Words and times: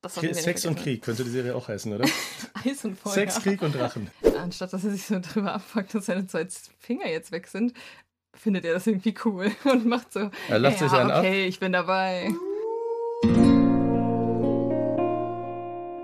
Das 0.00 0.14
Sex 0.14 0.64
und 0.64 0.76
Krieg 0.76 1.02
könnte 1.02 1.24
die 1.24 1.30
Serie 1.30 1.56
auch 1.56 1.66
heißen, 1.66 1.92
oder? 1.92 2.08
Eis 2.64 2.84
und 2.84 2.96
Feuer. 2.96 3.14
Sex, 3.14 3.40
Krieg 3.40 3.60
und 3.62 3.74
Drachen. 3.74 4.08
Anstatt 4.38 4.72
dass 4.72 4.84
er 4.84 4.90
sich 4.90 5.04
so 5.04 5.18
drüber 5.18 5.54
abfuckt, 5.54 5.92
dass 5.92 6.06
seine 6.06 6.26
zwei 6.28 6.46
Finger 6.78 7.08
jetzt 7.08 7.32
weg 7.32 7.48
sind, 7.48 7.72
findet 8.32 8.64
er 8.64 8.74
das 8.74 8.86
irgendwie 8.86 9.14
cool 9.24 9.50
und 9.64 9.86
macht 9.86 10.12
so. 10.12 10.30
Er 10.48 10.58
lacht 10.60 10.80
ja, 10.80 10.88
sich 10.88 10.96
einen 10.96 11.10
okay, 11.10 11.42
ab. 11.42 11.48
ich 11.48 11.58
bin 11.58 11.72
dabei. 11.72 12.30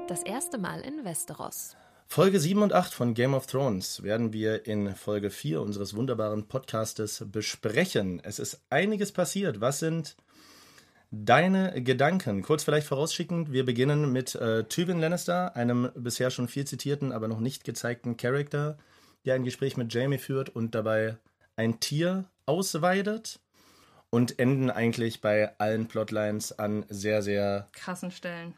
Das 0.08 0.24
erste 0.24 0.58
Mal 0.58 0.80
in 0.80 1.04
Westeros. 1.04 1.76
Folge 2.08 2.40
7 2.40 2.62
und 2.62 2.72
8 2.72 2.92
von 2.92 3.14
Game 3.14 3.32
of 3.32 3.46
Thrones 3.46 4.02
werden 4.02 4.32
wir 4.32 4.66
in 4.66 4.94
Folge 4.96 5.30
4 5.30 5.60
unseres 5.60 5.94
wunderbaren 5.94 6.48
Podcastes 6.48 7.24
besprechen. 7.30 8.20
Es 8.24 8.40
ist 8.40 8.60
einiges 8.70 9.12
passiert. 9.12 9.60
Was 9.60 9.78
sind 9.78 10.16
deine 11.24 11.82
Gedanken? 11.82 12.42
Kurz 12.42 12.64
vielleicht 12.64 12.86
vorausschickend, 12.86 13.52
wir 13.52 13.64
beginnen 13.64 14.12
mit 14.12 14.34
äh, 14.34 14.64
Tywin 14.64 15.00
Lannister, 15.00 15.54
einem 15.56 15.90
bisher 15.94 16.30
schon 16.30 16.48
viel 16.48 16.66
zitierten, 16.66 17.12
aber 17.12 17.28
noch 17.28 17.40
nicht 17.40 17.64
gezeigten 17.64 18.16
Charakter, 18.16 18.78
der 19.24 19.34
ein 19.34 19.44
Gespräch 19.44 19.76
mit 19.76 19.92
Jamie 19.92 20.18
führt 20.18 20.48
und 20.48 20.74
dabei 20.74 21.16
ein 21.56 21.80
Tier 21.80 22.24
ausweidet 22.46 23.40
und 24.10 24.38
enden 24.38 24.70
eigentlich 24.70 25.20
bei 25.20 25.58
allen 25.58 25.86
Plotlines 25.86 26.58
an 26.58 26.84
sehr, 26.88 27.22
sehr 27.22 27.68
krassen 27.72 28.10
Stellen. 28.10 28.54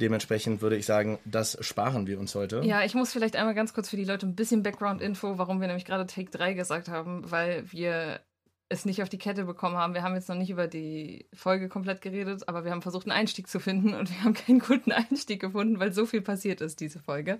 Dementsprechend 0.00 0.62
würde 0.62 0.76
ich 0.76 0.86
sagen, 0.86 1.18
das 1.24 1.58
sparen 1.60 2.06
wir 2.06 2.20
uns 2.20 2.34
heute. 2.34 2.60
Ja, 2.64 2.84
ich 2.84 2.94
muss 2.94 3.12
vielleicht 3.12 3.34
einmal 3.34 3.54
ganz 3.54 3.74
kurz 3.74 3.88
für 3.88 3.96
die 3.96 4.04
Leute 4.04 4.26
ein 4.26 4.36
bisschen 4.36 4.62
Background-Info, 4.62 5.38
warum 5.38 5.60
wir 5.60 5.66
nämlich 5.66 5.84
gerade 5.84 6.06
Take 6.06 6.30
3 6.30 6.54
gesagt 6.54 6.88
haben, 6.88 7.28
weil 7.30 7.70
wir 7.72 8.20
es 8.68 8.84
nicht 8.84 9.02
auf 9.02 9.08
die 9.08 9.18
Kette 9.18 9.44
bekommen 9.44 9.76
haben. 9.76 9.94
Wir 9.94 10.02
haben 10.02 10.14
jetzt 10.14 10.28
noch 10.28 10.36
nicht 10.36 10.50
über 10.50 10.66
die 10.66 11.26
Folge 11.32 11.68
komplett 11.68 12.02
geredet, 12.02 12.48
aber 12.48 12.64
wir 12.64 12.70
haben 12.70 12.82
versucht, 12.82 13.06
einen 13.06 13.18
Einstieg 13.18 13.48
zu 13.48 13.60
finden 13.60 13.94
und 13.94 14.10
wir 14.10 14.24
haben 14.24 14.34
keinen 14.34 14.58
guten 14.58 14.92
Einstieg 15.10 15.40
gefunden, 15.40 15.80
weil 15.80 15.92
so 15.92 16.06
viel 16.06 16.20
passiert 16.20 16.60
ist, 16.60 16.80
diese 16.80 17.00
Folge. 17.00 17.38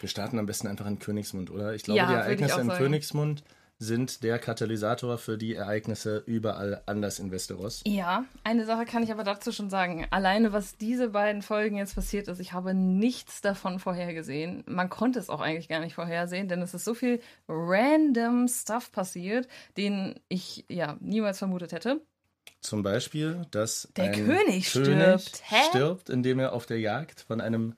Wir 0.00 0.08
starten 0.08 0.38
am 0.38 0.46
besten 0.46 0.68
einfach 0.68 0.86
in 0.86 0.98
Königsmund, 0.98 1.50
oder? 1.50 1.74
Ich 1.74 1.82
glaube, 1.82 1.98
ja, 1.98 2.06
die 2.06 2.14
Ereignisse 2.14 2.60
in 2.60 2.68
Königsmund 2.68 3.44
sind 3.78 4.22
der 4.22 4.38
Katalysator 4.38 5.18
für 5.18 5.36
die 5.36 5.54
Ereignisse 5.54 6.22
überall 6.26 6.82
anders 6.86 7.18
in 7.18 7.32
Westeros. 7.32 7.82
Ja, 7.84 8.24
eine 8.44 8.64
Sache 8.64 8.84
kann 8.84 9.02
ich 9.02 9.10
aber 9.10 9.24
dazu 9.24 9.50
schon 9.50 9.70
sagen. 9.70 10.06
Alleine, 10.10 10.52
was 10.52 10.76
diese 10.76 11.08
beiden 11.08 11.42
Folgen 11.42 11.76
jetzt 11.76 11.96
passiert 11.96 12.28
ist, 12.28 12.38
ich 12.38 12.52
habe 12.52 12.74
nichts 12.74 13.40
davon 13.40 13.80
vorhergesehen. 13.80 14.62
Man 14.68 14.88
konnte 14.88 15.18
es 15.18 15.30
auch 15.30 15.40
eigentlich 15.40 15.68
gar 15.68 15.80
nicht 15.80 15.94
vorhersehen, 15.94 16.48
denn 16.48 16.62
es 16.62 16.74
ist 16.74 16.84
so 16.84 16.94
viel 16.94 17.20
random 17.48 18.46
Stuff 18.46 18.92
passiert, 18.92 19.48
den 19.76 20.20
ich 20.28 20.64
ja 20.68 20.96
niemals 21.00 21.38
vermutet 21.38 21.72
hätte. 21.72 22.00
Zum 22.60 22.84
Beispiel, 22.84 23.44
dass 23.50 23.88
der 23.96 24.12
König, 24.12 24.26
König 24.26 24.68
stirbt. 24.68 25.42
Hä? 25.44 25.56
stirbt, 25.68 26.08
indem 26.08 26.38
er 26.38 26.52
auf 26.52 26.66
der 26.66 26.78
Jagd 26.78 27.20
von 27.20 27.40
einem 27.40 27.74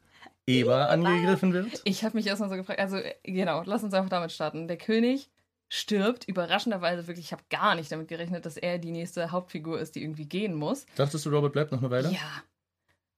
Eber 0.46 0.90
angegriffen 0.90 1.54
wird. 1.54 1.80
Ich 1.84 2.04
habe 2.04 2.16
mich 2.16 2.26
erstmal 2.26 2.50
so 2.50 2.56
gefragt, 2.56 2.78
also 2.78 2.98
genau, 3.22 3.62
lass 3.64 3.82
uns 3.82 3.94
einfach 3.94 4.10
damit 4.10 4.32
starten. 4.32 4.68
Der 4.68 4.76
König 4.76 5.30
stirbt. 5.68 6.28
Überraschenderweise 6.28 7.06
wirklich, 7.06 7.26
ich 7.26 7.32
habe 7.32 7.42
gar 7.50 7.74
nicht 7.74 7.90
damit 7.90 8.08
gerechnet, 8.08 8.46
dass 8.46 8.56
er 8.56 8.78
die 8.78 8.92
nächste 8.92 9.30
Hauptfigur 9.32 9.80
ist, 9.80 9.94
die 9.94 10.02
irgendwie 10.02 10.26
gehen 10.26 10.54
muss. 10.54 10.86
Dachtest 10.96 11.26
du, 11.26 11.30
Robert 11.30 11.52
bleibt 11.52 11.72
noch 11.72 11.80
eine 11.80 11.90
Weile? 11.90 12.10
Ja. 12.10 12.42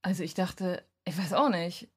Also 0.02 0.22
ich 0.22 0.34
dachte, 0.34 0.84
ich 1.05 1.19
weiß 1.19 1.33
auch 1.33 1.48
nicht. 1.48 1.89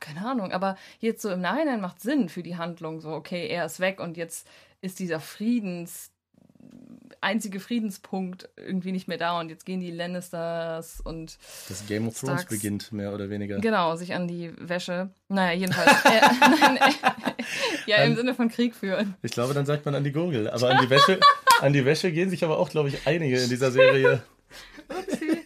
Keine 0.00 0.26
Ahnung, 0.26 0.52
aber 0.52 0.76
jetzt 0.98 1.22
so 1.22 1.30
im 1.30 1.40
Nachhinein 1.40 1.80
macht 1.80 2.00
Sinn 2.00 2.28
für 2.28 2.42
die 2.42 2.56
Handlung. 2.56 3.00
So, 3.00 3.10
okay, 3.10 3.46
er 3.48 3.64
ist 3.64 3.80
weg 3.80 4.00
und 4.00 4.16
jetzt 4.16 4.46
ist 4.82 4.98
dieser 4.98 5.20
Friedens, 5.20 6.12
einzige 7.26 7.58
Friedenspunkt 7.58 8.48
irgendwie 8.56 8.92
nicht 8.92 9.08
mehr 9.08 9.18
da 9.18 9.40
und 9.40 9.50
jetzt 9.50 9.66
gehen 9.66 9.80
die 9.80 9.90
Lannisters 9.90 11.00
und. 11.00 11.38
Das 11.68 11.84
Game 11.86 12.06
of 12.06 12.18
Thrones 12.18 12.42
Starks, 12.42 12.54
beginnt, 12.54 12.92
mehr 12.92 13.12
oder 13.12 13.28
weniger. 13.28 13.58
Genau, 13.58 13.96
sich 13.96 14.14
an 14.14 14.28
die 14.28 14.52
Wäsche. 14.56 15.10
Naja, 15.28 15.58
jedenfalls. 15.58 15.90
äh, 16.04 16.20
nein, 16.40 16.76
äh, 16.76 17.42
ja, 17.86 17.96
im 17.98 18.14
Sinne 18.14 18.32
von 18.34 18.48
Krieg 18.48 18.76
führen. 18.76 19.16
Ich 19.22 19.32
glaube, 19.32 19.54
dann 19.54 19.66
sagt 19.66 19.84
man 19.84 19.96
an 19.96 20.04
die 20.04 20.12
Gurgel. 20.12 20.48
Aber 20.48 20.70
an 20.70 20.78
die 20.80 20.88
Wäsche, 20.88 21.18
an 21.60 21.72
die 21.72 21.84
Wäsche 21.84 22.12
gehen 22.12 22.30
sich 22.30 22.44
aber 22.44 22.58
auch, 22.58 22.70
glaube 22.70 22.88
ich, 22.90 23.06
einige 23.06 23.40
in 23.40 23.48
dieser 23.48 23.72
Serie. 23.72 24.22
Upsi. 24.88 25.42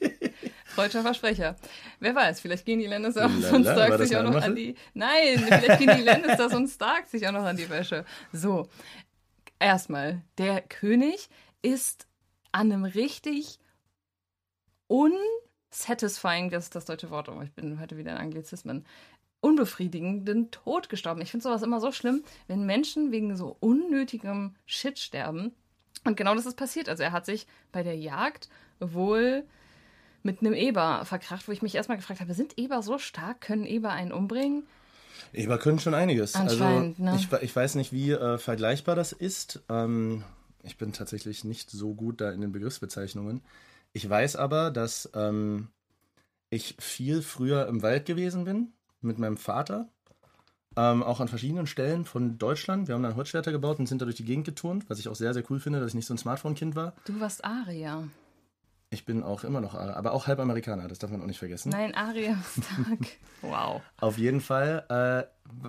Freudscher 0.67 1.03
Versprecher. 1.03 1.57
Wer 1.99 2.15
weiß, 2.15 2.41
vielleicht 2.41 2.65
gehen 2.65 2.79
die 2.79 2.87
Lannisters 2.87 3.33
und 3.53 3.65
Stark 3.65 3.99
sich 3.99 4.17
auch 4.17 4.23
noch 4.23 4.41
an 4.41 4.55
die. 4.55 4.77
Nein, 4.95 5.39
vielleicht 5.39 5.79
gehen 5.79 5.97
die 5.97 6.03
Lannisters 6.03 6.55
und 6.55 6.69
Stark 6.69 7.09
sich 7.09 7.27
auch 7.27 7.33
noch 7.33 7.45
an 7.45 7.57
die 7.57 7.69
Wäsche. 7.69 8.05
So, 8.33 8.69
erstmal, 9.59 10.23
der 10.39 10.61
König 10.63 11.29
ist 11.63 12.07
an 12.53 12.73
einem 12.73 12.85
richtig 12.85 13.59
unsatisfying, 14.87 16.51
das 16.51 16.65
ist 16.65 16.75
das 16.75 16.85
deutsche 16.85 17.11
Wort, 17.11 17.29
aber 17.29 17.43
ich 17.43 17.53
bin 17.53 17.81
heute 17.81 17.97
wieder 17.97 18.13
in 18.13 18.19
Anglizismen, 18.19 18.85
unbefriedigenden 19.41 20.51
Tod 20.51 20.89
gestorben. 20.89 21.23
Ich 21.23 21.31
finde 21.31 21.45
sowas 21.45 21.63
immer 21.63 21.81
so 21.81 21.93
schlimm, 21.93 22.23
wenn 22.47 22.67
Menschen 22.67 23.11
wegen 23.11 23.37
so 23.37 23.57
unnötigem 23.61 24.57
Shit 24.67 24.99
sterben. 24.99 25.53
Und 26.05 26.17
genau 26.17 26.35
das 26.35 26.47
ist 26.47 26.57
passiert. 26.57 26.89
Also 26.89 27.03
er 27.03 27.13
hat 27.13 27.27
sich 27.27 27.47
bei 27.73 27.83
der 27.83 27.97
Jagd 27.97 28.49
wohl 28.81 29.45
mit 30.23 30.41
einem 30.41 30.53
Eber 30.53 31.05
verkracht, 31.05 31.49
wo 31.49 31.53
ich 31.53 31.63
mich 31.63 31.75
erstmal 31.75 31.97
gefragt 31.97 32.21
habe, 32.21 32.35
sind 32.35 32.59
Eber 32.59 32.83
so 32.83 32.99
stark? 32.99 33.41
Können 33.41 33.65
Eber 33.65 33.91
einen 33.91 34.13
umbringen? 34.13 34.67
Eber 35.33 35.59
können 35.59 35.79
schon 35.79 35.95
einiges. 35.95 36.35
Also 36.35 36.65
ne? 36.65 37.17
ich, 37.17 37.33
ich, 37.43 37.55
weiß 37.55 37.77
nicht, 37.77 37.93
wie 37.93 38.11
äh, 38.11 38.39
vergleichbar 38.39 38.97
das 38.97 39.13
ist. 39.13 39.61
Ähm, 39.69 40.25
ich 40.63 40.77
bin 40.77 40.93
tatsächlich 40.93 41.45
nicht 41.45 41.71
so 41.71 41.95
gut 41.95 42.21
da 42.21 42.31
in 42.31 42.41
den 42.41 42.53
Begriffsbezeichnungen. 42.53 43.43
Ich 43.93 44.09
weiß 44.09 44.37
aber, 44.37 44.71
dass 44.71 45.11
ähm, 45.15 45.69
ich 46.51 46.77
viel 46.79 47.23
früher 47.23 47.67
im 47.67 47.83
Wald 47.83 48.07
gewesen 48.07 48.45
bin 48.45 48.73
mit 49.01 49.19
meinem 49.19 49.37
Vater. 49.37 49.89
Ähm, 50.77 51.03
auch 51.03 51.21
an 51.21 51.29
verschiedenen 51.29 51.67
Stellen 51.67 52.05
von 52.05 52.39
Deutschland. 52.39 52.87
Wir 52.87 52.95
haben 52.95 53.03
dann 53.03 53.17
Holzschwerter 53.17 53.51
gebaut 53.51 53.81
und 53.81 53.89
sind 53.89 54.01
da 54.01 54.05
durch 54.05 54.17
die 54.17 54.25
Gegend 54.25 54.45
geturnt, 54.45 54.89
was 54.89 55.01
ich 55.01 55.09
auch 55.09 55.17
sehr, 55.17 55.35
sehr 55.35 55.43
cool 55.51 55.59
finde, 55.59 55.81
dass 55.81 55.89
ich 55.89 55.95
nicht 55.95 56.07
so 56.07 56.15
ein 56.15 56.19
Smartphone-Kind 56.19 56.77
war. 56.77 56.95
Du 57.07 57.19
warst 57.19 57.45
Aria. 57.45 58.09
Ich 58.91 59.05
bin 59.05 59.23
auch 59.23 59.43
immer 59.43 59.61
noch 59.61 59.75
Aria, 59.75 59.95
aber 59.95 60.13
auch 60.13 60.27
halb 60.27 60.39
Amerikaner, 60.39 60.87
das 60.87 60.99
darf 60.99 61.11
man 61.11 61.23
auch 61.23 61.27
nicht 61.27 61.39
vergessen. 61.39 61.71
Nein, 61.71 61.95
Aria 61.95 62.37
stark. 62.53 62.99
wow. 63.43 63.83
Auf 63.99 64.19
jeden 64.19 64.41
Fall 64.41 64.85
äh, 64.89 65.27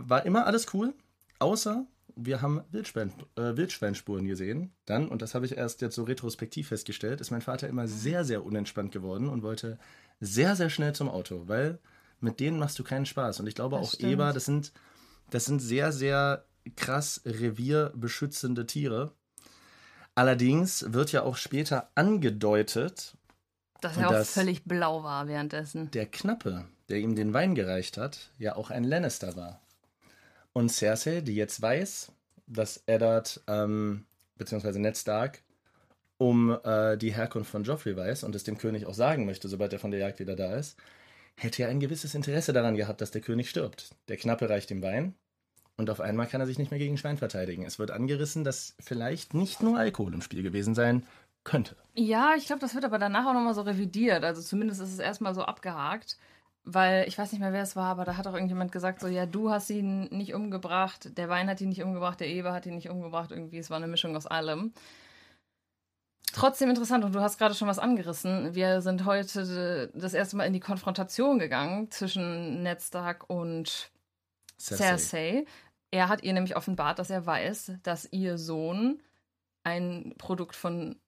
war 0.07 0.25
immer 0.25 0.45
alles 0.45 0.71
cool, 0.73 0.93
außer 1.39 1.85
wir 2.15 2.41
haben 2.41 2.63
Wildschwein, 2.71 3.13
äh, 3.35 3.55
Wildschweinspuren 3.55 4.27
gesehen. 4.27 4.73
Dann, 4.85 5.07
und 5.07 5.21
das 5.21 5.35
habe 5.35 5.45
ich 5.45 5.57
erst 5.57 5.81
jetzt 5.81 5.95
so 5.95 6.03
retrospektiv 6.03 6.69
festgestellt, 6.69 7.21
ist 7.21 7.31
mein 7.31 7.41
Vater 7.41 7.67
immer 7.67 7.87
sehr, 7.87 8.23
sehr 8.23 8.45
unentspannt 8.45 8.91
geworden 8.91 9.29
und 9.29 9.43
wollte 9.43 9.77
sehr, 10.19 10.55
sehr 10.55 10.69
schnell 10.69 10.93
zum 10.93 11.09
Auto, 11.09 11.47
weil 11.47 11.79
mit 12.19 12.39
denen 12.39 12.59
machst 12.59 12.77
du 12.79 12.83
keinen 12.83 13.05
Spaß. 13.05 13.39
Und 13.39 13.47
ich 13.47 13.55
glaube 13.55 13.77
das 13.77 13.87
auch 13.87 13.93
stimmt. 13.93 14.13
Eber, 14.13 14.33
das 14.33 14.45
sind, 14.45 14.71
das 15.29 15.45
sind 15.45 15.59
sehr, 15.59 15.91
sehr 15.91 16.45
krass 16.75 17.21
revierbeschützende 17.25 18.65
Tiere. 18.65 19.13
Allerdings 20.13 20.93
wird 20.93 21.11
ja 21.11 21.23
auch 21.23 21.37
später 21.37 21.89
angedeutet, 21.95 23.17
dass 23.81 23.97
er 23.97 24.09
auch 24.09 24.25
völlig 24.25 24.63
blau 24.65 25.03
war 25.03 25.27
währenddessen. 25.27 25.89
Der 25.91 26.05
Knappe, 26.05 26.65
der 26.89 26.99
ihm 26.99 27.15
den 27.15 27.33
Wein 27.33 27.55
gereicht 27.55 27.97
hat, 27.97 28.31
ja 28.37 28.55
auch 28.55 28.69
ein 28.69 28.83
Lannister 28.83 29.35
war. 29.35 29.61
Und 30.53 30.69
Cersei, 30.69 31.21
die 31.21 31.35
jetzt 31.35 31.61
weiß, 31.61 32.11
dass 32.47 32.83
Eddard 32.85 33.41
ähm, 33.47 34.05
bzw. 34.37 34.79
Ned 34.79 34.97
Stark 34.97 35.41
um 36.17 36.55
äh, 36.63 36.97
die 36.97 37.15
Herkunft 37.15 37.49
von 37.49 37.63
Joffrey 37.63 37.97
weiß 37.97 38.23
und 38.23 38.35
es 38.35 38.43
dem 38.43 38.59
König 38.59 38.85
auch 38.85 38.93
sagen 38.93 39.25
möchte, 39.25 39.47
sobald 39.47 39.73
er 39.73 39.79
von 39.79 39.89
der 39.89 39.99
Jagd 39.99 40.19
wieder 40.19 40.35
da 40.35 40.53
ist, 40.55 40.77
hätte 41.35 41.63
ja 41.63 41.67
ein 41.67 41.79
gewisses 41.79 42.13
Interesse 42.13 42.53
daran 42.53 42.75
gehabt, 42.75 43.01
dass 43.01 43.09
der 43.09 43.21
König 43.21 43.49
stirbt. 43.49 43.95
Der 44.07 44.17
Knappe 44.17 44.47
reicht 44.47 44.69
ihm 44.69 44.83
Wein 44.83 45.15
und 45.77 45.89
auf 45.89 45.99
einmal 45.99 46.27
kann 46.27 46.39
er 46.39 46.45
sich 46.45 46.59
nicht 46.59 46.69
mehr 46.69 46.79
gegen 46.79 46.97
Schwein 46.97 47.17
verteidigen. 47.17 47.65
Es 47.65 47.79
wird 47.79 47.89
angerissen, 47.89 48.43
dass 48.43 48.75
vielleicht 48.79 49.33
nicht 49.33 49.63
nur 49.63 49.79
Alkohol 49.79 50.13
im 50.13 50.21
Spiel 50.21 50.43
gewesen 50.43 50.75
sein 50.75 51.07
könnte. 51.43 51.75
Ja, 51.95 52.35
ich 52.37 52.45
glaube, 52.45 52.59
das 52.59 52.75
wird 52.75 52.85
aber 52.85 52.99
danach 52.99 53.25
auch 53.25 53.33
nochmal 53.33 53.55
so 53.55 53.61
revidiert. 53.61 54.23
Also 54.23 54.43
zumindest 54.43 54.79
ist 54.79 54.93
es 54.93 54.99
erstmal 54.99 55.33
so 55.33 55.41
abgehakt. 55.41 56.19
Weil 56.63 57.07
ich 57.07 57.17
weiß 57.17 57.31
nicht 57.31 57.41
mehr, 57.41 57.53
wer 57.53 57.63
es 57.63 57.75
war, 57.75 57.87
aber 57.87 58.05
da 58.05 58.17
hat 58.17 58.27
auch 58.27 58.35
irgendjemand 58.35 58.71
gesagt, 58.71 58.99
so, 59.01 59.07
ja, 59.07 59.25
du 59.25 59.49
hast 59.49 59.69
ihn 59.71 60.03
nicht 60.05 60.35
umgebracht, 60.35 61.17
der 61.17 61.27
Wein 61.27 61.49
hat 61.49 61.59
ihn 61.59 61.69
nicht 61.69 61.81
umgebracht, 61.81 62.19
der 62.19 62.27
Eber 62.27 62.53
hat 62.53 62.67
ihn 62.67 62.75
nicht 62.75 62.89
umgebracht, 62.89 63.31
irgendwie, 63.31 63.57
es 63.57 63.71
war 63.71 63.77
eine 63.77 63.87
Mischung 63.87 64.15
aus 64.15 64.27
allem. 64.27 64.71
Trotzdem 66.33 66.69
interessant 66.69 67.03
und 67.03 67.13
du 67.13 67.19
hast 67.19 67.37
gerade 67.39 67.55
schon 67.55 67.67
was 67.67 67.79
angerissen. 67.79 68.55
Wir 68.55 68.81
sind 68.81 69.05
heute 69.05 69.91
das 69.93 70.13
erste 70.13 70.37
Mal 70.37 70.45
in 70.45 70.53
die 70.53 70.59
Konfrontation 70.59 71.39
gegangen 71.39 71.91
zwischen 71.91 72.63
Ned 72.63 72.81
Stark 72.81 73.29
und 73.29 73.91
Cersei. 74.57 74.85
Cersei. 74.85 75.45
Er 75.89 76.07
hat 76.07 76.23
ihr 76.23 76.31
nämlich 76.31 76.55
offenbart, 76.55 76.99
dass 76.99 77.09
er 77.09 77.25
weiß, 77.25 77.73
dass 77.83 78.07
ihr 78.11 78.37
Sohn 78.37 79.01
ein 79.63 80.13
Produkt 80.17 80.55
von 80.55 81.00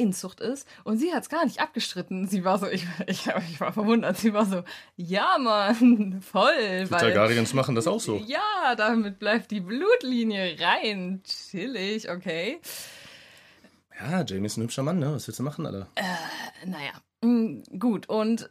Inzucht 0.00 0.40
ist. 0.40 0.66
Und 0.84 0.98
sie 0.98 1.12
hat 1.12 1.22
es 1.22 1.28
gar 1.28 1.44
nicht 1.44 1.60
abgestritten. 1.60 2.26
Sie 2.26 2.44
war 2.44 2.58
so, 2.58 2.66
ich, 2.66 2.86
ich, 3.06 3.26
ich, 3.26 3.60
war 3.60 3.72
verwundert, 3.72 4.16
sie 4.16 4.32
war 4.32 4.46
so, 4.46 4.62
ja 4.96 5.36
Mann, 5.38 6.20
voll. 6.22 6.84
Die 6.84 6.88
Targaryens 6.88 7.54
machen 7.54 7.74
das 7.74 7.86
auch 7.86 8.00
so. 8.00 8.16
Ja, 8.16 8.74
damit 8.76 9.18
bleibt 9.18 9.50
die 9.50 9.60
Blutlinie 9.60 10.56
rein. 10.58 11.22
Chillig, 11.24 12.10
okay. 12.10 12.60
Ja, 14.00 14.24
Jamie 14.24 14.46
ist 14.46 14.56
ein 14.56 14.62
hübscher 14.62 14.82
Mann, 14.82 14.98
ne? 14.98 15.14
Was 15.14 15.28
willst 15.28 15.38
du 15.40 15.42
machen, 15.42 15.66
Alter? 15.66 15.86
Äh, 15.94 16.66
naja, 16.66 16.92
mm, 17.20 17.78
gut. 17.78 18.08
Und 18.08 18.50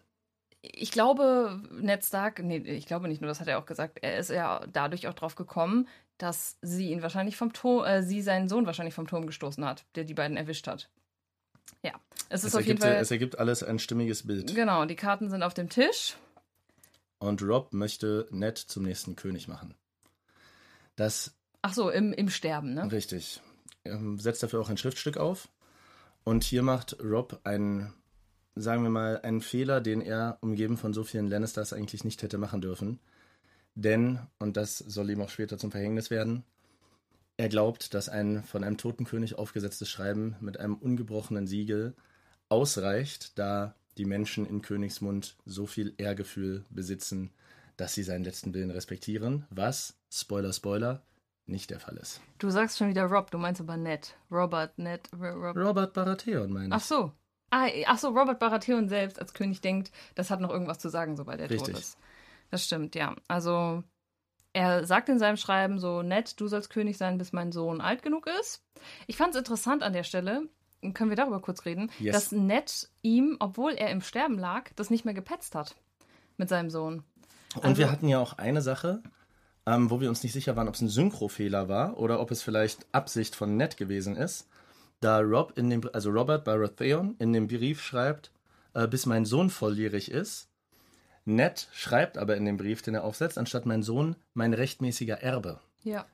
ich 0.61 0.91
glaube, 0.91 1.61
Ned 1.71 2.03
Stark, 2.03 2.43
nee, 2.43 2.57
ich 2.57 2.85
glaube 2.85 3.07
nicht 3.07 3.21
nur, 3.21 3.29
das 3.29 3.39
hat 3.39 3.47
er 3.47 3.57
auch 3.59 3.65
gesagt, 3.65 3.99
er 4.01 4.17
ist 4.17 4.29
ja 4.29 4.61
dadurch 4.71 5.07
auch 5.07 5.13
drauf 5.13 5.35
gekommen, 5.35 5.87
dass 6.17 6.57
sie 6.61 6.91
ihn 6.91 7.01
wahrscheinlich 7.01 7.37
vom 7.37 7.53
Turm, 7.53 7.85
äh, 7.85 8.03
sie 8.03 8.21
seinen 8.21 8.49
Sohn 8.49 8.65
wahrscheinlich 8.65 8.93
vom 8.93 9.07
Turm 9.07 9.25
gestoßen 9.25 9.65
hat, 9.65 9.85
der 9.95 10.03
die 10.03 10.13
beiden 10.13 10.37
erwischt 10.37 10.67
hat. 10.67 10.89
Es 12.29 12.43
ist 12.43 12.49
Es 12.49 12.55
auf 12.55 12.61
jeden 12.61 12.79
ergibt, 12.79 12.83
Fall. 12.83 13.01
es 13.01 13.11
ergibt 13.11 13.39
alles 13.39 13.63
ein 13.63 13.79
stimmiges 13.79 14.25
Bild. 14.25 14.53
Genau, 14.55 14.85
die 14.85 14.95
Karten 14.95 15.29
sind 15.29 15.43
auf 15.43 15.53
dem 15.53 15.69
Tisch. 15.69 16.15
Und 17.17 17.41
Rob 17.41 17.73
möchte 17.73 18.27
Ned 18.31 18.57
zum 18.57 18.83
nächsten 18.83 19.15
König 19.15 19.47
machen. 19.47 19.73
Das 20.95 21.33
Ach 21.61 21.73
so, 21.73 21.89
im, 21.89 22.13
im 22.13 22.29
Sterben, 22.29 22.73
ne? 22.73 22.89
Richtig. 22.91 23.41
Er 23.83 23.99
setzt 24.17 24.43
dafür 24.43 24.61
auch 24.61 24.69
ein 24.69 24.77
Schriftstück 24.77 25.17
auf. 25.17 25.49
Und 26.23 26.43
hier 26.43 26.61
macht 26.61 26.97
Rob 27.03 27.39
einen, 27.43 27.93
sagen 28.55 28.83
wir 28.83 28.89
mal, 28.89 29.19
einen 29.21 29.41
Fehler, 29.41 29.81
den 29.81 30.01
er, 30.01 30.37
umgeben 30.41 30.77
von 30.77 30.93
so 30.93 31.03
vielen 31.03 31.27
Lannisters, 31.27 31.73
eigentlich 31.73 32.03
nicht 32.03 32.21
hätte 32.21 32.37
machen 32.37 32.61
dürfen. 32.61 32.99
Denn, 33.75 34.19
und 34.37 34.55
das 34.55 34.77
soll 34.77 35.09
ihm 35.09 35.21
auch 35.21 35.29
später 35.29 35.57
zum 35.57 35.71
Verhängnis 35.71 36.09
werden, 36.09 36.43
er 37.37 37.49
glaubt, 37.49 37.93
dass 37.93 38.09
ein 38.09 38.43
von 38.43 38.63
einem 38.63 38.77
toten 38.77 39.05
König 39.05 39.35
aufgesetztes 39.35 39.89
Schreiben 39.89 40.35
mit 40.41 40.59
einem 40.59 40.75
ungebrochenen 40.75 41.47
Siegel 41.47 41.95
ausreicht, 42.49 43.37
da 43.37 43.75
die 43.97 44.05
Menschen 44.05 44.45
in 44.45 44.61
Königsmund 44.61 45.35
so 45.45 45.65
viel 45.65 45.93
Ehrgefühl 45.97 46.65
besitzen, 46.69 47.31
dass 47.77 47.93
sie 47.93 48.03
seinen 48.03 48.23
letzten 48.23 48.53
Willen 48.53 48.71
respektieren, 48.71 49.45
was, 49.49 49.97
Spoiler, 50.11 50.51
Spoiler, 50.53 51.01
nicht 51.45 51.69
der 51.69 51.79
Fall 51.79 51.97
ist. 51.97 52.21
Du 52.37 52.49
sagst 52.49 52.77
schon 52.77 52.89
wieder 52.89 53.05
Rob, 53.05 53.31
du 53.31 53.37
meinst 53.37 53.61
aber 53.61 53.77
Ned. 53.77 54.15
Robert, 54.31 54.77
Ned, 54.77 55.09
Ro- 55.13 55.47
Rob. 55.47 55.55
Robert 55.57 55.93
Baratheon, 55.93 56.51
meine 56.51 56.75
Ach 56.75 56.81
so. 56.81 57.11
Ah, 57.51 57.67
ach 57.87 57.97
so, 57.97 58.09
Robert 58.09 58.39
Baratheon 58.39 58.89
selbst 58.89 59.19
als 59.19 59.33
König 59.33 59.61
denkt, 59.61 59.91
das 60.15 60.29
hat 60.29 60.39
noch 60.39 60.51
irgendwas 60.51 60.77
zu 60.79 60.89
sagen, 60.89 61.17
sobald 61.17 61.39
er 61.39 61.47
tot 61.47 61.59
Richtig. 61.67 61.77
ist. 61.77 61.97
Das 62.51 62.63
stimmt, 62.63 62.93
ja. 62.95 63.15
Also, 63.27 63.83
er 64.53 64.85
sagt 64.85 65.09
in 65.09 65.17
seinem 65.19 65.37
Schreiben 65.37 65.79
so, 65.79 66.03
Ned, 66.03 66.39
du 66.39 66.47
sollst 66.47 66.69
König 66.69 66.97
sein, 66.97 67.17
bis 67.17 67.33
mein 67.33 67.51
Sohn 67.51 67.81
alt 67.81 68.03
genug 68.03 68.27
ist. 68.39 68.63
Ich 69.07 69.17
fand 69.17 69.33
es 69.33 69.39
interessant 69.39 69.81
an 69.81 69.93
der 69.93 70.03
Stelle, 70.03 70.47
können 70.93 71.09
wir 71.09 71.17
darüber 71.17 71.41
kurz 71.41 71.65
reden, 71.65 71.91
Yes. 71.99 72.13
dass 72.13 72.31
Ned 72.31 72.89
ihm, 73.01 73.37
obwohl 73.39 73.73
er 73.73 73.89
im 73.91 74.01
Sterben 74.01 74.37
lag, 74.39 74.69
das 74.75 74.89
nicht 74.89 75.05
mehr 75.05 75.13
gepetzt 75.13 75.55
hat 75.55 75.75
mit 76.37 76.49
seinem 76.49 76.69
Sohn. 76.69 77.03
Und 77.55 77.63
Also- 77.65 77.77
wir 77.77 77.91
hatten 77.91 78.07
ja 78.07 78.19
auch 78.19 78.33
eine 78.37 78.61
Sache, 78.61 79.01
ähm, 79.65 79.89
wo 79.89 79.99
wir 80.01 80.09
uns 80.09 80.23
nicht 80.23 80.33
sicher 80.33 80.55
waren, 80.55 80.67
ob 80.67 80.75
es 80.75 80.81
ein 80.81 80.87
Synchrofehler 80.89 81.67
war 81.67 81.97
oder 81.99 82.19
ob 82.19 82.31
es 82.31 82.41
vielleicht 82.41 82.87
Absicht 82.93 83.35
von 83.35 83.57
Ned 83.57 83.77
gewesen 83.77 84.15
ist. 84.15 84.47
Da 85.01 85.19
Rob 85.19 85.57
in 85.57 85.69
dem, 85.69 85.81
also 85.93 86.09
Robert 86.09 86.43
Baratheon 86.45 87.15
in 87.19 87.33
dem 87.33 87.47
Brief 87.47 87.81
schreibt, 87.81 88.31
äh, 88.73 88.87
bis 88.87 89.05
mein 89.05 89.25
Sohn 89.25 89.49
volljährig 89.49 90.11
ist. 90.11 90.47
Ned 91.25 91.67
schreibt 91.71 92.17
aber 92.17 92.37
in 92.37 92.45
dem 92.45 92.57
Brief, 92.57 92.81
den 92.81 92.95
er 92.95 93.03
aufsetzt, 93.03 93.37
anstatt 93.37 93.65
mein 93.65 93.83
Sohn, 93.83 94.15
mein 94.33 94.53
rechtmäßiger 94.53 95.21
Erbe. 95.21 95.59
Ja. 95.83 96.05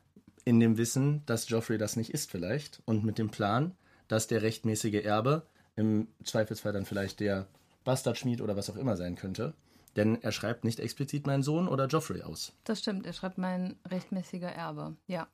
In 0.43 0.59
dem 0.59 0.77
Wissen, 0.77 1.23
dass 1.25 1.49
Joffrey 1.49 1.77
das 1.77 1.95
nicht 1.95 2.11
ist 2.11 2.29
vielleicht 2.29 2.81
und 2.85 3.03
mit 3.05 3.17
dem 3.17 3.29
Plan, 3.29 3.75
dass 4.07 4.27
der 4.27 4.41
rechtmäßige 4.41 5.03
Erbe 5.03 5.43
im 5.75 6.07
Zweifelsfall 6.23 6.73
dann 6.73 6.85
vielleicht 6.85 7.19
der 7.19 7.47
Bastardschmied 7.83 8.41
oder 8.41 8.55
was 8.55 8.69
auch 8.69 8.75
immer 8.75 8.97
sein 8.97 9.15
könnte. 9.15 9.53
Denn 9.95 10.21
er 10.21 10.31
schreibt 10.31 10.65
nicht 10.65 10.79
explizit 10.79 11.25
meinen 11.25 11.43
Sohn 11.43 11.67
oder 11.67 11.87
Joffrey 11.87 12.21
aus. 12.21 12.53
Das 12.65 12.79
stimmt, 12.79 13.05
er 13.05 13.13
schreibt 13.13 13.37
mein 13.37 13.75
rechtmäßiger 13.89 14.49
Erbe. 14.49 14.95
Ja. 15.07 15.27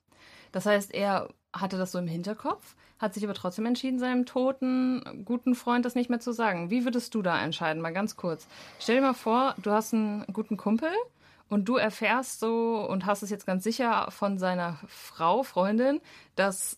Das 0.52 0.66
heißt, 0.66 0.94
er 0.94 1.30
hatte 1.54 1.78
das 1.78 1.92
so 1.92 2.00
im 2.00 2.08
Hinterkopf, 2.08 2.76
hat 3.00 3.14
sich 3.14 3.24
aber 3.24 3.34
trotzdem 3.34 3.66
entschieden, 3.66 4.00
seinem 4.00 4.26
toten, 4.26 5.24
guten 5.26 5.56
Freund 5.56 5.86
das 5.86 5.96
nicht 5.96 6.10
mehr 6.10 6.20
zu 6.20 6.32
sagen. 6.32 6.70
Wie 6.70 6.84
würdest 6.86 7.16
du 7.16 7.22
da 7.22 7.42
entscheiden? 7.42 7.82
Mal 7.82 7.94
ganz 7.94 8.16
kurz. 8.16 8.48
Stell 8.80 8.98
dir 8.98 9.02
mal 9.02 9.14
vor, 9.14 9.56
du 9.62 9.72
hast 9.72 9.94
einen 9.94 10.26
guten 10.32 10.58
Kumpel 10.58 10.90
und 11.50 11.66
du 11.66 11.78
erfährst 11.78 12.40
so 12.40 12.86
und 12.88 13.06
hast 13.06 13.24
es 13.24 13.30
jetzt 13.30 13.46
ganz 13.46 13.64
sicher 13.64 14.10
von 14.12 14.38
seiner 14.38 14.80
Frau, 14.88 15.44
Freundin, 15.44 16.00
dass 16.36 16.78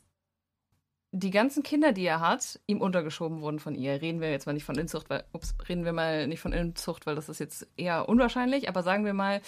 die 1.16 1.30
ganzen 1.30 1.62
Kinder, 1.62 1.92
die 1.92 2.06
er 2.06 2.20
hat, 2.20 2.60
ihm 2.66 2.82
untergeschoben 2.82 3.42
wurden 3.42 3.60
von 3.60 3.76
ihr. 3.76 4.02
Reden 4.02 4.20
wir 4.20 4.32
jetzt 4.32 4.48
mal 4.48 4.54
nicht 4.54 4.64
von 4.64 4.78
Inzucht, 4.80 5.12
weil, 5.12 5.24
ups, 5.32 5.54
reden 5.70 5.86
wir 5.86 5.94
mal 5.94 6.28
nicht 6.28 6.40
von 6.40 6.54
Inzucht, 6.54 7.06
weil 7.06 7.14
das 7.14 7.30
ist 7.30 7.40
jetzt 7.40 7.68
eher 7.78 8.10
unwahrscheinlich, 8.10 8.68
aber 8.68 8.82
sagen 8.82 9.06
wir 9.06 9.14
mal, 9.14 9.40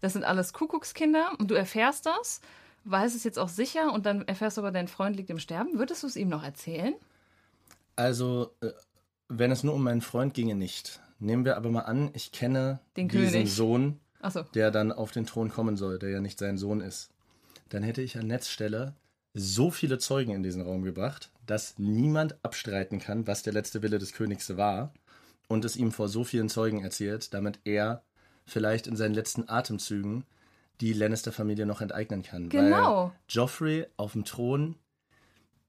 das 0.00 0.14
sind 0.14 0.24
alles 0.24 0.52
Kuckuckskinder 0.52 1.30
und 1.38 1.48
du 1.52 1.54
erfährst 1.54 2.06
das, 2.06 2.40
weißt 2.84 3.14
es 3.14 3.22
jetzt 3.22 3.38
auch 3.38 3.48
sicher 3.48 3.92
und 3.92 4.04
dann 4.04 4.26
erfährst 4.26 4.56
du 4.56 4.62
aber, 4.62 4.72
dein 4.72 4.88
Freund 4.88 5.14
liegt 5.14 5.30
im 5.30 5.38
Sterben. 5.38 5.78
Würdest 5.78 6.02
du 6.02 6.08
es 6.08 6.16
ihm 6.16 6.28
noch 6.28 6.42
erzählen? 6.42 6.94
Also, 7.94 8.50
äh, 8.60 8.70
wenn 9.28 9.52
es 9.52 9.62
nur 9.62 9.74
um 9.74 9.84
meinen 9.84 10.00
Freund 10.00 10.34
ginge, 10.34 10.56
nicht. 10.56 11.00
Nehmen 11.20 11.44
wir 11.44 11.56
aber 11.56 11.70
mal 11.70 11.82
an, 11.82 12.10
ich 12.14 12.32
kenne 12.32 12.80
Den 12.96 13.06
diesen 13.06 13.30
König. 13.30 13.54
Sohn, 13.54 14.00
Achso. 14.20 14.42
der 14.54 14.72
dann 14.72 14.90
auf 14.90 15.12
den 15.12 15.24
Thron 15.24 15.50
kommen 15.50 15.76
soll, 15.76 16.00
der 16.00 16.10
ja 16.10 16.20
nicht 16.20 16.40
sein 16.40 16.58
Sohn 16.58 16.80
ist. 16.80 17.10
Dann 17.68 17.84
hätte 17.84 18.02
ich 18.02 18.18
an 18.18 18.26
Netzstelle 18.26 18.96
so 19.34 19.70
viele 19.70 19.98
Zeugen 19.98 20.34
in 20.34 20.42
diesen 20.42 20.62
Raum 20.62 20.82
gebracht, 20.82 21.30
dass 21.46 21.78
niemand 21.78 22.36
abstreiten 22.44 22.98
kann, 22.98 23.26
was 23.26 23.42
der 23.42 23.52
letzte 23.52 23.82
Wille 23.82 23.98
des 23.98 24.12
Königs 24.12 24.56
war 24.56 24.92
und 25.48 25.64
es 25.64 25.76
ihm 25.76 25.92
vor 25.92 26.08
so 26.08 26.24
vielen 26.24 26.48
Zeugen 26.48 26.82
erzählt, 26.82 27.32
damit 27.34 27.60
er 27.64 28.02
vielleicht 28.44 28.86
in 28.86 28.96
seinen 28.96 29.14
letzten 29.14 29.48
Atemzügen 29.48 30.24
die 30.80 30.92
Lannister-Familie 30.92 31.66
noch 31.66 31.80
enteignen 31.80 32.22
kann. 32.22 32.48
Genau. 32.48 33.04
Weil 33.06 33.12
Joffrey 33.28 33.86
auf 33.96 34.12
dem 34.12 34.24
Thron, 34.24 34.76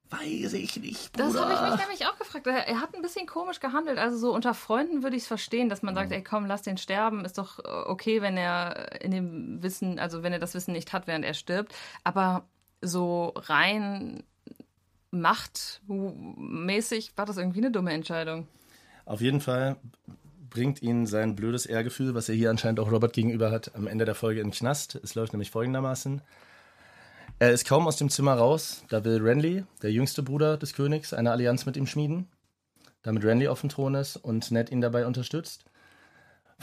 weiß 0.09 0.53
ich 0.53 0.77
nicht, 0.77 1.17
Das 1.19 1.33
Bruder. 1.33 1.49
habe 1.49 1.53
ich 1.53 1.71
mich 1.71 1.79
nämlich 1.87 2.05
auch 2.07 2.17
gefragt. 2.17 2.47
Er, 2.47 2.81
hat 2.81 2.95
ein 2.95 3.01
bisschen 3.01 3.27
komisch 3.27 3.59
gehandelt. 3.59 3.97
Also 3.97 4.17
so 4.17 4.33
unter 4.33 4.53
Freunden 4.53 5.03
würde 5.03 5.15
ich 5.15 5.23
es 5.23 5.27
verstehen, 5.27 5.69
dass 5.69 5.83
man 5.83 5.95
sagt, 5.95 6.11
ey 6.11 6.23
komm, 6.23 6.45
lass 6.45 6.63
den 6.63 6.77
sterben. 6.77 7.25
Ist 7.25 7.37
doch 7.37 7.59
äh, 7.59 7.67
okay, 7.67 8.21
wenn 8.21 8.37
er 8.37 9.01
in 9.01 9.11
dem 9.11 9.63
Wissen, 9.63 9.99
also 9.99 10.23
wenn 10.23 10.33
er 10.33 10.39
das 10.39 10.53
Wissen 10.53 10.71
nicht 10.73 10.93
hat, 10.93 11.07
während 11.07 11.25
er 11.25 11.33
stirbt. 11.33 11.73
Aber 12.03 12.47
so 12.83 13.33
rein 13.35 14.23
machtmäßig 15.11 17.13
war 17.15 17.25
das 17.25 17.37
irgendwie 17.37 17.59
eine 17.59 17.71
dumme 17.71 17.93
Entscheidung. 17.93 18.47
Auf 19.05 19.21
jeden 19.21 19.41
Fall 19.41 19.77
bringt 20.49 20.81
ihn 20.81 21.07
sein 21.07 21.35
blödes 21.35 21.65
Ehrgefühl, 21.65 22.13
was 22.13 22.29
er 22.29 22.35
hier 22.35 22.49
anscheinend 22.49 22.79
auch 22.79 22.91
Robert 22.91 23.13
gegenüber 23.13 23.51
hat, 23.51 23.75
am 23.75 23.87
Ende 23.87 24.05
der 24.05 24.15
Folge 24.15 24.39
in 24.39 24.47
den 24.47 24.53
Knast. 24.53 24.99
Es 25.03 25.15
läuft 25.15 25.33
nämlich 25.33 25.51
folgendermaßen. 25.51 26.21
Er 27.39 27.51
ist 27.51 27.67
kaum 27.67 27.87
aus 27.87 27.97
dem 27.97 28.09
Zimmer 28.09 28.35
raus, 28.35 28.83
da 28.89 29.03
will 29.03 29.19
Renly, 29.21 29.65
der 29.81 29.91
jüngste 29.91 30.21
Bruder 30.21 30.57
des 30.57 30.73
Königs, 30.73 31.13
eine 31.13 31.31
Allianz 31.31 31.65
mit 31.65 31.75
ihm 31.75 31.87
schmieden, 31.87 32.27
damit 33.01 33.25
Renly 33.25 33.47
auf 33.47 33.61
dem 33.61 33.69
Thron 33.69 33.95
ist 33.95 34.15
und 34.15 34.51
Ned 34.51 34.71
ihn 34.71 34.81
dabei 34.81 35.07
unterstützt. 35.07 35.65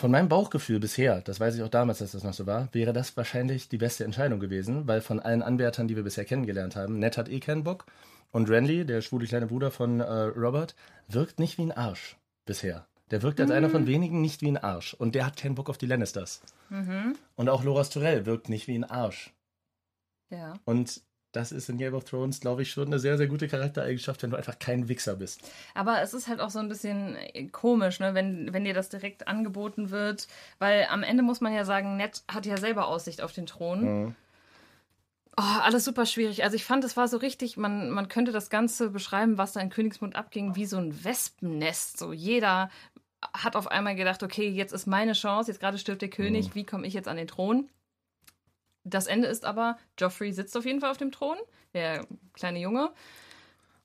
Von 0.00 0.12
meinem 0.12 0.30
Bauchgefühl 0.30 0.80
bisher, 0.80 1.20
das 1.20 1.40
weiß 1.40 1.56
ich 1.56 1.62
auch 1.62 1.68
damals, 1.68 1.98
dass 1.98 2.12
das 2.12 2.24
noch 2.24 2.32
so 2.32 2.46
war, 2.46 2.70
wäre 2.72 2.94
das 2.94 3.14
wahrscheinlich 3.18 3.68
die 3.68 3.76
beste 3.76 4.02
Entscheidung 4.02 4.40
gewesen, 4.40 4.88
weil 4.88 5.02
von 5.02 5.20
allen 5.20 5.42
Anwärtern, 5.42 5.88
die 5.88 5.96
wir 5.96 6.02
bisher 6.02 6.24
kennengelernt 6.24 6.74
haben, 6.74 6.98
Ned 6.98 7.18
hat 7.18 7.28
eh 7.28 7.38
keinen 7.38 7.64
Bock 7.64 7.84
und 8.30 8.48
Renly, 8.48 8.86
der 8.86 9.02
schwule 9.02 9.26
kleine 9.26 9.46
Bruder 9.46 9.70
von 9.70 10.00
äh, 10.00 10.04
Robert, 10.04 10.74
wirkt 11.06 11.38
nicht 11.38 11.58
wie 11.58 11.64
ein 11.64 11.72
Arsch 11.72 12.16
bisher. 12.46 12.86
Der 13.10 13.20
wirkt 13.20 13.42
als 13.42 13.50
einer 13.50 13.68
von 13.68 13.86
wenigen 13.86 14.22
nicht 14.22 14.40
wie 14.40 14.48
ein 14.48 14.56
Arsch 14.56 14.94
und 14.94 15.14
der 15.14 15.26
hat 15.26 15.36
keinen 15.36 15.54
Bock 15.54 15.68
auf 15.68 15.76
die 15.76 15.84
Lannisters. 15.84 16.40
Und 17.36 17.50
auch 17.50 17.62
Loras 17.62 17.90
Tyrell 17.90 18.24
wirkt 18.24 18.48
nicht 18.48 18.68
wie 18.68 18.78
ein 18.78 18.84
Arsch. 18.84 19.34
Ja. 20.30 20.54
Und 20.64 21.02
das 21.32 21.52
ist 21.52 21.68
in 21.68 21.78
Game 21.78 21.94
of 21.94 22.04
Thrones, 22.04 22.40
glaube 22.40 22.62
ich, 22.62 22.70
schon 22.70 22.88
eine 22.88 22.98
sehr, 22.98 23.16
sehr 23.16 23.28
gute 23.28 23.46
Charaktereigenschaft, 23.46 24.22
wenn 24.22 24.30
du 24.30 24.36
einfach 24.36 24.58
kein 24.58 24.88
Wichser 24.88 25.16
bist. 25.16 25.40
Aber 25.74 26.02
es 26.02 26.12
ist 26.14 26.28
halt 26.28 26.40
auch 26.40 26.50
so 26.50 26.58
ein 26.58 26.68
bisschen 26.68 27.16
äh, 27.16 27.46
komisch, 27.46 28.00
ne, 28.00 28.14
wenn, 28.14 28.52
wenn 28.52 28.64
dir 28.64 28.74
das 28.74 28.88
direkt 28.88 29.28
angeboten 29.28 29.90
wird. 29.90 30.26
Weil 30.58 30.86
am 30.90 31.02
Ende 31.02 31.22
muss 31.22 31.40
man 31.40 31.54
ja 31.54 31.64
sagen, 31.64 31.96
Ned 31.96 32.22
hat 32.28 32.46
ja 32.46 32.56
selber 32.56 32.88
Aussicht 32.88 33.22
auf 33.22 33.32
den 33.32 33.46
Thron. 33.46 33.82
Mhm. 33.82 34.14
Oh, 35.36 35.60
alles 35.62 35.84
super 35.84 36.04
schwierig. 36.04 36.42
Also 36.42 36.56
ich 36.56 36.64
fand, 36.64 36.84
es 36.84 36.96
war 36.96 37.06
so 37.08 37.16
richtig, 37.16 37.56
man, 37.56 37.90
man 37.90 38.08
könnte 38.08 38.32
das 38.32 38.50
Ganze 38.50 38.90
beschreiben, 38.90 39.38
was 39.38 39.52
da 39.52 39.60
in 39.60 39.70
Königsmund 39.70 40.16
abging, 40.16 40.56
wie 40.56 40.66
so 40.66 40.76
ein 40.76 41.04
Wespennest. 41.04 41.98
So 41.98 42.12
jeder 42.12 42.70
hat 43.32 43.54
auf 43.54 43.68
einmal 43.68 43.94
gedacht, 43.94 44.22
okay, 44.22 44.48
jetzt 44.48 44.72
ist 44.72 44.86
meine 44.86 45.12
Chance, 45.12 45.50
jetzt 45.50 45.60
gerade 45.60 45.78
stirbt 45.78 46.02
der 46.02 46.10
König, 46.10 46.54
wie 46.54 46.64
komme 46.64 46.86
ich 46.86 46.94
jetzt 46.94 47.08
an 47.08 47.16
den 47.16 47.28
Thron? 47.28 47.68
Das 48.90 49.06
Ende 49.06 49.28
ist 49.28 49.44
aber, 49.44 49.78
Joffrey 49.98 50.32
sitzt 50.32 50.56
auf 50.56 50.64
jeden 50.66 50.80
Fall 50.80 50.90
auf 50.90 50.98
dem 50.98 51.12
Thron, 51.12 51.36
der 51.74 52.06
kleine 52.34 52.58
Junge. 52.60 52.90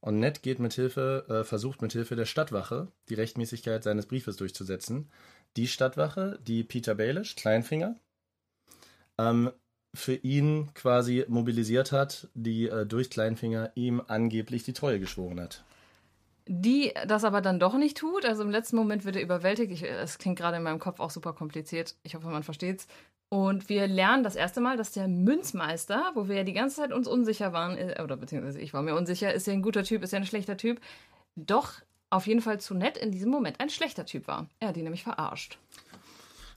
Und 0.01 0.19
Ned 0.19 0.43
geht 0.43 0.59
mit 0.59 0.73
Hilfe, 0.73 1.25
äh, 1.29 1.43
versucht 1.43 1.81
mit 1.81 1.93
Hilfe 1.93 2.15
der 2.15 2.25
Stadtwache 2.25 2.91
die 3.09 3.15
Rechtmäßigkeit 3.15 3.83
seines 3.83 4.05
Briefes 4.05 4.37
durchzusetzen. 4.37 5.09
Die 5.57 5.67
Stadtwache, 5.67 6.39
die 6.45 6.63
Peter 6.63 6.95
Baelish, 6.95 7.35
Kleinfinger, 7.35 7.95
ähm, 9.17 9.51
für 9.93 10.15
ihn 10.15 10.73
quasi 10.73 11.25
mobilisiert 11.27 11.91
hat, 11.91 12.27
die 12.33 12.67
äh, 12.67 12.85
durch 12.85 13.09
Kleinfinger 13.09 13.71
ihm 13.75 14.01
angeblich 14.05 14.63
die 14.63 14.73
Treue 14.73 14.99
geschworen 14.99 15.39
hat. 15.39 15.63
die 16.47 16.93
das 17.07 17.23
aber 17.23 17.41
dann 17.41 17.59
doch 17.59 17.75
nicht 17.75 17.97
tut. 17.97 18.25
Also 18.25 18.43
im 18.43 18.51
letzten 18.51 18.75
Moment 18.75 19.03
wird 19.05 19.15
er 19.15 19.21
überwältigt. 19.23 19.81
Es 19.83 20.17
klingt 20.19 20.37
gerade 20.37 20.57
in 20.57 20.63
meinem 20.63 20.79
Kopf 20.79 20.99
auch 20.99 21.09
super 21.09 21.33
kompliziert. 21.33 21.95
Ich 22.03 22.15
hoffe, 22.15 22.27
man 22.27 22.43
versteht's. 22.43 22.87
Und 23.29 23.69
wir 23.69 23.87
lernen 23.87 24.23
das 24.23 24.35
erste 24.35 24.61
Mal, 24.61 24.77
dass 24.77 24.91
der 24.91 25.07
Münzmeister, 25.07 26.11
wo 26.13 26.27
wir 26.27 26.35
ja 26.37 26.43
die 26.43 26.53
ganze 26.53 26.77
Zeit 26.77 26.93
uns 26.93 27.07
unsicher 27.07 27.53
waren, 27.53 27.77
äh, 27.77 28.01
oder 28.03 28.17
beziehungsweise 28.17 28.59
ich 28.59 28.73
war 28.73 28.81
mir 28.83 28.95
unsicher, 28.95 29.33
ist 29.33 29.47
er 29.47 29.53
ein 29.53 29.61
guter 29.61 29.83
Typ, 29.83 30.03
ist 30.03 30.13
er 30.13 30.19
ein 30.19 30.25
schlechter 30.25 30.57
Typ, 30.57 30.79
doch 31.35 31.73
auf 32.11 32.27
jeden 32.27 32.41
Fall 32.41 32.59
zu 32.59 32.75
nett 32.75 32.97
in 32.97 33.11
diesem 33.11 33.31
Moment 33.31 33.59
ein 33.59 33.69
schlechter 33.69 34.05
Typ 34.05 34.27
war. 34.27 34.47
Er 34.59 34.69
hat 34.69 34.77
ihn 34.77 34.83
nämlich 34.83 35.03
verarscht. 35.03 35.57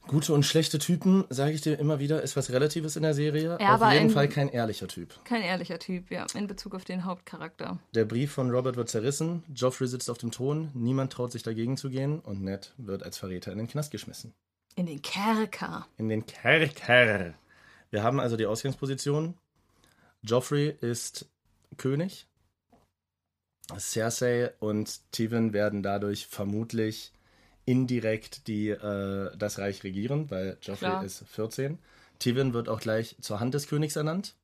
Gute 0.07 0.33
und 0.33 0.45
schlechte 0.45 0.79
Typen, 0.79 1.25
sage 1.29 1.53
ich 1.53 1.61
dir 1.61 1.79
immer 1.79 1.99
wieder, 1.99 2.23
ist 2.23 2.35
was 2.37 2.51
Relatives 2.51 2.97
in 2.97 3.03
der 3.03 3.13
Serie. 3.13 3.59
Ja, 3.61 3.75
Auf 3.75 3.93
jeden 3.93 4.07
in- 4.07 4.11
Fall 4.11 4.29
kein 4.29 4.49
ehrlicher 4.49 4.89
Typ. 4.89 5.15
Kein 5.25 5.43
ehrlicher 5.43 5.79
Typ, 5.79 6.11
ja, 6.11 6.25
in 6.35 6.47
Bezug 6.47 6.75
auf 6.75 6.85
den 6.85 7.05
Hauptcharakter. 7.05 7.79
Der 7.95 8.07
Brief 8.07 8.33
von 8.33 8.51
Robert 8.51 8.77
wird 8.77 8.89
zerrissen, 8.89 9.43
Joffrey 9.55 9.87
sitzt 9.87 10.09
auf 10.11 10.17
dem 10.17 10.31
Thron, 10.31 10.71
niemand 10.73 11.13
traut 11.13 11.33
sich 11.33 11.43
dagegen 11.43 11.77
zu 11.77 11.91
gehen 11.91 12.21
und 12.21 12.41
Ned 12.43 12.73
wird 12.79 13.03
als 13.03 13.19
Verräter 13.19 13.53
in 13.53 13.59
den 13.59 13.69
Knast 13.69 13.91
geschmissen. 13.91 14.33
In 14.79 14.87
den 14.87 15.03
Kerker. 15.03 15.89
In 15.97 16.09
den 16.09 16.25
Kerker. 16.25 17.35
Wir 17.91 18.05
haben 18.05 18.21
also 18.21 18.37
die 18.37 18.47
Ausgangsposition. 18.47 19.35
Joffrey 20.23 20.69
ist 20.69 21.29
König. 21.79 22.29
Cersei 23.77 24.53
und 24.61 25.01
Tywin 25.11 25.53
werden 25.53 25.83
dadurch 25.83 26.29
vermutlich 26.29 27.13
indirekt 27.65 28.47
die, 28.47 28.69
äh, 28.69 29.37
das 29.37 29.59
Reich 29.59 29.83
regieren, 29.83 30.31
weil 30.31 30.57
Joffrey 30.63 30.91
Klar. 30.91 31.05
ist 31.05 31.27
14. 31.27 31.81
Tywin 32.21 32.55
wird 32.55 32.69
auch 32.69 32.79
gleich 32.79 33.17
zur 33.21 33.41
Hand 33.41 33.55
des 33.55 33.67
Königs 33.67 33.97
ernannt, 33.97 34.37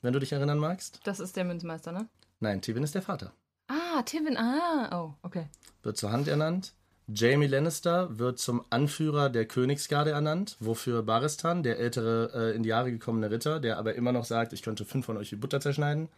wenn 0.00 0.14
du 0.14 0.18
dich 0.18 0.32
erinnern 0.32 0.60
magst. 0.60 1.00
Das 1.04 1.20
ist 1.20 1.36
der 1.36 1.44
Münzmeister, 1.44 1.92
ne? 1.92 2.08
Nein, 2.40 2.62
Tywin 2.62 2.84
ist 2.84 2.94
der 2.94 3.02
Vater. 3.02 3.34
Ah, 3.68 4.00
Tivin, 4.00 4.38
ah, 4.38 4.88
oh, 4.98 5.14
okay. 5.20 5.46
Wird 5.82 5.98
zur 5.98 6.10
Hand 6.10 6.26
ernannt. 6.26 6.72
Jamie 7.14 7.46
Lannister 7.46 8.18
wird 8.18 8.38
zum 8.38 8.64
Anführer 8.70 9.28
der 9.30 9.46
Königsgarde 9.46 10.10
ernannt, 10.10 10.56
wofür 10.60 11.02
Baristan, 11.02 11.62
der 11.62 11.78
ältere, 11.78 12.30
äh, 12.34 12.56
in 12.56 12.62
die 12.62 12.70
Jahre 12.70 12.90
gekommene 12.90 13.30
Ritter, 13.30 13.60
der 13.60 13.78
aber 13.78 13.94
immer 13.94 14.12
noch 14.12 14.24
sagt, 14.24 14.52
ich 14.52 14.62
könnte 14.62 14.84
fünf 14.84 15.06
von 15.06 15.16
euch 15.16 15.32
wie 15.32 15.36
Butter 15.36 15.60
zerschneiden, 15.60 16.08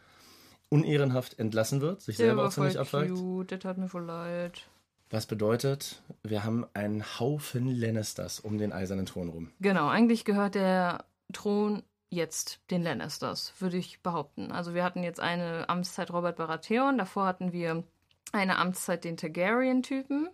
unehrenhaft 0.69 1.39
entlassen 1.39 1.81
wird, 1.81 2.01
sich 2.03 2.17
Der 2.17 2.27
selber 2.27 2.47
auch 2.47 2.51
ziemlich 2.51 2.79
abfragt. 2.79 3.11
der 3.51 3.61
tat 3.61 3.79
mir 3.79 3.89
voll 3.89 4.05
leid. 4.05 4.63
Was 5.11 5.27
bedeutet, 5.27 6.03
wir 6.23 6.45
haben 6.45 6.67
einen 6.75 7.05
Haufen 7.21 7.69
Lannisters 7.69 8.41
um 8.41 8.59
den 8.59 8.73
eisernen 8.73 9.07
Thron 9.07 9.29
rum. 9.29 9.51
Genau, 9.61 9.89
eigentlich 9.89 10.25
gehört 10.25 10.55
der 10.55 11.05
Thron 11.33 11.83
jetzt 12.11 12.61
den 12.71 12.83
Lannisters, 12.83 13.53
würde 13.59 13.77
ich 13.77 14.03
behaupten. 14.03 14.51
Also 14.51 14.75
wir 14.75 14.85
hatten 14.85 15.03
jetzt 15.03 15.21
eine 15.21 15.69
Amtszeit 15.69 16.13
Robert 16.13 16.37
Baratheon, 16.37 16.99
davor 16.99 17.27
hatten 17.27 17.53
wir 17.53 17.85
eine 18.33 18.59
Amtszeit 18.59 19.05
den 19.05 19.17
Targaryen-Typen, 19.17 20.29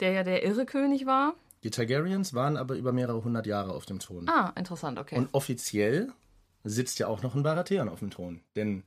der 0.00 0.12
ja 0.12 0.22
der 0.22 0.42
irre 0.44 0.66
König 0.66 1.06
war. 1.06 1.34
Die 1.62 1.70
Targaryens 1.70 2.34
waren 2.34 2.56
aber 2.56 2.74
über 2.76 2.92
mehrere 2.92 3.24
hundert 3.24 3.46
Jahre 3.46 3.72
auf 3.72 3.86
dem 3.86 3.98
Thron. 3.98 4.28
Ah, 4.28 4.52
interessant, 4.56 4.98
okay. 4.98 5.16
Und 5.16 5.32
offiziell 5.32 6.12
sitzt 6.62 6.98
ja 6.98 7.06
auch 7.08 7.22
noch 7.22 7.34
ein 7.34 7.42
Baratheon 7.42 7.88
auf 7.88 8.00
dem 8.00 8.10
Thron. 8.10 8.42
Denn 8.56 8.84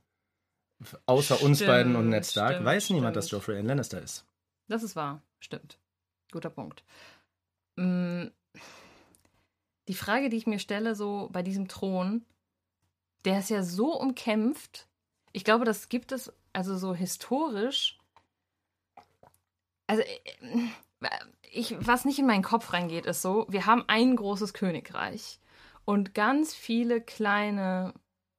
außer 1.07 1.41
uns 1.41 1.57
Stimmt, 1.57 1.69
beiden 1.71 1.95
und 1.95 2.09
Ned 2.09 2.25
Stark 2.25 2.51
stimmt, 2.53 2.65
weiß 2.65 2.89
niemand, 2.91 3.15
dass 3.15 3.27
stimmt. 3.27 3.41
Joffrey 3.41 3.57
ein 3.57 3.65
Lannister 3.65 4.01
ist. 4.01 4.25
Das 4.67 4.83
ist 4.83 4.95
wahr, 4.95 5.21
stimmt. 5.39 5.79
Guter 6.31 6.49
Punkt. 6.51 6.83
Mm, 7.77 8.25
Die 9.87 9.93
Frage, 9.95 10.29
die 10.29 10.37
ich 10.37 10.45
mir 10.47 10.59
stelle, 10.59 10.93
so 10.95 11.29
bei 11.31 11.41
diesem 11.41 11.67
Thron, 11.67 12.25
der 13.25 13.39
ist 13.39 13.49
ja 13.49 13.63
so 13.63 13.99
umkämpft. 13.99 14.87
Ich 15.31 15.43
glaube, 15.43 15.65
das 15.65 15.89
gibt 15.89 16.11
es, 16.11 16.31
also 16.53 16.77
so 16.77 16.93
historisch. 16.93 17.97
Also, 19.87 20.03
äh, 20.03 20.67
ich, 21.51 21.75
was 21.79 22.05
nicht 22.05 22.19
in 22.19 22.27
meinen 22.27 22.43
Kopf 22.43 22.73
reingeht, 22.73 23.05
ist 23.05 23.21
so, 23.21 23.45
wir 23.49 23.65
haben 23.65 23.83
ein 23.87 24.15
großes 24.15 24.53
Königreich 24.53 25.39
und 25.85 26.13
ganz 26.13 26.53
viele 26.53 27.01
kleine 27.01 27.93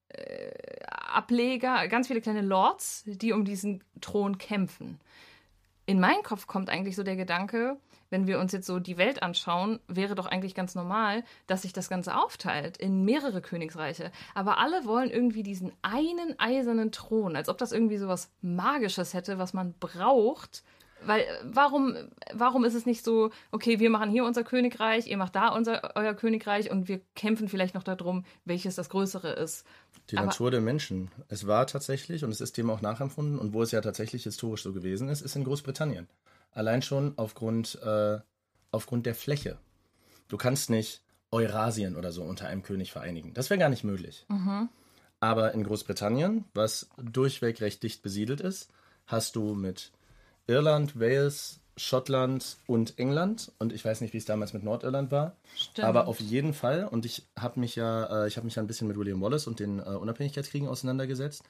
äh, 0.08 0.50
Ableger, 0.86 1.88
ganz 1.88 2.08
viele 2.08 2.20
kleine 2.20 2.42
Lords, 2.42 3.04
die 3.06 3.32
um 3.32 3.44
diesen 3.44 3.82
Thron 4.00 4.38
kämpfen 4.38 5.00
in 5.88 6.00
meinen 6.00 6.22
Kopf 6.22 6.46
kommt 6.46 6.68
eigentlich 6.68 6.96
so 6.96 7.02
der 7.02 7.16
Gedanke, 7.16 7.78
wenn 8.10 8.26
wir 8.26 8.38
uns 8.40 8.52
jetzt 8.52 8.66
so 8.66 8.78
die 8.78 8.98
Welt 8.98 9.22
anschauen, 9.22 9.80
wäre 9.88 10.14
doch 10.14 10.26
eigentlich 10.26 10.54
ganz 10.54 10.74
normal, 10.74 11.24
dass 11.46 11.62
sich 11.62 11.72
das 11.72 11.88
Ganze 11.88 12.14
aufteilt 12.14 12.76
in 12.76 13.06
mehrere 13.06 13.40
Königsreiche. 13.40 14.12
Aber 14.34 14.58
alle 14.58 14.84
wollen 14.84 15.08
irgendwie 15.08 15.42
diesen 15.42 15.72
einen 15.80 16.38
eisernen 16.38 16.92
Thron, 16.92 17.36
als 17.36 17.48
ob 17.48 17.56
das 17.56 17.72
irgendwie 17.72 17.96
so 17.96 18.06
was 18.06 18.30
Magisches 18.42 19.14
hätte, 19.14 19.38
was 19.38 19.54
man 19.54 19.72
braucht. 19.80 20.62
Weil 21.04 21.20
äh, 21.22 21.26
warum, 21.44 21.96
warum 22.32 22.64
ist 22.64 22.74
es 22.74 22.86
nicht 22.86 23.04
so, 23.04 23.30
okay, 23.50 23.78
wir 23.78 23.90
machen 23.90 24.10
hier 24.10 24.24
unser 24.24 24.44
Königreich, 24.44 25.06
ihr 25.06 25.16
macht 25.16 25.34
da 25.36 25.48
unser, 25.48 25.96
euer 25.96 26.14
Königreich 26.14 26.70
und 26.70 26.88
wir 26.88 27.00
kämpfen 27.14 27.48
vielleicht 27.48 27.74
noch 27.74 27.84
darum, 27.84 28.24
welches 28.44 28.74
das 28.74 28.88
Größere 28.88 29.32
ist. 29.32 29.64
Die 30.10 30.16
Aber- 30.16 30.26
Natur 30.26 30.50
der 30.50 30.60
Menschen. 30.60 31.10
Es 31.28 31.46
war 31.46 31.66
tatsächlich, 31.66 32.24
und 32.24 32.30
es 32.30 32.40
ist 32.40 32.56
dem 32.56 32.70
auch 32.70 32.80
nachempfunden, 32.80 33.38
und 33.38 33.52
wo 33.52 33.62
es 33.62 33.70
ja 33.70 33.80
tatsächlich 33.80 34.24
historisch 34.24 34.62
so 34.62 34.72
gewesen 34.72 35.08
ist, 35.08 35.20
ist 35.20 35.36
in 35.36 35.44
Großbritannien. 35.44 36.08
Allein 36.52 36.82
schon 36.82 37.12
aufgrund, 37.16 37.80
äh, 37.82 38.18
aufgrund 38.70 39.06
der 39.06 39.14
Fläche. 39.14 39.58
Du 40.28 40.36
kannst 40.36 40.70
nicht 40.70 41.02
Eurasien 41.30 41.94
oder 41.96 42.10
so 42.10 42.22
unter 42.22 42.48
einem 42.48 42.62
König 42.62 42.90
vereinigen. 42.90 43.34
Das 43.34 43.50
wäre 43.50 43.60
gar 43.60 43.68
nicht 43.68 43.84
möglich. 43.84 44.26
Aber 45.20 45.52
in 45.52 45.62
Großbritannien, 45.64 46.44
was 46.54 46.88
durchweg 46.96 47.60
recht 47.60 47.82
dicht 47.82 48.02
besiedelt 48.02 48.40
ist, 48.40 48.70
hast 49.06 49.36
du 49.36 49.54
mit 49.54 49.92
Irland, 50.48 50.98
Wales, 50.98 51.60
Schottland 51.76 52.56
und 52.66 52.98
England. 52.98 53.52
Und 53.58 53.72
ich 53.72 53.84
weiß 53.84 54.00
nicht, 54.00 54.12
wie 54.12 54.18
es 54.18 54.24
damals 54.24 54.52
mit 54.52 54.64
Nordirland 54.64 55.10
war. 55.10 55.36
Stimmt. 55.56 55.86
Aber 55.86 56.08
auf 56.08 56.20
jeden 56.20 56.52
Fall, 56.52 56.84
und 56.84 57.06
ich 57.06 57.26
habe 57.38 57.60
mich 57.60 57.76
ja, 57.76 58.24
äh, 58.24 58.28
ich 58.28 58.36
habe 58.36 58.44
mich 58.44 58.56
ja 58.56 58.62
ein 58.62 58.66
bisschen 58.66 58.88
mit 58.88 58.96
William 58.96 59.20
Wallace 59.20 59.46
und 59.46 59.60
den 59.60 59.78
äh, 59.78 59.82
Unabhängigkeitskriegen 59.82 60.68
auseinandergesetzt. 60.68 61.44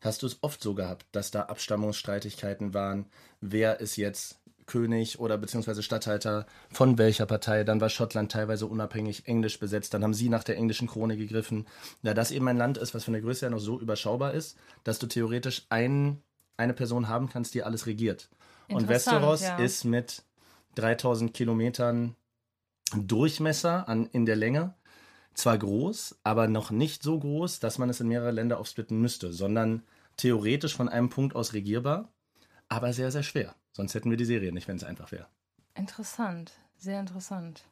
Hast 0.00 0.22
du 0.22 0.26
es 0.26 0.38
oft 0.42 0.62
so 0.62 0.74
gehabt, 0.74 1.06
dass 1.12 1.30
da 1.30 1.42
Abstammungsstreitigkeiten 1.42 2.74
waren? 2.74 3.06
Wer 3.40 3.80
ist 3.80 3.96
jetzt 3.96 4.38
König 4.66 5.18
oder 5.18 5.38
beziehungsweise 5.38 5.82
Statthalter 5.82 6.46
von 6.72 6.98
welcher 6.98 7.26
Partei? 7.26 7.62
Dann 7.62 7.80
war 7.80 7.88
Schottland 7.88 8.32
teilweise 8.32 8.66
unabhängig 8.66 9.28
englisch 9.28 9.60
besetzt. 9.60 9.94
Dann 9.94 10.02
haben 10.02 10.14
sie 10.14 10.28
nach 10.28 10.44
der 10.44 10.56
englischen 10.56 10.88
Krone 10.88 11.16
gegriffen. 11.16 11.66
Da 12.02 12.14
das 12.14 12.32
eben 12.32 12.48
ein 12.48 12.56
Land 12.56 12.78
ist, 12.78 12.94
was 12.94 13.04
von 13.04 13.12
der 13.12 13.22
Größe 13.22 13.46
her 13.46 13.50
noch 13.50 13.60
so 13.60 13.78
überschaubar 13.78 14.34
ist, 14.34 14.56
dass 14.82 14.98
du 14.98 15.06
theoretisch 15.06 15.66
ein, 15.68 16.20
eine 16.56 16.74
Person 16.74 17.08
haben 17.08 17.28
kannst, 17.28 17.54
die 17.54 17.62
alles 17.62 17.86
regiert. 17.86 18.28
Und 18.74 18.88
Westeros 18.88 19.42
ja. 19.42 19.56
ist 19.56 19.84
mit 19.84 20.22
3000 20.74 21.34
Kilometern 21.34 22.16
Durchmesser 22.94 23.88
an, 23.88 24.06
in 24.06 24.26
der 24.26 24.36
Länge 24.36 24.74
zwar 25.34 25.56
groß, 25.58 26.16
aber 26.24 26.48
noch 26.48 26.70
nicht 26.70 27.02
so 27.02 27.18
groß, 27.18 27.60
dass 27.60 27.78
man 27.78 27.88
es 27.88 28.00
in 28.00 28.08
mehrere 28.08 28.32
Länder 28.32 28.58
aufsplitten 28.58 29.00
müsste, 29.00 29.32
sondern 29.32 29.82
theoretisch 30.16 30.76
von 30.76 30.88
einem 30.88 31.08
Punkt 31.08 31.34
aus 31.34 31.52
regierbar, 31.52 32.12
aber 32.68 32.92
sehr, 32.92 33.10
sehr 33.10 33.22
schwer. 33.22 33.54
Sonst 33.72 33.94
hätten 33.94 34.10
wir 34.10 34.18
die 34.18 34.24
Serie 34.24 34.52
nicht, 34.52 34.68
wenn 34.68 34.76
es 34.76 34.84
einfach 34.84 35.10
wäre. 35.12 35.26
Interessant, 35.74 36.52
sehr 36.76 37.00
interessant. 37.00 37.62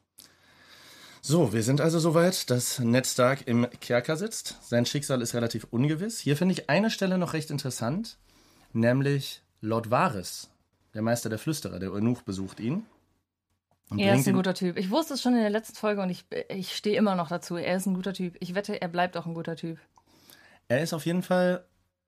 So, 1.23 1.52
wir 1.52 1.62
sind 1.62 1.83
also 1.83 1.99
soweit, 1.99 2.49
dass 2.49 2.78
Ned 2.78 3.07
Stark 3.07 3.47
im 3.47 3.69
Kerker 3.80 4.16
sitzt. 4.16 4.57
Sein 4.62 4.87
Schicksal 4.87 5.21
ist 5.21 5.35
relativ 5.35 5.66
ungewiss. 5.71 6.19
Hier 6.19 6.35
finde 6.35 6.54
ich 6.54 6.71
eine 6.71 6.90
Stelle 6.90 7.19
noch 7.19 7.35
recht 7.35 7.50
interessant, 7.50 8.16
nämlich 8.73 9.42
Lord 9.61 9.90
Varys, 9.90 10.49
der 10.94 11.02
Meister 11.02 11.28
der 11.28 11.38
Flüsterer, 11.38 11.78
der 11.78 11.92
Eunuch, 11.92 12.23
besucht 12.23 12.61
ihn. 12.61 12.85
Er 13.97 14.14
ist 14.14 14.28
ein 14.28 14.35
guter 14.35 14.54
Typ. 14.54 14.76
Ich 14.76 14.90
wusste 14.90 15.14
es 15.14 15.23
schon 15.23 15.35
in 15.35 15.40
der 15.40 15.50
letzten 15.50 15.75
Folge 15.75 16.00
und 16.00 16.11
ich, 16.11 16.25
ich 16.49 16.76
stehe 16.76 16.97
immer 16.97 17.16
noch 17.16 17.28
dazu. 17.28 17.56
Er 17.56 17.76
ist 17.76 17.87
ein 17.87 17.94
guter 17.94 18.12
Typ. 18.12 18.37
Ich 18.38 18.54
wette, 18.54 18.80
er 18.80 18.88
bleibt 18.88 19.16
auch 19.16 19.26
ein 19.26 19.35
guter 19.35 19.56
Typ. 19.56 19.78
Er 20.68 20.80
ist 20.80 20.92
auf 20.92 21.06
jeden 21.06 21.23
Fall, 21.23 21.64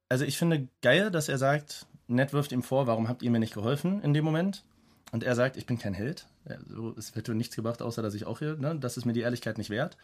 also 0.09 0.25
ich 0.25 0.39
finde 0.39 0.69
geil, 0.81 1.11
dass 1.11 1.29
er 1.29 1.39
sagt, 1.39 1.87
Ned 2.07 2.33
wirft 2.33 2.53
ihm 2.53 2.63
vor, 2.63 2.87
warum 2.87 3.09
habt 3.09 3.23
ihr 3.23 3.31
mir 3.31 3.41
nicht 3.41 3.55
geholfen 3.55 4.01
in 4.03 4.15
dem 4.15 4.25
Moment? 4.25 4.65
Und 5.11 5.25
er 5.25 5.35
sagt, 5.35 5.57
ich 5.57 5.67
bin 5.67 5.79
kein 5.79 5.95
Held. 5.95 6.27
Ja, 6.49 6.57
so, 6.69 6.95
es 6.97 7.15
hätte 7.15 7.35
nichts 7.35 7.57
gebracht, 7.57 7.83
außer 7.83 8.03
dass 8.03 8.15
ich 8.15 8.27
auch 8.27 8.39
hier, 8.39 8.57
ne, 8.57 8.79
das 8.79 8.97
ist 8.97 9.05
mir 9.05 9.13
die 9.13 9.21
Ehrlichkeit 9.21 9.59
nicht 9.59 9.71
wert. 9.71 9.97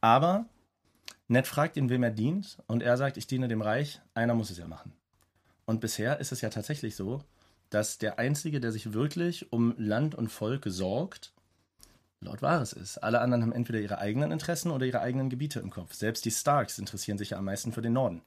Aber 0.00 0.46
Ned 1.28 1.46
fragt 1.46 1.76
ihn, 1.76 1.88
wem 1.88 2.02
er 2.02 2.10
dient, 2.10 2.58
und 2.66 2.82
er 2.82 2.96
sagt, 2.96 3.16
ich 3.16 3.26
diene 3.26 3.48
dem 3.48 3.62
Reich, 3.62 4.00
einer 4.12 4.34
muss 4.34 4.50
es 4.50 4.58
ja 4.58 4.66
machen. 4.66 4.92
Und 5.64 5.80
bisher 5.80 6.20
ist 6.20 6.32
es 6.32 6.42
ja 6.42 6.50
tatsächlich 6.50 6.96
so, 6.96 7.22
dass 7.74 7.98
der 7.98 8.20
Einzige, 8.20 8.60
der 8.60 8.70
sich 8.70 8.92
wirklich 8.92 9.52
um 9.52 9.74
Land 9.76 10.14
und 10.14 10.28
Volk 10.28 10.62
sorgt, 10.66 11.32
Lord 12.20 12.40
Varys 12.40 12.72
ist. 12.72 12.98
Alle 12.98 13.20
anderen 13.20 13.42
haben 13.42 13.52
entweder 13.52 13.80
ihre 13.80 13.98
eigenen 13.98 14.30
Interessen 14.30 14.70
oder 14.70 14.86
ihre 14.86 15.00
eigenen 15.00 15.28
Gebiete 15.28 15.58
im 15.58 15.70
Kopf. 15.70 15.92
Selbst 15.92 16.24
die 16.24 16.30
Starks 16.30 16.78
interessieren 16.78 17.18
sich 17.18 17.30
ja 17.30 17.38
am 17.38 17.44
meisten 17.44 17.72
für 17.72 17.82
den 17.82 17.92
Norden. 17.92 18.22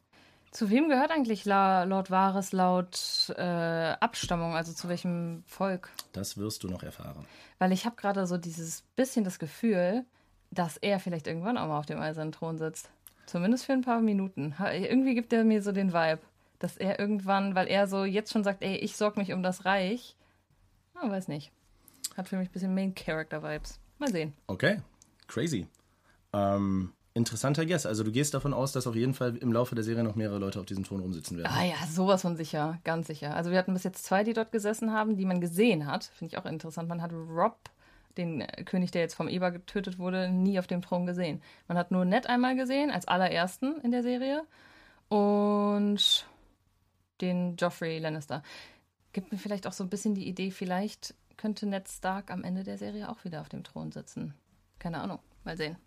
Zu 0.51 0.69
wem 0.69 0.89
gehört 0.89 1.11
eigentlich 1.11 1.45
La 1.45 1.83
Lord 1.83 2.11
Varys 2.11 2.51
laut 2.51 3.33
äh, 3.37 3.41
Abstammung, 3.41 4.55
also 4.55 4.73
zu 4.73 4.89
welchem 4.89 5.43
Volk? 5.45 5.91
Das 6.11 6.37
wirst 6.37 6.63
du 6.63 6.67
noch 6.67 6.83
erfahren. 6.83 7.25
Weil 7.57 7.71
ich 7.71 7.85
habe 7.85 7.95
gerade 7.95 8.27
so 8.27 8.37
dieses 8.37 8.83
bisschen 8.95 9.23
das 9.23 9.39
Gefühl, 9.39 10.05
dass 10.51 10.77
er 10.77 10.99
vielleicht 10.99 11.27
irgendwann 11.27 11.57
auch 11.57 11.67
mal 11.67 11.79
auf 11.79 11.85
dem 11.85 11.99
eisernen 11.99 12.31
Thron 12.31 12.57
sitzt. 12.57 12.89
Zumindest 13.25 13.65
für 13.65 13.73
ein 13.73 13.81
paar 13.81 14.01
Minuten. 14.01 14.55
Irgendwie 14.73 15.15
gibt 15.15 15.33
er 15.33 15.43
mir 15.43 15.61
so 15.61 15.71
den 15.71 15.91
Vibe, 15.91 16.19
dass 16.59 16.77
er 16.77 16.99
irgendwann, 16.99 17.55
weil 17.55 17.67
er 17.67 17.87
so 17.87 18.03
jetzt 18.03 18.31
schon 18.31 18.43
sagt, 18.43 18.63
ey, 18.63 18.75
ich 18.77 18.95
sorg 18.95 19.17
mich 19.17 19.33
um 19.33 19.43
das 19.43 19.65
Reich. 19.65 20.15
Ah, 20.95 21.09
weiß 21.09 21.27
nicht. 21.27 21.51
Hat 22.15 22.27
für 22.27 22.37
mich 22.37 22.49
ein 22.49 22.51
bisschen 22.51 22.73
Main-Character-Vibes. 22.73 23.79
Mal 23.99 24.11
sehen. 24.11 24.33
Okay, 24.47 24.81
crazy. 25.27 25.67
Ähm, 26.33 26.93
interessanter 27.13 27.65
Guess. 27.65 27.85
Also 27.85 28.03
du 28.03 28.11
gehst 28.11 28.33
davon 28.33 28.53
aus, 28.53 28.71
dass 28.71 28.87
auf 28.87 28.95
jeden 28.95 29.13
Fall 29.13 29.37
im 29.37 29.51
Laufe 29.51 29.75
der 29.75 29.83
Serie 29.83 30.03
noch 30.03 30.15
mehrere 30.15 30.39
Leute 30.39 30.59
auf 30.59 30.65
diesem 30.65 30.83
Thron 30.83 31.01
rumsitzen 31.01 31.37
werden. 31.37 31.51
Ah 31.51 31.65
ja, 31.65 31.75
sowas 31.87 32.21
von 32.21 32.35
sicher, 32.35 32.79
ganz 32.83 33.07
sicher. 33.07 33.35
Also 33.35 33.51
wir 33.51 33.57
hatten 33.57 33.73
bis 33.73 33.83
jetzt 33.83 34.05
zwei, 34.05 34.23
die 34.23 34.33
dort 34.33 34.51
gesessen 34.51 34.93
haben, 34.93 35.17
die 35.17 35.25
man 35.25 35.41
gesehen 35.41 35.87
hat. 35.87 36.05
Finde 36.05 36.33
ich 36.33 36.37
auch 36.37 36.45
interessant. 36.45 36.89
Man 36.89 37.01
hat 37.01 37.11
Rob, 37.11 37.57
den 38.17 38.41
äh, 38.41 38.63
König, 38.63 38.91
der 38.91 39.01
jetzt 39.01 39.15
vom 39.15 39.27
Eber 39.27 39.51
getötet 39.51 39.99
wurde, 39.99 40.29
nie 40.29 40.59
auf 40.59 40.67
dem 40.67 40.81
Thron 40.81 41.05
gesehen. 41.05 41.41
Man 41.67 41.77
hat 41.77 41.91
nur 41.91 42.05
Ned 42.05 42.27
einmal 42.27 42.55
gesehen, 42.55 42.91
als 42.91 43.07
allerersten 43.07 43.79
in 43.81 43.91
der 43.91 44.03
Serie. 44.03 44.43
Und 45.09 46.27
den 47.21 47.55
Joffrey 47.57 47.99
Lannister. 47.99 48.43
Gibt 49.13 49.31
mir 49.31 49.37
vielleicht 49.37 49.67
auch 49.67 49.73
so 49.73 49.83
ein 49.83 49.89
bisschen 49.89 50.15
die 50.15 50.27
Idee, 50.27 50.51
vielleicht 50.51 51.15
könnte 51.37 51.65
Ned 51.65 51.87
Stark 51.87 52.31
am 52.31 52.43
Ende 52.43 52.63
der 52.63 52.77
Serie 52.77 53.09
auch 53.09 53.23
wieder 53.23 53.41
auf 53.41 53.49
dem 53.49 53.63
Thron 53.63 53.91
sitzen. 53.91 54.33
Keine 54.79 54.99
Ahnung, 54.99 55.19
mal 55.43 55.57
sehen. 55.57 55.77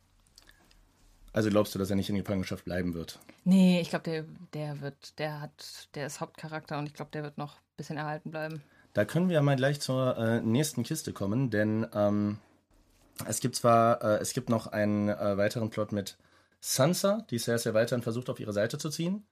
Also 1.33 1.49
glaubst 1.49 1.75
du, 1.75 1.79
dass 1.79 1.91
er 1.91 1.97
nicht 1.97 2.11
in 2.11 2.17
Gefangenschaft 2.17 2.65
bleiben 2.65 2.95
wird? 2.95 3.21
Nee, 3.45 3.81
ich 3.81 3.91
glaube, 3.91 4.05
der, 4.05 4.25
der 4.53 4.81
wird, 4.81 5.19
der 5.19 5.41
hat, 5.41 5.89
der 5.95 6.07
ist 6.07 6.21
Hauptcharakter 6.21 6.79
und 6.79 6.87
ich 6.87 6.95
glaube, 6.95 7.11
der 7.13 7.23
wird 7.23 7.39
noch 7.39 7.55
ein 7.55 7.77
bisschen 7.77 7.97
erhalten 7.97 8.31
bleiben. 8.31 8.63
Da 8.95 9.05
können 9.05 9.29
wir 9.29 9.35
ja 9.35 9.43
mal 9.43 9.55
gleich 9.55 9.81
zur 9.81 10.17
äh, 10.17 10.41
nächsten 10.41 10.83
Kiste 10.83 11.13
kommen, 11.13 11.51
denn 11.51 11.87
ähm, 11.95 12.39
es 13.27 13.39
gibt 13.41 13.55
zwar, 13.55 14.03
äh, 14.03 14.19
es 14.19 14.33
gibt 14.33 14.49
noch 14.49 14.67
einen 14.67 15.09
äh, 15.09 15.37
weiteren 15.37 15.71
Plot 15.71 15.93
mit 15.93 16.19
Sansa, 16.61 17.25
die 17.31 17.39
Cersei 17.39 17.75
weiterhin 17.75 18.03
versucht, 18.03 18.29
auf 18.29 18.41
ihre 18.41 18.53
Seite 18.53 18.79
zu 18.79 18.91
ziehen. 18.91 19.25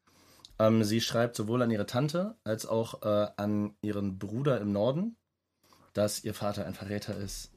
Ähm, 0.58 0.82
sie 0.84 1.00
schreibt 1.00 1.36
sowohl 1.36 1.62
an 1.62 1.70
ihre 1.70 1.86
Tante 1.86 2.34
als 2.44 2.66
auch 2.66 3.02
äh, 3.02 3.28
an 3.36 3.74
ihren 3.80 4.18
Bruder 4.18 4.60
im 4.60 4.72
Norden, 4.72 5.16
dass 5.92 6.24
ihr 6.24 6.34
Vater 6.34 6.66
ein 6.66 6.74
Verräter 6.74 7.16
ist. 7.16 7.50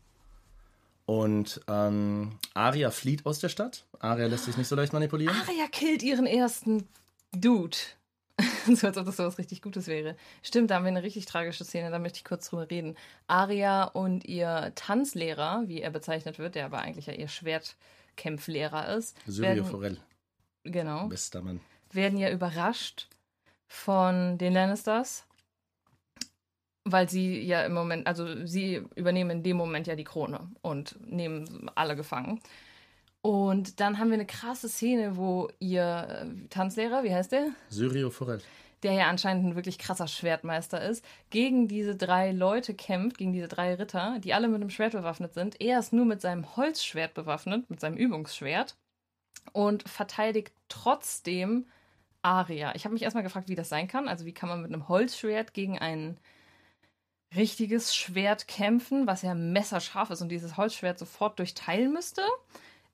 Und 1.05 1.61
ähm, 1.67 2.37
Arya 2.53 2.91
flieht 2.91 3.25
aus 3.25 3.39
der 3.39 3.49
Stadt. 3.49 3.85
Arya 3.99 4.27
lässt 4.27 4.45
sich 4.45 4.55
nicht 4.57 4.67
so 4.67 4.75
leicht 4.75 4.93
manipulieren. 4.93 5.35
Arya 5.35 5.67
killt 5.71 6.03
ihren 6.03 6.25
ersten 6.25 6.87
Dude. 7.35 7.77
so 8.73 8.87
als 8.87 8.97
ob 8.97 9.05
das 9.05 9.17
so 9.17 9.23
was 9.25 9.37
richtig 9.37 9.61
Gutes 9.61 9.87
wäre. 9.87 10.15
Stimmt, 10.41 10.71
da 10.71 10.75
haben 10.75 10.83
wir 10.85 10.89
eine 10.89 11.03
richtig 11.03 11.25
tragische 11.25 11.63
Szene, 11.65 11.91
da 11.91 11.99
möchte 11.99 12.17
ich 12.17 12.23
kurz 12.23 12.49
drüber 12.49 12.69
reden. 12.69 12.95
Arya 13.27 13.83
und 13.83 14.25
ihr 14.25 14.71
Tanzlehrer, 14.75 15.63
wie 15.67 15.81
er 15.81 15.89
bezeichnet 15.91 16.39
wird, 16.39 16.55
der 16.55 16.65
aber 16.65 16.79
eigentlich 16.79 17.07
ja 17.07 17.13
ihr 17.13 17.27
Schwertkämpflehrer 17.27 18.95
ist. 18.95 19.17
Syrio 19.27 19.55
werden- 19.55 19.65
Forel, 19.65 19.97
Genau. 20.63 21.07
bester 21.07 21.41
Mann. 21.41 21.59
Werden 21.93 22.17
ja 22.17 22.29
überrascht 22.29 23.07
von 23.67 24.37
den 24.37 24.53
Lannisters, 24.53 25.25
weil 26.83 27.09
sie 27.09 27.41
ja 27.41 27.63
im 27.63 27.73
Moment, 27.73 28.07
also 28.07 28.45
sie 28.45 28.83
übernehmen 28.95 29.29
in 29.29 29.43
dem 29.43 29.57
Moment 29.57 29.87
ja 29.87 29.95
die 29.95 30.03
Krone 30.03 30.49
und 30.61 30.97
nehmen 31.09 31.69
alle 31.75 31.95
gefangen. 31.95 32.41
Und 33.21 33.79
dann 33.79 33.99
haben 33.99 34.09
wir 34.09 34.15
eine 34.15 34.25
krasse 34.25 34.67
Szene, 34.67 35.15
wo 35.15 35.49
ihr 35.59 36.07
äh, 36.25 36.47
Tanzlehrer, 36.49 37.03
wie 37.03 37.13
heißt 37.13 37.31
der? 37.31 37.51
Syrio 37.69 38.09
Forel. 38.09 38.41
der 38.81 38.93
ja 38.93 39.09
anscheinend 39.09 39.45
ein 39.45 39.55
wirklich 39.55 39.77
krasser 39.77 40.07
Schwertmeister 40.07 40.81
ist, 40.81 41.05
gegen 41.29 41.67
diese 41.67 41.95
drei 41.95 42.31
Leute 42.31 42.73
kämpft, 42.73 43.19
gegen 43.19 43.31
diese 43.31 43.47
drei 43.47 43.75
Ritter, 43.75 44.17
die 44.19 44.33
alle 44.33 44.47
mit 44.47 44.55
einem 44.55 44.71
Schwert 44.71 44.93
bewaffnet 44.93 45.35
sind. 45.35 45.61
Er 45.61 45.77
ist 45.77 45.93
nur 45.93 46.05
mit 46.05 46.19
seinem 46.19 46.55
Holzschwert 46.55 47.13
bewaffnet, 47.13 47.69
mit 47.69 47.79
seinem 47.79 47.95
Übungsschwert 47.95 48.75
und 49.53 49.87
verteidigt 49.87 50.51
trotzdem 50.67 51.67
Aria. 52.21 52.73
Ich 52.75 52.85
habe 52.85 52.93
mich 52.93 53.03
erstmal 53.03 53.23
gefragt, 53.23 53.49
wie 53.49 53.55
das 53.55 53.69
sein 53.69 53.87
kann. 53.87 54.07
Also 54.07 54.25
wie 54.25 54.33
kann 54.33 54.49
man 54.49 54.61
mit 54.61 54.71
einem 54.73 54.87
Holzschwert 54.87 55.53
gegen 55.53 55.79
ein 55.79 56.17
richtiges 57.35 57.95
Schwert 57.95 58.47
kämpfen, 58.47 59.07
was 59.07 59.21
ja 59.21 59.33
messerscharf 59.33 60.09
ist 60.09 60.21
und 60.21 60.29
dieses 60.29 60.57
Holzschwert 60.57 60.99
sofort 60.99 61.39
durchteilen 61.39 61.93
müsste. 61.93 62.21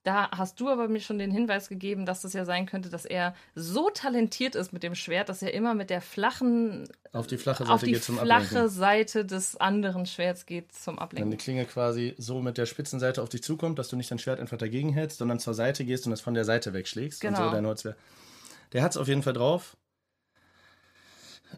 Da 0.03 0.29
hast 0.31 0.59
du 0.61 0.69
aber 0.69 0.87
mir 0.87 1.01
schon 1.01 1.19
den 1.19 1.31
Hinweis 1.31 1.67
gegeben, 1.67 2.05
dass 2.05 2.21
das 2.21 2.31
ja 2.31 2.45
sein 2.45 2.65
könnte, 2.65 2.89
dass 2.89 3.03
er 3.03 3.35
so 3.55 3.89
talentiert 3.89 4.55
ist 4.55 4.71
mit 4.71 4.83
dem 4.83 4.95
Schwert, 4.95 5.27
dass 5.27 5.41
er 5.41 5.53
immer 5.53 5.73
mit 5.73 5.89
der 5.89 5.99
flachen, 6.01 6.87
Auf 7.11 7.27
die 7.27 7.37
flache 7.37 7.63
auf 7.63 7.81
Seite 7.81 7.85
die 7.87 7.91
geht 7.93 8.03
zum 8.03 8.17
flache 8.19 8.45
Ablenken. 8.45 8.69
Seite 8.69 9.25
des 9.25 9.57
anderen 9.57 10.05
Schwerts 10.05 10.45
geht 10.45 10.71
zum 10.73 10.93
Wenn 10.93 10.97
die 10.97 11.01
Ablenken. 11.01 11.37
Klinge 11.39 11.65
quasi 11.65 12.13
so 12.17 12.39
mit 12.39 12.57
der 12.57 12.67
Spitzenseite 12.67 13.21
auf 13.21 13.27
dich 13.27 13.43
zukommt, 13.43 13.79
dass 13.79 13.89
du 13.89 13.97
nicht 13.97 14.09
dein 14.09 14.19
Schwert 14.19 14.39
einfach 14.39 14.57
dagegen 14.57 14.93
hältst, 14.93 15.17
sondern 15.17 15.39
zur 15.39 15.55
Seite 15.55 15.83
gehst 15.83 16.05
und 16.05 16.13
es 16.13 16.21
von 16.21 16.35
der 16.35 16.45
Seite 16.45 16.71
wegschlägst. 16.73 17.21
Und 17.25 17.33
Genau. 17.33 17.49
so 17.49 17.51
dein 17.51 17.65
Holzschwert. 17.65 17.97
Der 18.73 18.83
hat 18.83 18.91
es 18.91 18.97
auf 18.97 19.07
jeden 19.07 19.23
Fall 19.23 19.33
drauf. 19.33 19.77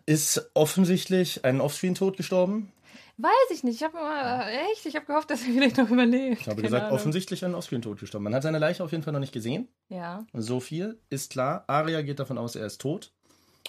Ist 0.06 0.52
offensichtlich 0.54 1.45
einen 1.45 1.62
Offscreen-Tod 1.62 2.17
gestorben. 2.17 2.72
Weiß 3.17 3.32
ich 3.52 3.63
nicht. 3.63 3.76
Ich 3.76 3.84
habe 3.84 3.95
mal 3.95 4.48
echt, 4.72 4.86
ich 4.86 4.95
habe 4.95 5.06
gehofft, 5.06 5.30
dass 5.30 5.41
er 5.41 5.54
vielleicht 5.54 5.78
noch 5.78 5.89
überlebt. 5.89 6.41
Ich 6.41 6.48
habe 6.48 6.56
Keine 6.56 6.67
gesagt, 6.67 6.84
Ahnung. 6.86 6.95
offensichtlich 6.95 7.43
einen 7.43 7.56
Offscreen-Tod 7.56 8.00
gestorben. 8.00 8.24
Man 8.24 8.34
hat 8.34 8.43
seine 8.43 8.60
Leiche 8.60 8.84
auf 8.84 8.91
jeden 8.91 9.04
Fall 9.04 9.12
noch 9.13 9.19
nicht 9.19 9.34
gesehen. 9.34 9.67
Ja. 9.89 10.26
So 10.34 10.60
viel 10.60 11.00
ist 11.10 11.32
klar. 11.32 11.65
Arya 11.67 12.02
geht 12.02 12.19
davon 12.19 12.38
aus, 12.38 12.56
er 12.56 12.65
ist 12.65 12.80
tot. 12.80 13.12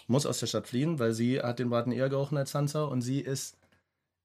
Muss 0.06 0.24
aus 0.26 0.38
der 0.38 0.46
Stadt 0.46 0.68
fliehen, 0.68 0.98
weil 0.98 1.14
sie 1.14 1.40
hat 1.40 1.58
den 1.58 1.70
Braten 1.70 1.90
eher 1.90 2.08
gerochen 2.08 2.38
als 2.38 2.52
Sansa. 2.52 2.84
Und 2.84 3.00
sie 3.02 3.20
ist, 3.20 3.56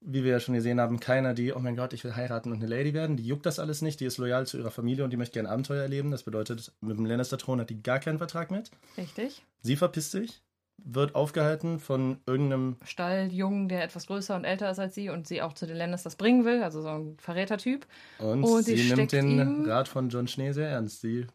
wie 0.06 0.24
wir 0.24 0.32
ja 0.32 0.40
schon 0.40 0.56
gesehen 0.56 0.80
haben, 0.80 1.00
keiner, 1.00 1.34
die, 1.34 1.54
oh 1.54 1.60
mein 1.60 1.76
Gott, 1.76 1.94
ich 1.94 2.04
will 2.04 2.16
heiraten 2.16 2.52
und 2.52 2.58
eine 2.58 2.68
Lady 2.68 2.94
werden. 2.94 3.18
Die 3.18 3.26
juckt 3.26 3.46
das 3.46 3.60
alles 3.60 3.82
nicht. 3.82 4.00
Die 4.00 4.06
ist 4.06 4.18
loyal 4.18 4.46
zu 4.46 4.58
ihrer 4.58 4.72
Familie 4.72 5.04
und 5.04 5.12
die 5.12 5.18
möchte 5.18 5.34
gerne 5.34 5.50
Abenteuer 5.50 5.82
erleben. 5.82 6.12
Das 6.12 6.24
bedeutet, 6.24 6.72
mit 6.82 6.98
dem 6.98 7.06
Lannister-Thron 7.06 7.60
hat 7.60 7.70
die 7.70 7.82
gar 7.82 8.00
keinen 8.00 8.20
Vertrag 8.20 8.52
mit. 8.52 8.70
Richtig. 8.98 9.44
Sie 9.62 9.76
verpisst 9.76 10.12
sich, 10.12 10.42
wird 10.78 11.16
aufgehalten 11.16 11.80
von 11.80 12.20
irgendeinem 12.28 12.78
Stalljungen, 12.84 13.68
der 13.68 13.84
etwas 13.84 14.06
größer 14.08 14.36
und 14.36 14.46
älter 14.46 14.70
ist 14.70 14.80
als 14.80 14.94
sie 14.94 15.10
und 15.10 15.28
sie 15.28 15.42
auch 15.42 15.54
zu 15.54 15.66
den 15.66 15.78
Lannisters 15.78 16.16
bringen 16.16 16.46
will, 16.46 16.62
also 16.62 16.82
so 16.82 16.90
ein 16.90 17.18
Verrätertyp. 17.18 17.88
und, 18.20 18.44
Und 18.44 18.64
sie 18.64 18.78
sie 18.78 18.94
nimmt 18.94 19.12
den 19.12 19.66
Rat 19.70 19.88
von 19.88 20.10
John 20.10 20.28
Schnee 20.28 20.52
sehr 20.52 20.70
ernst. 20.70 21.02
Sie 21.02 21.26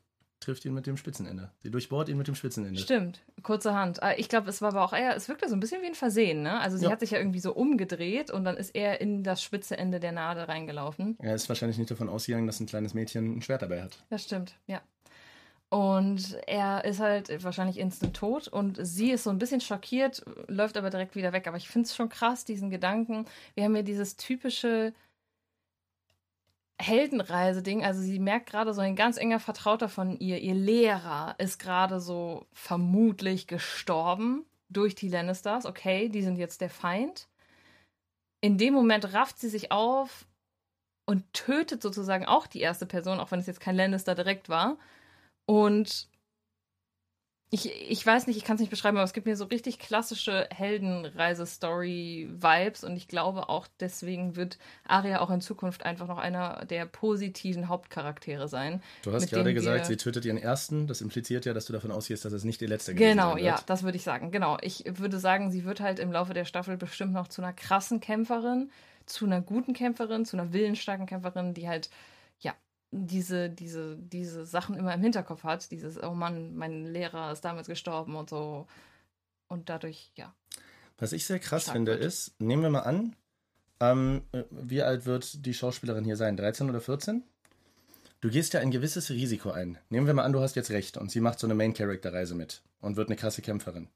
trifft 0.41 0.65
ihn 0.65 0.75
mit 0.75 0.87
dem 0.87 0.97
Spitzenende. 0.97 1.51
Sie 1.63 1.71
durchbohrt 1.71 2.09
ihn 2.09 2.17
mit 2.19 2.27
dem 2.27 2.35
Spitzenende. 2.35 2.81
Stimmt, 2.81 3.21
kurze 3.43 3.75
Hand. 3.75 4.03
Ah, 4.03 4.15
Ich 4.17 4.29
glaube, 4.29 4.49
es 4.51 4.63
war 4.63 4.71
aber 4.71 4.83
auch 4.83 4.93
eher, 4.93 5.15
es 5.15 5.29
wirkte 5.29 5.49
so 5.49 5.55
ein 5.55 5.61
bisschen 5.61 5.83
wie 5.83 5.87
ein 5.87 5.95
Versehen, 5.95 6.43
ne? 6.43 6.59
Also 6.61 6.77
sie 6.79 6.87
Ja. 6.87 6.91
hat 6.91 7.01
sich 7.01 7.11
ja 7.13 7.19
irgendwie 7.19 7.41
so 7.41 7.53
umgedreht 7.53 8.31
und 8.31 8.45
dann 8.45 8.57
ist 8.57 8.75
er 8.75 9.01
in 9.01 9.23
das 9.23 9.43
spitze 9.43 9.77
Ende 9.77 10.01
der 10.01 10.13
Nadel 10.13 10.45
reingelaufen. 10.45 11.17
Er 11.21 11.35
ist 11.35 11.49
wahrscheinlich 11.49 11.79
nicht 11.79 11.91
davon 11.91 12.09
ausgegangen, 12.09 12.47
dass 12.47 12.59
ein 12.61 12.67
kleines 12.67 12.95
Mädchen 12.95 13.37
ein 13.37 13.43
Schwert 13.43 13.63
dabei 13.63 13.83
hat. 13.83 14.03
Das 14.09 14.25
stimmt, 14.25 14.55
ja. 14.67 14.81
Und 15.69 16.37
er 16.49 16.85
ist 16.85 16.99
halt 16.99 17.45
wahrscheinlich 17.45 17.79
instant 17.79 18.17
tot 18.17 18.49
und 18.49 18.79
sie 18.85 19.13
ist 19.13 19.23
so 19.23 19.31
ein 19.31 19.39
bisschen 19.39 19.61
schockiert, 19.61 20.25
läuft 20.49 20.77
aber 20.77 20.91
direkt 20.91 21.15
wieder 21.15 21.33
weg. 21.33 21.47
Aber 21.47 21.59
ich 21.59 21.69
finde 21.69 21.87
es 21.87 21.95
schon 21.95 22.09
krass, 22.09 22.45
diesen 22.45 22.71
Gedanken. 22.71 23.25
Wir 23.55 23.65
haben 23.65 23.77
ja 23.77 23.83
dieses 23.83 24.17
typische 24.17 24.93
Heldenreise-Ding. 26.81 27.85
Also 27.85 28.01
sie 28.01 28.19
merkt 28.19 28.51
gerade 28.51 28.75
so 28.75 28.81
ein 28.81 28.97
ganz 28.97 29.17
enger 29.17 29.41
Vertrauter 29.41 29.89
von 29.89 30.19
ihr, 30.19 30.39
ihr 30.39 30.55
Lehrer, 30.55 31.35
ist 31.39 31.59
gerade 31.59 32.01
so 32.01 32.47
vermutlich 32.53 33.47
gestorben 33.47 34.45
durch 34.69 34.95
die 34.95 35.09
Lannisters. 35.09 35.67
Okay, 35.67 36.09
die 36.09 36.23
sind 36.23 36.37
jetzt 36.37 36.61
der 36.61 36.71
Feind. 36.71 37.29
In 38.41 38.59
dem 38.59 38.75
Moment 38.75 39.13
rafft 39.13 39.39
sie 39.39 39.49
sich 39.49 39.71
auf 39.71 40.27
und 41.07 41.33
tötet 41.33 41.83
sozusagen 41.83 42.25
auch 42.25 42.47
die 42.47 42.61
erste 42.61 42.87
Person, 42.87 43.21
auch 43.21 43.31
wenn 43.31 43.41
es 43.41 43.47
jetzt 43.47 43.61
kein 43.61 43.77
Lannister 43.77 44.15
direkt 44.15 44.49
war. 44.49 44.79
Und 45.47 46.10
ich, 47.53 47.91
ich 47.91 48.07
weiß 48.07 48.29
nicht, 48.29 48.37
ich 48.37 48.45
kann 48.45 48.55
es 48.55 48.61
nicht 48.61 48.71
beschreiben, 48.71 48.97
aber 48.97 49.03
es 49.05 49.13
gibt 49.13 49.27
mir 49.27 49.35
so 49.35 49.47
richtig 49.47 49.81
klassische 49.81 50.47
Heldenreise-Story-Vibes 50.55 52.85
und 52.85 52.97
ich 52.97 53.09
glaube 53.09 53.49
auch 53.49 53.67
deswegen 53.81 54.37
wird 54.37 54.57
Arya 54.87 55.21
auch 55.21 55.31
in 55.31 55.41
Zukunft 55.41 55.85
einfach 55.85 56.07
noch 56.07 56.19
einer 56.19 56.65
der 56.67 56.87
positiven 56.87 57.69
Hauptcharaktere 57.69 58.47
sein. 58.47 58.81
Du 59.03 59.13
hast 59.13 59.31
gerade 59.31 59.53
gesagt, 59.53 59.87
sie 59.87 59.97
tötet 59.97 60.25
ihren 60.27 60.39
ersten. 60.39 60.87
Das 60.87 61.01
impliziert 61.01 61.45
ja, 61.45 61.53
dass 61.53 61.65
du 61.65 61.73
davon 61.73 61.91
ausgehst, 61.91 62.25
dass 62.25 62.33
es 62.33 62.45
nicht 62.45 62.63
ihr 62.63 62.69
letzter 62.69 62.95
gewesen 62.95 63.17
Genau, 63.17 63.37
ja, 63.37 63.61
das 63.67 63.83
würde 63.83 63.97
ich 63.97 64.05
sagen. 64.05 64.31
Genau. 64.31 64.57
Ich 64.63 64.85
würde 64.87 65.19
sagen, 65.19 65.51
sie 65.51 65.65
wird 65.65 65.81
halt 65.81 65.99
im 65.99 66.13
Laufe 66.13 66.35
der 66.35 66.45
Staffel 66.45 66.77
bestimmt 66.77 67.13
noch 67.13 67.27
zu 67.27 67.43
einer 67.43 67.53
krassen 67.53 67.99
Kämpferin, 67.99 68.71
zu 69.07 69.27
einer 69.27 69.41
guten 69.41 69.75
Kämpferin, 69.75 70.25
zu 70.25 70.37
einer 70.37 70.53
willensstarken 70.53 71.07
Kämpferin, 71.07 71.53
die 71.53 71.69
halt, 71.69 71.91
diese, 72.91 73.51
diese, 73.51 73.97
diese 73.97 74.47
Sachen 74.47 74.77
immer 74.77 74.95
im 74.95 75.01
Hinterkopf 75.01 75.45
hat. 75.45 75.71
Dieses, 75.71 76.03
oh 76.03 76.15
Mann, 76.15 76.57
mein 76.57 76.87
Lehrer 76.87 77.33
ist 77.33 77.45
damals 77.45 77.69
gestorben 77.69 78.17
und 78.17 78.31
so. 78.31 78.67
Und 79.49 79.69
dadurch, 79.69 80.13
ja. 80.17 80.35
Was 80.99 81.13
ich 81.13 81.25
sehr 81.25 81.39
krass 81.39 81.65
Stark 81.65 81.77
finde, 81.77 81.93
wird. 81.93 82.05
ist, 82.05 82.41
nehmen 82.41 82.63
wir 82.63 82.71
mal 82.71 82.81
an, 82.81 83.17
ähm, 83.81 84.23
äh, 84.33 84.45
wie 84.51 84.83
alt 84.83 85.07
wird 85.07 85.47
die 85.47 85.55
Schauspielerin 85.55 86.05
hier 86.05 86.17
sein? 86.17 86.37
13 86.37 86.69
oder 86.69 86.81
14? 86.81 87.23
Du 88.21 88.29
gehst 88.29 88.53
ja 88.53 88.61
ein 88.61 88.71
gewisses 88.71 89.09
Risiko 89.09 89.51
ein. 89.51 89.79
Nehmen 89.89 90.07
wir 90.07 90.13
mal 90.13 90.25
an, 90.25 90.33
du 90.33 90.41
hast 90.41 90.55
jetzt 90.55 90.71
recht 90.71 90.99
und 90.99 91.11
sie 91.11 91.21
macht 91.21 91.39
so 91.39 91.47
eine 91.47 91.55
Main-Character-Reise 91.55 92.35
mit 92.35 92.63
und 92.81 92.97
wird 92.97 93.09
eine 93.09 93.17
krasse 93.17 93.41
Kämpferin. 93.41 93.89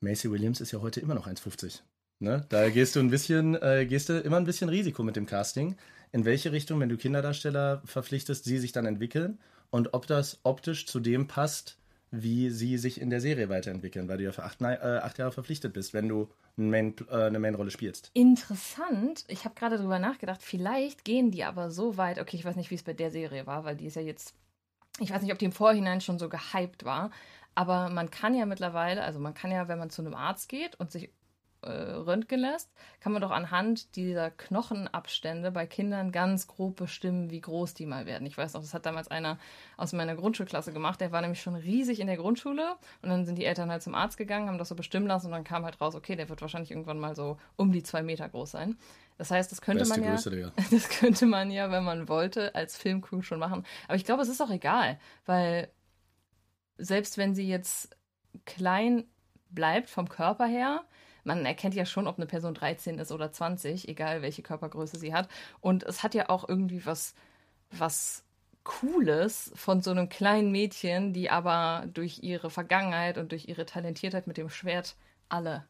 Macy 0.00 0.30
Williams 0.30 0.60
ist 0.60 0.72
ja 0.72 0.80
heute 0.82 1.00
immer 1.00 1.14
noch 1.14 1.26
1,50. 1.26 1.80
Ne? 2.18 2.44
Da 2.50 2.68
gehst 2.68 2.96
du 2.96 3.00
ein 3.00 3.08
bisschen, 3.08 3.54
äh, 3.62 3.86
gehst 3.86 4.10
du 4.10 4.20
immer 4.20 4.36
ein 4.36 4.44
bisschen 4.44 4.68
Risiko 4.68 5.02
mit 5.02 5.16
dem 5.16 5.24
Casting. 5.24 5.76
In 6.12 6.24
welche 6.24 6.52
Richtung, 6.52 6.80
wenn 6.80 6.88
du 6.88 6.96
Kinderdarsteller 6.96 7.82
verpflichtest, 7.84 8.44
sie 8.44 8.58
sich 8.58 8.72
dann 8.72 8.86
entwickeln 8.86 9.38
und 9.70 9.94
ob 9.94 10.06
das 10.06 10.40
optisch 10.42 10.86
zu 10.86 11.00
dem 11.00 11.28
passt, 11.28 11.78
wie 12.10 12.50
sie 12.50 12.76
sich 12.78 13.00
in 13.00 13.10
der 13.10 13.20
Serie 13.20 13.48
weiterentwickeln, 13.48 14.08
weil 14.08 14.18
du 14.18 14.24
ja 14.24 14.32
für 14.32 14.42
acht, 14.42 14.60
äh, 14.60 14.66
acht 14.66 15.18
Jahre 15.18 15.30
verpflichtet 15.30 15.72
bist, 15.72 15.94
wenn 15.94 16.08
du 16.08 16.28
Main, 16.56 16.94
äh, 17.08 17.14
eine 17.14 17.38
Main-Rolle 17.38 17.70
spielst. 17.70 18.10
Interessant. 18.12 19.24
Ich 19.28 19.44
habe 19.44 19.54
gerade 19.54 19.78
drüber 19.78 19.98
nachgedacht. 20.00 20.42
Vielleicht 20.42 21.04
gehen 21.04 21.30
die 21.30 21.44
aber 21.44 21.70
so 21.70 21.96
weit. 21.96 22.18
Okay, 22.18 22.36
ich 22.36 22.44
weiß 22.44 22.56
nicht, 22.56 22.70
wie 22.70 22.74
es 22.74 22.82
bei 22.82 22.92
der 22.92 23.12
Serie 23.12 23.46
war, 23.46 23.64
weil 23.64 23.76
die 23.76 23.86
ist 23.86 23.96
ja 23.96 24.02
jetzt. 24.02 24.34
Ich 24.98 25.10
weiß 25.10 25.22
nicht, 25.22 25.32
ob 25.32 25.38
die 25.38 25.44
im 25.44 25.52
Vorhinein 25.52 26.00
schon 26.00 26.18
so 26.18 26.28
gehypt 26.28 26.84
war. 26.84 27.10
Aber 27.54 27.88
man 27.88 28.10
kann 28.10 28.34
ja 28.34 28.46
mittlerweile, 28.46 29.02
also 29.02 29.20
man 29.20 29.34
kann 29.34 29.50
ja, 29.50 29.68
wenn 29.68 29.78
man 29.78 29.90
zu 29.90 30.02
einem 30.02 30.14
Arzt 30.14 30.48
geht 30.48 30.78
und 30.78 30.90
sich 30.90 31.10
äh, 31.62 31.70
röntgen 31.70 32.40
lässt, 32.40 32.70
kann 33.00 33.12
man 33.12 33.20
doch 33.20 33.30
anhand 33.30 33.96
dieser 33.96 34.30
Knochenabstände 34.30 35.50
bei 35.50 35.66
Kindern 35.66 36.12
ganz 36.12 36.46
grob 36.46 36.76
bestimmen, 36.76 37.30
wie 37.30 37.40
groß 37.40 37.74
die 37.74 37.86
mal 37.86 38.06
werden. 38.06 38.26
Ich 38.26 38.38
weiß 38.38 38.54
noch, 38.54 38.60
das 38.60 38.74
hat 38.74 38.86
damals 38.86 39.08
einer 39.08 39.38
aus 39.76 39.92
meiner 39.92 40.14
Grundschulklasse 40.14 40.72
gemacht. 40.72 41.00
Der 41.00 41.12
war 41.12 41.20
nämlich 41.20 41.42
schon 41.42 41.54
riesig 41.54 42.00
in 42.00 42.06
der 42.06 42.16
Grundschule 42.16 42.76
und 43.02 43.10
dann 43.10 43.26
sind 43.26 43.36
die 43.36 43.44
Eltern 43.44 43.70
halt 43.70 43.82
zum 43.82 43.94
Arzt 43.94 44.16
gegangen, 44.16 44.48
haben 44.48 44.58
das 44.58 44.68
so 44.68 44.74
bestimmen 44.74 45.06
lassen 45.06 45.26
und 45.26 45.32
dann 45.32 45.44
kam 45.44 45.64
halt 45.64 45.80
raus, 45.80 45.94
okay, 45.94 46.16
der 46.16 46.28
wird 46.28 46.40
wahrscheinlich 46.40 46.70
irgendwann 46.70 46.98
mal 46.98 47.14
so 47.14 47.38
um 47.56 47.72
die 47.72 47.82
zwei 47.82 48.02
Meter 48.02 48.28
groß 48.28 48.52
sein. 48.52 48.76
Das 49.18 49.30
heißt, 49.30 49.52
das 49.52 49.60
könnte 49.60 49.80
Beste 49.80 50.00
man 50.00 50.08
ja, 50.08 50.14
Größe, 50.14 50.52
das 50.70 50.88
könnte 50.88 51.26
man 51.26 51.50
ja, 51.50 51.70
wenn 51.70 51.84
man 51.84 52.08
wollte, 52.08 52.54
als 52.54 52.78
Filmcrew 52.78 53.20
schon 53.20 53.38
machen. 53.38 53.66
Aber 53.86 53.96
ich 53.96 54.04
glaube, 54.04 54.22
es 54.22 54.28
ist 54.28 54.40
auch 54.40 54.50
egal, 54.50 54.98
weil 55.26 55.68
selbst 56.78 57.18
wenn 57.18 57.34
sie 57.34 57.46
jetzt 57.46 57.96
klein 58.46 59.04
bleibt 59.50 59.90
vom 59.90 60.08
Körper 60.08 60.46
her, 60.46 60.84
man 61.24 61.44
erkennt 61.44 61.74
ja 61.74 61.86
schon, 61.86 62.06
ob 62.06 62.16
eine 62.16 62.26
Person 62.26 62.54
13 62.54 62.98
ist 62.98 63.12
oder 63.12 63.32
20, 63.32 63.88
egal 63.88 64.22
welche 64.22 64.42
Körpergröße 64.42 64.98
sie 64.98 65.14
hat. 65.14 65.28
Und 65.60 65.82
es 65.84 66.02
hat 66.02 66.14
ja 66.14 66.28
auch 66.28 66.48
irgendwie 66.48 66.84
was, 66.86 67.14
was 67.70 68.24
Cooles 68.64 69.52
von 69.54 69.80
so 69.80 69.90
einem 69.90 70.08
kleinen 70.08 70.52
Mädchen, 70.52 71.12
die 71.12 71.30
aber 71.30 71.86
durch 71.92 72.22
ihre 72.22 72.50
Vergangenheit 72.50 73.18
und 73.18 73.32
durch 73.32 73.48
ihre 73.48 73.66
Talentiertheit 73.66 74.26
mit 74.26 74.36
dem 74.36 74.50
Schwert 74.50 74.96
alle 75.28 75.64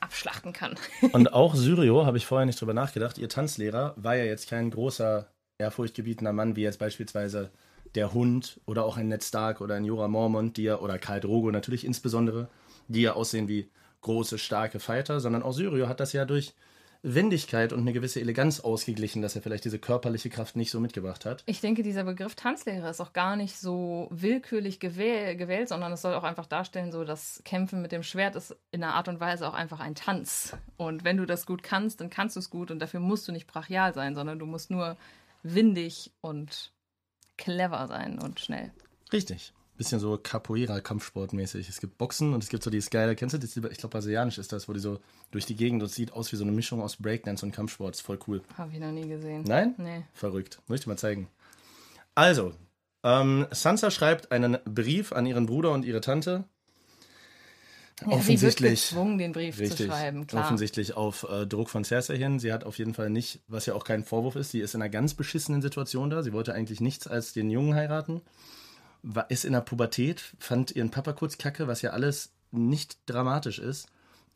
abschlachten 0.00 0.52
kann. 0.52 0.74
Und 1.12 1.32
auch 1.32 1.54
Syrio, 1.54 2.04
habe 2.04 2.18
ich 2.18 2.26
vorher 2.26 2.44
nicht 2.44 2.60
drüber 2.60 2.74
nachgedacht, 2.74 3.16
ihr 3.16 3.28
Tanzlehrer 3.28 3.94
war 3.96 4.16
ja 4.16 4.24
jetzt 4.24 4.50
kein 4.50 4.70
großer, 4.70 5.30
ehrfurchtgebietender 5.58 6.32
Mann, 6.32 6.56
wie 6.56 6.62
jetzt 6.62 6.78
beispielsweise 6.78 7.50
der 7.94 8.12
Hund 8.12 8.60
oder 8.66 8.84
auch 8.84 8.96
ein 8.96 9.08
Ned 9.08 9.22
Stark 9.22 9.60
oder 9.60 9.76
ein 9.76 9.84
Jora 9.84 10.08
Mormont, 10.08 10.56
die 10.56 10.64
ja, 10.64 10.78
oder 10.78 10.98
Karl 10.98 11.20
Drogo 11.20 11.50
natürlich 11.50 11.84
insbesondere, 11.86 12.48
die 12.88 13.02
ja 13.02 13.14
aussehen 13.14 13.48
wie 13.48 13.70
große, 14.04 14.38
starke 14.38 14.78
Fighter, 14.78 15.18
sondern 15.18 15.42
auch 15.42 15.52
Syrio 15.52 15.88
hat 15.88 15.98
das 15.98 16.12
ja 16.12 16.24
durch 16.24 16.54
Wendigkeit 17.04 17.74
und 17.74 17.80
eine 17.80 17.92
gewisse 17.92 18.20
Eleganz 18.20 18.60
ausgeglichen, 18.60 19.20
dass 19.20 19.36
er 19.36 19.42
vielleicht 19.42 19.66
diese 19.66 19.78
körperliche 19.78 20.30
Kraft 20.30 20.56
nicht 20.56 20.70
so 20.70 20.80
mitgebracht 20.80 21.26
hat. 21.26 21.42
Ich 21.44 21.60
denke, 21.60 21.82
dieser 21.82 22.04
Begriff 22.04 22.34
Tanzlehrer 22.34 22.88
ist 22.88 23.00
auch 23.00 23.12
gar 23.12 23.36
nicht 23.36 23.58
so 23.58 24.08
willkürlich 24.10 24.80
gewäh 24.80 25.34
gewählt, 25.34 25.68
sondern 25.68 25.92
es 25.92 26.00
soll 26.00 26.14
auch 26.14 26.24
einfach 26.24 26.46
darstellen, 26.46 26.92
so 26.92 27.04
das 27.04 27.42
Kämpfen 27.44 27.82
mit 27.82 27.92
dem 27.92 28.02
Schwert 28.02 28.36
ist 28.36 28.56
in 28.70 28.82
einer 28.82 28.94
Art 28.94 29.08
und 29.08 29.20
Weise 29.20 29.46
auch 29.46 29.52
einfach 29.52 29.80
ein 29.80 29.94
Tanz. 29.94 30.56
Und 30.78 31.04
wenn 31.04 31.18
du 31.18 31.26
das 31.26 31.44
gut 31.44 31.62
kannst, 31.62 32.00
dann 32.00 32.08
kannst 32.08 32.36
du 32.36 32.40
es 32.40 32.48
gut 32.48 32.70
und 32.70 32.78
dafür 32.78 33.00
musst 33.00 33.28
du 33.28 33.32
nicht 33.32 33.46
brachial 33.46 33.92
sein, 33.92 34.14
sondern 34.14 34.38
du 34.38 34.46
musst 34.46 34.70
nur 34.70 34.96
windig 35.42 36.10
und 36.22 36.72
clever 37.36 37.86
sein 37.86 38.18
und 38.18 38.40
schnell. 38.40 38.72
Richtig. 39.12 39.52
Bisschen 39.76 39.98
so 39.98 40.16
Capoeira-Kampfsportmäßig. 40.16 41.68
Es 41.68 41.80
gibt 41.80 41.98
Boxen 41.98 42.32
und 42.32 42.44
es 42.44 42.48
gibt 42.48 42.62
so 42.62 42.70
dieses 42.70 42.90
geile, 42.90 43.16
kennst 43.16 43.34
du 43.34 43.38
das? 43.38 43.56
Ich 43.56 43.78
glaube, 43.78 43.88
brasilianisch 43.88 44.38
ist 44.38 44.52
das, 44.52 44.68
wo 44.68 44.72
die 44.72 44.80
so 44.80 45.00
durch 45.32 45.46
die 45.46 45.56
Gegend, 45.56 45.82
das 45.82 45.94
sieht 45.94 46.12
aus 46.12 46.30
wie 46.30 46.36
so 46.36 46.44
eine 46.44 46.52
Mischung 46.52 46.80
aus 46.80 46.96
Breakdance 46.96 47.44
und 47.44 47.50
Kampfsport. 47.50 47.96
Ist 47.96 48.02
voll 48.02 48.18
cool. 48.28 48.42
Habe 48.56 48.72
ich 48.72 48.78
noch 48.78 48.92
nie 48.92 49.08
gesehen. 49.08 49.42
Nein? 49.46 49.74
Nee. 49.78 50.02
Verrückt. 50.12 50.60
Muss 50.68 50.78
ich 50.78 50.84
dir 50.84 50.90
mal 50.90 50.96
zeigen. 50.96 51.28
Also, 52.14 52.54
ähm, 53.02 53.46
Sansa 53.50 53.90
schreibt 53.90 54.30
einen 54.30 54.58
Brief 54.64 55.12
an 55.12 55.26
ihren 55.26 55.46
Bruder 55.46 55.72
und 55.72 55.84
ihre 55.84 56.00
Tante. 56.00 56.44
Ja, 58.00 58.06
sie 58.06 58.10
wird 58.10 58.20
offensichtlich. 58.20 58.88
gezwungen, 58.88 59.18
den 59.18 59.32
Brief 59.32 59.58
Richtig. 59.58 59.76
zu 59.76 59.86
schreiben, 59.86 60.26
klar. 60.26 60.44
Offensichtlich 60.44 60.96
auf 60.96 61.26
äh, 61.30 61.46
Druck 61.46 61.70
von 61.70 61.84
Cersei 61.84 62.16
hin. 62.16 62.38
Sie 62.38 62.52
hat 62.52 62.64
auf 62.64 62.78
jeden 62.78 62.94
Fall 62.94 63.10
nicht, 63.10 63.40
was 63.46 63.66
ja 63.66 63.74
auch 63.74 63.84
kein 63.84 64.04
Vorwurf 64.04 64.36
ist, 64.36 64.50
sie 64.50 64.60
ist 64.60 64.74
in 64.74 64.82
einer 64.82 64.90
ganz 64.90 65.14
beschissenen 65.14 65.62
Situation 65.62 66.10
da. 66.10 66.22
Sie 66.22 66.32
wollte 66.32 66.54
eigentlich 66.54 66.80
nichts 66.80 67.06
als 67.06 67.32
den 67.32 67.50
Jungen 67.50 67.74
heiraten. 67.74 68.20
War, 69.06 69.30
ist 69.30 69.44
in 69.44 69.52
der 69.52 69.60
Pubertät, 69.60 70.22
fand 70.38 70.74
ihren 70.74 70.90
Papa 70.90 71.12
kurz 71.12 71.36
kacke, 71.36 71.68
was 71.68 71.82
ja 71.82 71.90
alles 71.90 72.32
nicht 72.50 72.98
dramatisch 73.06 73.58
ist. 73.58 73.88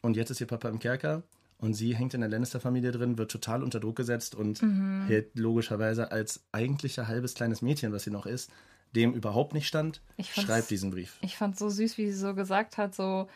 Und 0.03 0.17
jetzt 0.17 0.31
ist 0.31 0.41
ihr 0.43 0.47
Papa 0.47 0.69
im 0.69 0.79
Kerker 0.79 1.23
und 1.59 1.73
sie 1.75 1.97
hängt 1.97 2.13
in 2.15 2.21
der 2.21 2.29
Lannister-Familie 2.29 2.93
drin, 2.93 3.17
wird 3.17 3.31
total 3.31 3.63
unter 3.63 3.81
Druck 3.81 3.97
gesetzt 3.97 4.35
und 4.35 4.61
Mhm. 4.63 5.07
hält 5.07 5.39
logischerweise 5.39 6.13
als 6.13 6.43
eigentlicher 6.53 7.09
halbes 7.09 7.35
kleines 7.35 7.63
Mädchen, 7.63 7.93
was 7.93 8.05
sie 8.05 8.11
noch 8.11 8.27
ist, 8.27 8.51
dem 8.95 9.13
überhaupt 9.15 9.55
nicht 9.55 9.67
stand, 9.67 10.03
Ich 10.17 10.35
schreibt 10.35 10.71
diesen 10.71 10.91
Brief. 10.91 11.17
Ich 11.23 11.37
fand 11.37 11.59
so 11.59 11.69
süß, 11.71 11.97
wie 11.99 12.11
sie 12.11 12.19
so 12.19 12.35
gesagt 12.35 12.77
hat, 12.77 12.95
so 12.95 13.29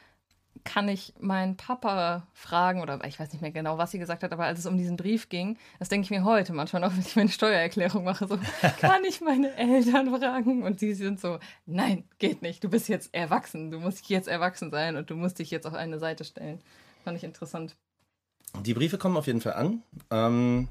kann 0.64 0.88
ich 0.88 1.12
meinen 1.18 1.56
Papa 1.56 2.26
fragen 2.32 2.80
oder 2.80 3.04
ich 3.04 3.18
weiß 3.18 3.32
nicht 3.32 3.42
mehr 3.42 3.50
genau, 3.50 3.78
was 3.78 3.90
sie 3.90 3.98
gesagt 3.98 4.22
hat, 4.22 4.32
aber 4.32 4.44
als 4.44 4.58
es 4.58 4.66
um 4.66 4.76
diesen 4.76 4.96
Brief 4.96 5.28
ging, 5.28 5.58
das 5.78 5.88
denke 5.88 6.04
ich 6.04 6.10
mir 6.10 6.24
heute 6.24 6.52
manchmal 6.52 6.80
noch, 6.82 6.92
wenn 6.96 7.00
ich 7.00 7.16
meine 7.16 7.28
Steuererklärung 7.28 8.04
mache, 8.04 8.26
so 8.26 8.38
kann 8.80 9.04
ich 9.04 9.20
meine 9.20 9.54
Eltern 9.56 10.16
fragen 10.16 10.62
und 10.62 10.80
die 10.80 10.94
sind 10.94 11.20
so, 11.20 11.38
nein, 11.66 12.04
geht 12.18 12.42
nicht, 12.42 12.62
du 12.62 12.68
bist 12.68 12.88
jetzt 12.88 13.12
erwachsen, 13.14 13.70
du 13.70 13.78
musst 13.78 14.08
jetzt 14.08 14.28
erwachsen 14.28 14.70
sein 14.70 14.96
und 14.96 15.10
du 15.10 15.16
musst 15.16 15.38
dich 15.38 15.50
jetzt 15.50 15.66
auf 15.66 15.74
eine 15.74 15.98
Seite 15.98 16.24
stellen. 16.24 16.60
Fand 17.04 17.16
ich 17.16 17.24
interessant. 17.24 17.76
Die 18.60 18.74
Briefe 18.74 18.98
kommen 18.98 19.16
auf 19.16 19.26
jeden 19.26 19.40
Fall 19.40 19.54
an. 19.54 19.82
Ähm, 20.10 20.68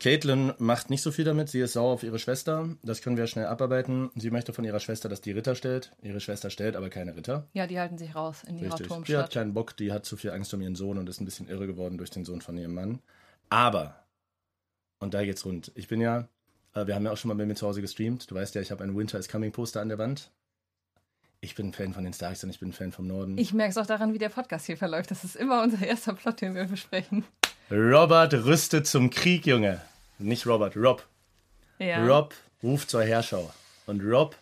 Caitlin 0.00 0.54
macht 0.58 0.88
nicht 0.88 1.02
so 1.02 1.12
viel 1.12 1.26
damit. 1.26 1.50
Sie 1.50 1.60
ist 1.60 1.74
sauer 1.74 1.92
auf 1.92 2.02
ihre 2.02 2.18
Schwester. 2.18 2.70
Das 2.82 3.02
können 3.02 3.18
wir 3.18 3.26
schnell 3.26 3.46
abarbeiten. 3.46 4.10
Sie 4.16 4.30
möchte 4.30 4.54
von 4.54 4.64
ihrer 4.64 4.80
Schwester, 4.80 5.10
dass 5.10 5.20
die 5.20 5.32
Ritter 5.32 5.54
stellt. 5.54 5.92
Ihre 6.00 6.20
Schwester 6.20 6.48
stellt 6.48 6.74
aber 6.74 6.88
keine 6.88 7.14
Ritter. 7.14 7.46
Ja, 7.52 7.66
die 7.66 7.78
halten 7.78 7.98
sich 7.98 8.14
raus 8.14 8.42
in 8.46 8.56
ihrer 8.58 8.72
Richtig. 8.72 8.78
Die 8.78 8.82
hat 8.84 8.88
Turmstadt. 8.88 9.32
keinen 9.32 9.52
Bock. 9.52 9.76
Die 9.76 9.92
hat 9.92 10.06
zu 10.06 10.16
viel 10.16 10.30
Angst 10.30 10.54
um 10.54 10.62
ihren 10.62 10.74
Sohn 10.74 10.96
und 10.96 11.06
ist 11.08 11.20
ein 11.20 11.26
bisschen 11.26 11.48
irre 11.48 11.66
geworden 11.66 11.98
durch 11.98 12.08
den 12.10 12.24
Sohn 12.24 12.40
von 12.40 12.56
ihrem 12.56 12.72
Mann. 12.72 13.00
Aber, 13.50 14.06
und 15.00 15.12
da 15.12 15.22
geht's 15.22 15.44
rund. 15.44 15.70
Ich 15.74 15.86
bin 15.86 16.00
ja, 16.00 16.28
äh, 16.74 16.86
wir 16.86 16.94
haben 16.94 17.04
ja 17.04 17.12
auch 17.12 17.18
schon 17.18 17.28
mal 17.28 17.34
bei 17.34 17.44
mir 17.44 17.54
zu 17.54 17.66
Hause 17.66 17.82
gestreamt. 17.82 18.30
Du 18.30 18.34
weißt 18.34 18.54
ja, 18.54 18.62
ich 18.62 18.70
habe 18.70 18.82
ein 18.82 18.96
Winter 18.96 19.18
is 19.18 19.28
Coming 19.28 19.52
Poster 19.52 19.82
an 19.82 19.90
der 19.90 19.98
Wand. 19.98 20.30
Ich 21.42 21.54
bin 21.54 21.68
ein 21.68 21.72
Fan 21.74 21.92
von 21.92 22.04
den 22.04 22.14
Starks 22.14 22.42
und 22.42 22.48
ich 22.50 22.58
bin 22.58 22.70
ein 22.70 22.72
Fan 22.72 22.92
vom 22.92 23.06
Norden. 23.06 23.36
Ich 23.36 23.52
merke 23.52 23.70
es 23.70 23.78
auch 23.78 23.86
daran, 23.86 24.14
wie 24.14 24.18
der 24.18 24.28
Podcast 24.30 24.64
hier 24.64 24.78
verläuft. 24.78 25.10
Das 25.10 25.24
ist 25.24 25.36
immer 25.36 25.62
unser 25.62 25.86
erster 25.86 26.14
Plot, 26.14 26.40
den 26.40 26.54
wir 26.54 26.64
besprechen. 26.64 27.24
Robert 27.70 28.32
rüstet 28.32 28.86
zum 28.86 29.10
Krieg, 29.10 29.46
Junge. 29.46 29.80
Nicht 30.20 30.46
Robert, 30.46 30.76
Rob. 30.76 31.06
Ja. 31.78 32.04
Rob 32.04 32.34
ruft 32.62 32.90
zur 32.90 33.02
Herschau. 33.02 33.50
Und 33.86 34.02
Rob 34.02 34.36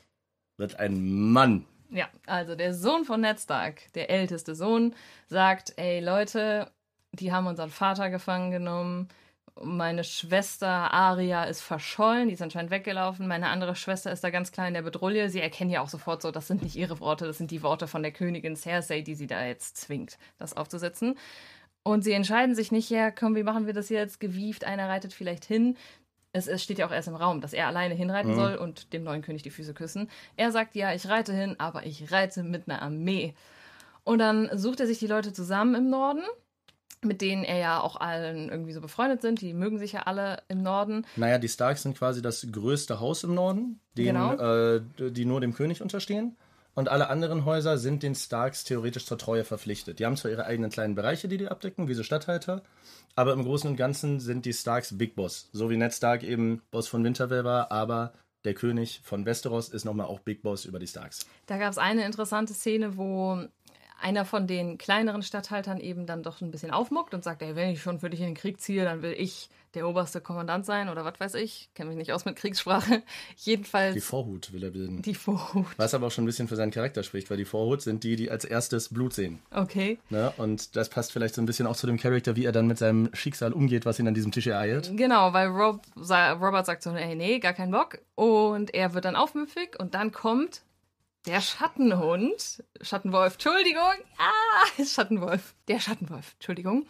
wird 0.56 0.78
ein 0.80 1.30
Mann. 1.30 1.64
Ja, 1.90 2.08
also 2.26 2.54
der 2.54 2.74
Sohn 2.74 3.04
von 3.04 3.20
Ned 3.20 3.38
Stark, 3.40 3.92
der 3.94 4.10
älteste 4.10 4.54
Sohn, 4.54 4.94
sagt, 5.28 5.72
ey 5.76 6.00
Leute, 6.00 6.70
die 7.12 7.32
haben 7.32 7.46
unseren 7.46 7.70
Vater 7.70 8.10
gefangen 8.10 8.50
genommen. 8.50 9.08
Meine 9.60 10.04
Schwester 10.04 10.68
Aria 10.68 11.44
ist 11.44 11.62
verschollen, 11.62 12.28
die 12.28 12.34
ist 12.34 12.42
anscheinend 12.42 12.70
weggelaufen. 12.70 13.26
Meine 13.26 13.48
andere 13.48 13.74
Schwester 13.74 14.12
ist 14.12 14.22
da 14.22 14.30
ganz 14.30 14.52
klein 14.52 14.68
in 14.68 14.74
der 14.74 14.82
Bedrulle. 14.82 15.30
Sie 15.30 15.40
erkennen 15.40 15.70
ja 15.70 15.80
auch 15.80 15.88
sofort 15.88 16.22
so, 16.22 16.30
das 16.30 16.46
sind 16.46 16.62
nicht 16.62 16.76
ihre 16.76 17.00
Worte, 17.00 17.26
das 17.26 17.38
sind 17.38 17.50
die 17.50 17.62
Worte 17.62 17.88
von 17.88 18.02
der 18.02 18.12
Königin 18.12 18.56
Cersei, 18.56 19.00
die 19.00 19.14
sie 19.14 19.26
da 19.26 19.44
jetzt 19.44 19.76
zwingt, 19.76 20.18
das 20.38 20.56
aufzusetzen. 20.56 21.16
Und 21.82 22.02
sie 22.04 22.12
entscheiden 22.12 22.54
sich 22.54 22.70
nicht, 22.72 22.90
ja, 22.90 23.10
komm, 23.10 23.34
wie 23.34 23.42
machen 23.42 23.66
wir 23.66 23.72
das 23.72 23.88
jetzt? 23.88 24.20
Gewieft, 24.20 24.64
einer 24.64 24.88
reitet 24.88 25.12
vielleicht 25.12 25.44
hin. 25.44 25.76
Es, 26.32 26.46
es 26.46 26.62
steht 26.62 26.78
ja 26.78 26.86
auch 26.86 26.92
erst 26.92 27.08
im 27.08 27.14
Raum, 27.14 27.40
dass 27.40 27.54
er 27.54 27.66
alleine 27.66 27.94
hinreiten 27.94 28.34
soll 28.34 28.56
und 28.56 28.92
dem 28.92 29.02
neuen 29.02 29.22
König 29.22 29.42
die 29.42 29.50
Füße 29.50 29.72
küssen. 29.72 30.10
Er 30.36 30.52
sagt, 30.52 30.74
ja, 30.74 30.92
ich 30.92 31.08
reite 31.08 31.32
hin, 31.32 31.56
aber 31.58 31.86
ich 31.86 32.12
reite 32.12 32.42
mit 32.42 32.68
einer 32.68 32.82
Armee. 32.82 33.34
Und 34.04 34.18
dann 34.18 34.50
sucht 34.56 34.80
er 34.80 34.86
sich 34.86 34.98
die 34.98 35.06
Leute 35.06 35.32
zusammen 35.32 35.74
im 35.74 35.88
Norden, 35.90 36.22
mit 37.02 37.22
denen 37.22 37.44
er 37.44 37.56
ja 37.58 37.80
auch 37.80 37.96
allen 37.96 38.50
irgendwie 38.50 38.72
so 38.72 38.80
befreundet 38.82 39.22
sind. 39.22 39.40
Die 39.40 39.54
mögen 39.54 39.78
sich 39.78 39.92
ja 39.92 40.02
alle 40.02 40.42
im 40.48 40.62
Norden. 40.62 41.06
Naja, 41.16 41.38
die 41.38 41.48
Starks 41.48 41.82
sind 41.84 41.96
quasi 41.96 42.20
das 42.20 42.46
größte 42.52 43.00
Haus 43.00 43.24
im 43.24 43.34
Norden, 43.34 43.80
den, 43.96 44.06
Genau. 44.06 44.34
äh, 44.34 44.82
die 45.10 45.24
nur 45.24 45.40
dem 45.40 45.54
König 45.54 45.80
unterstehen. 45.80 46.36
Und 46.78 46.88
alle 46.88 47.10
anderen 47.10 47.44
Häuser 47.44 47.76
sind 47.76 48.04
den 48.04 48.14
Starks 48.14 48.62
theoretisch 48.62 49.04
zur 49.04 49.18
Treue 49.18 49.42
verpflichtet. 49.42 49.98
Die 49.98 50.06
haben 50.06 50.16
zwar 50.16 50.30
ihre 50.30 50.46
eigenen 50.46 50.70
kleinen 50.70 50.94
Bereiche, 50.94 51.26
die 51.26 51.36
die 51.36 51.48
abdecken, 51.48 51.88
wie 51.88 51.94
so 51.94 52.04
Stadthalter, 52.04 52.62
aber 53.16 53.32
im 53.32 53.42
Großen 53.42 53.68
und 53.68 53.74
Ganzen 53.74 54.20
sind 54.20 54.46
die 54.46 54.52
Starks 54.52 54.96
Big 54.96 55.16
Boss. 55.16 55.48
So 55.52 55.70
wie 55.70 55.76
Ned 55.76 55.92
Stark 55.92 56.22
eben 56.22 56.62
Boss 56.70 56.86
von 56.86 57.02
Winterfell 57.02 57.42
war, 57.42 57.72
aber 57.72 58.12
der 58.44 58.54
König 58.54 59.00
von 59.02 59.26
Westeros 59.26 59.70
ist 59.70 59.86
nochmal 59.86 60.06
auch 60.06 60.20
Big 60.20 60.42
Boss 60.42 60.66
über 60.66 60.78
die 60.78 60.86
Starks. 60.86 61.26
Da 61.46 61.58
gab 61.58 61.72
es 61.72 61.78
eine 61.78 62.06
interessante 62.06 62.54
Szene, 62.54 62.96
wo 62.96 63.42
einer 64.00 64.24
von 64.24 64.46
den 64.46 64.78
kleineren 64.78 65.24
Statthaltern 65.24 65.80
eben 65.80 66.06
dann 66.06 66.22
doch 66.22 66.40
ein 66.40 66.52
bisschen 66.52 66.70
aufmuckt 66.70 67.12
und 67.12 67.24
sagt, 67.24 67.42
ey, 67.42 67.56
wenn 67.56 67.70
ich 67.70 67.82
schon 67.82 67.98
für 67.98 68.08
dich 68.08 68.20
in 68.20 68.26
den 68.26 68.34
Krieg 68.36 68.60
ziehe, 68.60 68.84
dann 68.84 69.02
will 69.02 69.16
ich 69.18 69.50
der 69.78 69.88
oberste 69.88 70.20
Kommandant 70.20 70.66
sein 70.66 70.88
oder 70.88 71.04
was 71.04 71.18
weiß 71.18 71.34
ich. 71.34 71.70
Kenne 71.74 71.88
mich 71.88 71.96
nicht 71.98 72.12
aus 72.12 72.24
mit 72.24 72.36
Kriegssprache. 72.36 73.02
Jedenfalls 73.36 73.94
Die 73.94 74.00
Vorhut 74.00 74.52
will 74.52 74.64
er 74.64 74.70
bilden. 74.70 75.00
die 75.02 75.14
Vorhut. 75.14 75.66
Was 75.76 75.94
aber 75.94 76.08
auch 76.08 76.10
schon 76.10 76.24
ein 76.24 76.26
bisschen 76.26 76.48
für 76.48 76.56
seinen 76.56 76.72
Charakter 76.72 77.02
spricht, 77.02 77.30
weil 77.30 77.36
die 77.36 77.44
Vorhut 77.44 77.80
sind 77.80 78.02
die, 78.04 78.16
die 78.16 78.30
als 78.30 78.44
erstes 78.44 78.88
Blut 78.92 79.14
sehen. 79.14 79.38
Okay. 79.52 79.98
Ne? 80.10 80.32
Und 80.36 80.74
das 80.76 80.88
passt 80.88 81.12
vielleicht 81.12 81.34
so 81.36 81.40
ein 81.42 81.46
bisschen 81.46 81.66
auch 81.66 81.76
zu 81.76 81.86
dem 81.86 81.96
Charakter, 81.98 82.34
wie 82.36 82.44
er 82.44 82.52
dann 82.52 82.66
mit 82.66 82.78
seinem 82.78 83.08
Schicksal 83.14 83.52
umgeht, 83.52 83.86
was 83.86 83.98
ihn 83.98 84.08
an 84.08 84.14
diesem 84.14 84.32
Tisch 84.32 84.48
ereilt. 84.48 84.90
Genau, 84.96 85.32
weil 85.32 85.46
Rob, 85.48 85.80
Robert 85.96 86.66
sagt 86.66 86.82
so, 86.82 86.90
ey, 86.90 87.14
nee, 87.14 87.38
gar 87.38 87.52
keinen 87.54 87.72
Bock. 87.72 87.98
Und 88.16 88.74
er 88.74 88.94
wird 88.94 89.04
dann 89.04 89.16
aufmüpfig 89.16 89.78
und 89.78 89.94
dann 89.94 90.10
kommt 90.12 90.62
der 91.26 91.40
Schattenhund. 91.40 92.62
Schattenwolf, 92.80 93.34
Entschuldigung. 93.34 93.82
Ah, 94.18 94.82
Schattenwolf. 94.84 95.54
Der 95.68 95.78
Schattenwolf, 95.78 96.32
Entschuldigung. 96.34 96.86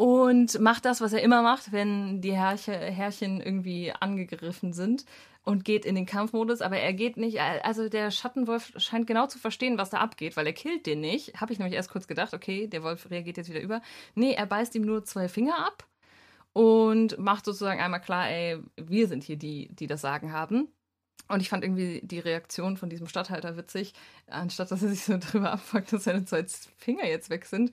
Und 0.00 0.58
macht 0.60 0.86
das, 0.86 1.02
was 1.02 1.12
er 1.12 1.20
immer 1.20 1.42
macht, 1.42 1.72
wenn 1.72 2.22
die 2.22 2.32
Herrche, 2.32 2.72
Herrchen 2.72 3.38
irgendwie 3.38 3.92
angegriffen 3.92 4.72
sind. 4.72 5.04
und 5.42 5.66
geht 5.66 5.84
in 5.84 5.94
den 5.94 6.06
Kampfmodus, 6.06 6.62
aber 6.62 6.78
er 6.78 6.94
geht 6.94 7.18
nicht, 7.18 7.38
also 7.38 7.90
der 7.90 8.10
Schattenwolf 8.10 8.72
scheint 8.76 9.06
genau 9.06 9.26
zu 9.26 9.38
verstehen, 9.38 9.76
was 9.76 9.90
da 9.90 9.98
abgeht, 9.98 10.38
weil 10.38 10.46
er 10.46 10.54
killt 10.54 10.86
den 10.86 11.00
nicht. 11.00 11.38
Habe 11.38 11.52
ich 11.52 11.58
nämlich 11.58 11.74
erst 11.74 11.90
kurz 11.90 12.06
gedacht, 12.06 12.32
okay, 12.32 12.66
der 12.66 12.82
Wolf 12.82 13.10
reagiert 13.10 13.36
jetzt 13.36 13.50
wieder 13.50 13.60
über. 13.60 13.82
Nee, 14.14 14.32
er 14.32 14.46
beißt 14.46 14.74
ihm 14.74 14.82
nur 14.82 15.04
zwei 15.04 15.28
Finger 15.28 15.66
ab 15.66 15.86
und 16.54 17.18
macht 17.18 17.44
sozusagen 17.44 17.80
einmal 17.80 18.00
klar, 18.00 18.30
ey, 18.30 18.58
wir 18.76 19.06
sind 19.06 19.22
hier 19.22 19.36
die, 19.36 19.68
die 19.68 19.86
das 19.86 20.00
Sagen 20.00 20.32
haben. 20.32 20.68
Und 21.28 21.40
ich 21.40 21.50
fand 21.50 21.62
irgendwie 21.62 22.00
die 22.02 22.20
Reaktion 22.20 22.78
von 22.78 22.88
diesem 22.88 23.06
Stadthalter 23.06 23.56
witzig. 23.58 23.92
Anstatt 24.28 24.70
dass 24.70 24.82
er 24.82 24.88
sich 24.88 25.04
so 25.04 25.18
drüber 25.20 25.52
abfuckt, 25.52 25.92
dass 25.92 26.04
seine 26.04 26.24
zwei 26.24 26.46
Finger 26.78 27.06
jetzt 27.06 27.28
weg 27.28 27.44
sind, 27.44 27.70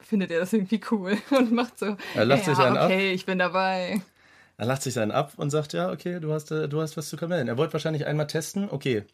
findet 0.00 0.30
er 0.30 0.40
das 0.40 0.52
irgendwie 0.52 0.80
cool 0.90 1.16
und 1.30 1.52
macht 1.52 1.78
so, 1.78 1.96
er 2.14 2.24
lacht 2.24 2.46
ja, 2.46 2.54
sich 2.54 2.64
einen 2.64 2.78
okay, 2.78 3.10
ab. 3.10 3.14
ich 3.14 3.26
bin 3.26 3.38
dabei. 3.38 4.00
Er 4.56 4.66
lacht 4.66 4.82
sich 4.82 4.94
dann 4.94 5.12
ab 5.12 5.34
und 5.36 5.50
sagt, 5.50 5.72
ja, 5.72 5.90
okay, 5.90 6.18
du 6.18 6.32
hast, 6.32 6.50
äh, 6.50 6.68
du 6.68 6.80
hast 6.80 6.96
was 6.96 7.08
zu 7.08 7.16
kamellen. 7.16 7.46
Er 7.46 7.56
wollte 7.56 7.74
wahrscheinlich 7.74 8.06
einmal 8.06 8.26
testen, 8.26 8.68
okay, 8.70 9.04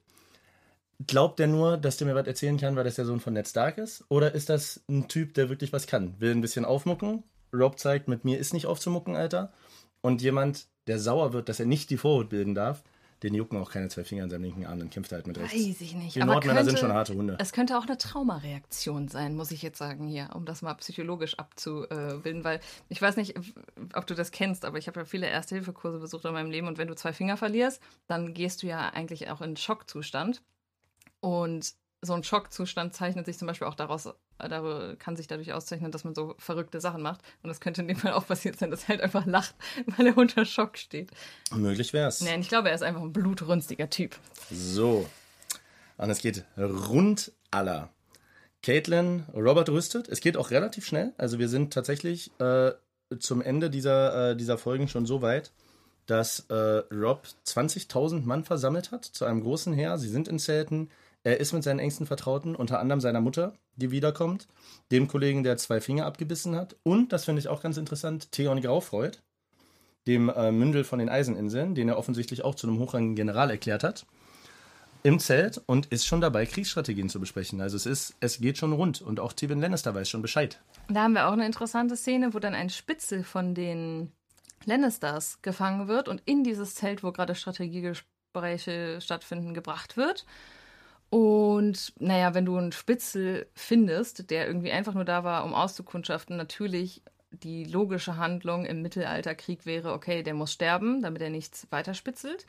glaubt 1.06 1.38
der 1.38 1.48
nur, 1.48 1.76
dass 1.76 1.96
der 1.96 2.06
mir 2.06 2.14
was 2.14 2.26
erzählen 2.26 2.56
kann, 2.56 2.76
weil 2.76 2.84
das 2.84 2.94
der 2.94 3.04
Sohn 3.04 3.20
von 3.20 3.34
Ned 3.34 3.46
Stark 3.48 3.78
ist? 3.78 4.04
Oder 4.08 4.34
ist 4.34 4.48
das 4.48 4.82
ein 4.88 5.08
Typ, 5.08 5.34
der 5.34 5.50
wirklich 5.50 5.72
was 5.72 5.86
kann? 5.86 6.14
Will 6.18 6.30
ein 6.30 6.40
bisschen 6.40 6.64
aufmucken? 6.64 7.24
Rob 7.52 7.78
zeigt, 7.78 8.08
mit 8.08 8.24
mir 8.24 8.38
ist 8.38 8.54
nicht 8.54 8.66
aufzumucken, 8.66 9.16
Alter. 9.16 9.52
Und 10.00 10.22
jemand, 10.22 10.66
der 10.86 10.98
sauer 10.98 11.32
wird, 11.32 11.48
dass 11.48 11.60
er 11.60 11.66
nicht 11.66 11.90
die 11.90 11.96
Vorhut 11.96 12.28
bilden 12.28 12.54
darf, 12.54 12.82
den 13.24 13.34
jucken 13.34 13.56
auch 13.58 13.70
keine 13.70 13.88
zwei 13.88 14.04
Finger 14.04 14.22
in 14.24 14.30
seinem 14.30 14.44
linken 14.44 14.66
Arm, 14.66 14.78
dann 14.78 14.90
kämpft 14.90 15.10
er 15.10 15.16
halt 15.16 15.26
mit 15.26 15.38
rechts. 15.38 15.54
Weiß 15.54 15.80
ich 15.80 15.94
nicht. 15.94 16.14
Die 16.14 16.22
aber 16.22 16.34
Nordmänner 16.34 16.60
sind 16.62 16.74
könnte- 16.74 16.80
schon 16.80 16.92
harte 16.92 17.14
Hunde. 17.14 17.36
Es 17.40 17.52
könnte 17.52 17.76
auch 17.78 17.86
eine 17.86 17.96
Traumareaktion 17.98 19.08
sein, 19.08 19.34
muss 19.34 19.50
ich 19.50 19.62
jetzt 19.62 19.78
sagen 19.78 20.06
hier, 20.06 20.28
um 20.34 20.44
das 20.44 20.62
mal 20.62 20.74
psychologisch 20.74 21.38
abzubilden, 21.38 22.44
weil 22.44 22.60
ich 22.88 23.00
weiß 23.02 23.16
nicht, 23.16 23.34
ob 23.94 24.06
du 24.06 24.14
das 24.14 24.30
kennst, 24.30 24.64
aber 24.64 24.78
ich 24.78 24.86
habe 24.86 25.00
ja 25.00 25.06
viele 25.06 25.26
Erste-Hilfe-Kurse 25.26 25.98
besucht 25.98 26.24
in 26.26 26.32
meinem 26.34 26.50
Leben 26.50 26.66
und 26.68 26.78
wenn 26.78 26.86
du 26.88 26.94
zwei 26.94 27.12
Finger 27.12 27.36
verlierst, 27.36 27.80
dann 28.06 28.34
gehst 28.34 28.62
du 28.62 28.66
ja 28.66 28.90
eigentlich 28.90 29.30
auch 29.30 29.40
in 29.40 29.56
Schockzustand 29.56 30.42
und 31.20 31.72
so 32.02 32.12
ein 32.12 32.22
Schockzustand 32.22 32.94
zeichnet 32.94 33.24
sich 33.24 33.38
zum 33.38 33.48
Beispiel 33.48 33.66
auch 33.66 33.74
daraus, 33.74 34.08
äh, 34.38 34.48
dar- 34.48 34.96
kann 34.96 35.16
sich 35.16 35.26
dadurch 35.26 35.52
auszeichnen, 35.52 35.92
dass 35.92 36.04
man 36.04 36.14
so 36.14 36.34
verrückte 36.38 36.80
Sachen 36.80 37.02
macht. 37.02 37.20
Und 37.42 37.48
das 37.48 37.60
könnte 37.60 37.82
in 37.82 37.88
dem 37.88 37.96
Fall 37.96 38.12
auch 38.12 38.26
passiert 38.26 38.58
sein, 38.58 38.70
dass 38.70 38.82
er 38.84 38.88
halt 38.88 39.00
einfach 39.00 39.26
lacht, 39.26 39.54
weil 39.96 40.06
er 40.08 40.16
unter 40.18 40.44
Schock 40.44 40.78
steht. 40.78 41.10
Möglich 41.54 41.92
wär's. 41.92 42.20
Nein, 42.20 42.40
ich 42.40 42.48
glaube, 42.48 42.68
er 42.68 42.74
ist 42.74 42.82
einfach 42.82 43.02
ein 43.02 43.12
blutrünstiger 43.12 43.90
Typ. 43.90 44.16
So. 44.50 45.08
Und 45.96 46.10
es 46.10 46.18
geht 46.20 46.44
rund 46.58 47.32
aller. 47.50 47.90
Caitlin, 48.62 49.24
Robert 49.34 49.68
rüstet. 49.68 50.08
Es 50.08 50.20
geht 50.20 50.36
auch 50.36 50.50
relativ 50.50 50.86
schnell. 50.86 51.12
Also 51.18 51.38
wir 51.38 51.48
sind 51.48 51.72
tatsächlich 51.72 52.30
äh, 52.40 52.72
zum 53.18 53.42
Ende 53.42 53.68
dieser, 53.70 54.30
äh, 54.30 54.36
dieser 54.36 54.56
Folgen 54.58 54.88
schon 54.88 55.04
so 55.06 55.20
weit, 55.22 55.52
dass 56.06 56.46
äh, 56.48 56.54
Rob 56.92 57.26
20.000 57.46 58.22
Mann 58.24 58.44
versammelt 58.44 58.90
hat 58.90 59.04
zu 59.04 59.24
einem 59.26 59.42
großen 59.42 59.72
Heer. 59.74 59.98
Sie 59.98 60.08
sind 60.08 60.28
in 60.28 60.38
Zelten. 60.38 60.90
Er 61.24 61.40
ist 61.40 61.52
mit 61.52 61.64
seinen 61.64 61.78
engsten 61.80 62.06
Vertrauten, 62.06 62.54
unter 62.54 62.78
anderem 62.78 63.00
seiner 63.00 63.20
Mutter, 63.20 63.54
die 63.76 63.90
wiederkommt, 63.90 64.46
dem 64.92 65.08
Kollegen, 65.08 65.42
der 65.42 65.56
zwei 65.56 65.80
Finger 65.80 66.06
abgebissen 66.06 66.54
hat. 66.54 66.76
Und, 66.82 67.12
das 67.12 67.24
finde 67.24 67.40
ich 67.40 67.48
auch 67.48 67.62
ganz 67.62 67.76
interessant, 67.76 68.30
Theon 68.30 68.60
Graufreud, 68.60 69.18
dem 70.06 70.28
äh, 70.28 70.52
Mündel 70.52 70.84
von 70.84 70.98
den 70.98 71.08
Eiseninseln, 71.08 71.74
den 71.74 71.88
er 71.88 71.98
offensichtlich 71.98 72.44
auch 72.44 72.54
zu 72.54 72.68
einem 72.68 72.78
hochrangigen 72.78 73.16
General 73.16 73.50
erklärt 73.50 73.82
hat 73.82 74.06
im 75.04 75.18
Zelt 75.18 75.60
und 75.66 75.86
ist 75.86 76.06
schon 76.06 76.22
dabei, 76.22 76.46
Kriegsstrategien 76.46 77.10
zu 77.10 77.20
besprechen. 77.20 77.60
Also 77.60 77.76
es 77.76 77.84
ist, 77.84 78.14
es 78.20 78.40
geht 78.40 78.56
schon 78.56 78.72
rund 78.72 79.02
und 79.02 79.20
auch 79.20 79.34
Tywin 79.34 79.60
Lannister 79.60 79.94
weiß 79.94 80.08
schon 80.08 80.22
Bescheid. 80.22 80.60
Da 80.88 81.02
haben 81.02 81.12
wir 81.12 81.28
auch 81.28 81.32
eine 81.32 81.44
interessante 81.44 81.94
Szene, 81.94 82.32
wo 82.32 82.38
dann 82.38 82.54
ein 82.54 82.70
Spitzel 82.70 83.22
von 83.22 83.54
den 83.54 84.12
Lannisters 84.64 85.42
gefangen 85.42 85.88
wird 85.88 86.08
und 86.08 86.22
in 86.24 86.42
dieses 86.42 86.74
Zelt, 86.74 87.02
wo 87.02 87.12
gerade 87.12 87.34
Strategiegespräche 87.34 89.00
stattfinden, 89.02 89.52
gebracht 89.52 89.98
wird. 89.98 90.24
Und 91.14 91.92
naja, 92.00 92.34
wenn 92.34 92.44
du 92.44 92.56
einen 92.56 92.72
Spitzel 92.72 93.46
findest, 93.54 94.30
der 94.30 94.48
irgendwie 94.48 94.72
einfach 94.72 94.94
nur 94.94 95.04
da 95.04 95.22
war, 95.22 95.44
um 95.44 95.54
auszukundschaften, 95.54 96.36
natürlich 96.36 97.04
die 97.30 97.62
logische 97.62 98.16
Handlung 98.16 98.64
im 98.64 98.82
Mittelalterkrieg 98.82 99.64
wäre, 99.64 99.92
okay, 99.92 100.24
der 100.24 100.34
muss 100.34 100.52
sterben, 100.52 101.02
damit 101.02 101.22
er 101.22 101.30
nichts 101.30 101.68
weiterspitzelt. 101.70 102.46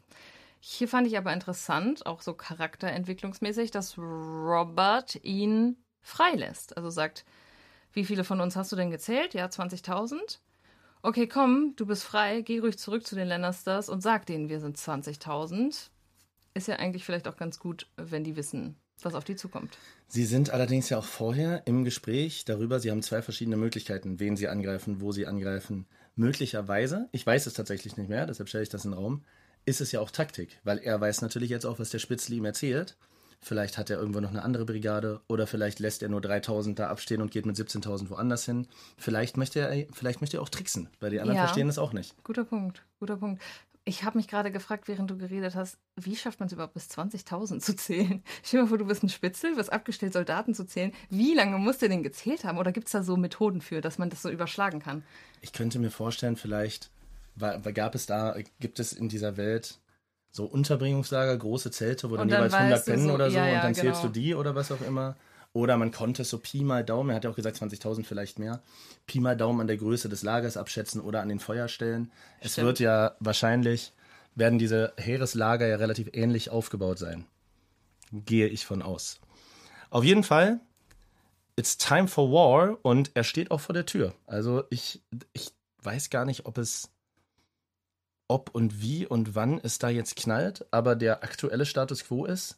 Hier 0.59 0.87
fand 0.87 1.05
ich 1.05 1.15
aber 1.15 1.31
interessant, 1.31 2.07
auch 2.07 2.23
so 2.23 2.33
charakterentwicklungsmäßig, 2.33 3.69
dass 3.69 3.99
Robert 3.99 5.23
ihn 5.23 5.77
freilässt. 6.01 6.75
Also 6.75 6.89
sagt, 6.89 7.23
wie 7.93 8.03
viele 8.03 8.23
von 8.23 8.41
uns 8.41 8.55
hast 8.55 8.71
du 8.71 8.75
denn 8.75 8.89
gezählt? 8.89 9.35
Ja, 9.35 9.45
20.000. 9.45 10.39
Okay, 11.03 11.27
komm, 11.27 11.75
du 11.75 11.85
bist 11.85 12.03
frei, 12.03 12.41
geh 12.41 12.57
ruhig 12.57 12.79
zurück 12.79 13.05
zu 13.05 13.13
den 13.13 13.27
Lannisters 13.27 13.89
und 13.89 14.01
sag 14.01 14.25
denen, 14.25 14.49
wir 14.49 14.59
sind 14.59 14.75
20.000. 14.75 15.91
Ist 16.55 16.69
ja 16.69 16.77
eigentlich 16.77 17.03
vielleicht 17.03 17.27
auch 17.27 17.35
ganz 17.35 17.59
gut, 17.59 17.85
wenn 17.97 18.23
die 18.23 18.37
wissen, 18.37 18.75
was 19.01 19.13
auf 19.13 19.25
die 19.25 19.35
zukommt. 19.35 19.77
Sie 20.07 20.25
sind 20.25 20.51
allerdings 20.51 20.89
ja 20.89 20.97
auch 20.97 21.03
vorher 21.03 21.67
im 21.67 21.83
Gespräch 21.83 22.45
darüber, 22.45 22.79
sie 22.79 22.91
haben 22.91 23.01
zwei 23.01 23.21
verschiedene 23.21 23.57
Möglichkeiten, 23.57 24.21
wen 24.21 24.37
sie 24.37 24.47
angreifen, 24.47 25.01
wo 25.01 25.11
sie 25.11 25.27
angreifen. 25.27 25.85
Möglicherweise, 26.15 27.09
ich 27.11 27.27
weiß 27.27 27.45
es 27.45 27.53
tatsächlich 27.53 27.97
nicht 27.97 28.07
mehr, 28.07 28.25
deshalb 28.25 28.47
stelle 28.47 28.63
ich 28.63 28.69
das 28.69 28.85
in 28.85 28.91
den 28.91 28.97
Raum, 28.97 29.25
ist 29.65 29.81
es 29.81 29.91
ja 29.91 29.99
auch 29.99 30.11
Taktik, 30.11 30.59
weil 30.63 30.77
er 30.77 30.99
weiß 31.01 31.21
natürlich 31.21 31.49
jetzt 31.49 31.65
auch, 31.65 31.77
was 31.77 31.89
der 31.89 31.99
Spitzel 31.99 32.33
ihm 32.33 32.45
erzählt. 32.45 32.95
Vielleicht 33.41 33.77
hat 33.77 33.89
er 33.89 33.97
irgendwo 33.99 34.21
noch 34.21 34.29
eine 34.29 34.43
andere 34.43 34.65
Brigade 34.65 35.19
oder 35.27 35.45
vielleicht 35.47 35.79
lässt 35.79 36.01
er 36.01 36.09
nur 36.09 36.21
3000 36.21 36.79
da 36.79 36.87
abstehen 36.87 37.21
und 37.21 37.31
geht 37.31 37.45
mit 37.45 37.57
17.000 37.57 38.09
woanders 38.09 38.45
hin. 38.45 38.67
Vielleicht 38.97 39.35
möchte 39.35 39.59
er, 39.59 39.85
vielleicht 39.91 40.21
möchte 40.21 40.37
er 40.37 40.41
auch 40.41 40.49
tricksen, 40.49 40.89
weil 41.01 41.11
die 41.11 41.19
anderen 41.19 41.37
Ja. 41.37 41.43
verstehen 41.43 41.67
das 41.67 41.77
auch 41.77 41.91
nicht. 41.91 42.15
Guter 42.23 42.45
Punkt, 42.45 42.85
guter 42.99 43.17
Punkt. 43.17 43.43
Ich 43.87 44.03
habe 44.03 44.17
mich 44.17 44.27
gerade 44.27 44.51
gefragt, 44.51 44.87
während 44.87 45.11
du 45.11 45.17
geredet 45.17 45.53
hast, 45.53 45.77
wie 45.95 46.15
schafft 46.15 46.39
man 46.39 46.47
es 46.47 46.53
überhaupt 46.53 46.73
bis 46.73 46.87
20.000 46.89 47.59
zu 47.59 47.75
zählen? 47.75 48.23
Stell 48.43 48.59
dir 48.59 48.63
mal 48.63 48.69
vor, 48.69 48.77
du 48.79 48.85
bist 48.85 49.03
ein 49.03 49.09
Spitzel, 49.09 49.55
wirst 49.57 49.71
abgestellt, 49.71 50.13
Soldaten 50.13 50.55
zu 50.55 50.65
zählen. 50.65 50.91
Wie 51.11 51.35
lange 51.35 51.59
muss 51.59 51.77
der 51.77 51.89
denn 51.89 52.01
gezählt 52.01 52.45
haben? 52.45 52.57
Oder 52.57 52.71
gibt 52.71 52.87
es 52.87 52.93
da 52.93 53.03
so 53.03 53.15
Methoden 53.15 53.61
für, 53.61 53.81
dass 53.81 53.99
man 53.99 54.09
das 54.09 54.23
so 54.23 54.29
überschlagen 54.29 54.79
kann? 54.79 55.03
Ich 55.41 55.53
könnte 55.53 55.77
mir 55.77 55.91
vorstellen, 55.91 56.35
vielleicht 56.35 56.89
war, 57.35 57.59
gab 57.59 57.93
es 57.93 58.07
da, 58.07 58.35
gibt 58.59 58.79
es 58.79 58.91
in 58.91 59.07
dieser 59.07 59.37
Welt 59.37 59.79
so 60.31 60.45
Unterbringungslager, 60.45 61.37
große 61.37 61.71
Zelte, 61.71 62.09
wo 62.09 62.17
dann, 62.17 62.27
dann 62.27 62.43
jeweils 62.43 62.53
100 62.53 62.73
weißt 62.73 62.87
du 62.87 62.91
pennen 62.91 63.07
so- 63.07 63.13
oder 63.13 63.29
so 63.29 63.37
ja, 63.37 63.47
ja, 63.47 63.55
und 63.55 63.63
dann 63.63 63.75
zählst 63.75 64.03
du 64.03 64.11
genau. 64.11 64.13
die 64.13 64.35
oder 64.35 64.55
was 64.55 64.71
auch 64.71 64.81
immer. 64.81 65.15
Oder 65.55 65.77
man 65.77 65.91
konnte 65.91 66.23
es 66.23 66.29
so 66.29 66.37
Pi 66.37 66.65
mal 66.65 66.83
Daumen, 66.83 67.11
er 67.11 67.15
hat 67.15 67.23
ja 67.23 67.29
auch 67.29 67.35
gesagt 67.37 67.55
20.000 67.55 68.03
vielleicht 68.03 68.39
mehr, 68.39 68.61
Pi 69.07 69.21
mal 69.21 69.37
Daumen 69.37 69.61
an 69.61 69.67
der 69.67 69.77
Größe 69.77 70.09
des 70.09 70.21
Lagers 70.21 70.57
abschätzen 70.57 70.99
oder 70.99 71.21
an 71.21 71.29
den 71.29 71.39
Feuerstellen. 71.39 72.11
Es 72.41 72.51
Stimmt. 72.51 72.67
wird 72.67 72.79
ja 72.81 73.15
wahrscheinlich, 73.21 73.93
werden 74.35 74.59
diese 74.59 74.91
Heereslager 74.97 75.65
ja 75.65 75.77
relativ 75.77 76.09
ähnlich 76.11 76.49
aufgebaut 76.49 76.99
sein. 76.99 77.25
Gehe 78.11 78.47
ich 78.49 78.65
von 78.65 78.81
aus. 78.81 79.21
Auf 79.91 80.03
jeden 80.03 80.23
Fall, 80.23 80.59
it's 81.55 81.77
time 81.77 82.09
for 82.09 82.29
war 82.33 82.77
und 82.81 83.11
er 83.13 83.23
steht 83.23 83.49
auch 83.49 83.61
vor 83.61 83.71
der 83.71 83.85
Tür. 83.85 84.13
Also 84.27 84.65
ich, 84.69 85.03
ich 85.31 85.53
weiß 85.83 86.09
gar 86.09 86.25
nicht, 86.25 86.47
ob 86.47 86.57
es, 86.57 86.91
ob 88.27 88.49
und 88.53 88.81
wie 88.81 89.07
und 89.07 89.35
wann 89.35 89.61
es 89.63 89.79
da 89.79 89.87
jetzt 89.87 90.17
knallt, 90.17 90.65
aber 90.71 90.97
der 90.97 91.23
aktuelle 91.23 91.65
Status 91.65 92.03
quo 92.03 92.25
ist, 92.25 92.57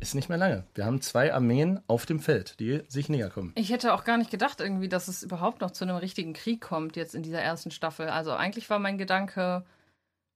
ist 0.00 0.14
nicht 0.14 0.28
mehr 0.28 0.38
lange. 0.38 0.64
Wir 0.74 0.86
haben 0.86 1.00
zwei 1.00 1.32
Armeen 1.32 1.80
auf 1.86 2.06
dem 2.06 2.20
Feld, 2.20 2.58
die 2.58 2.82
sich 2.88 3.08
näher 3.08 3.30
kommen. 3.30 3.52
Ich 3.54 3.70
hätte 3.70 3.94
auch 3.94 4.04
gar 4.04 4.16
nicht 4.16 4.30
gedacht, 4.30 4.60
irgendwie, 4.60 4.88
dass 4.88 5.08
es 5.08 5.22
überhaupt 5.22 5.60
noch 5.60 5.70
zu 5.70 5.84
einem 5.84 5.96
richtigen 5.96 6.32
Krieg 6.32 6.60
kommt, 6.60 6.96
jetzt 6.96 7.14
in 7.14 7.22
dieser 7.22 7.40
ersten 7.40 7.70
Staffel. 7.70 8.08
Also 8.08 8.32
eigentlich 8.32 8.68
war 8.70 8.78
mein 8.78 8.98
Gedanke, 8.98 9.64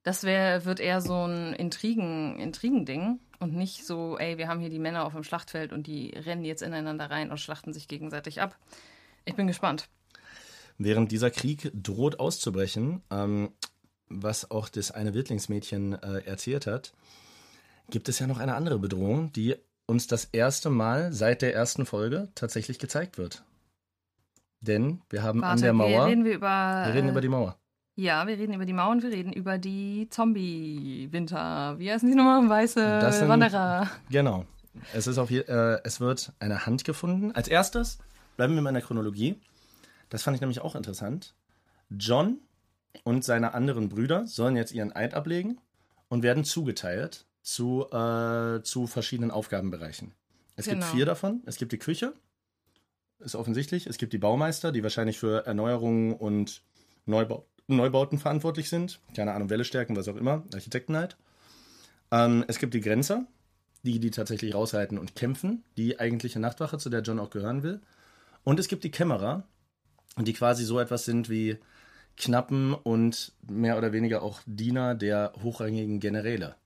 das 0.02 0.22
wär, 0.22 0.66
wird 0.66 0.80
eher 0.80 1.00
so 1.00 1.26
ein 1.26 1.54
Intrigen, 1.54 2.38
Intrigending 2.38 3.20
und 3.40 3.54
nicht 3.54 3.86
so, 3.86 4.18
ey, 4.18 4.38
wir 4.38 4.48
haben 4.48 4.60
hier 4.60 4.70
die 4.70 4.78
Männer 4.78 5.04
auf 5.04 5.14
dem 5.14 5.24
Schlachtfeld 5.24 5.72
und 5.72 5.86
die 5.86 6.10
rennen 6.10 6.44
jetzt 6.44 6.62
ineinander 6.62 7.10
rein 7.10 7.30
und 7.30 7.40
schlachten 7.40 7.72
sich 7.72 7.88
gegenseitig 7.88 8.40
ab. 8.40 8.58
Ich 9.24 9.34
bin 9.34 9.46
gespannt. 9.46 9.88
Während 10.76 11.10
dieser 11.10 11.30
Krieg 11.30 11.70
droht 11.74 12.20
auszubrechen, 12.20 13.02
ähm, 13.10 13.52
was 14.08 14.50
auch 14.50 14.68
das 14.68 14.90
eine 14.90 15.14
Wildlingsmädchen 15.14 15.94
äh, 15.94 16.18
erzählt 16.24 16.66
hat, 16.66 16.92
gibt 17.90 18.08
es 18.08 18.18
ja 18.18 18.26
noch 18.26 18.38
eine 18.38 18.54
andere 18.54 18.78
Bedrohung, 18.78 19.32
die 19.32 19.56
uns 19.86 20.06
das 20.06 20.24
erste 20.26 20.70
Mal 20.70 21.12
seit 21.12 21.42
der 21.42 21.54
ersten 21.54 21.86
Folge 21.86 22.28
tatsächlich 22.34 22.78
gezeigt 22.78 23.18
wird. 23.18 23.44
Denn 24.60 25.02
wir 25.10 25.22
haben 25.22 25.44
an 25.44 25.60
der 25.60 25.68
wir 25.70 25.72
Mauer, 25.74 26.06
reden 26.06 26.24
wir 26.24 26.34
über. 26.34 26.84
wir 26.86 26.94
reden 26.94 27.08
äh, 27.08 27.10
über 27.10 27.20
die 27.20 27.28
Mauer. 27.28 27.58
Ja, 27.96 28.26
wir 28.26 28.36
reden 28.38 28.54
über 28.54 28.64
die 28.66 28.72
Mauern, 28.72 29.02
wir 29.02 29.10
reden 29.10 29.32
über 29.32 29.58
die 29.58 30.08
Zombie-Winter. 30.10 31.78
Wie 31.78 31.92
heißen 31.92 32.08
die 32.08 32.14
nochmal? 32.16 32.48
Weiße 32.48 33.12
sind- 33.12 33.28
Wanderer. 33.28 33.88
Genau. 34.10 34.46
Es, 34.92 35.06
ist 35.06 35.18
auf, 35.18 35.30
äh, 35.30 35.42
es 35.84 36.00
wird 36.00 36.32
eine 36.40 36.66
Hand 36.66 36.84
gefunden. 36.84 37.30
Als 37.32 37.46
erstes 37.46 37.98
bleiben 38.36 38.54
wir 38.54 38.62
mal 38.62 38.70
in 38.70 38.74
der 38.74 38.82
Chronologie. 38.82 39.38
Das 40.08 40.22
fand 40.22 40.34
ich 40.36 40.40
nämlich 40.40 40.60
auch 40.60 40.74
interessant. 40.74 41.34
John 41.90 42.38
und 43.04 43.24
seine 43.24 43.54
anderen 43.54 43.88
Brüder 43.88 44.26
sollen 44.26 44.56
jetzt 44.56 44.72
ihren 44.72 44.92
Eid 44.94 45.14
ablegen 45.14 45.58
und 46.08 46.22
werden 46.22 46.44
zugeteilt 46.44 47.26
zu, 47.44 47.86
äh, 47.92 48.62
zu 48.62 48.86
verschiedenen 48.86 49.30
Aufgabenbereichen. 49.30 50.12
Es 50.56 50.64
gibt 50.64 50.80
Genau. 50.80 50.92
vier 50.92 51.06
davon. 51.06 51.42
Es 51.46 51.56
gibt 51.56 51.72
die 51.72 51.78
Küche, 51.78 52.14
ist 53.20 53.36
offensichtlich. 53.36 53.86
Es 53.86 53.98
gibt 53.98 54.12
die 54.12 54.18
Baumeister, 54.18 54.72
die 54.72 54.82
wahrscheinlich 54.82 55.18
für 55.18 55.46
Erneuerungen 55.46 56.14
und 56.14 56.62
Neubau 57.06 57.46
Neubauten 57.66 58.18
verantwortlich 58.18 58.68
sind. 58.68 59.00
Keine 59.16 59.32
Ahnung, 59.32 59.48
Welle 59.48 59.64
stärken, 59.64 59.96
was 59.96 60.06
auch 60.06 60.16
immer. 60.16 60.42
Architekten 60.52 60.96
halt. 60.98 61.16
Ähm, 62.10 62.44
es 62.46 62.58
gibt 62.58 62.74
die 62.74 62.82
Grenzer, 62.82 63.26
die 63.84 64.00
die 64.00 64.10
tatsächlich 64.10 64.54
raushalten 64.54 64.98
und 64.98 65.14
kämpfen, 65.14 65.64
die 65.78 65.98
eigentliche 65.98 66.38
Nachtwache, 66.40 66.76
zu 66.76 66.90
der 66.90 67.00
John 67.00 67.18
auch 67.18 67.30
gehören 67.30 67.62
will. 67.62 67.80
Und 68.42 68.60
es 68.60 68.68
gibt 68.68 68.84
die 68.84 68.90
Kämmerer, 68.90 69.44
die 70.18 70.34
quasi 70.34 70.64
so 70.64 70.78
etwas 70.78 71.06
sind 71.06 71.30
wie 71.30 71.56
Knappen 72.18 72.74
und 72.74 73.32
mehr 73.48 73.78
oder 73.78 73.92
weniger 73.92 74.22
auch 74.22 74.40
Diener 74.44 74.94
der 74.94 75.32
hochrangigen 75.42 76.00
Generäle. 76.00 76.56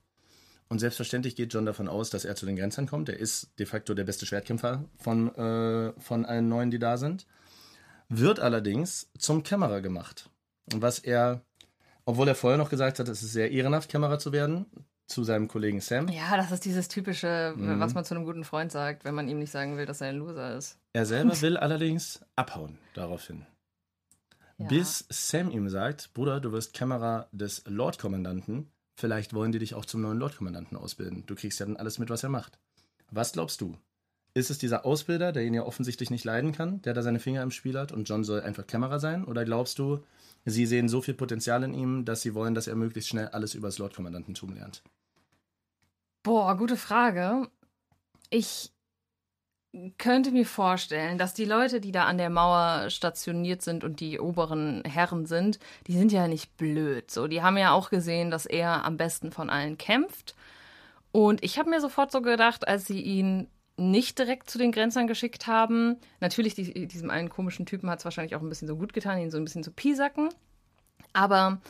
Und 0.68 0.81
selbstverständlich 0.81 1.35
geht 1.35 1.54
John 1.54 1.64
davon 1.64 1.88
aus, 1.88 2.11
dass 2.11 2.24
er 2.24 2.37
zu 2.37 2.44
den 2.44 2.57
Grenzern 2.57 2.87
kommt. 2.87 3.09
Er 3.09 3.18
ist 3.18 3.59
de 3.59 3.64
facto 3.64 3.94
der 3.94 4.04
beste 4.04 4.26
Schwertkämpfer 4.26 4.85
von, 4.98 5.35
äh, 5.35 5.92
von 5.98 6.26
allen 6.26 6.48
neuen, 6.48 6.70
die 6.70 6.78
da 6.78 6.98
sind. 6.98 7.26
Wird 8.09 8.40
allerdings 8.40 9.11
zum 9.18 9.42
Kämmerer 9.42 9.81
gemacht. 9.81 10.31
Was 10.74 10.98
er, 10.98 11.42
obwohl 12.04 12.28
er 12.28 12.35
vorher 12.35 12.59
noch 12.59 12.70
gesagt 12.70 12.98
hat, 12.98 13.09
es 13.09 13.22
ist 13.22 13.33
sehr 13.33 13.50
ehrenhaft, 13.50 13.90
Kämmerer 13.90 14.18
zu 14.18 14.33
werden, 14.33 14.66
zu 15.07 15.24
seinem 15.24 15.48
Kollegen 15.48 15.81
Sam. 15.81 16.09
Ja, 16.09 16.37
das 16.37 16.52
ist 16.52 16.66
dieses 16.66 16.88
typische, 16.88 17.54
mhm. 17.57 17.81
was 17.81 17.94
man 17.94 18.04
zu 18.04 18.14
einem 18.14 18.24
guten 18.24 18.44
Freund 18.44 18.70
sagt, 18.70 19.04
wenn 19.04 19.14
man 19.14 19.28
ihm 19.28 19.38
nicht 19.38 19.50
sagen 19.50 19.78
will, 19.78 19.87
dass 19.87 20.02
er 20.02 20.09
ein 20.09 20.16
Loser 20.16 20.57
ist. 20.57 20.78
Er 20.92 21.07
selber 21.07 21.40
will 21.40 21.57
allerdings 21.57 22.20
abhauen 22.37 22.78
daraufhin. 22.92 23.46
Ja. 24.59 24.68
Bis 24.68 25.07
Sam 25.09 25.50
ihm 25.50 25.68
sagt, 25.70 26.12
Bruder, 26.12 26.40
du 26.40 26.52
wirst 26.52 26.74
Kämmerer 26.74 27.28
des 27.33 27.62
Lordkommandanten 27.66 28.70
Vielleicht 28.99 29.33
wollen 29.33 29.53
die 29.53 29.61
dich 29.61 29.75
auch 29.75 29.85
zum 29.85 30.01
neuen 30.01 30.19
Lordkommandanten 30.19 30.77
ausbilden. 30.77 31.23
Du 31.25 31.37
kriegst 31.37 31.61
ja 31.61 31.67
dann 31.67 31.77
alles 31.77 32.01
mit, 32.01 32.11
was 32.11 32.25
er 32.25 32.31
macht. 32.31 32.59
Was 33.13 33.31
glaubst 33.31 33.61
du? 33.61 33.77
Ist 34.35 34.51
es 34.51 34.59
dieser 34.59 34.85
Ausbilder, 34.85 35.31
der 35.31 35.45
ihn 35.45 35.55
ja 35.55 35.63
offensichtlich 35.63 36.11
nicht 36.11 36.25
leiden 36.25 36.51
kann, 36.51 36.83
der 36.83 36.95
da 36.95 37.03
seine 37.03 37.21
Finger 37.21 37.45
im 37.45 37.53
Spiel 37.53 37.79
hat 37.79 37.93
und 37.93 38.09
John 38.09 38.25
soll 38.25 38.41
einfach 38.41 38.67
Kämmerer 38.67 38.99
sein? 38.99 39.25
Oder 39.25 39.45
glaubst 39.45 39.79
du, 39.79 40.05
sie 40.45 40.67
sehen 40.67 40.89
so 40.89 41.01
viel 41.01 41.15
Potenzial 41.15 41.63
in 41.63 41.75
ihm, 41.75 42.05
dass 42.07 42.23
sie 42.23 42.35
wollen, 42.35 42.57
dass 42.57 42.67
er 42.67 42.75
möglichst 42.75 43.09
schnell 43.09 43.29
alles 43.29 43.55
über 43.55 43.69
das 43.69 43.79
Lordkommandantentum 43.79 44.53
lernt? 44.55 44.83
Boah, 46.25 46.57
gute 46.57 46.77
Frage. 46.77 47.49
Ich 48.31 48.73
könnte 49.99 50.31
mir 50.31 50.47
vorstellen, 50.47 51.19
dass 51.19 51.35
die 51.35 51.45
Leute, 51.45 51.81
die 51.81 51.93
da 51.93 52.05
an 52.05 52.19
der 52.19 52.31
Mauer 52.31 52.91
stationiert 52.91 53.62
sind 53.62 53.85
und 53.85 54.01
die 54.01 54.21
oberen 54.21 54.83
Herren 54.85 55.27
sind, 55.27 55.59
die 55.87 55.97
sind 55.97 56.12
ja 56.12 56.29
nicht 56.29 56.57
blöd. 56.57 57.11
So, 57.11 57.27
die 57.27 57.43
haben 57.43 57.57
ja 57.57 57.73
auch 57.73 57.91
gesehen, 57.91 58.31
dass 58.31 58.47
er 58.47 58.85
am 58.85 58.97
besten 58.97 59.33
von 59.33 59.51
allen 59.51 59.79
kämpft. 59.79 60.35
Und 61.12 61.43
ich 61.43 61.59
habe 61.59 61.71
mir 61.71 61.81
sofort 61.81 62.12
so 62.12 62.23
gedacht, 62.23 62.69
als 62.69 62.87
sie 62.87 63.01
ihn 63.01 63.49
nicht 63.77 64.19
direkt 64.19 64.51
zu 64.51 64.59
den 64.59 64.73
Grenzern 64.73 65.07
geschickt 65.07 65.47
haben, 65.47 65.97
natürlich 66.21 66.55
die, 66.55 66.87
diesem 66.87 67.11
einen 67.11 67.29
komischen 67.29 67.64
Typen 67.64 67.88
hat 67.88 68.01
es 68.01 68.05
wahrscheinlich 68.05 68.35
auch 68.35 68.43
ein 68.43 68.49
bisschen 68.49 68.69
so 68.69 68.77
gut 68.77 68.93
getan, 68.93 69.19
ihn 69.19 69.31
so 69.31 69.38
ein 69.38 69.45
bisschen 69.45 69.62
zu 69.62 69.71
piesacken. 69.71 70.31
Aber 71.12 71.61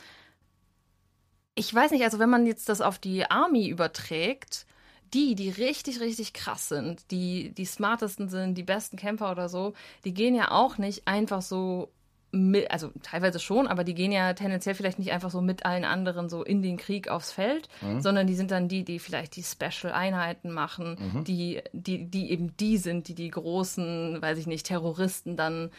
ich 1.55 1.73
weiß 1.73 1.91
nicht, 1.91 2.03
also 2.03 2.19
wenn 2.19 2.29
man 2.29 2.45
jetzt 2.45 2.69
das 2.69 2.81
auf 2.81 2.99
die 2.99 3.29
Army 3.29 3.67
überträgt, 3.67 4.65
die, 5.13 5.35
die 5.35 5.49
richtig, 5.49 5.99
richtig 5.99 6.33
krass 6.33 6.69
sind, 6.69 7.11
die 7.11 7.51
die 7.51 7.65
smartesten 7.65 8.29
sind, 8.29 8.57
die 8.57 8.63
besten 8.63 8.97
Kämpfer 8.97 9.31
oder 9.31 9.49
so, 9.49 9.73
die 10.05 10.13
gehen 10.13 10.35
ja 10.35 10.51
auch 10.51 10.77
nicht 10.77 11.07
einfach 11.07 11.41
so 11.41 11.91
mit, 12.31 12.69
also 12.69 12.91
teilweise 13.01 13.39
schon, 13.39 13.67
aber 13.67 13.83
die 13.83 13.95
gehen 13.95 14.11
ja 14.11 14.33
tendenziell 14.33 14.75
vielleicht 14.75 14.99
nicht 14.99 15.11
einfach 15.11 15.31
so 15.31 15.41
mit 15.41 15.65
allen 15.65 15.83
anderen 15.83 16.29
so 16.29 16.43
in 16.43 16.61
den 16.61 16.77
Krieg 16.77 17.07
aufs 17.09 17.31
Feld, 17.31 17.67
mhm. 17.81 18.01
sondern 18.01 18.27
die 18.27 18.35
sind 18.35 18.51
dann 18.51 18.67
die, 18.67 18.83
die 18.83 18.99
vielleicht 18.99 19.35
die 19.35 19.43
Special-Einheiten 19.43 20.51
machen, 20.51 20.97
mhm. 20.99 21.23
die, 21.23 21.61
die, 21.73 22.05
die 22.05 22.31
eben 22.31 22.55
die 22.57 22.77
sind, 22.77 23.07
die 23.07 23.15
die 23.15 23.29
großen, 23.29 24.21
weiß 24.21 24.37
ich 24.37 24.47
nicht, 24.47 24.67
Terroristen 24.67 25.37
dann 25.37 25.71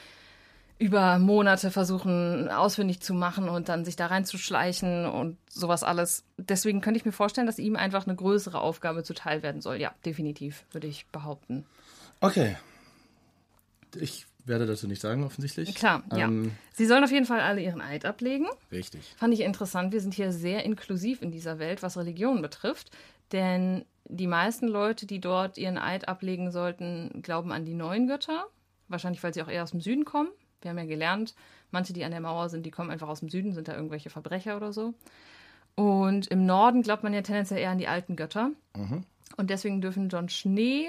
über 0.81 1.19
Monate 1.19 1.71
versuchen 1.71 2.49
ausfindig 2.49 3.01
zu 3.01 3.13
machen 3.13 3.51
und 3.51 3.69
dann 3.69 3.85
sich 3.85 3.97
da 3.97 4.07
reinzuschleichen 4.07 5.05
und 5.05 5.37
sowas 5.51 5.83
alles. 5.83 6.25
Deswegen 6.39 6.81
könnte 6.81 6.99
ich 6.99 7.05
mir 7.05 7.13
vorstellen, 7.13 7.47
dass 7.47 7.59
ihm 7.59 7.77
einfach 7.77 8.07
eine 8.07 8.17
größere 8.17 8.59
Aufgabe 8.59 9.03
zuteil 9.03 9.43
werden 9.43 9.61
soll. 9.61 9.77
Ja, 9.77 9.95
definitiv, 10.07 10.65
würde 10.73 10.87
ich 10.87 11.07
behaupten. 11.09 11.67
Okay. 12.21 12.57
Ich 13.95 14.27
werde 14.47 14.65
dazu 14.65 14.89
nicht 14.89 15.03
sagen, 15.03 15.23
offensichtlich. 15.23 15.75
Klar, 15.75 16.03
ähm, 16.13 16.45
ja. 16.45 16.51
Sie 16.73 16.87
sollen 16.87 17.05
auf 17.05 17.13
jeden 17.13 17.27
Fall 17.27 17.41
alle 17.41 17.61
ihren 17.61 17.83
Eid 17.83 18.07
ablegen. 18.07 18.47
Richtig. 18.73 19.15
Fand 19.19 19.35
ich 19.35 19.41
interessant. 19.41 19.93
Wir 19.93 20.01
sind 20.01 20.15
hier 20.15 20.33
sehr 20.33 20.65
inklusiv 20.65 21.21
in 21.21 21.31
dieser 21.31 21.59
Welt, 21.59 21.83
was 21.83 21.99
Religion 21.99 22.41
betrifft. 22.41 22.91
Denn 23.33 23.85
die 24.07 24.27
meisten 24.27 24.67
Leute, 24.67 25.05
die 25.05 25.21
dort 25.21 25.59
ihren 25.59 25.77
Eid 25.77 26.09
ablegen 26.09 26.51
sollten, 26.51 27.21
glauben 27.21 27.53
an 27.53 27.67
die 27.67 27.75
neuen 27.75 28.07
Götter. 28.07 28.47
Wahrscheinlich, 28.89 29.23
weil 29.23 29.35
sie 29.35 29.43
auch 29.43 29.49
eher 29.49 29.63
aus 29.63 29.73
dem 29.73 29.83
Süden 29.83 30.07
kommen. 30.07 30.31
Wir 30.63 30.71
haben 30.71 30.79
ja 30.79 30.85
gelernt, 30.85 31.35
manche, 31.71 31.93
die 31.93 32.05
an 32.05 32.11
der 32.11 32.21
Mauer 32.21 32.49
sind, 32.49 32.65
die 32.67 32.71
kommen 32.71 32.91
einfach 32.91 33.09
aus 33.09 33.21
dem 33.21 33.29
Süden, 33.29 33.53
sind 33.53 33.69
da 33.69 33.75
irgendwelche 33.75 34.11
Verbrecher 34.11 34.57
oder 34.57 34.73
so. 34.73 34.95
Und 35.75 36.27
im 36.29 36.47
Norden 36.47 36.83
glaubt 36.83 37.03
man 37.03 37.15
ja 37.15 37.23
tendenziell 37.23 37.61
eher 37.61 37.71
an 37.71 37.79
die 37.79 37.89
alten 37.89 38.17
Götter. 38.17 38.51
Mhm. 38.77 39.05
Und 39.37 39.51
deswegen 39.51 39.81
dürfen 39.81 40.09
John 40.09 40.29
Schnee 40.29 40.89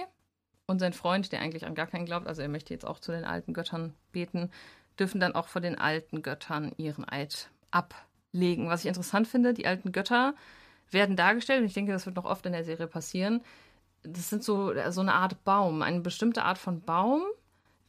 und 0.65 0.79
sein 0.79 0.93
Freund, 0.93 1.31
der 1.31 1.41
eigentlich 1.41 1.65
an 1.65 1.75
gar 1.75 1.87
keinen 1.87 2.05
glaubt, 2.05 2.27
also 2.27 2.41
er 2.41 2.49
möchte 2.49 2.73
jetzt 2.73 2.85
auch 2.85 2.99
zu 2.99 3.11
den 3.11 3.23
alten 3.23 3.53
Göttern 3.53 3.93
beten, 4.11 4.51
dürfen 4.99 5.19
dann 5.19 5.35
auch 5.35 5.47
vor 5.47 5.61
den 5.61 5.77
alten 5.77 6.21
Göttern 6.21 6.71
ihren 6.77 7.07
Eid 7.07 7.49
ablegen. 7.71 8.69
Was 8.69 8.81
ich 8.81 8.87
interessant 8.87 9.27
finde, 9.27 9.53
die 9.53 9.67
alten 9.67 9.91
Götter 9.91 10.33
werden 10.89 11.15
dargestellt, 11.15 11.61
und 11.61 11.67
ich 11.67 11.73
denke, 11.73 11.91
das 11.91 12.05
wird 12.05 12.15
noch 12.15 12.25
oft 12.25 12.45
in 12.45 12.51
der 12.51 12.63
Serie 12.63 12.87
passieren. 12.87 13.41
Das 14.03 14.29
sind 14.29 14.43
so, 14.43 14.73
so 14.89 15.01
eine 15.01 15.13
Art 15.13 15.43
Baum, 15.43 15.81
eine 15.81 16.01
bestimmte 16.01 16.43
Art 16.43 16.57
von 16.57 16.81
Baum, 16.81 17.21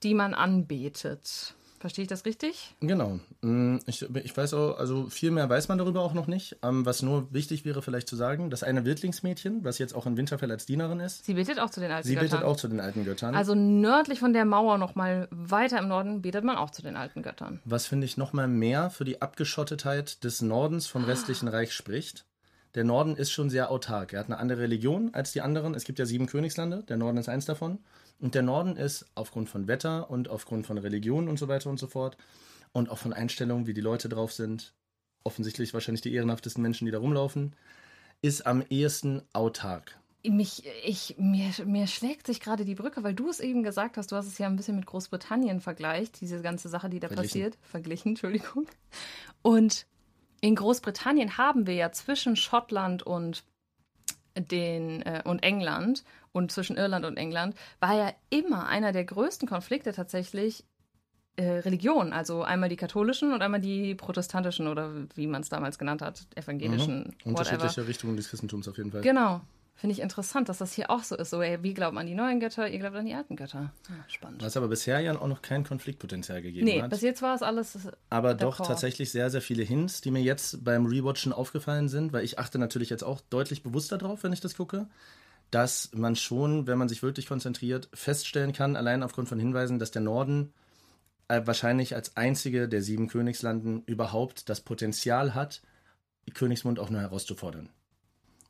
die 0.02 0.14
man 0.14 0.34
anbetet. 0.34 1.54
Verstehe 1.82 2.04
ich 2.04 2.08
das 2.08 2.24
richtig? 2.24 2.76
Genau. 2.78 3.18
Mm, 3.40 3.78
ich, 3.86 4.08
ich 4.14 4.36
weiß 4.36 4.54
auch, 4.54 4.78
also 4.78 5.08
viel 5.10 5.32
mehr 5.32 5.48
weiß 5.48 5.66
man 5.66 5.78
darüber 5.78 6.02
auch 6.02 6.14
noch 6.14 6.28
nicht. 6.28 6.56
Ähm, 6.62 6.86
was 6.86 7.02
nur 7.02 7.26
wichtig 7.34 7.64
wäre 7.64 7.82
vielleicht 7.82 8.08
zu 8.08 8.14
sagen, 8.14 8.50
dass 8.50 8.62
eine 8.62 8.84
Wildlingsmädchen, 8.84 9.64
was 9.64 9.78
jetzt 9.78 9.92
auch 9.92 10.06
in 10.06 10.16
Winterfell 10.16 10.52
als 10.52 10.64
Dienerin 10.64 11.00
ist. 11.00 11.24
Sie 11.24 11.34
betet 11.34 11.58
auch 11.58 11.70
zu 11.70 11.80
den 11.80 11.90
alten 11.90 12.06
sie 12.06 12.14
Göttern. 12.14 12.28
Sie 12.28 12.36
betet 12.36 12.46
auch 12.46 12.56
zu 12.56 12.68
den 12.68 12.78
alten 12.78 13.04
Göttern. 13.04 13.34
Also 13.34 13.56
nördlich 13.56 14.20
von 14.20 14.32
der 14.32 14.44
Mauer 14.44 14.78
nochmal 14.78 15.26
weiter 15.32 15.80
im 15.80 15.88
Norden 15.88 16.22
betet 16.22 16.44
man 16.44 16.56
auch 16.56 16.70
zu 16.70 16.82
den 16.82 16.94
alten 16.94 17.22
Göttern. 17.22 17.58
Was 17.64 17.86
finde 17.86 18.04
ich 18.04 18.16
nochmal 18.16 18.46
mehr 18.46 18.88
für 18.90 19.04
die 19.04 19.20
Abgeschottetheit 19.20 20.22
des 20.22 20.40
Nordens 20.40 20.86
vom 20.86 21.02
restlichen 21.02 21.48
ah. 21.48 21.50
Reich 21.50 21.72
spricht. 21.72 22.26
Der 22.76 22.84
Norden 22.84 23.16
ist 23.16 23.32
schon 23.32 23.50
sehr 23.50 23.72
autark. 23.72 24.12
Er 24.12 24.20
hat 24.20 24.26
eine 24.26 24.38
andere 24.38 24.60
Religion 24.60 25.10
als 25.14 25.32
die 25.32 25.42
anderen. 25.42 25.74
Es 25.74 25.82
gibt 25.82 25.98
ja 25.98 26.06
sieben 26.06 26.26
Königslande. 26.26 26.84
Der 26.88 26.96
Norden 26.96 27.18
ist 27.18 27.28
eins 27.28 27.44
davon. 27.44 27.80
Und 28.22 28.36
der 28.36 28.42
Norden 28.42 28.76
ist 28.76 29.04
aufgrund 29.16 29.48
von 29.48 29.66
Wetter 29.66 30.08
und 30.08 30.28
aufgrund 30.28 30.64
von 30.64 30.78
Religion 30.78 31.28
und 31.28 31.40
so 31.40 31.48
weiter 31.48 31.68
und 31.68 31.78
so 31.78 31.88
fort 31.88 32.16
und 32.70 32.88
auch 32.88 32.98
von 32.98 33.12
Einstellungen, 33.12 33.66
wie 33.66 33.74
die 33.74 33.80
Leute 33.80 34.08
drauf 34.08 34.32
sind, 34.32 34.74
offensichtlich 35.24 35.74
wahrscheinlich 35.74 36.02
die 36.02 36.14
ehrenhaftesten 36.14 36.62
Menschen, 36.62 36.84
die 36.84 36.92
da 36.92 36.98
rumlaufen, 36.98 37.56
ist 38.22 38.46
am 38.46 38.64
ehesten 38.70 39.22
autark. 39.32 39.98
Mich, 40.24 40.62
ich, 40.84 41.16
mir, 41.18 41.50
mir 41.66 41.88
schlägt 41.88 42.28
sich 42.28 42.38
gerade 42.38 42.64
die 42.64 42.76
Brücke, 42.76 43.02
weil 43.02 43.12
du 43.12 43.28
es 43.28 43.40
eben 43.40 43.64
gesagt 43.64 43.96
hast, 43.96 44.12
du 44.12 44.16
hast 44.16 44.28
es 44.28 44.38
ja 44.38 44.46
ein 44.46 44.54
bisschen 44.54 44.76
mit 44.76 44.86
Großbritannien 44.86 45.60
vergleicht, 45.60 46.20
diese 46.20 46.40
ganze 46.42 46.68
Sache, 46.68 46.88
die 46.88 47.00
da 47.00 47.08
verglichen. 47.08 47.28
passiert. 47.28 47.58
Verglichen, 47.62 48.10
Entschuldigung. 48.10 48.68
Und 49.42 49.84
in 50.40 50.54
Großbritannien 50.54 51.38
haben 51.38 51.66
wir 51.66 51.74
ja 51.74 51.90
zwischen 51.90 52.36
Schottland 52.36 53.02
und 53.02 53.42
den 54.36 55.02
äh, 55.02 55.22
und 55.24 55.42
England 55.42 56.04
und 56.32 56.50
zwischen 56.50 56.76
Irland 56.76 57.04
und 57.04 57.16
England 57.16 57.54
war 57.80 57.94
ja 57.94 58.12
immer 58.30 58.66
einer 58.66 58.92
der 58.92 59.04
größten 59.04 59.48
Konflikte 59.48 59.92
tatsächlich 59.92 60.64
äh, 61.36 61.44
Religion, 61.44 62.12
also 62.12 62.42
einmal 62.42 62.68
die 62.68 62.76
katholischen 62.76 63.32
und 63.32 63.42
einmal 63.42 63.60
die 63.60 63.94
protestantischen 63.94 64.66
oder 64.66 64.90
wie 65.14 65.26
man 65.26 65.42
es 65.42 65.48
damals 65.48 65.78
genannt 65.78 66.02
hat, 66.02 66.26
evangelischen. 66.34 67.14
Mhm. 67.24 67.30
Unterschiedliche 67.30 67.86
Richtungen 67.86 68.16
des 68.16 68.28
Christentums 68.28 68.68
auf 68.68 68.76
jeden 68.76 68.92
Fall. 68.92 69.00
Genau. 69.00 69.40
Finde 69.74 69.94
ich 69.94 70.00
interessant, 70.00 70.48
dass 70.48 70.58
das 70.58 70.74
hier 70.74 70.90
auch 70.90 71.02
so 71.02 71.16
ist. 71.16 71.30
So, 71.30 71.40
ey, 71.40 71.62
wir 71.62 71.74
glauben 71.74 71.96
an 71.98 72.06
die 72.06 72.14
neuen 72.14 72.38
Götter, 72.38 72.68
ihr 72.68 72.78
glaubt 72.78 72.94
an 72.94 73.06
die 73.06 73.14
alten 73.14 73.36
Götter. 73.36 73.72
Ja, 73.88 73.94
spannend. 74.06 74.42
Was 74.44 74.56
aber 74.56 74.68
bisher 74.68 75.00
ja 75.00 75.18
auch 75.18 75.26
noch 75.26 75.42
kein 75.42 75.64
Konfliktpotenzial 75.64 76.42
gegeben 76.42 76.66
nee, 76.66 76.82
hat. 76.82 76.90
Nee, 76.90 76.94
bis 76.94 77.00
jetzt 77.00 77.22
war 77.22 77.34
es 77.34 77.42
alles. 77.42 77.78
Aber 78.10 78.34
doch 78.34 78.58
tatsächlich 78.58 79.10
sehr, 79.10 79.30
sehr 79.30 79.40
viele 79.40 79.62
Hints, 79.62 80.02
die 80.02 80.10
mir 80.10 80.22
jetzt 80.22 80.62
beim 80.62 80.86
Rewatchen 80.86 81.32
aufgefallen 81.32 81.88
sind, 81.88 82.12
weil 82.12 82.22
ich 82.22 82.38
achte 82.38 82.58
natürlich 82.58 82.90
jetzt 82.90 83.02
auch 83.02 83.22
deutlich 83.22 83.62
bewusster 83.62 83.96
drauf, 83.98 84.22
wenn 84.22 84.32
ich 84.32 84.40
das 84.40 84.56
gucke 84.56 84.86
dass 85.52 85.90
man 85.94 86.16
schon, 86.16 86.66
wenn 86.66 86.78
man 86.78 86.88
sich 86.88 87.02
wirklich 87.02 87.26
konzentriert, 87.26 87.88
feststellen 87.92 88.52
kann, 88.52 88.74
allein 88.74 89.02
aufgrund 89.02 89.28
von 89.28 89.38
Hinweisen, 89.38 89.78
dass 89.78 89.90
der 89.90 90.02
Norden 90.02 90.52
äh, 91.28 91.42
wahrscheinlich 91.44 91.94
als 91.94 92.16
einzige 92.16 92.68
der 92.68 92.82
sieben 92.82 93.06
Königslanden 93.06 93.84
überhaupt 93.84 94.48
das 94.48 94.62
Potenzial 94.62 95.34
hat, 95.34 95.62
Königsmund 96.34 96.78
auch 96.78 96.88
nur 96.88 97.02
herauszufordern. 97.02 97.68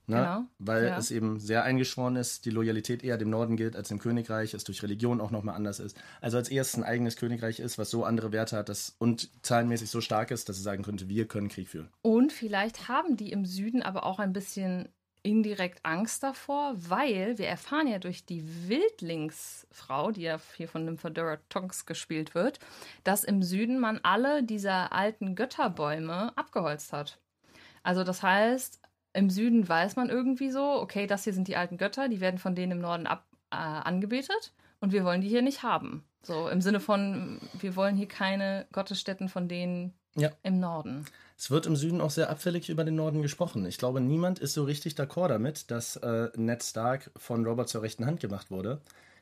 Ne? 0.07 0.17
Genau. 0.17 0.45
Weil 0.59 0.87
ja. 0.87 0.97
es 0.97 1.11
eben 1.11 1.41
sehr 1.41 1.65
eingeschworen 1.65 2.17
ist, 2.17 2.45
die 2.45 2.51
Loyalität 2.51 3.03
eher 3.03 3.19
dem 3.19 3.31
Norden 3.31 3.57
gilt 3.57 3.77
als 3.77 3.89
dem 3.89 3.99
Königreich, 3.99 4.55
es 4.55 4.65
durch 4.65 4.83
Religion 4.83 5.21
auch 5.21 5.31
nochmal 5.31 5.57
anders 5.57 5.81
ist. 5.81 5.97
Also 6.21 6.37
als 6.37 6.51
erstes 6.51 6.79
ein 6.79 6.85
eigenes 6.85 7.17
Königreich 7.17 7.59
ist, 7.61 7.79
was 7.79 7.91
so 7.91 8.05
andere 8.05 8.31
Werte 8.31 8.57
hat 8.57 8.69
das, 8.69 8.95
und 8.99 9.31
zahlenmäßig 9.43 9.91
so 9.91 10.01
stark 10.01 10.31
ist, 10.31 10.49
dass 10.49 10.57
es 10.57 10.63
sagen 10.63 10.83
könnte, 10.83 11.09
wir 11.09 11.27
können 11.27 11.49
Krieg 11.49 11.69
führen. 11.69 11.89
Und 12.03 12.33
vielleicht 12.33 12.89
haben 12.89 13.17
die 13.17 13.33
im 13.33 13.45
Süden 13.45 13.83
aber 13.83 14.05
auch 14.05 14.19
ein 14.19 14.33
bisschen 14.33 14.89
indirekt 15.23 15.85
Angst 15.85 16.23
davor, 16.23 16.75
weil 16.77 17.39
wir 17.39 17.47
erfahren 17.47 17.87
ja 17.87 17.99
durch 17.99 18.27
die 18.27 18.69
Wildlingsfrau, 18.69 20.11
die 20.11 20.23
ja 20.23 20.41
hier 20.57 20.69
von 20.69 20.85
Nymphadora 20.85 21.39
Tonks 21.49 21.87
gespielt 21.87 22.35
wird, 22.35 22.59
dass 23.05 23.25
im 23.25 23.43
Süden 23.43 23.79
man 23.79 24.01
alle 24.03 24.43
dieser 24.43 24.93
alten 24.93 25.35
Götterbäume 25.35 26.37
abgeholzt 26.37 26.93
hat. 26.93 27.19
Also 27.83 28.05
das 28.05 28.23
heißt, 28.23 28.81
im 29.13 29.31
Süden 29.31 29.69
weiß 29.69 29.97
man 29.97 30.09
irgendwie 30.09 30.51
so, 30.51 30.63
okay, 30.63 31.07
das 31.07 31.25
hier 31.25 31.35
sind 31.35 31.49
die 31.49 31.57
alten 31.57 31.77
Götter, 31.77 32.09
die 32.09 32.21
werden 32.21 32.39
von 32.39 32.55
denen 32.55 32.73
im 32.73 32.81
Norden 32.81 33.07
ab, 33.07 33.27
äh, 33.51 33.57
angebetet 33.57 34.55
und 34.81 34.93
wir 34.93 35.05
wollen 35.05 35.21
die 35.21 35.29
hier 35.29 35.43
nicht 35.43 35.63
haben. 35.63 36.05
So 36.23 36.49
im 36.49 36.61
Sinne 36.61 36.81
von, 36.81 37.41
wir 37.55 37.77
wollen 37.77 37.97
hier 37.97 38.09
keine 38.09 38.67
Gottesstätten 38.73 39.29
von 39.29 39.49
denen 39.49 39.93
Ja. 40.15 40.31
im 40.43 40.61
Norden. 40.61 41.05
Es 41.39 41.51
wird 41.51 41.67
im 41.67 41.75
Süden 41.77 42.01
auch 42.01 42.11
sehr 42.11 42.31
abfällig 42.31 42.69
über 42.69 42.85
den 42.85 42.95
Norden 42.95 43.23
gesprochen. 43.23 43.65
Ich 43.67 43.79
glaube, 43.79 44.01
niemand 44.01 44.39
ist 44.39 44.53
so 44.55 44.65
richtig 44.65 44.95
d'accord 44.95 45.29
damit, 45.29 45.71
dass 45.71 45.97
äh, 45.97 46.29
Ned 46.37 46.63
Stark 46.63 47.11
von 47.17 47.45
Robert 47.47 47.69
zur 47.69 47.83
rechten 47.83 48.07
Hand 48.07 48.21
gemacht 48.21 48.51
wurde. 48.51 48.81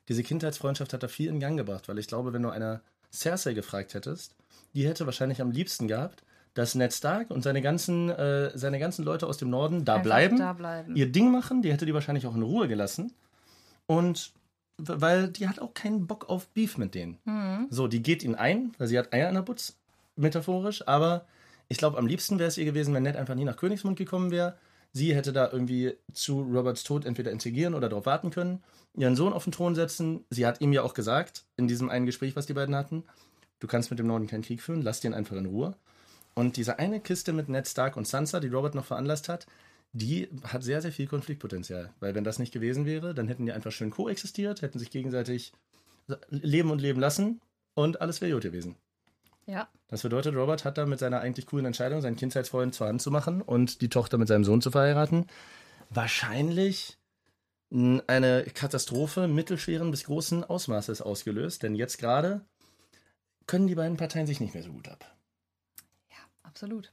Diese 0.09 0.23
Kindheitsfreundschaft 0.23 0.93
hat 0.93 1.03
da 1.03 1.09
viel 1.09 1.29
in 1.29 1.41
Gang 1.41 1.57
gebracht, 1.57 1.89
weil 1.89 1.99
ich 1.99 2.09
glaube, 2.09 2.33
wenn 2.33 2.43
du 2.43 2.51
einer 2.51 2.81
Cersei 3.13 3.55
gefragt 3.55 3.95
hättest, 3.95 4.35
die 4.75 4.87
hätte 4.87 5.07
wahrscheinlich 5.07 5.41
am 5.41 5.51
liebsten 5.51 5.89
gehabt, 5.89 6.23
dass 6.55 6.75
Ned 6.75 6.93
Stark 6.93 7.31
und 7.31 7.43
seine 7.43 7.63
ganzen, 7.63 8.11
äh, 8.11 8.51
seine 8.59 8.79
ganzen 8.81 9.05
Leute 9.05 9.27
aus 9.27 9.39
dem 9.39 9.51
Norden 9.51 9.85
da 9.85 9.99
bleiben, 9.99 10.37
Da 10.39 10.53
bleiben. 10.53 10.97
ihr 10.97 11.11
Ding 11.11 11.31
machen. 11.31 11.63
Die 11.63 11.73
hätte 11.73 11.87
die 11.87 11.95
wahrscheinlich 11.95 12.27
auch 12.27 12.35
in 12.35 12.43
Ruhe 12.43 12.67
gelassen. 12.69 13.13
Und 13.87 14.33
weil 14.79 15.29
die 15.29 15.49
hat 15.49 15.59
auch 15.61 15.75
keinen 15.75 16.07
Bock 16.07 16.29
auf 16.29 16.49
Beef 16.49 16.79
mit 16.79 16.95
denen. 16.95 17.19
Mhm. 17.25 17.67
So, 17.71 17.87
die 17.87 18.03
geht 18.03 18.23
ihn 18.25 18.35
ein, 18.35 18.73
weil 18.79 18.89
sie 18.89 18.99
hat 18.99 19.13
Eier 19.13 19.29
in 19.29 19.35
der 19.35 19.43
Butz, 19.43 19.77
metaphorisch, 20.21 20.87
aber 20.87 21.27
ich 21.69 21.79
glaube, 21.79 21.99
am 21.99 22.07
liebsten 22.07 22.39
wäre 22.39 22.49
es 22.49 22.59
ihr 22.59 22.65
gewesen, 22.65 22.95
wenn 22.95 23.05
Ned 23.05 23.17
einfach 23.17 23.35
nie 23.35 23.45
nach 23.45 23.57
Königsmund 23.57 23.97
gekommen 23.97 24.31
wäre. 24.31 24.57
Sie 24.93 25.15
hätte 25.15 25.33
da 25.33 25.51
irgendwie 25.51 25.95
zu 26.13 26.41
Roberts 26.41 26.83
Tod 26.83 27.05
entweder 27.05 27.31
integrieren 27.31 27.75
oder 27.75 27.89
darauf 27.89 28.07
warten 28.07 28.31
können, 28.31 28.63
ihren 28.97 29.15
Sohn 29.15 29.33
auf 29.33 29.45
den 29.45 29.53
Thron 29.53 29.77
setzen. 29.77 30.25
Sie 30.31 30.47
hat 30.47 30.61
ihm 30.61 30.73
ja 30.73 30.83
auch 30.83 30.95
gesagt, 30.95 31.45
in 31.57 31.69
diesem 31.69 31.89
einen 31.89 32.07
Gespräch, 32.07 32.35
was 32.35 32.47
die 32.47 32.55
beiden 32.55 32.75
hatten, 32.75 33.05
du 33.61 33.69
kannst 33.69 33.91
mit 33.91 34.01
dem 34.01 34.09
Norden 34.09 34.27
keinen 34.27 34.43
Krieg 34.43 34.61
führen, 34.63 34.83
lass 34.83 35.01
den 35.01 35.15
einfach 35.15 35.37
in 35.37 35.47
Ruhe. 35.47 35.77
Und 36.35 36.57
diese 36.57 36.79
eine 36.79 37.01
Kiste 37.01 37.33
mit 37.33 37.49
Ned 37.49 37.69
Stark 37.69 37.97
und 37.97 38.09
Sansa, 38.09 38.41
die 38.41 38.49
Robert 38.49 38.75
noch 38.75 38.85
veranlasst 38.85 39.29
hat, 39.29 39.47
die 39.93 40.29
hat 40.45 40.63
sehr, 40.63 40.83
sehr 40.83 40.93
viel 40.93 41.07
Konfliktpotenzial. 41.07 41.93
Weil 42.01 42.15
wenn 42.15 42.25
das 42.25 42.39
nicht 42.39 42.53
gewesen 42.53 42.87
wäre, 42.87 43.15
dann 43.15 43.29
hätten 43.29 43.47
die 43.47 43.53
einfach 43.53 43.73
schön 43.73 43.91
koexistiert, 43.91 44.63
hätten 44.63 44.79
sich 44.79 44.91
gegenseitig 44.91 45.53
leben 46.29 46.71
und 46.71 46.81
leben 46.81 47.01
lassen 47.01 47.41
und 47.75 48.01
alles 48.01 48.21
wäre 48.21 48.33
gut 48.33 48.43
gewesen. 48.43 48.77
Ja. 49.51 49.69
Das 49.89 50.03
bedeutet, 50.03 50.37
Robert 50.37 50.65
hat 50.65 50.79
da 50.79 50.87
mit 50.87 51.01
seiner 51.01 51.21
eigentlich 51.21 51.47
coolen 51.47 51.67
Entscheidung, 51.67 52.01
seinen 52.01 52.17
Kindheitsfreund 52.17 52.75
zur 52.75 52.87
Hand 52.87 53.03
zu 53.03 53.11
machen 53.11 53.43
und 53.43 53.81
die 53.81 53.89
Tochter 53.89 54.17
mit 54.17 54.29
seinem 54.29 54.45
Sohn 54.45 54.63
zu 54.63 54.71
verheiraten, 54.71 55.27
wahrscheinlich 55.91 56.97
eine 57.73 58.45
Katastrophe 58.55 59.29
mittelschweren 59.29 59.91
bis 59.91 60.05
großen 60.05 60.45
Ausmaßes 60.45 61.03
ausgelöst. 61.03 61.63
Denn 61.63 61.75
jetzt 61.75 61.99
gerade 61.99 62.43
können 63.47 63.67
die 63.67 63.75
beiden 63.75 63.97
Parteien 63.97 64.27
sich 64.27 64.41
nicht 64.41 64.55
mehr 64.55 64.63
so 64.63 64.73
gut 64.73 64.89
ab. 64.89 65.05
Absolut. 66.51 66.93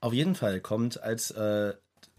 Auf 0.00 0.12
jeden 0.12 0.36
Fall 0.36 0.60
kommt 0.60 1.02
als, 1.02 1.32
äh, 1.32 1.74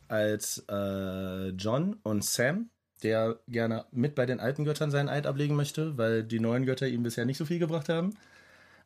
als 0.09 0.65
äh, 0.69 1.49
John 1.49 1.93
und 2.03 2.25
Sam, 2.25 2.69
der 3.01 3.39
gerne 3.47 3.85
mit 3.91 4.15
bei 4.15 4.25
den 4.25 4.41
alten 4.41 4.65
Göttern 4.65 4.91
seinen 4.91 5.07
Eid 5.07 5.25
ablegen 5.25 5.55
möchte, 5.55 5.97
weil 5.97 6.23
die 6.23 6.41
neuen 6.41 6.65
Götter 6.65 6.87
ihm 6.87 7.03
bisher 7.03 7.25
nicht 7.25 7.37
so 7.37 7.45
viel 7.45 7.59
gebracht 7.59 7.87
haben, 7.87 8.17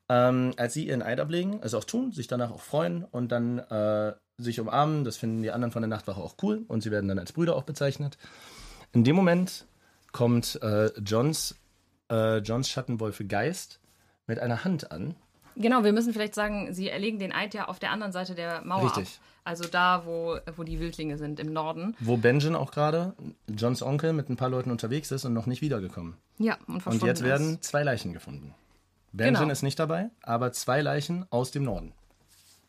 ähm, 0.09 0.53
als 0.57 0.73
sie 0.73 0.87
ihren 0.87 1.01
Eid 1.01 1.19
ablegen, 1.19 1.61
also 1.61 1.77
auch 1.77 1.83
tun, 1.83 2.11
sich 2.11 2.27
danach 2.27 2.51
auch 2.51 2.61
freuen 2.61 3.03
und 3.03 3.31
dann 3.31 3.59
äh, 3.59 4.13
sich 4.37 4.59
umarmen, 4.59 5.03
das 5.03 5.17
finden 5.17 5.41
die 5.43 5.51
anderen 5.51 5.71
von 5.71 5.81
der 5.81 5.89
Nachtwache 5.89 6.21
auch 6.21 6.35
cool 6.41 6.63
und 6.67 6.81
sie 6.83 6.91
werden 6.91 7.07
dann 7.07 7.19
als 7.19 7.33
Brüder 7.33 7.55
auch 7.55 7.63
bezeichnet. 7.63 8.17
In 8.91 9.03
dem 9.03 9.15
Moment 9.15 9.65
kommt 10.11 10.59
äh, 10.61 10.87
Johns, 10.99 11.55
äh, 12.11 12.37
Johns 12.37 12.69
Schattenwolfe 12.69 13.25
Geist 13.25 13.79
mit 14.27 14.39
einer 14.39 14.63
Hand 14.63 14.91
an 14.91 15.15
Genau, 15.55 15.83
wir 15.83 15.93
müssen 15.93 16.13
vielleicht 16.13 16.35
sagen, 16.35 16.73
sie 16.73 16.89
erlegen 16.89 17.19
den 17.19 17.31
Eid 17.31 17.53
ja 17.53 17.67
auf 17.67 17.79
der 17.79 17.91
anderen 17.91 18.11
Seite 18.11 18.35
der 18.35 18.63
Mauer 18.65 18.85
Richtig. 18.85 19.19
ab. 19.19 19.23
Also 19.45 19.67
da, 19.67 20.03
wo, 20.05 20.37
wo 20.55 20.63
die 20.63 20.79
Wildlinge 20.79 21.17
sind, 21.17 21.39
im 21.39 21.51
Norden. 21.51 21.95
wo 21.99 22.17
Benjen 22.17 22.55
auch 22.55 22.71
gerade, 22.71 23.13
Johns 23.47 23.81
Onkel, 23.83 24.13
mit 24.13 24.29
ein 24.29 24.37
paar 24.37 24.49
Leuten 24.49 24.71
unterwegs 24.71 25.11
ist 25.11 25.25
und 25.25 25.33
noch 25.33 25.45
nicht 25.45 25.61
wiedergekommen. 25.61 26.15
Ja, 26.39 26.57
und 26.67 26.75
Und 26.75 26.81
verschwunden 26.81 27.05
jetzt 27.07 27.23
werden 27.23 27.53
Ist. 27.55 27.65
zwei 27.65 27.83
Leichen 27.83 28.13
gefunden. 28.13 28.55
Benjen 29.13 29.35
Genau. 29.35 29.51
ist 29.51 29.61
nicht 29.63 29.79
dabei, 29.79 30.09
aber 30.21 30.51
zwei 30.51 30.81
Leichen 30.81 31.25
aus 31.29 31.51
dem 31.51 31.63
Norden. 31.63 31.93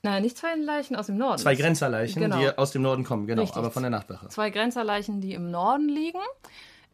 Nein, 0.02 0.22
nicht 0.22 0.36
zwei 0.36 0.54
Leichen 0.56 0.94
aus 0.96 1.06
dem 1.06 1.16
Norden. 1.16 1.38
Zwei 1.38 1.54
Grenzerleichen, 1.54 2.20
Genau. 2.22 2.38
die 2.38 2.48
aus 2.58 2.72
dem 2.72 2.82
Norden 2.82 3.04
kommen, 3.04 3.26
genau, 3.26 3.42
Richtig. 3.42 3.56
aber 3.58 3.70
von 3.70 3.82
der 3.82 3.90
Nachtwache. 3.90 4.28
Zwei 4.28 4.50
Grenzerleichen, 4.50 5.22
die 5.22 5.32
im 5.32 5.50
Norden 5.50 5.88
liegen. 5.88 6.18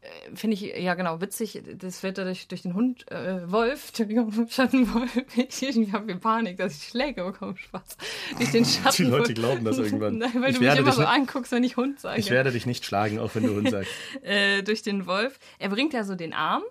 Äh, 0.02 0.34
Finde 0.36 0.54
ich, 0.54 0.62
ja 0.62 0.94
genau, 0.94 1.20
witzig. 1.20 1.60
Das 1.76 2.02
wird 2.04 2.16
dadurch 2.18 2.46
durch 2.48 2.62
den 2.62 2.74
Hund, 2.74 3.10
äh, 3.10 3.50
Wolf, 3.50 3.88
Entschuldigung, 3.88 4.46
Schattenwolf. 4.48 5.10
Ich, 5.36 5.62
ich 5.76 5.92
habe 5.92 6.14
Panik, 6.16 6.56
dass 6.58 6.76
ich 6.76 6.84
Schläge 6.88 7.24
bekomme, 7.24 7.56
Spaß. 7.56 7.96
Durch 8.38 8.52
den 8.52 8.64
Schattenwolf. 8.64 9.18
Leute 9.22 9.34
glauben 9.34 9.64
das 9.64 9.78
irgendwann. 9.78 10.18
Nein, 10.18 10.30
weil 10.36 10.50
Ich 10.50 10.56
du 10.56 10.60
mich 10.60 10.68
werde 10.68 10.82
immer 10.82 10.92
so 10.92 11.02
anguckst, 11.04 11.50
wenn 11.50 11.64
ich 11.64 11.76
Hund 11.76 11.98
sage. 11.98 12.20
Ich 12.20 12.30
werde 12.30 12.52
dich 12.52 12.64
nicht 12.64 12.84
schlagen, 12.86 13.18
auch 13.18 13.34
wenn 13.34 13.42
du 13.42 13.54
Hund 13.56 13.68
sagst. 13.70 13.90
äh, 14.22 14.62
durch 14.62 14.82
den 14.82 15.06
Wolf. 15.06 15.38
Er 15.58 15.68
bringt 15.70 15.92
ja 15.92 16.04
so 16.04 16.14
den 16.14 16.32
Arm. 16.32 16.62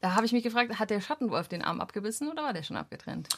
Da 0.00 0.14
habe 0.14 0.26
ich 0.26 0.32
mich 0.32 0.42
gefragt, 0.42 0.78
hat 0.78 0.90
der 0.90 1.00
Schattenwolf 1.00 1.48
den 1.48 1.62
Arm 1.62 1.80
abgebissen 1.80 2.30
oder 2.30 2.42
war 2.42 2.52
der 2.52 2.62
schon 2.62 2.76
abgetrennt? 2.76 3.28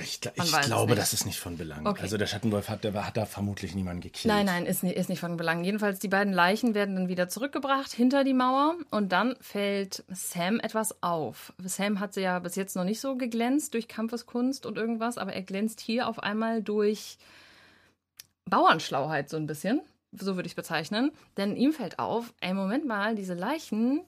Ich, 0.00 0.20
ich 0.34 0.60
glaube, 0.62 0.92
nicht. 0.92 0.98
das 0.98 1.12
ist 1.12 1.26
nicht 1.26 1.38
von 1.38 1.56
Belang. 1.56 1.86
Okay. 1.86 2.02
Also 2.02 2.16
der 2.16 2.26
Schattenwolf 2.26 2.68
hat, 2.68 2.84
der 2.84 2.94
hat 2.94 3.16
da 3.16 3.26
vermutlich 3.26 3.74
niemanden 3.74 4.02
gekillt. 4.02 4.32
Nein, 4.32 4.46
nein, 4.46 4.66
ist 4.66 4.82
nicht, 4.82 4.96
ist 4.96 5.08
nicht 5.08 5.20
von 5.20 5.36
Belang. 5.36 5.64
Jedenfalls, 5.64 5.98
die 5.98 6.08
beiden 6.08 6.32
Leichen 6.32 6.74
werden 6.74 6.94
dann 6.94 7.08
wieder 7.08 7.28
zurückgebracht 7.28 7.92
hinter 7.92 8.24
die 8.24 8.34
Mauer 8.34 8.76
und 8.90 9.12
dann 9.12 9.36
fällt 9.40 10.04
Sam 10.08 10.60
etwas 10.60 11.02
auf. 11.02 11.52
Sam 11.58 12.00
hat 12.00 12.14
sie 12.14 12.22
ja 12.22 12.38
bis 12.38 12.54
jetzt 12.54 12.76
noch 12.76 12.84
nicht 12.84 13.00
so 13.00 13.16
geglänzt 13.16 13.74
durch 13.74 13.88
Kampfeskunst 13.88 14.66
und 14.66 14.78
irgendwas, 14.78 15.18
aber 15.18 15.32
er 15.32 15.42
glänzt 15.42 15.80
hier 15.80 16.08
auf 16.08 16.20
einmal 16.20 16.62
durch 16.62 17.18
Bauernschlauheit 18.44 19.28
so 19.28 19.36
ein 19.36 19.46
bisschen. 19.46 19.80
So 20.12 20.36
würde 20.36 20.46
ich 20.46 20.52
es 20.52 20.56
bezeichnen. 20.56 21.10
Denn 21.36 21.56
ihm 21.56 21.72
fällt 21.72 21.98
auf, 21.98 22.32
ey, 22.40 22.54
Moment 22.54 22.86
mal, 22.86 23.16
diese 23.16 23.34
Leichen 23.34 24.04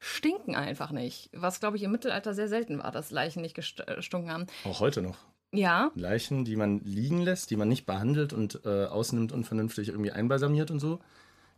stinken 0.00 0.56
einfach 0.56 0.90
nicht. 0.90 1.30
Was, 1.32 1.60
glaube 1.60 1.76
ich, 1.76 1.82
im 1.84 1.92
Mittelalter 1.92 2.34
sehr 2.34 2.48
selten 2.48 2.82
war, 2.82 2.90
dass 2.90 3.10
Leichen 3.10 3.42
nicht 3.42 3.56
äh, 3.56 3.94
gestunken 3.94 4.32
haben. 4.32 4.46
Auch 4.64 4.80
heute 4.80 5.02
noch. 5.02 5.18
Ja, 5.52 5.90
Leichen, 5.94 6.44
die 6.44 6.56
man 6.56 6.80
liegen 6.84 7.22
lässt, 7.22 7.50
die 7.50 7.56
man 7.56 7.68
nicht 7.68 7.84
behandelt 7.84 8.32
und 8.32 8.60
äh, 8.64 8.86
ausnimmt 8.86 9.32
und 9.32 9.44
vernünftig 9.44 9.88
irgendwie 9.88 10.12
einbalsamiert 10.12 10.70
und 10.70 10.78
so, 10.78 11.00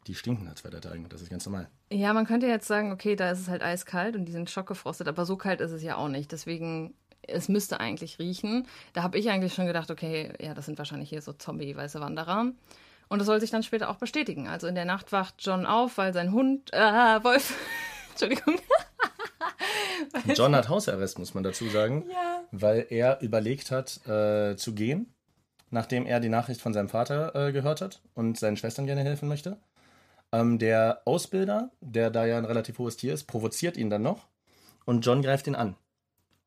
die 0.07 0.15
stinken 0.15 0.47
nach 0.47 0.55
zwei 0.55 0.71
drei 0.71 0.81
Tagen. 0.81 1.09
Das 1.11 1.21
ist 1.21 1.31
ganz 1.31 1.45
normal. 1.45 1.69
Ja, 1.93 2.13
man 2.15 2.27
könnte 2.27 2.47
jetzt 2.47 2.67
sagen, 2.67 2.91
okay, 2.91 3.17
da 3.17 3.31
ist 3.31 3.41
es 3.41 3.49
halt 3.49 3.63
eiskalt 3.63 4.17
und 4.17 4.25
die 4.25 4.33
sind 4.33 4.49
schockgefrostet, 4.49 5.09
aber 5.09 5.27
so 5.27 5.37
kalt 5.37 5.61
ist 5.61 5.73
es 5.73 5.83
ja 5.83 5.97
auch 5.97 6.09
nicht. 6.09 6.33
Deswegen, 6.33 6.95
es 7.21 7.51
müsste 7.51 7.81
eigentlich 7.81 8.19
riechen. 8.19 8.67
Da 8.95 9.03
habe 9.03 9.19
ich 9.19 9.29
eigentlich 9.29 9.53
schon 9.53 9.67
gedacht, 9.67 9.91
okay, 9.91 10.33
ja, 10.41 10.55
das 10.55 10.65
sind 10.65 10.79
wahrscheinlich 10.79 11.11
hier 11.11 11.21
so 11.21 11.35
Zombie-weiße 11.35 12.01
Wanderer. 12.01 12.51
Und 13.09 13.19
das 13.19 13.27
soll 13.27 13.41
sich 13.41 13.51
dann 13.51 13.63
später 13.63 13.91
auch 13.91 13.97
bestätigen. 13.97 14.49
Also 14.49 14.67
in 14.69 14.75
der 14.75 14.87
Nacht 14.87 15.13
wacht 15.13 15.35
John 15.41 15.67
auf, 15.67 15.99
weil 15.99 16.15
sein 16.15 16.33
Hund, 16.33 16.73
äh, 16.73 16.79
Wolf, 17.23 17.55
Entschuldigung. 18.13 18.59
John 20.35 20.55
hat 20.55 20.69
Hausarrest, 20.69 21.19
muss 21.19 21.35
man 21.35 21.43
dazu 21.43 21.69
sagen, 21.69 22.05
Ja. 22.11 22.43
weil 22.51 22.87
er 22.91 23.21
überlegt 23.21 23.71
hat, 23.71 24.07
äh, 24.07 24.57
zu 24.57 24.75
gehen, 24.75 25.15
nachdem 25.71 26.07
er 26.07 26.21
die 26.21 26.29
Nachricht 26.29 26.61
von 26.61 26.73
seinem 26.73 26.89
Vater 26.89 27.35
äh, 27.35 27.53
gehört 27.53 27.81
hat 27.81 28.01
und 28.15 28.39
seinen 28.39 28.57
Schwestern 28.57 28.87
gerne 28.87 29.03
helfen 29.03 29.29
möchte. 29.29 29.57
Ähm, 30.33 30.59
der 30.59 31.03
Ausbilder, 31.05 31.71
der 31.81 32.11
da 32.11 32.25
ja 32.27 32.39
ein 32.39 32.45
relativ 32.45 32.79
hohes 32.79 32.97
Tier 32.97 33.13
ist, 33.15 33.25
provoziert 33.25 33.77
ihn 33.77 33.91
dann 33.91 34.03
noch 34.03 34.29
und 34.85 35.05
John 35.05 35.23
greift 35.23 35.47
ihn 35.47 35.55
an. 35.55 35.77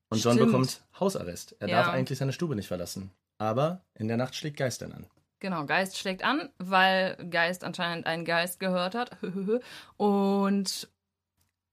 Und 0.09 0.24
John 0.24 0.34
Stimmt. 0.36 0.51
bekommt 0.51 0.82
Hausarrest. 0.99 1.55
Er 1.59 1.68
Ja. 1.70 1.78
darf 1.84 1.93
eigentlich 1.93 2.20
seine 2.20 2.34
Stube 2.34 2.55
nicht 2.55 2.68
verlassen. 2.68 3.11
Aber 3.38 3.82
in 3.95 4.07
der 4.07 4.18
Nacht 4.18 4.36
schlägt 4.36 4.57
Geist 4.57 4.82
dann 4.82 4.91
an. 4.93 5.07
Genau, 5.39 5.66
Geist 5.66 5.97
schlägt 5.97 6.24
an, 6.24 6.49
weil 6.57 7.16
Geist 7.30 7.63
anscheinend 7.63 8.05
einen 8.07 8.24
Geist 8.26 8.59
gehört 8.59 8.95
hat. 8.95 9.18
Und 9.97 10.88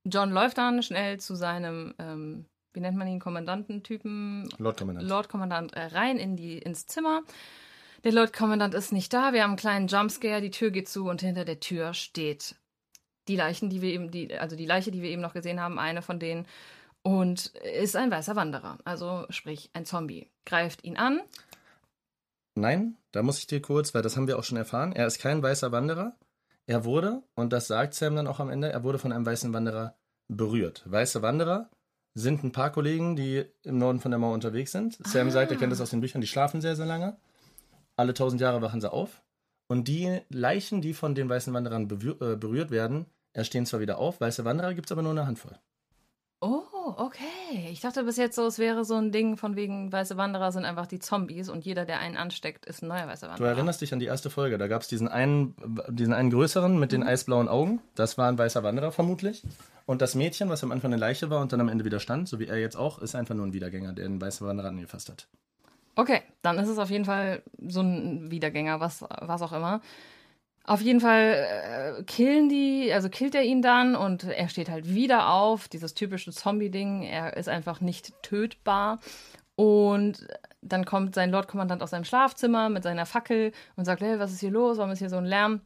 John 0.04 0.30
läuft 0.30 0.58
dann 0.58 0.82
schnell 0.82 1.20
zu 1.20 1.34
seinem, 1.34 1.94
ähm, 1.98 2.46
wie 2.72 2.80
nennt 2.80 2.96
man 2.96 3.06
ihn, 3.06 3.20
Kommandantentypen, 3.20 4.48
Lord 4.58 4.78
Kommandant. 4.78 5.08
Lord-Kommandant 5.08 5.72
äh, 5.74 5.82
rein 5.82 6.18
in 6.18 6.36
die, 6.36 6.58
ins 6.58 6.86
Zimmer. 6.86 7.22
Der 8.04 8.12
Lord-Kommandant 8.12 8.74
ist 8.74 8.92
nicht 8.92 9.12
da. 9.12 9.32
Wir 9.32 9.42
haben 9.42 9.50
einen 9.50 9.58
kleinen 9.58 9.86
Jumpscare. 9.86 10.40
Die 10.40 10.50
Tür 10.50 10.70
geht 10.70 10.88
zu 10.88 11.08
und 11.08 11.20
hinter 11.20 11.44
der 11.44 11.60
Tür 11.60 11.94
steht 11.94 12.56
die 13.28 13.36
Leichen, 13.36 13.70
die 13.70 13.80
wir 13.80 13.90
eben, 13.90 14.10
die, 14.10 14.34
also 14.36 14.56
die 14.56 14.66
Leiche, 14.66 14.90
die 14.90 15.02
wir 15.02 15.10
eben 15.10 15.22
noch 15.22 15.34
gesehen 15.34 15.60
haben, 15.60 15.78
eine 15.78 16.02
von 16.02 16.18
denen. 16.18 16.46
Und 17.02 17.46
ist 17.46 17.96
ein 17.96 18.10
weißer 18.10 18.34
Wanderer. 18.36 18.78
Also 18.84 19.26
sprich 19.30 19.70
ein 19.72 19.84
Zombie. 19.84 20.28
Greift 20.46 20.84
ihn 20.84 20.96
an. 20.96 21.20
Nein, 22.54 22.96
da 23.12 23.22
muss 23.22 23.38
ich 23.38 23.46
dir 23.46 23.62
kurz, 23.62 23.94
weil 23.94 24.02
das 24.02 24.16
haben 24.16 24.26
wir 24.26 24.38
auch 24.38 24.44
schon 24.44 24.58
erfahren. 24.58 24.92
Er 24.92 25.06
ist 25.06 25.18
kein 25.18 25.42
weißer 25.42 25.72
Wanderer. 25.72 26.14
Er 26.66 26.84
wurde, 26.84 27.22
und 27.34 27.52
das 27.52 27.66
sagt 27.66 27.94
Sam 27.94 28.16
dann 28.16 28.26
auch 28.26 28.40
am 28.40 28.50
Ende, 28.50 28.70
er 28.70 28.84
wurde 28.84 28.98
von 28.98 29.12
einem 29.12 29.26
weißen 29.26 29.52
Wanderer 29.52 29.96
berührt. 30.28 30.84
Weiße 30.86 31.22
Wanderer 31.22 31.70
sind 32.14 32.44
ein 32.44 32.52
paar 32.52 32.70
Kollegen, 32.70 33.16
die 33.16 33.44
im 33.62 33.78
Norden 33.78 34.00
von 34.00 34.10
der 34.10 34.18
Mauer 34.18 34.34
unterwegs 34.34 34.72
sind. 34.72 34.98
Sam 35.06 35.30
sagt, 35.30 35.50
er 35.50 35.56
kennt 35.56 35.72
das 35.72 35.80
aus 35.80 35.90
den 35.90 36.00
Büchern, 36.00 36.20
die 36.20 36.26
schlafen 36.26 36.60
sehr, 36.60 36.76
sehr 36.76 36.86
lange. 36.86 37.16
Alle 37.96 38.14
tausend 38.14 38.40
Jahre 38.40 38.62
wachen 38.62 38.80
sie 38.80 38.92
auf. 38.92 39.22
Und 39.68 39.88
die 39.88 40.20
Leichen, 40.28 40.82
die 40.82 40.94
von 40.94 41.14
den 41.14 41.28
weißen 41.28 41.52
Wanderern 41.52 41.84
äh, 41.84 42.36
berührt 42.36 42.70
werden, 42.70 43.06
erstehen 43.32 43.66
zwar 43.66 43.80
wieder 43.80 43.98
auf. 43.98 44.20
Weiße 44.20 44.44
Wanderer 44.44 44.74
gibt 44.74 44.88
es 44.88 44.92
aber 44.92 45.02
nur 45.02 45.12
eine 45.12 45.26
Handvoll. 45.26 45.58
Oh. 46.40 46.71
Okay. 46.98 47.68
Ich 47.70 47.80
dachte 47.80 48.04
bis 48.04 48.16
jetzt 48.16 48.36
so, 48.36 48.46
es 48.46 48.58
wäre 48.58 48.84
so 48.84 48.94
ein 48.96 49.12
Ding 49.12 49.36
von 49.36 49.56
wegen, 49.56 49.92
weiße 49.92 50.16
Wanderer 50.16 50.52
sind 50.52 50.64
einfach 50.64 50.86
die 50.86 50.98
Zombies 50.98 51.48
und 51.48 51.64
jeder, 51.64 51.84
der 51.84 51.98
einen 52.00 52.16
ansteckt, 52.16 52.66
ist 52.66 52.82
ein 52.82 52.88
neuer 52.88 53.06
weißer 53.06 53.26
Du 53.26 53.32
Wanderer. 53.32 53.50
erinnerst 53.50 53.80
dich 53.80 53.92
an 53.92 53.98
die 54.00 54.06
erste 54.06 54.30
Folge. 54.30 54.58
Da 54.58 54.68
gab 54.68 54.82
es 54.82 54.88
diesen 54.88 55.08
einen, 55.08 55.54
diesen 55.88 56.12
einen 56.14 56.30
größeren 56.30 56.78
mit 56.78 56.92
den 56.92 57.02
eisblauen 57.02 57.48
Augen. 57.48 57.80
Das 57.94 58.18
war 58.18 58.28
ein 58.28 58.38
weißer 58.38 58.62
Wanderer 58.62 58.92
vermutlich. 58.92 59.42
Und 59.86 60.00
das 60.02 60.14
Mädchen, 60.14 60.48
was 60.48 60.62
am 60.62 60.72
Anfang 60.72 60.92
eine 60.92 61.00
Leiche 61.00 61.28
war 61.30 61.40
und 61.40 61.52
dann 61.52 61.60
am 61.60 61.68
Ende 61.68 61.84
wieder 61.84 62.00
stand, 62.00 62.28
so 62.28 62.38
wie 62.38 62.46
er 62.46 62.58
jetzt 62.58 62.76
auch, 62.76 63.00
ist 63.00 63.14
einfach 63.14 63.34
nur 63.34 63.46
ein 63.46 63.52
Wiedergänger, 63.52 63.92
der 63.92 64.04
einen 64.06 64.20
weißen 64.20 64.46
Wanderer 64.46 64.68
angefasst 64.68 65.08
hat. 65.10 65.26
Okay, 65.94 66.22
dann 66.40 66.58
ist 66.58 66.68
es 66.68 66.78
auf 66.78 66.88
jeden 66.88 67.04
Fall 67.04 67.42
so 67.68 67.80
ein 67.82 68.30
Wiedergänger, 68.30 68.80
was, 68.80 69.02
was 69.02 69.42
auch 69.42 69.52
immer. 69.52 69.80
Auf 70.64 70.80
jeden 70.80 71.00
Fall 71.00 71.98
äh, 71.98 72.02
killen 72.04 72.48
die, 72.48 72.92
also 72.92 73.08
killt 73.08 73.34
er 73.34 73.42
ihn 73.42 73.62
dann 73.62 73.96
und 73.96 74.24
er 74.24 74.48
steht 74.48 74.70
halt 74.70 74.88
wieder 74.94 75.32
auf, 75.32 75.68
dieses 75.68 75.94
typische 75.94 76.30
Zombie-Ding. 76.30 77.02
Er 77.02 77.36
ist 77.36 77.48
einfach 77.48 77.80
nicht 77.80 78.12
tötbar. 78.22 79.00
Und 79.56 80.26
dann 80.62 80.84
kommt 80.84 81.14
sein 81.14 81.30
Lordkommandant 81.30 81.82
aus 81.82 81.90
seinem 81.90 82.04
Schlafzimmer 82.04 82.68
mit 82.68 82.84
seiner 82.84 83.06
Fackel 83.06 83.52
und 83.76 83.84
sagt, 83.84 84.02
hey, 84.02 84.18
was 84.18 84.32
ist 84.32 84.40
hier 84.40 84.50
los? 84.50 84.78
Warum 84.78 84.92
ist 84.92 85.00
hier 85.00 85.10
so 85.10 85.16
ein 85.16 85.24
Lärm? 85.24 85.60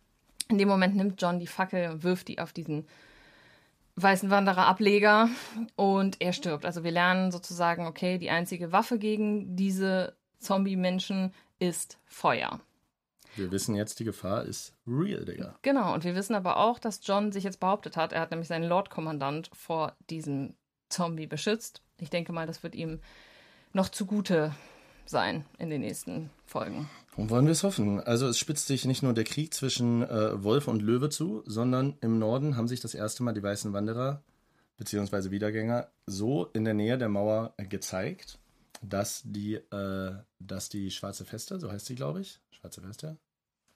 In 0.48 0.58
dem 0.58 0.68
Moment 0.68 0.96
nimmt 0.96 1.20
John 1.20 1.38
die 1.38 1.46
Fackel 1.46 1.90
und 1.90 2.02
wirft 2.02 2.28
die 2.28 2.38
auf 2.38 2.52
diesen 2.52 2.86
weißen 3.96 4.30
Wanderer-Ableger 4.30 5.28
und 5.76 6.20
er 6.20 6.32
stirbt. 6.32 6.66
Also 6.66 6.84
wir 6.84 6.90
lernen 6.90 7.32
sozusagen, 7.32 7.86
okay, 7.86 8.18
die 8.18 8.30
einzige 8.30 8.72
Waffe 8.72 8.98
gegen 8.98 9.56
diese 9.56 10.16
Zombie-Menschen 10.38 11.32
ist 11.58 11.98
Feuer. 12.06 12.60
Wir 13.36 13.50
wissen 13.50 13.74
jetzt, 13.74 14.00
die 14.00 14.04
Gefahr 14.04 14.44
ist 14.44 14.72
real, 14.86 15.24
Digga. 15.24 15.56
Genau, 15.62 15.94
und 15.94 16.04
wir 16.04 16.14
wissen 16.14 16.34
aber 16.34 16.56
auch, 16.56 16.78
dass 16.78 17.00
John 17.02 17.32
sich 17.32 17.44
jetzt 17.44 17.60
behauptet 17.60 17.96
hat, 17.96 18.12
er 18.12 18.20
hat 18.20 18.30
nämlich 18.30 18.48
seinen 18.48 18.68
Lord-Kommandant 18.68 19.50
vor 19.52 19.94
diesem 20.10 20.54
Zombie 20.88 21.26
beschützt. 21.26 21.82
Ich 21.98 22.10
denke 22.10 22.32
mal, 22.32 22.46
das 22.46 22.62
wird 22.62 22.74
ihm 22.74 23.00
noch 23.72 23.88
zugute 23.88 24.54
sein 25.04 25.44
in 25.58 25.70
den 25.70 25.82
nächsten 25.82 26.30
Folgen. 26.46 26.88
Und 27.16 27.30
wollen 27.30 27.46
wir 27.46 27.52
es 27.52 27.62
hoffen. 27.62 28.00
Also 28.00 28.26
es 28.26 28.38
spitzt 28.38 28.66
sich 28.66 28.84
nicht 28.84 29.02
nur 29.02 29.14
der 29.14 29.24
Krieg 29.24 29.54
zwischen 29.54 30.02
äh, 30.02 30.42
Wolf 30.42 30.68
und 30.68 30.82
Löwe 30.82 31.08
zu, 31.08 31.42
sondern 31.46 31.96
im 32.00 32.18
Norden 32.18 32.56
haben 32.56 32.68
sich 32.68 32.80
das 32.80 32.94
erste 32.94 33.22
Mal 33.22 33.32
die 33.32 33.42
weißen 33.42 33.72
Wanderer 33.72 34.22
bzw. 34.76 35.30
Wiedergänger 35.30 35.88
so 36.06 36.46
in 36.52 36.64
der 36.64 36.74
Nähe 36.74 36.98
der 36.98 37.08
Mauer 37.08 37.54
gezeigt, 37.56 38.38
dass 38.82 39.22
die, 39.24 39.54
äh, 39.54 40.14
dass 40.38 40.68
die 40.68 40.90
Schwarze 40.90 41.24
Feste, 41.24 41.58
so 41.58 41.70
heißt 41.70 41.86
sie, 41.86 41.94
glaube 41.94 42.20
ich, 42.20 42.40
Schwarze 42.50 42.82
Feste, 42.82 43.16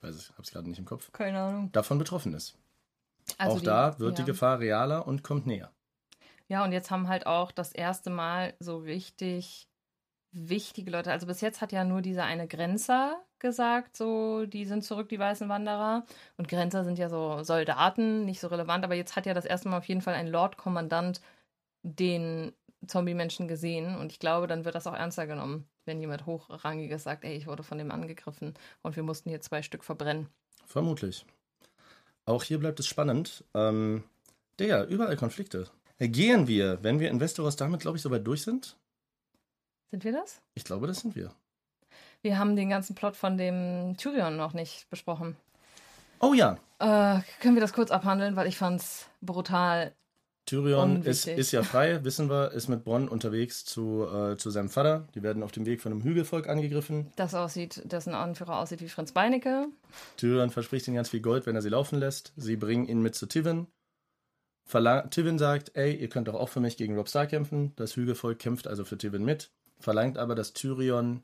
weiß 0.03 0.15
es, 0.15 0.31
habe 0.33 0.43
es 0.43 0.51
gerade 0.51 0.69
nicht 0.69 0.79
im 0.79 0.85
Kopf, 0.85 1.11
Keine 1.13 1.41
Ahnung. 1.41 1.73
davon 1.73 1.99
betroffen 1.99 2.35
ist. 2.35 2.57
Also 3.39 3.57
auch 3.57 3.61
die- 3.61 3.67
da 3.67 3.99
wird 3.99 4.19
ja. 4.19 4.25
die 4.25 4.31
Gefahr 4.31 4.59
realer 4.61 5.07
und 5.07 5.23
kommt 5.23 5.47
näher. 5.47 5.71
Ja, 6.49 6.65
und 6.65 6.73
jetzt 6.73 6.91
haben 6.91 7.09
halt 7.09 7.27
auch 7.27 7.53
das 7.53 7.71
erste 7.73 8.11
Mal 8.11 8.55
so 8.59 8.79
richtig 8.79 9.69
wichtige 10.33 10.91
Leute. 10.91 11.11
Also 11.13 11.27
bis 11.27 11.41
jetzt 11.41 11.61
hat 11.61 11.73
ja 11.73 11.85
nur 11.85 12.03
dieser 12.03 12.25
eine 12.25 12.47
Grenzer 12.49 13.21
gesagt, 13.39 13.97
so, 13.97 14.47
die 14.47 14.65
sind 14.65 14.85
zurück, 14.85 15.09
die 15.09 15.19
weißen 15.19 15.49
Wanderer. 15.49 16.05
Und 16.37 16.49
Grenzer 16.49 16.85
sind 16.85 16.99
ja 16.99 17.09
so 17.09 17.43
Soldaten, 17.43 18.25
nicht 18.25 18.41
so 18.41 18.49
relevant. 18.49 18.85
Aber 18.85 18.95
jetzt 18.95 19.17
hat 19.17 19.27
ja 19.27 19.35
das 19.35 19.45
erste 19.45 19.69
Mal 19.69 19.79
auf 19.79 19.87
jeden 19.89 20.03
Fall 20.03 20.15
ein 20.15 20.29
Lord-Kommandant 20.29 21.21
den 21.83 22.53
Zombie-Menschen 22.87 23.49
gesehen. 23.49 23.97
Und 23.97 24.13
ich 24.13 24.19
glaube, 24.19 24.47
dann 24.47 24.65
wird 24.65 24.75
das 24.75 24.87
auch 24.87 24.95
ernster 24.95 25.27
genommen, 25.27 25.69
wenn 25.85 26.01
jemand 26.01 26.27
Hochrangiges 26.27 27.03
sagt, 27.03 27.25
ey, 27.25 27.35
ich 27.35 27.47
wurde 27.47 27.63
von 27.63 27.79
dem 27.79 27.91
angegriffen 27.91 28.55
und 28.83 28.97
wir 28.97 29.03
mussten 29.03 29.29
hier 29.31 29.41
zwei 29.41 29.63
Stück 29.63 29.85
verbrennen. 29.85 30.29
Vermutlich. 30.67 31.27
Auch 32.25 32.43
hier 32.45 32.59
bleibt 32.59 32.81
es 32.81 32.87
spannend. 32.87 33.45
Ähm, 33.55 34.05
Digga, 34.59 34.85
überall 34.85 35.17
Konflikte. 35.17 35.69
Gehen 35.99 36.47
wir, 36.49 36.83
wenn 36.83 37.01
wir 37.01 37.11
in 37.11 37.21
Westeros 37.21 37.57
damit, 37.57 37.81
glaube 37.81 37.97
ich, 37.97 38.03
soweit 38.03 38.27
durch 38.27 38.43
sind? 38.43 38.77
Sind 39.91 40.05
wir 40.05 40.13
das? 40.13 40.41
Ich 40.55 40.65
glaube, 40.65 40.87
das 40.87 41.01
sind 41.01 41.15
wir. 41.17 41.33
Wir 42.23 42.39
haben 42.39 42.57
den 42.57 42.71
ganzen 42.71 42.95
Plot 42.95 43.17
von 43.17 43.37
dem 43.37 43.97
Tyrion 43.97 44.37
noch 44.37 44.53
nicht 44.53 44.89
besprochen. 44.91 45.37
Oh 46.21 46.35
ja, 46.35 46.59
Äh, 46.79 47.21
können 47.41 47.55
wir 47.55 47.61
das 47.61 47.73
kurz 47.73 47.91
abhandeln, 47.91 48.37
weil 48.37 48.47
ich 48.47 48.57
fand's 48.59 49.09
brutal. 49.21 49.93
Tyrion 50.51 51.05
ist, 51.05 51.29
ist 51.29 51.53
ja 51.53 51.63
frei, 51.63 52.03
wissen 52.03 52.29
wir, 52.29 52.51
ist 52.51 52.67
mit 52.67 52.83
Bronn 52.83 53.09
unterwegs 53.09 53.65
zu, 53.65 54.05
äh, 54.05 54.37
zu 54.37 54.51
seinem 54.51 54.69
Vater. 54.69 55.07
Die 55.15 55.23
werden 55.23 55.45
auf 55.45 55.53
dem 55.53 55.65
Weg 55.65 55.81
von 55.81 55.93
einem 55.93 56.03
Hügelvolk 56.03 56.49
angegriffen. 56.49 57.13
Das 57.15 57.37
aussieht, 57.37 57.83
dessen 57.85 58.15
Anführer 58.15 58.59
aussieht 58.59 58.81
wie 58.81 58.89
Fritz 58.89 59.13
Beinecke. 59.13 59.69
Tyrion 60.17 60.51
verspricht 60.51 60.89
ihnen 60.89 60.97
ganz 60.97 61.09
viel 61.09 61.21
Gold, 61.21 61.47
wenn 61.47 61.55
er 61.55 61.63
sie 61.63 61.69
laufen 61.69 62.01
lässt. 62.01 62.33
Sie 62.37 62.57
bringen 62.57 62.89
ihn 62.89 63.01
mit 63.01 63.15
zu 63.15 63.27
Tivin. 63.27 63.69
Verlang 64.65 65.09
Tivin 65.11 65.39
sagt, 65.39 65.71
ey, 65.77 65.95
ihr 65.95 66.09
könnt 66.09 66.27
doch 66.27 66.35
auch 66.35 66.49
für 66.49 66.59
mich 66.59 66.77
gegen 66.77 66.97
Rob 66.97 67.09
Stark 67.09 67.31
kämpfen. 67.31 67.73
Das 67.77 67.95
Hügelvolk 67.95 68.41
kämpft 68.41 68.67
also 68.67 68.85
für 68.85 68.99
Tivin 68.99 69.25
mit. 69.25 69.53
Verlangt 69.79 70.19
aber, 70.19 70.35
dass 70.35 70.53
Tyrion 70.53 71.23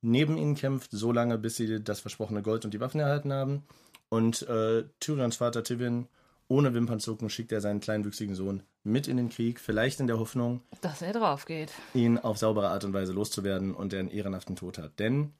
neben 0.00 0.36
ihnen 0.36 0.56
kämpft, 0.56 0.90
so 0.90 1.12
lange, 1.12 1.38
bis 1.38 1.54
sie 1.54 1.80
das 1.80 2.00
versprochene 2.00 2.42
Gold 2.42 2.64
und 2.64 2.74
die 2.74 2.80
Waffen 2.80 2.98
erhalten 2.98 3.32
haben. 3.32 3.62
Und 4.08 4.42
äh, 4.48 4.82
Tyrions 4.98 5.36
Vater 5.36 5.62
Tivin, 5.62 6.08
ohne 6.48 6.74
Wimpernzucken, 6.74 7.30
schickt 7.30 7.52
er 7.52 7.60
seinen 7.60 7.80
kleinwüchsigen 7.80 8.34
Sohn 8.34 8.62
mit 8.82 9.08
in 9.08 9.16
den 9.16 9.30
Krieg, 9.30 9.58
vielleicht 9.60 10.00
in 10.00 10.06
der 10.06 10.18
Hoffnung, 10.18 10.60
Dass 10.82 11.00
er 11.02 11.12
drauf 11.12 11.46
geht. 11.46 11.72
ihn 11.94 12.18
auf 12.18 12.36
saubere 12.38 12.68
Art 12.68 12.84
und 12.84 12.92
Weise 12.92 13.12
loszuwerden 13.12 13.74
und 13.74 13.92
er 13.92 14.00
einen 14.00 14.10
ehrenhaften 14.10 14.56
Tod 14.56 14.78
hat. 14.78 14.98
Denn 14.98 15.32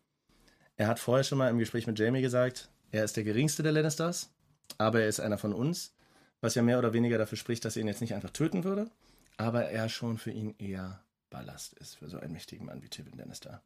er 0.76 0.86
hat 0.88 0.98
vorher 0.98 1.24
schon 1.24 1.38
mal 1.38 1.50
im 1.50 1.58
Gespräch 1.58 1.86
mit 1.86 1.98
Jamie 1.98 2.22
gesagt, 2.22 2.70
er 2.90 3.04
ist 3.04 3.16
der 3.16 3.24
geringste 3.24 3.62
der 3.62 3.72
Lannisters, 3.72 4.30
aber 4.78 5.00
er 5.02 5.08
ist 5.08 5.20
einer 5.20 5.38
von 5.38 5.52
uns, 5.52 5.94
was 6.40 6.54
ja 6.54 6.62
mehr 6.62 6.78
oder 6.78 6.92
weniger 6.92 7.18
dafür 7.18 7.36
spricht, 7.38 7.64
dass 7.64 7.76
er 7.76 7.82
ihn 7.82 7.88
jetzt 7.88 8.00
nicht 8.00 8.14
einfach 8.14 8.30
töten 8.30 8.64
würde, 8.64 8.90
aber 9.36 9.66
er 9.66 9.88
schon 9.88 10.16
für 10.18 10.30
ihn 10.30 10.54
eher 10.58 11.00
Ballast 11.30 11.74
ist, 11.74 11.96
für 11.96 12.08
so 12.08 12.18
einen 12.18 12.32
mächtigen 12.32 12.66
Mann 12.66 12.82
wie 12.82 12.88
Tywin 12.88 13.18
Lannister. 13.18 13.60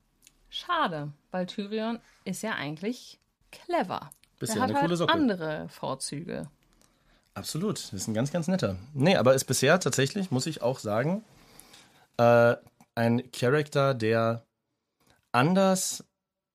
Schade, 0.51 1.13
weil 1.31 1.47
Tyrion 1.47 1.99
ist 2.25 2.43
ja 2.43 2.55
eigentlich 2.55 3.21
clever. 3.53 4.11
Bist 4.39 4.55
er 4.55 4.63
hat 4.63 4.71
eine 4.71 4.79
halt 4.79 4.87
coole 4.87 4.97
Socke. 4.97 5.13
andere 5.13 5.69
Vorzüge. 5.69 6.49
Absolut, 7.39 7.79
das 7.79 7.93
ist 7.93 8.09
ein 8.09 8.15
ganz, 8.15 8.33
ganz 8.33 8.49
netter. 8.49 8.77
Nee, 8.95 9.15
aber 9.15 9.33
ist 9.35 9.45
bisher 9.45 9.79
tatsächlich, 9.79 10.33
muss 10.33 10.47
ich 10.47 10.61
auch 10.61 10.81
sagen, 10.81 11.23
äh, 12.17 12.57
ein 12.97 13.31
Charakter, 13.31 13.95
der 13.95 14.43
anders, 15.31 16.05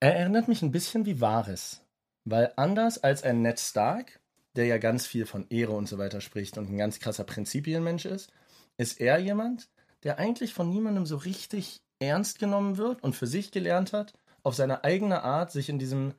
er 0.02 0.18
erinnert 0.18 0.50
mich 0.50 0.62
ein 0.62 0.74
bisschen 0.74 1.06
wie 1.06 1.22
Varys. 1.22 1.80
Weil 2.26 2.52
anders 2.58 3.02
als 3.02 3.24
ein 3.24 3.42
Ned 3.42 3.62
Stark, 3.62 4.20
der 4.58 4.66
ja 4.66 4.78
ganz 4.78 5.06
viel 5.06 5.26
von 5.26 5.48
Ehre 5.50 5.72
und 5.72 5.88
so 5.88 5.98
weiter 5.98 6.20
spricht 6.20 6.58
und 6.58 6.70
ein 6.70 6.78
ganz 6.78 7.00
krasser 7.00 7.24
Prinzipienmensch 7.24 8.04
ist, 8.04 8.34
ist 8.76 9.00
er 9.00 9.20
jemand, 9.20 9.70
der 10.04 10.20
eigentlich 10.20 10.54
von 10.54 10.70
niemandem 10.70 11.06
so 11.06 11.16
richtig 11.16 11.82
ernst 12.00 12.40
genommen 12.40 12.76
wird 12.76 13.02
und 13.04 13.16
für 13.16 13.28
sich 13.28 13.52
gelernt 13.52 13.94
hat, 13.94 14.14
auf 14.44 14.56
seine 14.56 14.84
eigene 14.84 15.24
Art 15.24 15.54
sich 15.54 15.70
in 15.70 15.80
diesem 15.80 16.14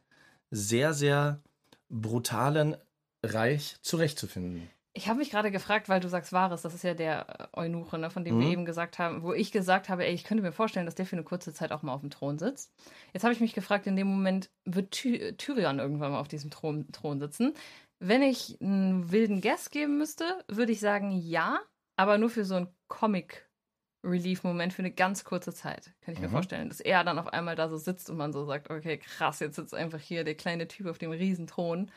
sehr, 0.51 0.95
sehr 0.95 1.43
brutalen 1.91 2.79
Reich 3.25 3.77
zurechtzufinden. 3.83 4.71
Ich 4.97 5.09
habe 5.09 5.19
mich 5.19 5.31
gerade 5.31 5.51
gefragt, 5.51 5.89
weil 5.89 5.99
du 5.99 6.09
sagst 6.09 6.33
Varys, 6.33 6.63
das 6.63 6.73
ist 6.75 6.85
ja 6.85 6.95
der 6.95 7.51
äh, 7.53 7.59
Eunuche, 7.61 7.99
ne, 7.99 8.11
von 8.11 8.25
dem 8.25 8.39
wir 8.39 8.47
Mhm. 8.47 8.53
eben 8.53 8.65
gesagt 8.65 8.99
haben, 9.01 9.23
wo 9.25 9.33
ich 9.33 9.51
gesagt 9.51 9.89
habe, 9.89 10.05
ey, 10.07 10.15
ich 10.15 10.23
könnte 10.23 10.43
mir 10.43 10.53
vorstellen, 10.53 10.87
dass 10.87 10.95
der 10.95 11.05
für 11.07 11.17
eine 11.17 11.25
kurze 11.25 11.53
Zeit 11.53 11.73
auch 11.73 11.83
mal 11.83 11.93
auf 11.93 12.03
dem 12.03 12.11
Thron 12.11 12.39
sitzt. 12.39 12.73
Jetzt 13.13 13.25
habe 13.25 13.33
ich 13.35 13.41
mich 13.41 13.55
gefragt, 13.55 13.89
in 13.89 13.97
dem 13.97 14.07
Moment 14.07 14.51
wird 14.65 14.93
Ty 14.93 15.35
Tyrion 15.37 15.81
irgendwann 15.81 16.13
mal 16.13 16.21
auf 16.21 16.29
diesem 16.29 16.51
Thron, 16.51 16.87
Thron 16.93 17.19
sitzen. 17.19 17.55
Wenn 17.99 18.23
ich 18.23 18.61
einen 18.61 19.11
wilden 19.11 19.41
Guess 19.41 19.71
geben 19.71 19.99
müsste, 19.99 20.45
würde 20.49 20.71
ich 20.73 20.79
sagen 20.81 21.11
ja, 21.11 21.61
aber 21.97 22.17
nur 22.19 22.31
für 22.31 22.45
so 22.45 22.55
einen 22.55 22.69
Comic-Relief-Moment 22.87 24.73
für 24.73 24.83
eine 24.83 24.93
ganz 24.93 25.25
kurze 25.25 25.53
Zeit. 25.53 25.93
Kann 26.03 26.15
ich 26.15 26.21
mir 26.21 26.29
Mhm. 26.29 26.31
vorstellen, 26.31 26.69
dass 26.69 26.81
er 26.81 27.03
dann 27.05 27.19
auf 27.19 27.29
einmal 27.33 27.57
da 27.57 27.69
so 27.69 27.77
sitzt 27.79 28.11
und 28.11 28.17
man 28.17 28.33
so 28.33 28.45
sagt, 28.45 28.71
okay, 28.71 28.99
krass, 28.99 29.41
jetzt 29.41 29.57
sitzt 29.57 29.75
einfach 29.75 30.01
hier 30.01 30.25
der 30.25 30.35
kleine 30.37 30.69
Typ 30.69 30.87
auf 30.87 30.99
dem 30.99 31.11
Riesenthron 31.11 31.91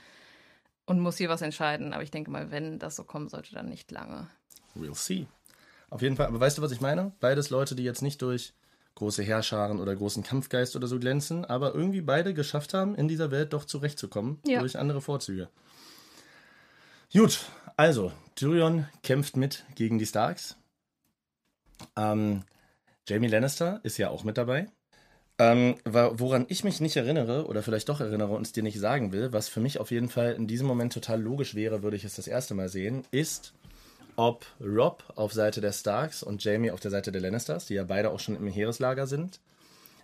und 0.87 0.99
muss 0.99 1.17
hier 1.17 1.29
was 1.29 1.43
entscheiden. 1.43 1.93
Aber 1.93 2.01
ich 2.01 2.09
denke 2.11 2.31
mal, 2.31 2.49
wenn 2.49 2.79
das 2.79 2.95
so 2.95 3.03
kommen 3.03 3.29
sollte, 3.29 3.53
dann 3.53 3.69
nicht 3.69 3.91
lange. 3.91 4.27
We'll 4.75 4.95
see. 4.95 5.27
Auf 5.89 6.01
jeden 6.01 6.15
Fall, 6.15 6.25
aber 6.27 6.39
weißt 6.39 6.57
du, 6.57 6.61
was 6.63 6.71
ich 6.71 6.81
meine? 6.81 7.11
Beides 7.19 7.49
Leute, 7.49 7.75
die 7.75 7.83
jetzt 7.83 8.01
nicht 8.01 8.21
durch 8.21 8.53
große 8.95 9.21
Herrscharen 9.23 9.79
oder 9.79 9.95
großen 9.95 10.23
Kampfgeist 10.23 10.75
oder 10.75 10.87
so 10.87 10.99
glänzen, 10.99 11.45
aber 11.45 11.75
irgendwie 11.75 12.01
beide 12.01 12.33
geschafft 12.33 12.73
haben, 12.73 12.95
in 12.95 13.07
dieser 13.07 13.29
Welt 13.31 13.53
doch 13.53 13.63
zurechtzukommen 13.65 14.39
Ja. 14.45 14.59
durch 14.59 14.77
andere 14.79 15.01
Vorzüge. 15.01 15.49
Gut, 17.13 17.45
also, 17.77 18.11
Tyrion 18.35 18.87
kämpft 19.03 19.37
mit 19.37 19.63
gegen 19.75 19.97
die 19.99 20.05
Starks. 20.05 20.57
Ähm, 21.95 22.43
Jamie 23.07 23.27
Lannister 23.27 23.79
ist 23.83 23.97
ja 23.97 24.09
auch 24.09 24.23
mit 24.23 24.37
dabei. 24.37 24.67
Ähm, 25.39 25.75
woran 25.85 26.45
ich 26.49 26.63
mich 26.63 26.81
nicht 26.81 26.95
erinnere, 26.95 27.45
oder 27.45 27.61
vielleicht 27.61 27.89
doch 27.89 28.01
erinnere 28.01 28.33
und 28.33 28.47
es 28.47 28.53
dir 28.53 28.63
nicht 28.63 28.79
sagen 28.79 29.11
will, 29.11 29.31
was 29.33 29.49
für 29.49 29.59
mich 29.59 29.79
auf 29.79 29.91
jeden 29.91 30.09
Fall 30.09 30.33
in 30.33 30.47
diesem 30.47 30.65
Moment 30.65 30.93
total 30.93 31.21
logisch 31.21 31.53
wäre, 31.53 31.83
würde 31.83 31.95
ich 31.95 32.03
es 32.03 32.15
das 32.15 32.27
erste 32.27 32.55
Mal 32.55 32.69
sehen, 32.69 33.03
ist, 33.11 33.53
ob 34.15 34.47
Rob 34.59 35.03
auf 35.15 35.33
Seite 35.33 35.61
der 35.61 35.73
Starks 35.73 36.23
und 36.23 36.43
Jamie 36.43 36.71
auf 36.71 36.79
der 36.79 36.89
Seite 36.89 37.11
der 37.11 37.21
Lannisters, 37.21 37.67
die 37.67 37.75
ja 37.75 37.83
beide 37.83 38.09
auch 38.09 38.19
schon 38.19 38.35
im 38.35 38.47
Heereslager 38.47 39.05
sind, 39.05 39.39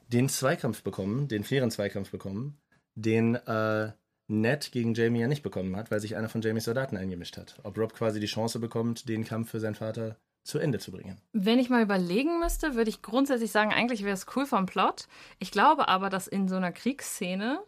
den 0.08 0.30
Zweikampf 0.30 0.84
bekommen, 0.84 1.28
den 1.28 1.44
fairen 1.44 1.72
Zweikampf 1.72 2.12
bekommen, 2.12 2.60
den 2.94 3.34
äh, 3.34 3.92
Ned 4.28 4.72
gegen 4.72 4.94
Jamie 4.94 5.22
ja 5.22 5.28
nicht 5.28 5.42
bekommen 5.42 5.76
hat, 5.76 5.90
weil 5.90 6.00
sich 6.00 6.16
einer 6.16 6.30
von 6.30 6.42
Jamies 6.42 6.66
Soldaten 6.66 6.96
eingemischt 6.96 7.38
hat. 7.38 7.60
Ob 7.64 7.78
Rob 7.78 7.94
quasi 7.94 8.20
die 8.20 8.28
Chance 8.28 8.60
bekommt, 8.60 9.10
den 9.10 9.26
Kampf 9.26 9.50
für 9.50 9.60
seinen 9.60 9.76
Vater 9.76 10.18
zu 10.44 10.60
Ende 10.60 10.80
zu 10.80 10.92
bringen. 10.92 11.18
Wenn 11.32 11.60
ich 11.60 11.70
mal 11.70 11.82
überlegen 11.82 12.40
müsste, 12.40 12.76
würde 12.76 12.90
ich 12.90 13.02
grundsätzlich 13.02 13.52
sagen, 13.52 13.72
eigentlich 13.72 14.04
wäre 14.04 14.14
es 14.14 14.26
cool 14.36 14.46
vom 14.46 14.66
Plot. 14.66 15.08
Ich 15.40 15.52
glaube 15.52 15.88
aber, 15.88 16.10
dass 16.10 16.28
in 16.28 16.48
so 16.48 16.56
einer 16.56 16.72
Kriegsszene 16.72 17.60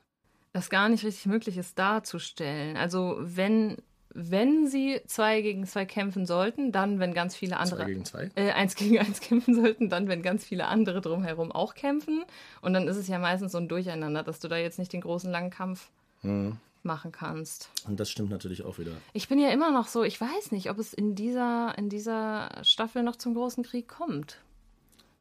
das 0.51 0.69
gar 0.69 0.89
nicht 0.89 1.03
richtig 1.03 1.26
möglich 1.26 1.57
ist 1.57 1.80
darzustellen. 1.80 2.78
Also 2.78 3.17
wenn, 3.19 3.78
wenn 4.13 4.67
sie 4.67 5.01
zwei 5.07 5.41
gegen 5.41 5.65
zwei 5.65 5.86
kämpfen 5.86 6.26
sollten, 6.26 6.71
dann 6.71 6.99
wenn 6.99 7.13
ganz 7.13 7.36
viele 7.36 7.57
andere. 7.57 7.82
Zwei 7.82 7.89
gegen 7.89 8.05
zwei? 8.05 8.30
Äh, 8.36 8.51
eins 8.51 8.76
gegen 8.78 8.99
eins 8.99 9.19
kämpfen 9.21 9.55
sollten, 9.55 9.89
dann 9.89 10.07
wenn 10.07 10.21
ganz 10.21 10.45
viele 10.45 10.67
andere 10.67 11.01
drumherum 11.01 11.51
auch 11.51 11.76
kämpfen. 11.76 12.23
Und 12.61 12.73
dann 12.73 12.88
ist 12.88 12.97
es 12.97 13.07
ja 13.07 13.19
meistens 13.19 13.53
so 13.53 13.57
ein 13.57 13.67
Durcheinander, 13.69 14.23
dass 14.23 14.39
du 14.39 14.47
da 14.47 14.57
jetzt 14.57 14.80
nicht 14.80 14.93
den 14.93 15.01
großen 15.01 15.32
langen 15.32 15.49
Kampf 15.49 15.89
Mhm. 16.26 16.57
Machen 16.86 17.11
kannst. 17.11 17.69
Und 17.88 17.99
das 17.99 18.09
stimmt 18.09 18.29
natürlich 18.29 18.63
auch 18.63 18.77
wieder. 18.79 18.91
Ich 19.13 19.27
bin 19.27 19.39
ja 19.39 19.49
immer 19.49 19.71
noch 19.71 19.88
so, 19.88 20.03
ich 20.03 20.19
weiß 20.21 20.51
nicht, 20.51 20.69
ob 20.69 20.79
es 20.79 20.93
in 20.93 21.15
dieser, 21.15 21.77
in 21.77 21.89
dieser 21.89 22.51
Staffel 22.63 23.03
noch 23.03 23.15
zum 23.15 23.33
großen 23.33 23.63
Krieg 23.63 23.88
kommt. 23.88 24.39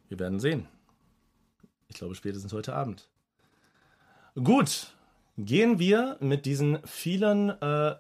Wir 0.09 0.19
werden 0.19 0.39
sehen. 0.41 0.69
Ich 1.89 1.97
glaube 1.97 2.15
spätestens 2.15 2.53
heute 2.53 2.75
Abend. 2.75 3.09
Gut, 4.35 4.95
gehen 5.39 5.79
wir 5.79 6.17
mit 6.21 6.45
diesen 6.47 6.79
vielen 6.87 7.51
äh, 7.51 7.95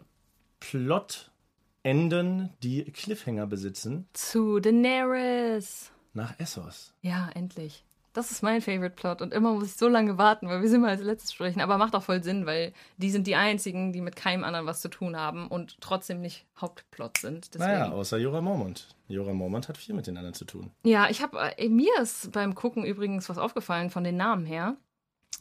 Plot-Enden, 0.61 2.51
die 2.63 2.85
Cliffhanger 2.85 3.47
besitzen, 3.47 4.09
Zu 4.13 4.59
Daenerys. 4.61 5.91
nach 6.13 6.39
Essos. 6.41 6.93
Ja, 7.03 7.29
endlich. 7.35 7.85
Das 8.15 8.31
ist 8.31 8.43
mein 8.43 8.63
Favorite 8.63 8.95
Plot 8.95 9.21
und 9.21 9.35
immer 9.35 9.53
muss 9.53 9.67
ich 9.67 9.75
so 9.75 9.89
lange 9.89 10.17
warten, 10.19 10.49
weil 10.49 10.63
wir 10.63 10.69
sind 10.69 10.81
mal 10.81 10.91
als 10.91 11.03
letztes 11.03 11.33
sprechen. 11.33 11.61
Aber 11.61 11.79
macht 11.79 11.95
auch 11.95 12.03
voll 12.03 12.23
Sinn, 12.23 12.47
weil 12.47 12.73
die 12.97 13.11
sind 13.11 13.27
die 13.27 13.35
einzigen, 13.35 13.93
die 13.93 14.01
mit 14.01 14.15
keinem 14.17 14.45
anderen 14.45 14.67
was 14.67 14.81
zu 14.81 14.89
tun 14.89 15.17
haben 15.17 15.49
und 15.49 15.81
trotzdem 15.81 16.21
nicht 16.21 16.47
Hauptplot 16.61 17.19
sind. 17.19 17.53
Deswegen. 17.55 17.73
Naja, 17.73 17.91
außer 17.93 18.17
Jorah 18.17 18.41
Mormont. 18.41 18.87
Jorah 19.09 19.35
Mormont 19.35 19.69
hat 19.69 19.77
viel 19.77 19.95
mit 19.97 20.07
den 20.07 20.17
anderen 20.17 20.35
zu 20.35 20.45
tun. 20.45 20.71
Ja, 20.85 21.11
ich 21.11 21.23
habe 21.23 21.39
äh, 21.59 21.69
mir 21.69 21.91
ist 22.01 22.31
beim 22.33 22.55
Gucken 22.55 22.85
übrigens 22.85 23.29
was 23.29 23.37
aufgefallen 23.37 23.91
von 23.91 24.05
den 24.05 24.17
Namen 24.17 24.47
her. 24.47 24.77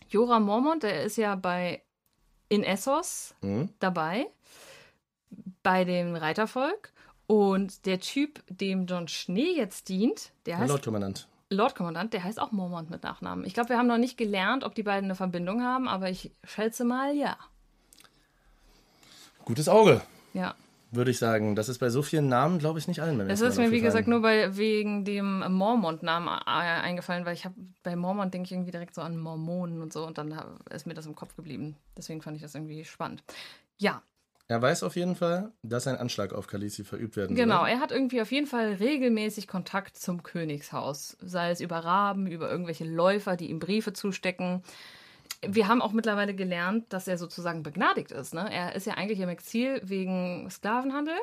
Jorah 0.09 0.39
Mormont, 0.39 0.83
der 0.83 1.03
ist 1.03 1.17
ja 1.17 1.35
bei 1.35 1.83
in 2.49 2.63
Essos 2.63 3.35
Mhm. 3.41 3.69
dabei 3.79 4.25
bei 5.63 5.83
dem 5.85 6.15
Reitervolk 6.15 6.91
und 7.27 7.85
der 7.85 7.99
Typ, 7.99 8.43
dem 8.49 8.85
John 8.85 9.07
Schnee 9.07 9.53
jetzt 9.55 9.89
dient, 9.89 10.31
der 10.45 10.55
Der 10.55 10.59
heißt 10.59 10.69
Lordkommandant. 10.69 11.27
Lordkommandant, 11.53 12.13
der 12.13 12.23
heißt 12.23 12.39
auch 12.39 12.51
Mormont 12.51 12.89
mit 12.89 13.03
Nachnamen. 13.03 13.45
Ich 13.45 13.53
glaube, 13.53 13.69
wir 13.69 13.77
haben 13.77 13.87
noch 13.87 13.97
nicht 13.97 14.17
gelernt, 14.17 14.63
ob 14.63 14.75
die 14.75 14.83
beiden 14.83 15.05
eine 15.05 15.15
Verbindung 15.15 15.61
haben, 15.63 15.87
aber 15.87 16.09
ich 16.09 16.31
schätze 16.43 16.83
mal 16.85 17.15
ja. 17.15 17.37
Gutes 19.45 19.67
Auge, 19.67 20.01
Ja. 20.33 20.55
würde 20.91 21.11
ich 21.11 21.19
sagen. 21.19 21.55
Das 21.55 21.67
ist 21.69 21.79
bei 21.79 21.89
so 21.89 22.01
vielen 22.01 22.29
Namen, 22.29 22.59
glaube 22.59 22.79
ich, 22.79 22.87
nicht 22.87 23.01
allen 23.01 23.19
ersten 23.19 23.45
ist 23.47 23.57
mir, 23.57 23.71
wie 23.71 23.81
gesagt, 23.81 24.07
nur 24.07 24.21
bei, 24.21 24.55
wegen 24.55 25.03
dem 25.05 25.39
Mormont-Namen 25.51 26.27
äh, 26.27 26.49
eingefallen, 26.49 27.25
weil 27.25 27.33
ich 27.33 27.45
habe 27.45 27.55
bei 27.83 27.95
Mormont 27.95 28.33
denke 28.33 28.45
ich 28.45 28.51
irgendwie 28.53 28.71
direkt 28.71 28.95
so 28.95 29.01
an 29.01 29.17
Mormonen 29.17 29.81
und 29.81 29.91
so 29.91 30.05
und 30.05 30.17
dann 30.17 30.33
ist 30.69 30.87
mir 30.87 30.93
das 30.93 31.05
im 31.05 31.15
Kopf 31.15 31.35
geblieben. 31.35 31.75
Deswegen 31.97 32.21
fand 32.21 32.37
ich 32.37 32.41
das 32.43 32.55
irgendwie 32.55 32.85
spannend. 32.85 33.23
Ja, 33.77 34.01
Er 34.49 34.61
weiß 34.61 34.83
auf 34.83 34.95
jeden 34.95 35.15
Fall, 35.15 35.51
dass 35.63 35.87
ein 35.87 35.95
Anschlag 35.95 36.33
auf 36.33 36.47
Khaleesi 36.47 36.83
verübt 36.83 37.15
werden 37.15 37.35
genau. 37.35 37.61
soll. 37.61 37.69
Er 37.69 37.79
hat 37.79 37.91
irgendwie 37.91 38.21
auf 38.21 38.31
jeden 38.31 38.47
Fall 38.47 38.73
regelmäßig 38.73 39.47
Kontakt 39.47 39.95
zum 39.97 40.21
Königshaus. 40.21 41.17
Sei 41.21 41.49
es 41.51 41.61
über 41.61 41.77
Raben, 41.77 42.27
über 42.27 42.51
irgendwelche 42.51 42.83
Läufer, 42.83 43.37
die 43.37 43.49
ihm 43.49 43.59
Briefe 43.59 43.93
zustecken. 43.93 44.61
Wir 45.45 45.67
haben 45.67 45.81
auch 45.81 45.93
mittlerweile 45.93 46.33
gelernt, 46.33 46.91
dass 46.91 47.07
er 47.07 47.17
sozusagen 47.17 47.63
begnadigt 47.63 48.11
ist. 48.11 48.33
Ne? 48.33 48.47
Er 48.51 48.75
ist 48.75 48.85
ja 48.85 48.93
eigentlich 48.93 49.19
im 49.19 49.29
Exil 49.29 49.81
wegen 49.83 50.49
Sklavenhandel 50.49 51.15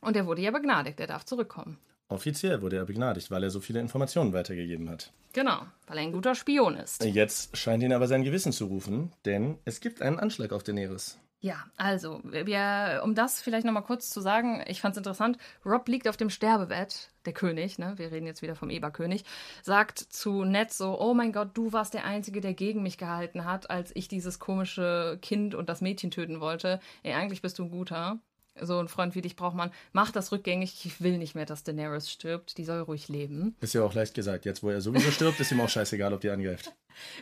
und 0.00 0.16
er 0.16 0.26
wurde 0.26 0.42
ja 0.42 0.50
begnadigt. 0.50 1.00
Er 1.00 1.06
darf 1.06 1.24
zurückkommen. 1.24 1.78
Offiziell 2.08 2.62
wurde 2.62 2.76
er 2.76 2.86
begnadigt, 2.86 3.30
weil 3.30 3.42
er 3.42 3.50
so 3.50 3.60
viele 3.60 3.80
Informationen 3.80 4.32
weitergegeben 4.32 4.88
hat. 4.88 5.12
Genau, 5.34 5.60
weil 5.86 5.98
er 5.98 6.04
ein 6.04 6.12
guter 6.12 6.34
Spion 6.34 6.74
ist. 6.76 7.04
Jetzt 7.04 7.54
scheint 7.56 7.82
ihn 7.82 7.92
aber 7.92 8.08
sein 8.08 8.24
Gewissen 8.24 8.52
zu 8.52 8.64
rufen, 8.64 9.12
denn 9.26 9.58
es 9.66 9.80
gibt 9.80 10.00
einen 10.00 10.18
Anschlag 10.18 10.52
auf 10.52 10.62
Daenerys. 10.62 11.18
Ja, 11.40 11.64
also, 11.76 12.20
wir, 12.24 13.02
um 13.04 13.14
das 13.14 13.40
vielleicht 13.40 13.64
nochmal 13.64 13.84
kurz 13.84 14.10
zu 14.10 14.20
sagen, 14.20 14.64
ich 14.66 14.80
fand 14.80 14.94
es 14.94 14.98
interessant, 14.98 15.38
Rob 15.64 15.86
liegt 15.86 16.08
auf 16.08 16.16
dem 16.16 16.30
Sterbebett, 16.30 17.10
der 17.26 17.32
König, 17.32 17.78
ne, 17.78 17.94
wir 17.96 18.10
reden 18.10 18.26
jetzt 18.26 18.42
wieder 18.42 18.56
vom 18.56 18.70
Eberkönig, 18.70 19.24
sagt 19.62 20.00
zu 20.00 20.42
Ned 20.42 20.72
so, 20.72 21.00
oh 21.00 21.14
mein 21.14 21.32
Gott, 21.32 21.50
du 21.54 21.72
warst 21.72 21.94
der 21.94 22.04
Einzige, 22.04 22.40
der 22.40 22.54
gegen 22.54 22.82
mich 22.82 22.98
gehalten 22.98 23.44
hat, 23.44 23.70
als 23.70 23.92
ich 23.94 24.08
dieses 24.08 24.40
komische 24.40 25.18
Kind 25.22 25.54
und 25.54 25.68
das 25.68 25.80
Mädchen 25.80 26.10
töten 26.10 26.40
wollte. 26.40 26.80
Ey, 27.04 27.14
eigentlich 27.14 27.40
bist 27.40 27.60
du 27.60 27.64
ein 27.64 27.70
guter. 27.70 28.18
So 28.60 28.80
ein 28.80 28.88
Freund 28.88 29.14
wie 29.14 29.22
dich 29.22 29.36
braucht 29.36 29.54
man. 29.54 29.70
Mach 29.92 30.10
das 30.10 30.32
rückgängig. 30.32 30.84
Ich 30.84 31.00
will 31.00 31.18
nicht 31.18 31.36
mehr, 31.36 31.46
dass 31.46 31.62
Daenerys 31.62 32.10
stirbt. 32.10 32.58
Die 32.58 32.64
soll 32.64 32.80
ruhig 32.80 33.08
leben. 33.08 33.54
Ist 33.60 33.74
ja 33.74 33.84
auch 33.84 33.94
leicht 33.94 34.14
gesagt. 34.14 34.44
Jetzt, 34.44 34.64
wo 34.64 34.70
er 34.70 34.80
sowieso 34.80 35.12
stirbt, 35.12 35.38
ist 35.38 35.52
ihm 35.52 35.60
auch 35.60 35.68
scheißegal, 35.68 36.12
ob 36.12 36.20
die 36.20 36.30
angreift. 36.30 36.72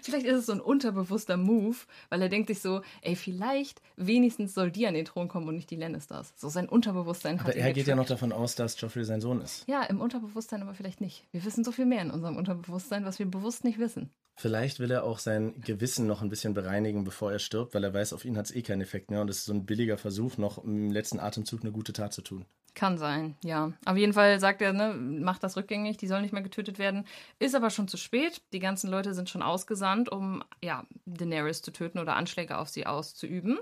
Vielleicht 0.02 0.26
ist 0.26 0.36
es 0.36 0.46
so 0.46 0.52
ein 0.52 0.60
unterbewusster 0.60 1.36
Move, 1.36 1.76
weil 2.08 2.22
er 2.22 2.28
denkt 2.28 2.48
sich 2.48 2.60
so, 2.60 2.82
ey, 3.02 3.16
vielleicht 3.16 3.80
wenigstens 3.96 4.54
soll 4.54 4.70
die 4.70 4.86
an 4.86 4.94
den 4.94 5.04
Thron 5.04 5.28
kommen 5.28 5.48
und 5.48 5.56
nicht 5.56 5.70
die 5.70 5.76
Lannisters. 5.76 6.32
So 6.36 6.48
sein 6.48 6.68
Unterbewusstsein 6.68 7.40
hat 7.40 7.48
Aber 7.48 7.56
er 7.56 7.72
geht 7.72 7.86
ja 7.86 7.96
noch 7.96 8.06
davon 8.06 8.32
aus, 8.32 8.54
dass 8.54 8.80
Joffrey 8.80 9.04
sein 9.04 9.20
Sohn 9.20 9.40
ist. 9.40 9.64
Ja, 9.68 9.82
im 9.84 10.00
Unterbewusstsein 10.00 10.62
aber 10.62 10.74
vielleicht 10.74 11.00
nicht. 11.00 11.24
Wir 11.32 11.44
wissen 11.44 11.64
so 11.64 11.72
viel 11.72 11.86
mehr 11.86 12.02
in 12.02 12.10
unserem 12.10 12.36
Unterbewusstsein, 12.36 13.04
was 13.04 13.18
wir 13.18 13.26
bewusst 13.26 13.64
nicht 13.64 13.78
wissen. 13.78 14.10
Vielleicht 14.38 14.80
will 14.80 14.90
er 14.90 15.04
auch 15.04 15.18
sein 15.18 15.58
Gewissen 15.62 16.06
noch 16.06 16.20
ein 16.20 16.28
bisschen 16.28 16.52
bereinigen, 16.52 17.04
bevor 17.04 17.32
er 17.32 17.38
stirbt, 17.38 17.74
weil 17.74 17.84
er 17.84 17.94
weiß, 17.94 18.12
auf 18.12 18.26
ihn 18.26 18.36
hat 18.36 18.46
es 18.46 18.54
eh 18.54 18.60
keinen 18.60 18.82
Effekt 18.82 19.10
mehr 19.10 19.22
und 19.22 19.30
es 19.30 19.38
ist 19.38 19.44
so 19.46 19.54
ein 19.54 19.64
billiger 19.64 19.96
Versuch, 19.96 20.36
noch 20.36 20.62
im 20.62 20.90
letzten 20.90 21.20
Atemzug 21.20 21.62
eine 21.62 21.72
gute 21.72 21.94
Tat 21.94 22.12
zu 22.12 22.20
tun. 22.20 22.44
Kann 22.76 22.98
sein, 22.98 23.36
ja. 23.42 23.72
Auf 23.86 23.96
jeden 23.96 24.12
Fall 24.12 24.38
sagt 24.38 24.60
er, 24.60 24.74
ne, 24.74 24.92
macht 24.92 25.42
das 25.42 25.56
rückgängig, 25.56 25.96
die 25.96 26.06
sollen 26.06 26.20
nicht 26.20 26.34
mehr 26.34 26.42
getötet 26.42 26.78
werden. 26.78 27.06
Ist 27.38 27.54
aber 27.54 27.70
schon 27.70 27.88
zu 27.88 27.96
spät. 27.96 28.42
Die 28.52 28.58
ganzen 28.58 28.90
Leute 28.90 29.14
sind 29.14 29.30
schon 29.30 29.40
ausgesandt, 29.40 30.12
um 30.12 30.44
ja, 30.62 30.84
Daenerys 31.06 31.62
zu 31.62 31.72
töten 31.72 31.98
oder 31.98 32.16
Anschläge 32.16 32.58
auf 32.58 32.68
sie 32.68 32.84
auszuüben. 32.84 33.58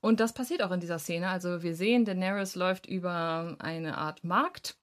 Und 0.00 0.18
das 0.18 0.34
passiert 0.34 0.64
auch 0.64 0.72
in 0.72 0.80
dieser 0.80 0.98
Szene. 0.98 1.28
Also 1.28 1.62
wir 1.62 1.76
sehen, 1.76 2.04
Daenerys 2.04 2.56
läuft 2.56 2.86
über 2.86 3.54
eine 3.60 3.96
Art 3.96 4.24
Markt 4.24 4.76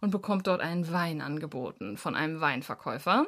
und 0.00 0.12
bekommt 0.12 0.46
dort 0.46 0.60
einen 0.60 0.92
Wein 0.92 1.20
angeboten 1.20 1.96
von 1.96 2.14
einem 2.14 2.40
Weinverkäufer. 2.40 3.26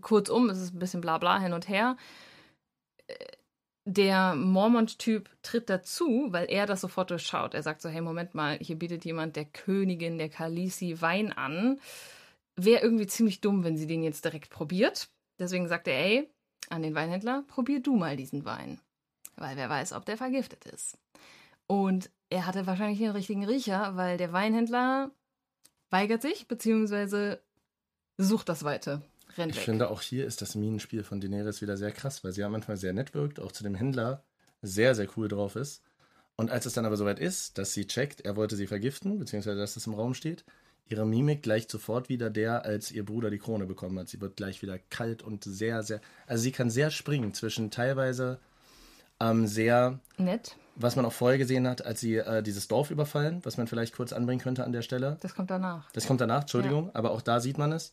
Kurzum, 0.00 0.48
es 0.48 0.58
ist 0.58 0.74
ein 0.74 0.78
bisschen 0.78 1.02
Blabla 1.02 1.38
hin 1.40 1.52
und 1.52 1.68
her. 1.68 1.98
Der 3.84 4.36
Mormont-Typ 4.36 5.28
tritt 5.42 5.68
dazu, 5.68 6.28
weil 6.30 6.46
er 6.48 6.66
das 6.66 6.80
sofort 6.80 7.10
durchschaut. 7.10 7.54
Er 7.54 7.62
sagt 7.62 7.82
so, 7.82 7.88
hey, 7.88 8.00
Moment 8.00 8.34
mal, 8.34 8.58
hier 8.58 8.76
bietet 8.76 9.04
jemand 9.04 9.34
der 9.34 9.44
Königin 9.44 10.18
der 10.18 10.28
Khaleesi 10.28 11.00
Wein 11.00 11.32
an. 11.32 11.80
Wäre 12.54 12.82
irgendwie 12.82 13.08
ziemlich 13.08 13.40
dumm, 13.40 13.64
wenn 13.64 13.76
sie 13.76 13.88
den 13.88 14.04
jetzt 14.04 14.24
direkt 14.24 14.50
probiert. 14.50 15.08
Deswegen 15.38 15.66
sagt 15.66 15.88
er, 15.88 15.98
ey, 15.98 16.30
an 16.68 16.82
den 16.82 16.94
Weinhändler, 16.94 17.42
probier 17.48 17.80
du 17.80 17.96
mal 17.96 18.16
diesen 18.16 18.44
Wein. 18.44 18.78
Weil 19.36 19.56
wer 19.56 19.68
weiß, 19.68 19.94
ob 19.94 20.04
der 20.04 20.16
vergiftet 20.16 20.64
ist. 20.66 20.96
Und 21.66 22.10
er 22.30 22.46
hatte 22.46 22.66
wahrscheinlich 22.66 22.98
den 22.98 23.10
richtigen 23.10 23.44
Riecher, 23.44 23.96
weil 23.96 24.16
der 24.16 24.32
Weinhändler 24.32 25.10
weigert 25.90 26.22
sich, 26.22 26.46
beziehungsweise 26.46 27.42
sucht 28.16 28.48
das 28.48 28.62
Weite. 28.62 29.02
Rennt 29.36 29.52
Ich 29.52 29.58
weg. 29.58 29.64
finde, 29.64 29.90
auch 29.90 30.02
hier 30.02 30.26
ist 30.26 30.42
das 30.42 30.54
Minenspiel 30.54 31.04
von 31.04 31.20
Daenerys 31.20 31.62
wieder 31.62 31.76
sehr 31.76 31.92
krass, 31.92 32.22
weil 32.24 32.32
sie 32.32 32.44
am 32.44 32.54
Anfang 32.54 32.76
sehr 32.76 32.92
nett 32.92 33.14
wirkt, 33.14 33.40
auch 33.40 33.52
zu 33.52 33.62
dem 33.62 33.74
Händler 33.74 34.22
sehr, 34.62 34.94
sehr 34.94 35.08
cool 35.16 35.28
drauf 35.28 35.56
ist. 35.56 35.82
Und 36.36 36.50
als 36.50 36.66
es 36.66 36.72
dann 36.72 36.86
aber 36.86 36.96
soweit 36.96 37.18
ist, 37.18 37.58
dass 37.58 37.72
sie 37.72 37.86
checkt, 37.86 38.22
er 38.22 38.36
wollte 38.36 38.56
sie 38.56 38.66
vergiften, 38.66 39.18
beziehungsweise 39.18 39.58
dass 39.58 39.74
das 39.74 39.86
im 39.86 39.94
Raum 39.94 40.14
steht, 40.14 40.44
ihre 40.88 41.06
Mimik 41.06 41.42
gleicht 41.42 41.70
sofort 41.70 42.08
wieder 42.08 42.30
der, 42.30 42.64
als 42.64 42.90
ihr 42.90 43.04
Bruder 43.04 43.30
die 43.30 43.38
Krone 43.38 43.66
bekommen 43.66 43.98
hat. 43.98 44.08
Sie 44.08 44.20
wird 44.20 44.36
gleich 44.36 44.62
wieder 44.62 44.78
kalt 44.78 45.22
und 45.22 45.44
sehr, 45.44 45.82
sehr. 45.82 46.00
Also 46.26 46.42
sie 46.42 46.52
kann 46.52 46.70
sehr 46.70 46.90
springen 46.90 47.34
zwischen 47.34 47.70
teilweise 47.70 48.38
ähm, 49.20 49.46
sehr, 49.46 50.00
Nett. 50.18 50.56
was 50.74 50.96
man 50.96 51.04
auch 51.04 51.12
vorher 51.12 51.38
gesehen 51.38 51.68
hat, 51.68 51.84
als 51.84 52.00
sie 52.00 52.16
äh, 52.16 52.42
dieses 52.42 52.66
Dorf 52.68 52.90
überfallen, 52.90 53.40
was 53.44 53.56
man 53.56 53.66
vielleicht 53.68 53.94
kurz 53.94 54.12
anbringen 54.12 54.40
könnte 54.40 54.64
an 54.64 54.72
der 54.72 54.82
Stelle. 54.82 55.18
Das 55.20 55.34
kommt 55.34 55.50
danach. 55.50 55.90
Das 55.92 56.06
kommt 56.06 56.20
danach, 56.20 56.42
Entschuldigung, 56.42 56.90
aber 56.94 57.10
auch 57.12 57.22
da 57.22 57.40
sieht 57.40 57.58
man 57.58 57.72
es, 57.72 57.92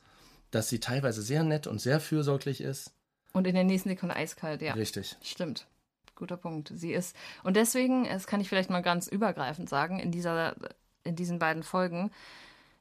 dass 0.51 0.69
sie 0.69 0.79
teilweise 0.79 1.21
sehr 1.21 1.43
nett 1.43 1.67
und 1.67 1.79
sehr 1.79 1.99
fürsorglich 1.99 2.61
ist. 2.61 2.93
Und 3.33 3.45
in 3.47 3.55
der 3.55 3.63
nächsten 3.63 3.89
Sekunde 3.89 4.15
eiskalt, 4.15 4.61
ja. 4.61 4.73
Richtig. 4.73 5.15
Stimmt. 5.21 5.67
Guter 6.15 6.37
Punkt. 6.37 6.71
Sie 6.75 6.93
ist. 6.93 7.15
Und 7.43 7.55
deswegen, 7.55 8.05
das 8.05 8.27
kann 8.27 8.41
ich 8.41 8.49
vielleicht 8.49 8.69
mal 8.69 8.81
ganz 8.81 9.07
übergreifend 9.07 9.69
sagen, 9.69 9.99
in 9.99 10.11
dieser, 10.11 10.55
in 11.03 11.15
diesen 11.15 11.39
beiden 11.39 11.63
Folgen, 11.63 12.11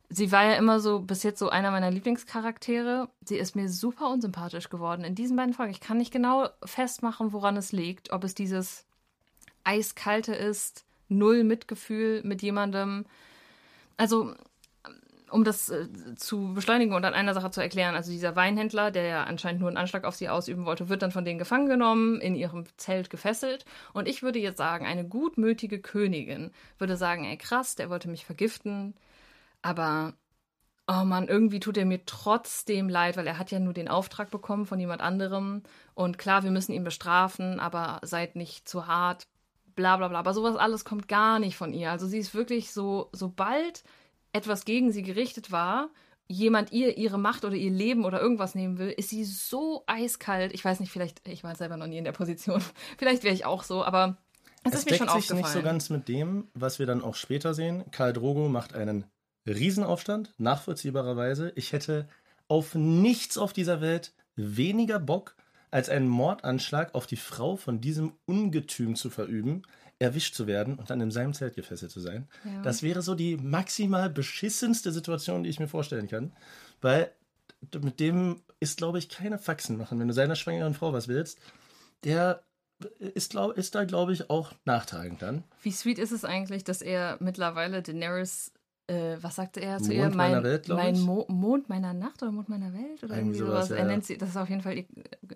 sie 0.09 0.33
war 0.33 0.45
ja 0.45 0.55
immer 0.55 0.81
so, 0.81 1.01
bis 1.01 1.23
jetzt 1.23 1.39
so 1.39 1.49
einer 1.51 1.71
meiner 1.71 1.91
Lieblingscharaktere. 1.91 3.09
Sie 3.25 3.37
ist 3.37 3.55
mir 3.55 3.69
super 3.69 4.11
unsympathisch 4.11 4.71
geworden 4.71 5.05
in 5.05 5.15
diesen 5.15 5.37
beiden 5.37 5.55
Folgen. 5.55 5.73
Ich 5.73 5.81
kann 5.81 5.99
nicht 5.99 6.13
genau 6.13 6.49
festmachen, 6.65 7.33
woran 7.33 7.57
es 7.57 7.73
liegt. 7.73 8.11
Ob 8.11 8.25
es 8.25 8.35
dieses 8.35 8.87
Eiskalte 9.65 10.35
ist, 10.35 10.85
null 11.09 11.45
Mitgefühl 11.45 12.23
mit 12.25 12.43
jemandem. 12.43 13.05
Also, 13.97 14.35
um 15.31 15.45
das 15.45 15.69
äh, 15.71 15.89
zu 16.17 16.55
beschleunigen 16.55 16.95
und 16.95 17.05
an 17.05 17.15
einer 17.15 17.35
Sache 17.35 17.51
zu 17.51 17.61
erklären, 17.61 17.95
also 17.95 18.11
dieser 18.11 18.37
Weinhändler, 18.37 18.91
der 18.91 19.05
ja 19.05 19.25
anscheinend 19.25 19.61
nur 19.61 19.69
einen 19.69 19.77
Anschlag 19.77 20.05
auf 20.05 20.15
sie 20.15 20.29
ausüben 20.29 20.65
wollte, 20.65 20.89
wird 20.89 21.03
dann 21.03 21.13
von 21.13 21.25
denen 21.25 21.39
gefangen 21.39 21.69
genommen, 21.69 22.21
in 22.21 22.35
ihrem 22.35 22.65
Zelt 22.77 23.11
gefesselt. 23.11 23.65
Und 23.93 24.09
ich 24.09 24.23
würde 24.23 24.39
jetzt 24.39 24.59
sagen, 24.59 24.87
eine 24.87 25.07
gutmütige 25.07 25.81
Königin 25.81 26.51
würde 26.79 26.97
sagen, 26.97 27.25
ey 27.25 27.37
krass, 27.37 27.75
der 27.77 27.91
wollte 27.91 28.09
mich 28.09 28.25
vergiften, 28.25 28.95
Aber 29.63 30.15
oh 30.89 31.05
Mann, 31.05 31.29
irgendwie 31.29 31.61
tut 31.61 31.77
er 31.77 31.85
mir 31.85 32.05
trotzdem 32.07 32.89
leid, 32.89 33.17
weil 33.17 33.27
er 33.27 33.39
hat 33.39 33.51
ja 33.51 33.59
nur 33.61 33.75
den 33.75 33.89
Auftrag 33.89 34.31
bekommen 34.31 34.67
von 34.67 34.81
jemand 34.81 35.03
anderem. 35.03 35.63
Und 35.95 36.19
klar, 36.19 36.45
wir 36.45 36.51
müssen 36.51 36.73
ihn 36.73 36.85
bestrafen, 36.85 37.61
aber 37.61 38.01
seid 38.03 38.37
nicht 38.37 38.69
zu 38.69 38.87
hart, 38.87 39.27
bla 39.77 39.97
bla 39.99 40.09
bla. 40.09 40.19
Aber 40.21 40.35
sowas 40.35 40.57
alles 40.57 40.85
kommt 40.85 41.09
gar 41.09 41.39
nicht 41.39 41.57
von 41.57 41.73
ihr. 41.75 41.91
Also 41.91 42.07
sie 42.07 42.19
ist 42.19 42.35
wirklich 42.35 42.73
so, 42.73 43.11
sobald 43.13 43.85
etwas 44.39 44.65
gegen 44.65 44.93
sie 44.93 45.03
gerichtet 45.03 45.53
war, 45.53 45.91
jemand 46.29 46.73
ihr 46.73 46.97
ihre 46.97 47.19
Macht 47.19 47.45
oder 47.45 47.55
ihr 47.55 47.71
Leben 47.71 48.05
oder 48.05 48.21
irgendwas 48.21 48.55
nehmen 48.55 48.79
will, 48.79 48.91
ist 48.91 49.11
sie 49.11 49.25
so 49.25 49.83
eiskalt. 49.87 50.53
Ich 50.53 50.65
weiß 50.65 50.81
nicht, 50.81 50.93
vielleicht, 50.93 51.27
ich 51.27 51.43
war 51.43 51.55
selber 51.57 51.77
noch 51.77 51.87
nie 51.87 51.99
in 51.99 52.05
der 52.05 52.13
Position. 52.13 52.63
vielleicht 52.99 53.25
wäre 53.25 53.35
ich 53.35 53.45
auch 53.45 53.63
so, 53.63 53.85
aber 53.85 54.17
es, 54.65 54.73
es 54.73 54.79
ist 54.81 54.91
mir 54.91 54.97
schon 54.97 55.09
sich 55.09 55.17
aufgefallen. 55.17 55.43
nicht 55.43 55.53
so 55.53 55.63
ganz 55.63 55.91
mit 55.91 56.09
dem, 56.09 56.49
was 56.55 56.79
wir 56.79 56.87
dann 56.87 57.03
auch 57.03 57.15
später 57.15 57.55
sehen. 57.55 57.85
Karl 57.91 58.13
Drogo 58.13 58.49
macht 58.49 58.75
einen 58.75 59.05
Riesenaufstand, 59.47 60.35
nachvollziehbarerweise. 60.39 61.53
Ich 61.55 61.73
hätte 61.73 62.09
auf 62.49 62.75
nichts 62.75 63.39
auf 63.39 63.53
dieser 63.53 63.81
Welt 63.81 64.13
weniger 64.37 64.99
Bock, 64.99 65.37
als 65.71 65.89
einen 65.89 66.09
Mordanschlag 66.09 66.95
auf 66.95 67.07
die 67.07 67.17
Frau 67.17 67.57
von 67.57 67.81
diesem 67.81 68.13
Ungetüm 68.27 68.97
zu 68.97 69.11
verüben, 69.11 69.63
erwischt 69.99 70.35
zu 70.35 70.47
werden 70.47 70.77
und 70.77 70.91
dann 70.91 71.01
in 71.01 71.11
seinem 71.11 71.35
Zelt 71.35 71.55
gefesselt 71.55 71.91
zu 71.91 72.01
sein. 72.01 72.29
Ja. 72.45 72.63
Das 72.63 72.83
wäre 72.83 73.03
so 73.03 73.15
die 73.15 73.37
maximal 73.37 74.09
beschissenste 74.09 74.93
Situation, 74.93 75.43
die 75.43 75.51
ich 75.51 75.59
mir 75.59 75.69
vorstellen 75.69 76.09
kann. 76.09 76.33
Weil 76.81 77.13
mit 77.83 77.99
dem 77.99 78.43
ist, 78.61 78.79
glaube 78.79 78.99
ich, 78.99 79.09
keine 79.09 79.39
Faxen 79.39 79.77
machen. 79.77 79.99
Wenn 79.99 80.09
du 80.09 80.15
seiner 80.15 80.37
schwangeren 80.37 80.75
Frau 80.75 80.93
was 80.93 81.09
willst, 81.09 81.41
der 82.05 82.43
ist, 82.99 83.31
glaub, 83.31 83.57
ist 83.57 83.75
da, 83.75 83.85
glaube 83.85 84.13
ich, 84.13 84.31
auch 84.31 84.53
nachtragend 84.65 85.21
dann. 85.21 85.43
Wie 85.63 85.73
sweet 85.73 85.99
ist 85.99 86.13
es 86.13 86.25
eigentlich, 86.25 86.63
dass 86.63 86.81
er 86.81 87.17
mittlerweile 87.21 87.83
Daenerys, 87.83 88.53
äh, 88.89 89.17
was 89.21 89.37
sagte 89.37 89.61
er 89.61 89.79
zu 89.79 89.85
Mond 89.93 89.95
ihr? 89.95 90.09
meiner 90.11 90.37
Mein, 90.37 90.45
Welt, 90.45 90.69
mein. 90.69 91.01
Mo 91.01 91.25
Mond 91.29 91.69
meiner 91.69 91.95
Nacht 91.95 92.23
oder 92.23 92.33
Mond 92.33 92.49
meiner 92.49 92.73
Welt 92.73 93.03
oder 93.05 93.17
Irgendwie 93.17 93.39
irgendwie 93.39 93.53
sowas, 93.53 93.69
ja, 93.69 93.77
er 93.77 93.85
nennt 93.85 94.05
sie, 94.05 94.19
das 94.19 94.31
ist 94.31 94.37
auf 94.37 94.49
jeden 94.49 94.63
Fall 94.63 94.77
ihr, 94.79 94.87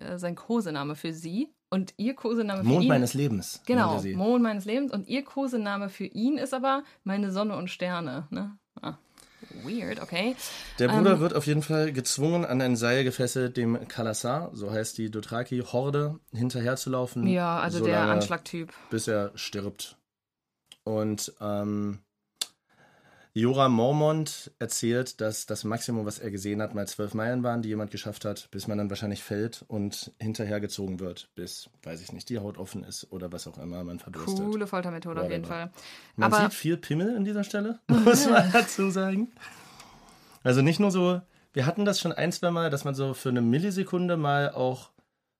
äh, 0.01 0.19
sein 0.19 0.35
Kosename 0.35 0.97
für 0.97 1.13
sie. 1.13 1.49
Und 1.71 1.95
ihr 1.97 2.15
Kosename 2.15 2.63
für 2.63 2.69
Mond 2.69 2.83
ihn. 2.85 2.89
meines 2.89 3.15
Lebens. 3.15 3.63
Genau. 3.67 4.03
Mond 4.15 4.43
meines 4.43 4.65
Lebens. 4.67 4.93
Und 4.93 5.09
ihr 5.09 5.25
Kosename 5.25 5.89
für 5.89 6.05
ihn 6.05 6.37
ist 6.37 6.53
aber 6.53 6.83
meine 7.05 7.31
Sonne 7.33 7.57
und 7.57 7.71
Sterne. 7.71 8.27
Ne? 8.31 8.57
Ah, 8.83 8.99
weird, 9.65 10.03
okay. 10.03 10.37
Der 10.79 10.89
Bruder 10.89 11.13
Ähm, 11.15 11.21
wird 11.21 11.35
auf 11.35 11.47
jeden 11.47 11.63
Fall 11.63 11.93
gezwungen, 11.93 12.45
an 12.45 12.61
ein 12.61 12.77
Seil 12.77 13.05
gefesselt, 13.05 13.57
dem 13.57 13.89
Kalasar, 13.89 14.51
so 14.53 14.71
heißt 14.71 14.99
die 14.99 15.11
Dothraki-Horde, 15.11 16.19
hinterherzulaufen. 16.33 17.27
Ja, 17.27 17.59
also 17.61 17.83
der 17.85 18.03
Anschlagtyp. 18.03 18.73
Bis 18.91 19.09
er 19.09 19.33
stirbt. 19.35 19.97
Und 20.85 21.33
ähm, 21.41 22.01
Jorah 23.35 23.71
Mormont 23.71 24.51
erzählt, 24.59 25.23
dass 25.23 25.47
das 25.47 25.65
Maximum, 25.65 26.05
was 26.05 26.19
er 26.19 26.31
gesehen 26.31 26.61
hat, 26.61 26.75
mal 26.75 26.87
zwölf 26.87 27.15
Meilen 27.15 27.43
waren, 27.43 27.63
die 27.63 27.71
jemand 27.71 27.91
geschafft 27.91 28.27
hat, 28.27 28.49
bis 28.51 28.67
man 28.69 28.77
dann 28.77 28.91
wahrscheinlich 28.91 29.23
fällt 29.23 29.65
und 29.69 30.13
hinterhergezogen 30.21 31.01
wird, 31.01 31.31
bis, 31.35 31.71
weiß 31.83 32.03
ich 32.03 32.13
nicht, 32.13 32.29
die 32.29 32.39
Haut 32.39 32.59
offen 32.59 32.85
ist 32.85 33.11
oder 33.11 33.33
was 33.33 33.47
auch 33.47 33.57
immer 33.57 33.85
man 33.85 34.01
verdurstet. 34.01 34.45
Coole 34.45 34.67
Foltermethode 34.67 35.23
auf 35.23 35.31
jeden. 35.31 35.47
Fall. 35.47 35.71
Man 36.17 36.31
Aber 36.31 36.43
sieht 36.43 36.55
viel 36.55 36.77
Pimmel 36.77 37.17
in 37.17 37.25
dieser 37.25 37.43
Stelle, 37.43 37.81
muss 37.89 38.29
man 38.29 38.53
dazu 38.53 38.91
sagen. 38.91 39.33
Also 40.43 40.61
nicht 40.61 40.79
nur 40.79 40.91
so, 40.91 41.23
wir 41.55 41.65
hatten 41.65 41.87
das 41.87 42.01
schon 42.01 42.13
ein, 42.13 42.33
zwei 42.33 42.51
Mal, 42.51 42.69
dass 42.69 42.85
man 42.85 42.95
so 42.95 43.15
für 43.15 43.31
eine 43.31 43.41
Millisekunde 43.41 44.19
mal 44.19 44.51
auch 44.51 44.91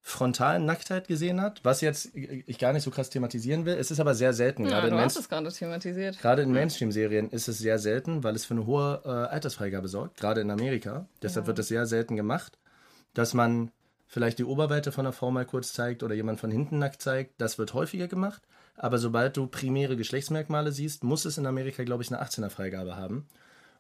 frontalen 0.05 0.65
Nacktheit 0.65 1.07
gesehen 1.07 1.41
hat, 1.41 1.61
was 1.65 1.81
jetzt 1.81 2.11
ich 2.15 2.59
gar 2.59 2.73
nicht 2.73 2.83
so 2.83 2.91
krass 2.91 3.09
thematisieren 3.09 3.65
will. 3.67 3.75
Es 3.75 3.91
ist 3.93 4.01
aber 4.01 4.15
sehr 4.17 4.33
selten, 4.33 4.65
ja, 4.65 4.71
gerade 4.71 4.89
in, 4.89 4.95
du 4.95 5.01
hast 5.01 5.17
es 5.17 5.29
gerade 5.29 5.51
thematisiert. 5.53 6.19
gerade 6.21 6.43
in 6.43 6.51
Mainstream-Serien 6.53 7.31
ist 7.31 7.47
es 7.49 7.59
sehr 7.59 7.79
selten, 7.79 8.25
weil 8.25 8.35
es 8.35 8.45
für 8.45 8.55
eine 8.55 8.67
hohe 8.67 9.01
äh, 9.05 9.09
Altersfreigabe 9.09 9.87
sorgt, 9.89 10.19
gerade 10.19 10.41
in 10.41 10.51
Amerika. 10.51 11.07
Deshalb 11.23 11.45
Ja. 11.45 11.47
wird 11.49 11.61
es 11.61 11.69
sehr 11.69 11.87
selten 11.87 12.17
gemacht, 12.17 12.59
dass 13.15 13.33
man 13.33 13.71
vielleicht 14.09 14.39
die 14.41 14.45
Oberweite 14.45 14.91
von 14.93 15.07
einer 15.07 15.13
Frau 15.13 15.31
mal 15.31 15.47
kurz 15.47 15.73
zeigt 15.73 16.03
oder 16.03 16.15
jemand 16.15 16.41
von 16.41 16.51
hinten 16.51 16.79
nackt 16.79 17.01
zeigt. 17.01 17.41
Das 17.41 17.57
wird 17.59 17.73
häufiger 17.73 18.09
gemacht. 18.09 18.43
Aber 18.75 18.99
sobald 18.99 19.37
du 19.37 19.47
primäre 19.47 19.97
Geschlechtsmerkmale 19.97 20.73
siehst, 20.73 21.05
muss 21.05 21.25
es 21.27 21.39
in 21.39 21.47
Amerika, 21.47 21.85
glaube 21.85 22.03
ich, 22.03 22.13
eine 22.13 22.23
18er-Freigabe 22.23 22.97
haben. 22.97 23.27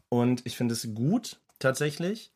Und 0.09 0.47
ich 0.47 0.57
finde 0.57 0.75
es 0.75 0.87
gut, 0.95 1.41
tatsächlich, 1.59 2.31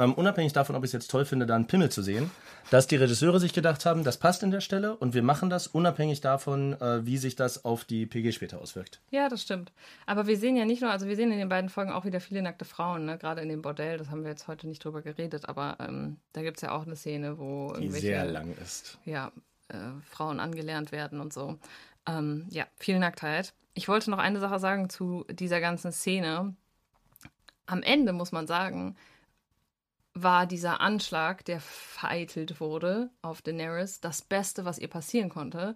ähm, 0.00 0.14
unabhängig 0.14 0.52
davon, 0.52 0.74
ob 0.74 0.82
ich 0.82 0.88
es 0.88 0.92
jetzt 0.92 1.10
toll 1.10 1.24
finde, 1.24 1.46
da 1.46 1.54
einen 1.54 1.66
Pimmel 1.66 1.90
zu 1.90 2.02
sehen, 2.02 2.30
dass 2.70 2.86
die 2.86 2.96
Regisseure 2.96 3.38
sich 3.38 3.52
gedacht 3.52 3.84
haben, 3.86 4.02
das 4.02 4.16
passt 4.16 4.42
in 4.42 4.50
der 4.50 4.60
Stelle 4.60 4.96
und 4.96 5.14
wir 5.14 5.22
machen 5.22 5.50
das 5.50 5.66
unabhängig 5.66 6.20
davon, 6.20 6.72
äh, 6.80 7.04
wie 7.06 7.18
sich 7.18 7.36
das 7.36 7.64
auf 7.64 7.84
die 7.84 8.06
PG 8.06 8.32
später 8.32 8.60
auswirkt. 8.60 9.00
Ja, 9.10 9.28
das 9.28 9.42
stimmt. 9.42 9.72
Aber 10.06 10.26
wir 10.26 10.36
sehen 10.36 10.56
ja 10.56 10.64
nicht 10.64 10.80
nur, 10.82 10.90
also 10.90 11.06
wir 11.06 11.16
sehen 11.16 11.30
in 11.30 11.38
den 11.38 11.48
beiden 11.48 11.70
Folgen 11.70 11.92
auch 11.92 12.04
wieder 12.04 12.20
viele 12.20 12.42
nackte 12.42 12.64
Frauen, 12.64 13.04
ne? 13.04 13.18
gerade 13.18 13.42
in 13.42 13.48
dem 13.48 13.62
Bordell, 13.62 13.98
das 13.98 14.10
haben 14.10 14.22
wir 14.22 14.30
jetzt 14.30 14.48
heute 14.48 14.66
nicht 14.66 14.84
drüber 14.84 15.02
geredet, 15.02 15.48
aber 15.48 15.76
ähm, 15.80 16.16
da 16.32 16.42
gibt 16.42 16.56
es 16.56 16.62
ja 16.62 16.72
auch 16.72 16.86
eine 16.86 16.96
Szene, 16.96 17.38
wo 17.38 17.74
Die 17.78 17.88
sehr 17.90 18.24
lang 18.24 18.56
ist. 18.62 18.98
ja, 19.04 19.30
äh, 19.68 19.76
Frauen 20.08 20.40
angelernt 20.40 20.92
werden 20.92 21.20
und 21.20 21.32
so. 21.32 21.58
Ähm, 22.06 22.46
ja, 22.50 22.66
viel 22.76 22.98
Nacktheit. 22.98 23.52
Ich 23.74 23.86
wollte 23.88 24.10
noch 24.10 24.18
eine 24.18 24.40
Sache 24.40 24.58
sagen 24.58 24.88
zu 24.88 25.24
dieser 25.30 25.60
ganzen 25.60 25.92
Szene. 25.92 26.54
Am 27.66 27.82
Ende 27.82 28.12
muss 28.12 28.32
man 28.32 28.46
sagen, 28.46 28.96
war 30.14 30.46
dieser 30.46 30.80
Anschlag, 30.80 31.44
der 31.44 31.60
vereitelt 31.60 32.60
wurde 32.60 33.10
auf 33.22 33.42
Daenerys, 33.42 34.00
das 34.00 34.22
Beste, 34.22 34.64
was 34.64 34.78
ihr 34.78 34.88
passieren 34.88 35.28
konnte. 35.28 35.74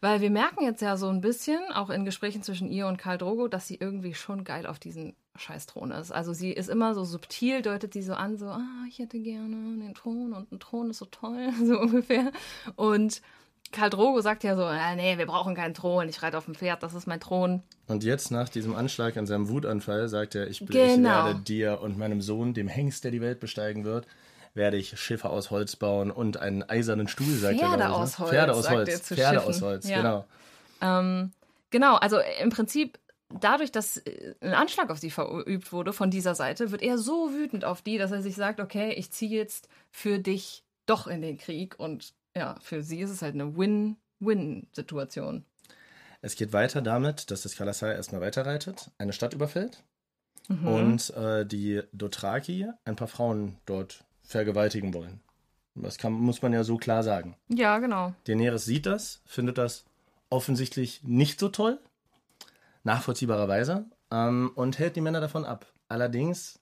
Weil 0.00 0.20
wir 0.20 0.30
merken 0.30 0.64
jetzt 0.64 0.82
ja 0.82 0.96
so 0.96 1.08
ein 1.08 1.20
bisschen, 1.20 1.60
auch 1.72 1.88
in 1.88 2.04
Gesprächen 2.04 2.42
zwischen 2.42 2.68
ihr 2.68 2.86
und 2.86 2.98
Karl 2.98 3.16
Drogo, 3.16 3.48
dass 3.48 3.66
sie 3.66 3.76
irgendwie 3.76 4.12
schon 4.12 4.44
geil 4.44 4.66
auf 4.66 4.78
diesen 4.78 5.16
Scheißthron 5.36 5.92
ist. 5.92 6.12
Also 6.12 6.32
sie 6.32 6.52
ist 6.52 6.68
immer 6.68 6.94
so 6.94 7.04
subtil, 7.04 7.62
deutet 7.62 7.94
sie 7.94 8.02
so 8.02 8.14
an, 8.14 8.36
so, 8.36 8.46
ah, 8.48 8.84
ich 8.88 8.98
hätte 8.98 9.18
gerne 9.18 9.56
den 9.56 9.94
Thron 9.94 10.32
und 10.34 10.52
ein 10.52 10.60
Thron 10.60 10.90
ist 10.90 10.98
so 10.98 11.06
toll, 11.06 11.50
so 11.64 11.80
ungefähr. 11.80 12.32
Und 12.76 13.22
Karl 13.74 13.90
Drogo 13.90 14.20
sagt 14.20 14.44
ja 14.44 14.56
so, 14.56 14.64
ah, 14.64 14.94
nee, 14.94 15.18
wir 15.18 15.26
brauchen 15.26 15.54
keinen 15.54 15.74
Thron, 15.74 16.08
ich 16.08 16.22
reite 16.22 16.38
auf 16.38 16.44
dem 16.46 16.54
Pferd, 16.54 16.82
das 16.82 16.94
ist 16.94 17.06
mein 17.06 17.20
Thron. 17.20 17.62
Und 17.86 18.04
jetzt 18.04 18.30
nach 18.30 18.48
diesem 18.48 18.74
Anschlag 18.74 19.16
in 19.16 19.26
seinem 19.26 19.48
Wutanfall 19.48 20.08
sagt 20.08 20.34
er, 20.34 20.48
ich, 20.48 20.60
ich 20.62 20.66
Genau. 20.68 21.08
werde 21.26 21.40
dir 21.40 21.80
und 21.82 21.98
meinem 21.98 22.20
Sohn, 22.20 22.54
dem 22.54 22.68
Hengst, 22.68 23.04
der 23.04 23.10
die 23.10 23.20
Welt 23.20 23.40
besteigen 23.40 23.84
wird, 23.84 24.06
werde 24.54 24.76
ich 24.76 24.98
Schiffe 25.00 25.28
aus 25.30 25.50
Holz 25.50 25.76
bauen 25.76 26.10
und 26.10 26.36
einen 26.36 26.62
eisernen 26.62 27.08
Stuhl, 27.08 27.34
sagt 27.34 27.54
er. 27.60 27.68
Pferde 27.68 27.82
ich, 27.82 27.88
ne? 27.88 27.94
aus 27.94 28.18
Holz, 28.18 28.30
Pferde 28.30 28.54
aus 28.54 28.70
Holz. 28.70 28.88
er 28.88 28.98
Pferde 29.16 29.34
Schiffen. 29.40 29.48
aus 29.50 29.62
Holz, 29.62 29.88
Ja. 29.88 29.96
genau. 29.96 30.24
Ähm, 30.80 31.32
genau, 31.70 31.96
also 31.96 32.18
im 32.40 32.50
Prinzip 32.50 32.98
dadurch, 33.40 33.72
dass 33.72 33.96
äh, 33.96 34.34
ein 34.40 34.54
Anschlag 34.54 34.90
auf 34.90 34.98
sie 34.98 35.10
verübt 35.10 35.72
wurde 35.72 35.92
von 35.92 36.10
dieser 36.10 36.34
Seite, 36.36 36.70
wird 36.70 36.82
er 36.82 36.98
so 36.98 37.32
wütend 37.32 37.64
auf 37.64 37.82
die, 37.82 37.98
dass 37.98 38.12
er 38.12 38.22
sich 38.22 38.36
sagt, 38.36 38.60
okay, 38.60 38.92
ich 38.92 39.10
ziehe 39.10 39.36
jetzt 39.36 39.68
für 39.90 40.18
dich 40.20 40.62
doch 40.86 41.06
in 41.08 41.20
den 41.22 41.38
Krieg 41.38 41.74
und 41.78 42.12
ja, 42.36 42.56
für 42.60 42.82
sie 42.82 43.00
ist 43.00 43.10
es 43.10 43.22
halt 43.22 43.34
eine 43.34 43.56
Win-Win-Situation. 43.56 45.44
Es 46.20 46.36
geht 46.36 46.52
weiter 46.52 46.80
damit, 46.82 47.30
dass 47.30 47.42
das 47.42 47.56
Kalasai 47.56 47.92
erstmal 47.94 48.20
weiterreitet, 48.20 48.90
eine 48.98 49.12
Stadt 49.12 49.34
überfällt 49.34 49.82
Mhm. 50.48 50.68
und 50.68 51.10
äh, 51.16 51.46
die 51.46 51.80
Dothraki 51.92 52.66
ein 52.84 52.96
paar 52.96 53.08
Frauen 53.08 53.56
dort 53.64 54.04
vergewaltigen 54.22 54.92
wollen. 54.92 55.20
Das 55.74 55.96
kann, 55.96 56.12
muss 56.12 56.42
man 56.42 56.52
ja 56.52 56.64
so 56.64 56.76
klar 56.76 57.02
sagen. 57.02 57.34
Ja, 57.48 57.78
genau. 57.78 58.12
Daenerys 58.24 58.66
sieht 58.66 58.84
das, 58.84 59.22
findet 59.24 59.56
das 59.56 59.84
offensichtlich 60.28 61.02
nicht 61.02 61.40
so 61.40 61.48
toll, 61.48 61.78
nachvollziehbarerweise, 62.84 63.86
ähm, 64.10 64.52
und 64.54 64.78
hält 64.78 64.96
die 64.96 65.00
Männer 65.00 65.20
davon 65.20 65.44
ab. 65.44 65.66
Allerdings 65.88 66.60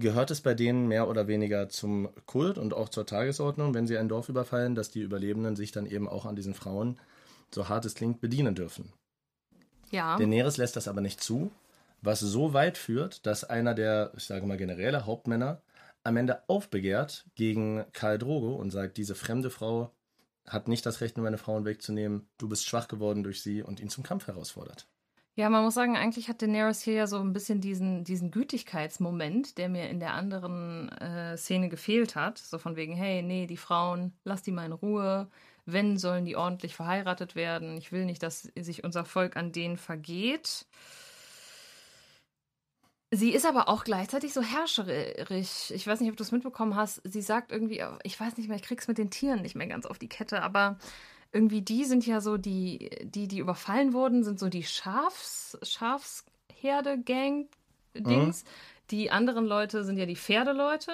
gehört 0.00 0.30
es 0.30 0.40
bei 0.40 0.54
denen 0.54 0.88
mehr 0.88 1.08
oder 1.08 1.28
weniger 1.28 1.68
zum 1.68 2.08
Kult 2.26 2.58
und 2.58 2.74
auch 2.74 2.88
zur 2.88 3.06
Tagesordnung, 3.06 3.74
wenn 3.74 3.86
sie 3.86 3.98
ein 3.98 4.08
Dorf 4.08 4.28
überfallen, 4.28 4.74
dass 4.74 4.90
die 4.90 5.00
Überlebenden 5.00 5.56
sich 5.56 5.72
dann 5.72 5.86
eben 5.86 6.08
auch 6.08 6.26
an 6.26 6.36
diesen 6.36 6.54
Frauen, 6.54 6.98
so 7.54 7.68
hart 7.68 7.84
es 7.84 7.94
klingt, 7.94 8.20
bedienen 8.20 8.54
dürfen. 8.54 8.92
Ja. 9.90 10.16
Daenerys 10.16 10.56
lässt 10.56 10.76
das 10.76 10.88
aber 10.88 11.00
nicht 11.00 11.22
zu, 11.22 11.50
was 12.00 12.20
so 12.20 12.52
weit 12.52 12.78
führt, 12.78 13.26
dass 13.26 13.44
einer 13.44 13.74
der, 13.74 14.12
ich 14.16 14.24
sage 14.24 14.46
mal 14.46 14.56
Generäle, 14.56 15.06
Hauptmänner, 15.06 15.62
am 16.02 16.16
Ende 16.16 16.48
aufbegehrt 16.48 17.26
gegen 17.34 17.84
Karl 17.92 18.18
Drogo 18.18 18.54
und 18.54 18.70
sagt, 18.70 18.96
diese 18.96 19.14
fremde 19.14 19.50
Frau 19.50 19.92
hat 20.46 20.68
nicht 20.68 20.86
das 20.86 21.00
Recht, 21.00 21.16
mir 21.16 21.22
meine 21.22 21.38
Frauen 21.38 21.64
wegzunehmen, 21.64 22.28
du 22.38 22.48
bist 22.48 22.66
schwach 22.66 22.88
geworden 22.88 23.22
durch 23.22 23.42
sie 23.42 23.62
und 23.62 23.80
ihn 23.80 23.90
zum 23.90 24.02
Kampf 24.02 24.26
herausfordert. 24.26 24.88
Ja, 25.36 25.48
man 25.48 25.64
muss 25.64 25.74
sagen, 25.74 25.96
eigentlich 25.96 26.28
hat 26.28 26.42
Daenerys 26.42 26.82
hier 26.82 26.94
ja 26.94 27.06
so 27.06 27.18
ein 27.18 27.32
bisschen 27.32 27.60
diesen, 27.60 28.04
diesen 28.04 28.30
Gütigkeitsmoment, 28.30 29.58
der 29.58 29.68
mir 29.68 29.88
in 29.88 30.00
der 30.00 30.14
anderen 30.14 30.88
äh, 30.90 31.36
Szene 31.36 31.68
gefehlt 31.68 32.14
hat. 32.16 32.38
So 32.38 32.58
von 32.58 32.76
wegen, 32.76 32.94
hey, 32.94 33.22
nee, 33.22 33.46
die 33.46 33.56
Frauen, 33.56 34.12
lass 34.24 34.42
die 34.42 34.52
mal 34.52 34.66
in 34.66 34.72
Ruhe. 34.72 35.30
Wenn, 35.66 35.98
sollen 35.98 36.24
die 36.24 36.36
ordentlich 36.36 36.74
verheiratet 36.74 37.36
werden. 37.36 37.76
Ich 37.78 37.92
will 37.92 38.04
nicht, 38.04 38.22
dass 38.22 38.50
sich 38.56 38.82
unser 38.84 39.04
Volk 39.04 39.36
an 39.36 39.52
denen 39.52 39.76
vergeht. 39.76 40.66
Sie 43.12 43.32
ist 43.32 43.44
aber 43.46 43.68
auch 43.68 43.84
gleichzeitig 43.84 44.32
so 44.32 44.42
herrscherisch. 44.42 45.70
Ich 45.72 45.86
weiß 45.86 46.00
nicht, 46.00 46.10
ob 46.10 46.16
du 46.16 46.22
es 46.22 46.32
mitbekommen 46.32 46.76
hast. 46.76 47.00
Sie 47.04 47.22
sagt 47.22 47.50
irgendwie, 47.50 47.82
ich 48.04 48.18
weiß 48.18 48.36
nicht 48.36 48.48
mehr, 48.48 48.56
ich 48.56 48.62
krieg's 48.62 48.86
mit 48.88 48.98
den 48.98 49.10
Tieren 49.10 49.42
nicht 49.42 49.56
mehr 49.56 49.66
ganz 49.66 49.84
auf 49.86 49.98
die 49.98 50.08
Kette, 50.08 50.42
aber 50.42 50.78
irgendwie 51.32 51.62
die 51.62 51.84
sind 51.84 52.06
ja 52.06 52.20
so 52.20 52.36
die, 52.36 52.90
die, 53.02 53.28
die 53.28 53.38
überfallen 53.38 53.92
wurden, 53.92 54.24
sind 54.24 54.38
so 54.38 54.48
die 54.48 54.64
Schafs, 54.64 55.58
Schafsherde-Gang, 55.62 57.48
Dings. 57.94 58.44
Die 58.90 59.10
anderen 59.10 59.46
Leute 59.46 59.84
sind 59.84 59.96
ja 59.96 60.06
die 60.06 60.16
Pferdeleute. 60.16 60.92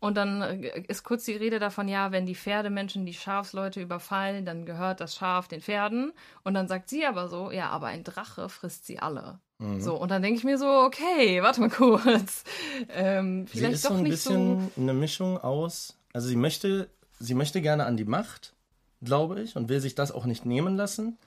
Und 0.00 0.16
dann 0.16 0.42
äh, 0.42 0.82
ist 0.88 1.04
kurz 1.04 1.24
die 1.24 1.36
Rede 1.36 1.58
davon, 1.60 1.86
ja, 1.86 2.10
wenn 2.10 2.26
die 2.26 2.34
Pferdemenschen 2.34 3.06
die 3.06 3.14
Schafsleute 3.14 3.80
überfallen, 3.80 4.44
dann 4.44 4.66
gehört 4.66 5.00
das 5.00 5.14
Schaf 5.14 5.46
den 5.46 5.60
Pferden. 5.60 6.12
Und 6.42 6.54
dann 6.54 6.66
sagt 6.66 6.88
sie 6.88 7.06
aber 7.06 7.28
so, 7.28 7.50
ja, 7.52 7.68
aber 7.68 7.86
ein 7.86 8.02
Drache 8.02 8.48
frisst 8.48 8.86
sie 8.86 8.98
alle. 8.98 9.38
So, 9.78 9.94
und 9.94 10.10
dann 10.10 10.22
denke 10.22 10.38
ich 10.38 10.44
mir 10.44 10.58
so, 10.58 10.66
okay, 10.66 11.40
warte 11.42 11.60
mal 11.60 11.70
kurz. 11.70 12.42
Ähm, 12.88 13.46
Sie 13.46 13.58
vielleicht 13.58 13.74
ist 13.74 13.84
doch 13.84 13.90
so 13.90 13.96
ein 13.96 14.02
nicht 14.02 14.12
bisschen 14.12 14.72
so. 14.74 14.80
eine 14.80 14.92
Mischung 14.92 15.38
aus. 15.38 15.96
Also 16.12 16.26
sie 16.26 16.36
möchte, 16.36 16.88
sie 17.20 17.34
möchte 17.34 17.62
gerne 17.62 17.86
an 17.86 17.96
die 17.96 18.04
Macht, 18.04 18.54
glaube 19.02 19.40
ich, 19.40 19.56
und 19.56 19.68
will 19.68 19.80
sich 19.80 19.94
das 19.94 20.12
auch 20.12 20.24
nicht 20.24 20.46
nehmen 20.46 20.76
lassen. 20.76 21.18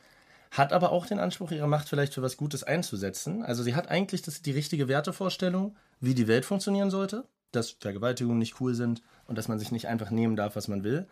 Hat 0.52 0.74
aber 0.74 0.92
auch 0.92 1.06
den 1.06 1.20
Anspruch, 1.20 1.52
ihre 1.52 1.68
Macht 1.68 1.90
vielleicht 1.90 2.14
für 2.14 2.22
was 2.22 2.38
Gutes 2.38 2.64
einzusetzen. 2.64 3.44
Also 3.44 3.64
sie 3.64 3.76
hat 3.76 3.90
eigentlich 3.90 4.22
das, 4.22 4.42
die 4.42 4.52
richtige 4.52 4.88
Wertevorstellung, 4.88 5.76
wie 6.00 6.14
die 6.14 6.28
Welt 6.28 6.46
funktionieren 6.46 6.90
sollte, 6.90 7.26
dass 7.52 7.72
Vergewaltigungen 7.72 8.40
nicht 8.40 8.62
cool 8.62 8.74
sind 8.74 9.02
und 9.28 9.38
dass 9.38 9.48
man 9.48 9.60
sich 9.60 9.72
nicht 9.72 9.88
einfach 9.88 10.12
nehmen 10.12 10.36
darf, 10.36 10.56
was 10.56 10.68
man 10.68 10.84
will. 10.84 11.08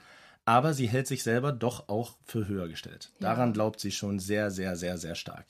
Aber 0.45 0.73
sie 0.73 0.87
hält 0.87 1.07
sich 1.07 1.23
selber 1.23 1.51
doch 1.51 1.87
auch 1.89 2.13
für 2.25 2.47
höher 2.47 2.67
gestellt. 2.67 3.11
Daran 3.19 3.53
glaubt 3.53 3.79
sie 3.79 3.91
schon 3.91 4.19
sehr, 4.19 4.51
sehr, 4.51 4.75
sehr, 4.75 4.97
sehr 4.97 5.15
stark. 5.15 5.45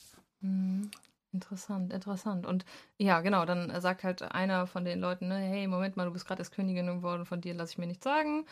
Interessant, 1.32 1.92
interessant. 1.92 2.46
Und 2.46 2.64
ja, 2.96 3.20
genau, 3.20 3.44
dann 3.44 3.80
sagt 3.80 4.04
halt 4.04 4.22
einer 4.22 4.68
von 4.68 4.84
den 4.84 5.00
Leuten, 5.00 5.26
ne, 5.26 5.38
hey, 5.38 5.66
Moment 5.66 5.96
mal, 5.96 6.04
du 6.04 6.12
bist 6.12 6.26
gerade 6.26 6.40
erst 6.40 6.54
Königin 6.54 6.86
geworden, 6.86 7.26
von 7.26 7.40
dir 7.40 7.54
lasse 7.54 7.72
ich 7.72 7.78
mir 7.78 7.88
nichts 7.88 8.04
sagen. 8.04 8.46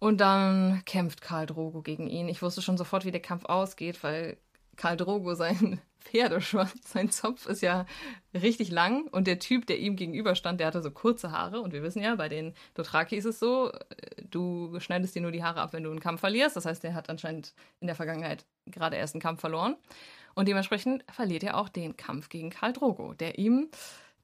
Und 0.00 0.20
dann 0.20 0.82
kämpft 0.86 1.20
Karl 1.20 1.46
Drogo 1.46 1.82
gegen 1.82 2.08
ihn. 2.08 2.28
Ich 2.28 2.42
wusste 2.42 2.62
schon 2.62 2.78
sofort, 2.78 3.04
wie 3.04 3.10
der 3.10 3.20
Kampf 3.20 3.44
ausgeht, 3.44 4.02
weil 4.02 4.38
Karl 4.76 4.96
Drogo 4.96 5.34
sein 5.34 5.78
Pferdeschwanz, 6.00 6.90
sein 6.90 7.10
Zopf 7.10 7.46
ist 7.46 7.60
ja 7.60 7.84
richtig 8.32 8.70
lang 8.70 9.06
und 9.08 9.26
der 9.26 9.38
Typ, 9.38 9.66
der 9.66 9.78
ihm 9.78 9.96
gegenüberstand, 9.96 10.58
der 10.58 10.68
hatte 10.68 10.80
so 10.80 10.90
kurze 10.90 11.30
Haare 11.30 11.60
und 11.60 11.74
wir 11.74 11.82
wissen 11.82 12.02
ja, 12.02 12.14
bei 12.14 12.30
den 12.30 12.54
Dothraki 12.74 13.16
ist 13.16 13.26
es 13.26 13.38
so, 13.38 13.70
äh, 13.70 14.22
du 14.30 14.80
schneidest 14.80 15.14
dir 15.14 15.20
nur 15.20 15.32
die 15.32 15.44
Haare 15.44 15.60
ab, 15.60 15.74
wenn 15.74 15.82
du 15.82 15.90
einen 15.90 16.00
Kampf 16.00 16.20
verlierst. 16.20 16.56
Das 16.56 16.64
heißt, 16.64 16.82
der 16.82 16.94
hat 16.94 17.10
anscheinend 17.10 17.52
in 17.80 17.86
der 17.86 17.96
Vergangenheit 17.96 18.46
gerade 18.64 18.96
erst 18.96 19.14
einen 19.14 19.20
Kampf 19.20 19.40
verloren. 19.40 19.76
Und 20.34 20.48
dementsprechend 20.48 21.04
verliert 21.12 21.42
er 21.42 21.58
auch 21.58 21.68
den 21.68 21.98
Kampf 21.98 22.30
gegen 22.30 22.48
Karl 22.48 22.72
Drogo, 22.72 23.12
der 23.12 23.38
ihm 23.38 23.68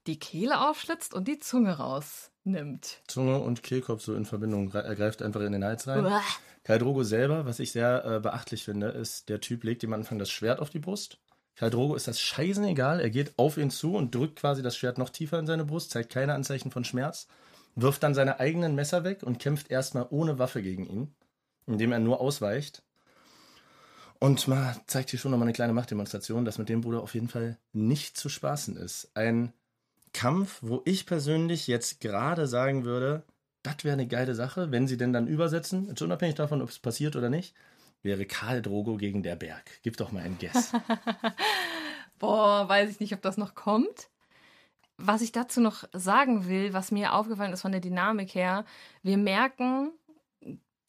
die 0.07 0.19
Kehle 0.19 0.67
aufschlitzt 0.67 1.13
und 1.13 1.27
die 1.27 1.39
Zunge 1.39 1.77
rausnimmt. 1.77 3.01
Zunge 3.07 3.39
und 3.39 3.63
Kehlkopf 3.63 4.01
so 4.01 4.15
in 4.15 4.25
Verbindung, 4.25 4.71
er 4.73 4.95
greift 4.95 5.21
einfach 5.21 5.41
in 5.41 5.51
den 5.51 5.63
Hals 5.63 5.87
rein. 5.87 6.05
Uah. 6.05 6.21
Karl 6.63 6.79
Drogo 6.79 7.03
selber, 7.03 7.45
was 7.45 7.59
ich 7.59 7.71
sehr 7.71 8.03
äh, 8.03 8.19
beachtlich 8.19 8.65
finde, 8.65 8.87
ist, 8.89 9.29
der 9.29 9.39
Typ 9.39 9.63
legt 9.63 9.83
ihm 9.83 9.93
am 9.93 10.01
Anfang 10.01 10.19
das 10.19 10.29
Schwert 10.29 10.59
auf 10.59 10.69
die 10.69 10.79
Brust. 10.79 11.17
Karl 11.55 11.69
Drogo 11.69 11.95
ist 11.95 12.07
das 12.07 12.19
scheißegal, 12.19 12.99
er 12.99 13.09
geht 13.09 13.33
auf 13.37 13.57
ihn 13.57 13.71
zu 13.71 13.95
und 13.95 14.13
drückt 14.13 14.39
quasi 14.39 14.61
das 14.61 14.75
Schwert 14.75 14.97
noch 14.97 15.09
tiefer 15.09 15.39
in 15.39 15.47
seine 15.47 15.65
Brust, 15.65 15.91
zeigt 15.91 16.11
keine 16.11 16.33
Anzeichen 16.33 16.69
von 16.69 16.83
Schmerz, 16.83 17.27
wirft 17.75 18.03
dann 18.03 18.13
seine 18.13 18.39
eigenen 18.39 18.75
Messer 18.75 19.03
weg 19.03 19.23
und 19.23 19.39
kämpft 19.39 19.71
erstmal 19.71 20.07
ohne 20.09 20.39
Waffe 20.39 20.61
gegen 20.61 20.85
ihn, 20.85 21.15
indem 21.65 21.93
er 21.93 21.99
nur 21.99 22.19
ausweicht. 22.19 22.83
Und 24.19 24.47
man 24.47 24.75
zeigt 24.87 25.11
hier 25.11 25.19
schon 25.19 25.31
nochmal 25.31 25.47
eine 25.47 25.53
kleine 25.53 25.73
Machtdemonstration, 25.73 26.43
dass 26.43 26.57
mit 26.57 26.69
dem 26.69 26.81
Bruder 26.81 27.01
auf 27.01 27.13
jeden 27.13 27.29
Fall 27.29 27.57
nicht 27.71 28.17
zu 28.17 28.29
spaßen 28.29 28.75
ist. 28.75 29.09
Ein 29.13 29.53
Kampf, 30.17 30.57
wo 30.63 30.81
ich 30.83 31.05
persönlich 31.05 31.67
jetzt 31.67 31.99
gerade 31.99 32.47
sagen 32.47 32.85
würde, 32.85 33.21
das 33.61 33.83
wäre 33.83 33.93
eine 33.93 34.07
geile 34.07 34.33
Sache, 34.33 34.71
wenn 34.71 34.87
sie 34.87 34.97
denn 34.97 35.13
dann 35.13 35.27
übersetzen, 35.27 35.89
jetzt 35.89 36.01
unabhängig 36.01 36.33
davon, 36.33 36.63
ob 36.63 36.69
es 36.69 36.79
passiert 36.79 37.15
oder 37.15 37.29
nicht, 37.29 37.53
wäre 38.01 38.25
Karl 38.25 38.63
Drogo 38.63 38.97
gegen 38.97 39.21
der 39.21 39.35
Berg. 39.35 39.79
Gib 39.83 39.95
doch 39.97 40.11
mal 40.11 40.23
ein 40.23 40.39
Guess. 40.39 40.73
Boah, 42.17 42.67
weiß 42.67 42.89
ich 42.89 42.99
nicht, 42.99 43.13
ob 43.13 43.21
das 43.21 43.37
noch 43.37 43.53
kommt. 43.53 44.09
Was 44.97 45.21
ich 45.21 45.33
dazu 45.33 45.61
noch 45.61 45.83
sagen 45.93 46.47
will, 46.47 46.73
was 46.73 46.89
mir 46.89 47.13
aufgefallen 47.13 47.53
ist 47.53 47.61
von 47.61 47.71
der 47.71 47.81
Dynamik 47.81 48.33
her, 48.33 48.65
wir 49.03 49.17
merken, 49.17 49.91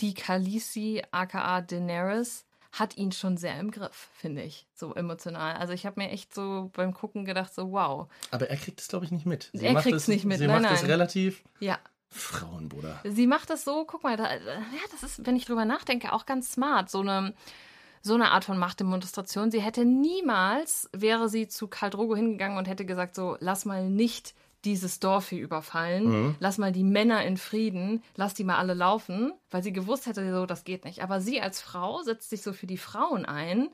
die 0.00 0.14
Khaleesi, 0.14 1.02
aka 1.10 1.60
Daenerys, 1.60 2.46
hat 2.78 2.96
ihn 2.96 3.12
schon 3.12 3.36
sehr 3.36 3.58
im 3.58 3.70
Griff, 3.70 4.08
finde 4.14 4.42
ich, 4.42 4.66
so 4.74 4.94
emotional. 4.94 5.56
Also 5.56 5.72
ich 5.72 5.86
habe 5.86 6.00
mir 6.00 6.10
echt 6.10 6.34
so 6.34 6.70
beim 6.74 6.94
Gucken 6.94 7.24
gedacht, 7.24 7.54
so 7.54 7.72
wow, 7.72 8.08
Aber 8.30 8.48
er 8.50 8.56
kriegt 8.56 8.80
es, 8.80 8.88
glaube 8.88 9.04
ich, 9.04 9.10
nicht 9.10 9.26
mit. 9.26 9.50
Er 9.54 9.72
macht 9.72 9.84
kriegt's 9.84 10.02
es- 10.02 10.08
nicht 10.08 10.24
mit, 10.24 10.38
Sie 10.38 10.46
nein, 10.46 10.62
macht 10.62 10.74
es 10.74 10.86
relativ 10.86 11.42
ja, 11.60 11.78
Frauenbruder. 12.10 13.00
Sie 13.04 13.26
macht 13.26 13.50
das 13.50 13.64
so, 13.64 13.84
guck 13.84 14.02
mal, 14.02 14.16
da, 14.16 14.34
ja, 14.34 14.40
das 14.92 15.02
ist, 15.02 15.26
wenn 15.26 15.36
ich 15.36 15.44
drüber 15.46 15.64
nachdenke, 15.64 16.12
auch 16.12 16.26
ganz 16.26 16.52
smart. 16.52 16.90
So 16.90 17.00
eine, 17.00 17.34
so 18.02 18.14
eine 18.14 18.30
Art 18.30 18.44
von 18.44 18.58
Machtdemonstration. 18.58 19.50
Sie 19.50 19.60
hätte 19.60 19.84
niemals, 19.84 20.88
wäre 20.92 21.28
sie 21.28 21.48
zu 21.48 21.68
Karl 21.68 21.90
Drogo 21.90 22.16
hingegangen 22.16 22.56
und 22.58 22.68
hätte 22.68 22.84
gesagt, 22.84 23.14
so, 23.14 23.36
lass 23.40 23.64
mal 23.64 23.88
nicht 23.88 24.34
dieses 24.64 24.98
Dorf 24.98 25.28
hier 25.28 25.40
überfallen, 25.42 26.36
lass 26.40 26.58
mal 26.58 26.72
die 26.72 26.82
Männer 26.82 27.24
in 27.24 27.36
Frieden, 27.36 28.02
lass 28.16 28.34
die 28.34 28.44
mal 28.44 28.56
alle 28.56 28.74
laufen, 28.74 29.32
weil 29.50 29.62
sie 29.62 29.72
gewusst 29.72 30.06
hätte, 30.06 30.30
so, 30.32 30.46
das 30.46 30.64
geht 30.64 30.84
nicht. 30.84 31.02
Aber 31.02 31.20
sie 31.20 31.40
als 31.40 31.60
Frau 31.60 32.02
setzt 32.02 32.28
sich 32.30 32.42
so 32.42 32.52
für 32.52 32.66
die 32.66 32.78
Frauen 32.78 33.24
ein 33.24 33.68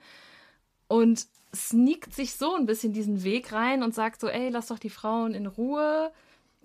und 0.89 1.27
sneakt 1.55 2.15
sich 2.15 2.35
so 2.35 2.55
ein 2.55 2.67
bisschen 2.67 2.93
diesen 2.93 3.25
Weg 3.25 3.53
rein 3.53 3.83
und 3.83 3.95
sagt 3.95 4.21
so, 4.21 4.29
ey, 4.29 4.51
lass 4.51 4.67
doch 4.69 4.79
die 4.79 4.91
Frauen 4.91 5.35
in 5.35 5.47
Ruhe. 5.47 6.13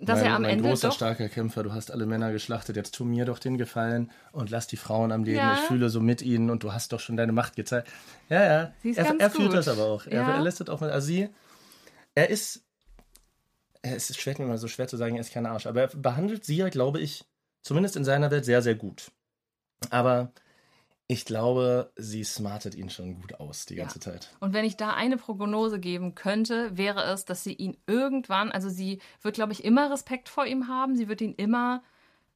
Dass 0.01 0.20
mein, 0.20 0.28
er 0.28 0.36
am 0.36 0.41
mein 0.43 0.51
Ende 0.51 0.70
großer, 0.70 0.88
doch 0.89 0.95
starker 0.95 1.28
Kämpfer, 1.28 1.61
du 1.61 1.74
hast 1.74 1.91
alle 1.91 2.05
Männer 2.05 2.32
geschlachtet, 2.32 2.78
jetzt 2.78 2.95
tu 2.95 3.03
mir 3.03 3.26
doch 3.26 3.38
den 3.38 3.57
Gefallen 3.57 4.11
und 4.32 4.49
lass 4.49 4.65
die 4.65 4.78
Frauen 4.78 5.11
am 5.11 5.26
Leben. 5.26 5.39
Ja. 5.39 5.55
Ich 5.55 5.59
fühle 5.61 5.89
so 5.89 5.99
mit 5.99 6.22
ihnen 6.22 6.49
und 6.49 6.63
du 6.63 6.72
hast 6.72 6.93
doch 6.93 7.01
schon 7.01 7.17
deine 7.17 7.34
Macht 7.34 7.57
gezeigt. 7.57 7.89
Ja, 8.30 8.41
ja. 8.43 8.74
Er 8.84 9.20
er 9.20 9.30
fühlt 9.30 9.53
das 9.53 9.67
aber 9.67 9.86
auch. 9.86 10.05
Er, 10.05 10.22
Ja. 10.22 10.36
er 10.36 10.41
lässt 10.41 10.61
das 10.61 10.70
auch 10.70 10.80
mal. 10.80 10.89
Also 10.89 11.07
sie, 11.07 11.30
er 12.15 12.30
ist, 12.30 12.63
es 13.82 14.10
ist 14.10 14.20
schwer, 14.20 14.36
mal 14.42 14.58
so 14.58 14.68
schwer 14.68 14.88
zu 14.88 14.98
sagen, 14.98 15.16
er 15.16 15.22
ist 15.22 15.34
kein 15.34 15.46
Arsch, 15.46 15.66
aber 15.68 15.82
er 15.82 15.88
behandelt 15.88 16.46
sie 16.46 16.58
ja, 16.58 16.70
glaube 16.70 17.00
ich, 17.00 17.26
zumindest 17.62 17.96
in 17.96 18.04
seiner 18.06 18.32
Welt 18.32 18.46
sehr, 18.46 18.62
sehr 18.62 18.76
gut. 18.76 19.12
Aber 19.90 20.32
ich 21.08 21.26
glaube, 21.26 21.92
sie 21.96 22.24
smartet 22.24 22.76
ihn 22.76 22.90
schon 22.90 23.20
gut 23.20 23.40
aus 23.40 23.66
die 23.66 23.76
Ja. 23.76 23.84
ganze 23.84 24.00
Zeit. 24.00 24.36
Und 24.40 24.54
wenn 24.54 24.66
ich 24.66 24.78
da 24.78 24.94
eine 24.94 25.18
Prognose 25.18 25.80
geben 25.80 26.14
könnte, 26.14 26.78
wäre 26.78 27.04
es, 27.06 27.26
dass 27.26 27.44
sie 27.44 27.54
ihn 27.54 27.78
irgendwann, 27.88 28.52
also 28.52 28.70
sie 28.70 29.00
wird, 29.22 29.36
glaube 29.36 29.54
ich, 29.54 29.64
immer 29.64 29.90
Respekt 29.92 30.30
vor 30.30 30.46
ihm 30.46 30.68
haben, 30.68 30.96
sie 30.96 31.08
wird 31.08 31.22
ihn 31.22 31.34
immer 31.34 31.82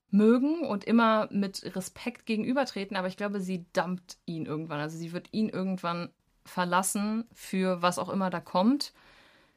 mögen 0.09 0.61
und 0.65 0.83
immer 0.85 1.27
mit 1.31 1.75
Respekt 1.75 2.25
gegenübertreten, 2.25 2.95
aber 2.95 3.07
ich 3.07 3.17
glaube, 3.17 3.41
sie 3.41 3.65
dumpt 3.73 4.17
ihn 4.25 4.45
irgendwann. 4.45 4.79
Also 4.79 4.97
sie 4.97 5.11
wird 5.11 5.27
ihn 5.31 5.49
irgendwann 5.49 6.09
verlassen 6.45 7.25
für 7.33 7.81
was 7.81 7.99
auch 7.99 8.09
immer 8.09 8.29
da 8.29 8.39
kommt. 8.39 8.93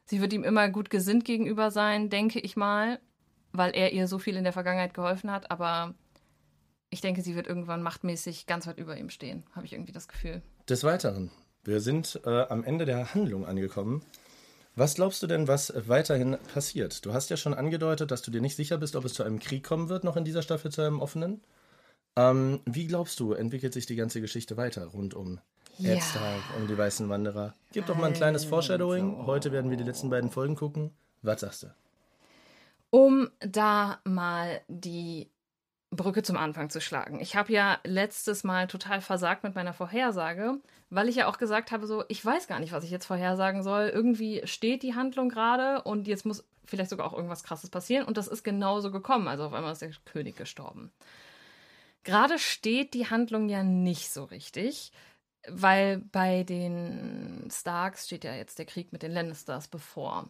Sie 0.06 0.20
wird 0.20 0.32
ihm 0.32 0.44
immer 0.44 0.68
gut 0.68 0.88
gesinnt 0.88 1.24
gegenüber 1.24 1.70
sein, 1.70 2.08
denke 2.08 2.38
ich 2.38 2.56
mal, 2.56 3.00
weil 3.52 3.74
er 3.74 3.92
ihr 3.92 4.06
so 4.06 4.18
viel 4.18 4.36
in 4.36 4.44
der 4.44 4.52
Vergangenheit 4.52 4.94
geholfen 4.94 5.30
hat, 5.30 5.50
aber 5.50 5.94
ich 6.90 7.00
denke, 7.00 7.22
sie 7.22 7.34
wird 7.34 7.48
irgendwann 7.48 7.82
machtmäßig 7.82 8.46
ganz 8.46 8.66
weit 8.66 8.78
über 8.78 8.96
ihm 8.96 9.10
stehen, 9.10 9.44
habe 9.52 9.66
ich 9.66 9.72
irgendwie 9.72 9.92
das 9.92 10.06
Gefühl. 10.06 10.42
Des 10.68 10.84
Weiteren, 10.84 11.32
wir 11.64 11.80
sind 11.80 12.20
äh, 12.24 12.46
am 12.48 12.62
Ende 12.62 12.84
der 12.84 13.14
Handlung 13.14 13.44
angekommen. 13.44 14.02
Was 14.76 14.94
glaubst 14.94 15.22
du 15.22 15.26
denn, 15.26 15.48
was 15.48 15.72
weiterhin 15.88 16.36
passiert? 16.52 17.04
Du 17.04 17.12
hast 17.12 17.30
ja 17.30 17.36
schon 17.36 17.54
angedeutet, 17.54 18.10
dass 18.10 18.22
du 18.22 18.30
dir 18.30 18.40
nicht 18.40 18.56
sicher 18.56 18.78
bist, 18.78 18.94
ob 18.94 19.04
es 19.04 19.14
zu 19.14 19.24
einem 19.24 19.40
Krieg 19.40 19.64
kommen 19.64 19.88
wird, 19.88 20.04
noch 20.04 20.16
in 20.16 20.24
dieser 20.24 20.42
Staffel 20.42 20.70
zu 20.70 20.82
einem 20.82 21.00
offenen. 21.00 21.42
Ähm, 22.14 22.60
wie 22.64 22.86
glaubst 22.86 23.18
du, 23.18 23.32
entwickelt 23.32 23.72
sich 23.72 23.86
die 23.86 23.96
ganze 23.96 24.20
Geschichte 24.20 24.56
weiter 24.56 24.86
rund 24.86 25.14
um 25.14 25.40
Ja. 25.78 25.92
Ed 25.92 26.02
Stark, 26.02 26.42
um 26.56 26.66
die 26.66 26.76
Weißen 26.76 27.08
Wanderer? 27.08 27.54
Gib 27.72 27.86
doch 27.86 27.96
mal 27.96 28.06
ein 28.06 28.14
kleines 28.14 28.44
Foreshadowing. 28.46 29.26
Heute 29.26 29.52
werden 29.52 29.70
wir 29.70 29.76
die 29.76 29.84
letzten 29.84 30.08
beiden 30.08 30.30
Folgen 30.30 30.56
gucken. 30.56 30.90
Was 31.22 31.40
sagst 31.40 31.64
du? 31.64 31.74
Um 32.90 33.30
da 33.40 33.98
mal 34.04 34.62
die 34.68 35.28
Brücke 35.90 36.22
zum 36.22 36.36
Anfang 36.36 36.70
zu 36.70 36.80
schlagen. 36.80 37.20
Ich 37.20 37.36
habe 37.36 37.52
ja 37.52 37.78
letztes 37.84 38.42
Mal 38.42 38.68
total 38.68 39.00
versagt 39.00 39.44
mit 39.44 39.54
meiner 39.54 39.74
Vorhersage, 39.74 40.58
weil 40.88 41.08
ich 41.08 41.16
ja 41.16 41.26
auch 41.26 41.38
gesagt 41.38 41.72
habe, 41.72 41.86
so, 41.86 42.04
ich 42.08 42.24
weiß 42.24 42.48
gar 42.48 42.58
nicht, 42.58 42.72
was 42.72 42.84
ich 42.84 42.90
jetzt 42.90 43.06
vorhersagen 43.06 43.62
soll. 43.62 43.88
Irgendwie 43.88 44.42
steht 44.44 44.82
die 44.82 44.94
Handlung 44.94 45.28
gerade 45.28 45.82
und 45.82 46.08
jetzt 46.08 46.24
muss 46.24 46.44
vielleicht 46.64 46.90
sogar 46.90 47.06
auch 47.06 47.14
irgendwas 47.14 47.44
Krasses 47.44 47.70
passieren. 47.70 48.06
Und 48.06 48.16
das 48.16 48.28
ist 48.28 48.44
genauso 48.44 48.90
gekommen. 48.90 49.28
Also 49.28 49.44
auf 49.44 49.52
einmal 49.52 49.72
ist 49.72 49.82
der 49.82 49.90
König 50.06 50.36
gestorben. 50.36 50.90
Gerade 52.02 52.38
steht 52.38 52.94
die 52.94 53.08
Handlung 53.10 53.48
ja 53.48 53.62
nicht 53.62 54.10
so 54.10 54.24
richtig, 54.24 54.92
weil 55.50 55.98
bei 55.98 56.42
den 56.44 57.48
Starks 57.52 58.06
steht 58.06 58.24
ja 58.24 58.34
jetzt 58.34 58.58
der 58.58 58.66
Krieg 58.66 58.92
mit 58.92 59.02
den 59.02 59.12
Lannisters 59.12 59.68
bevor. 59.68 60.28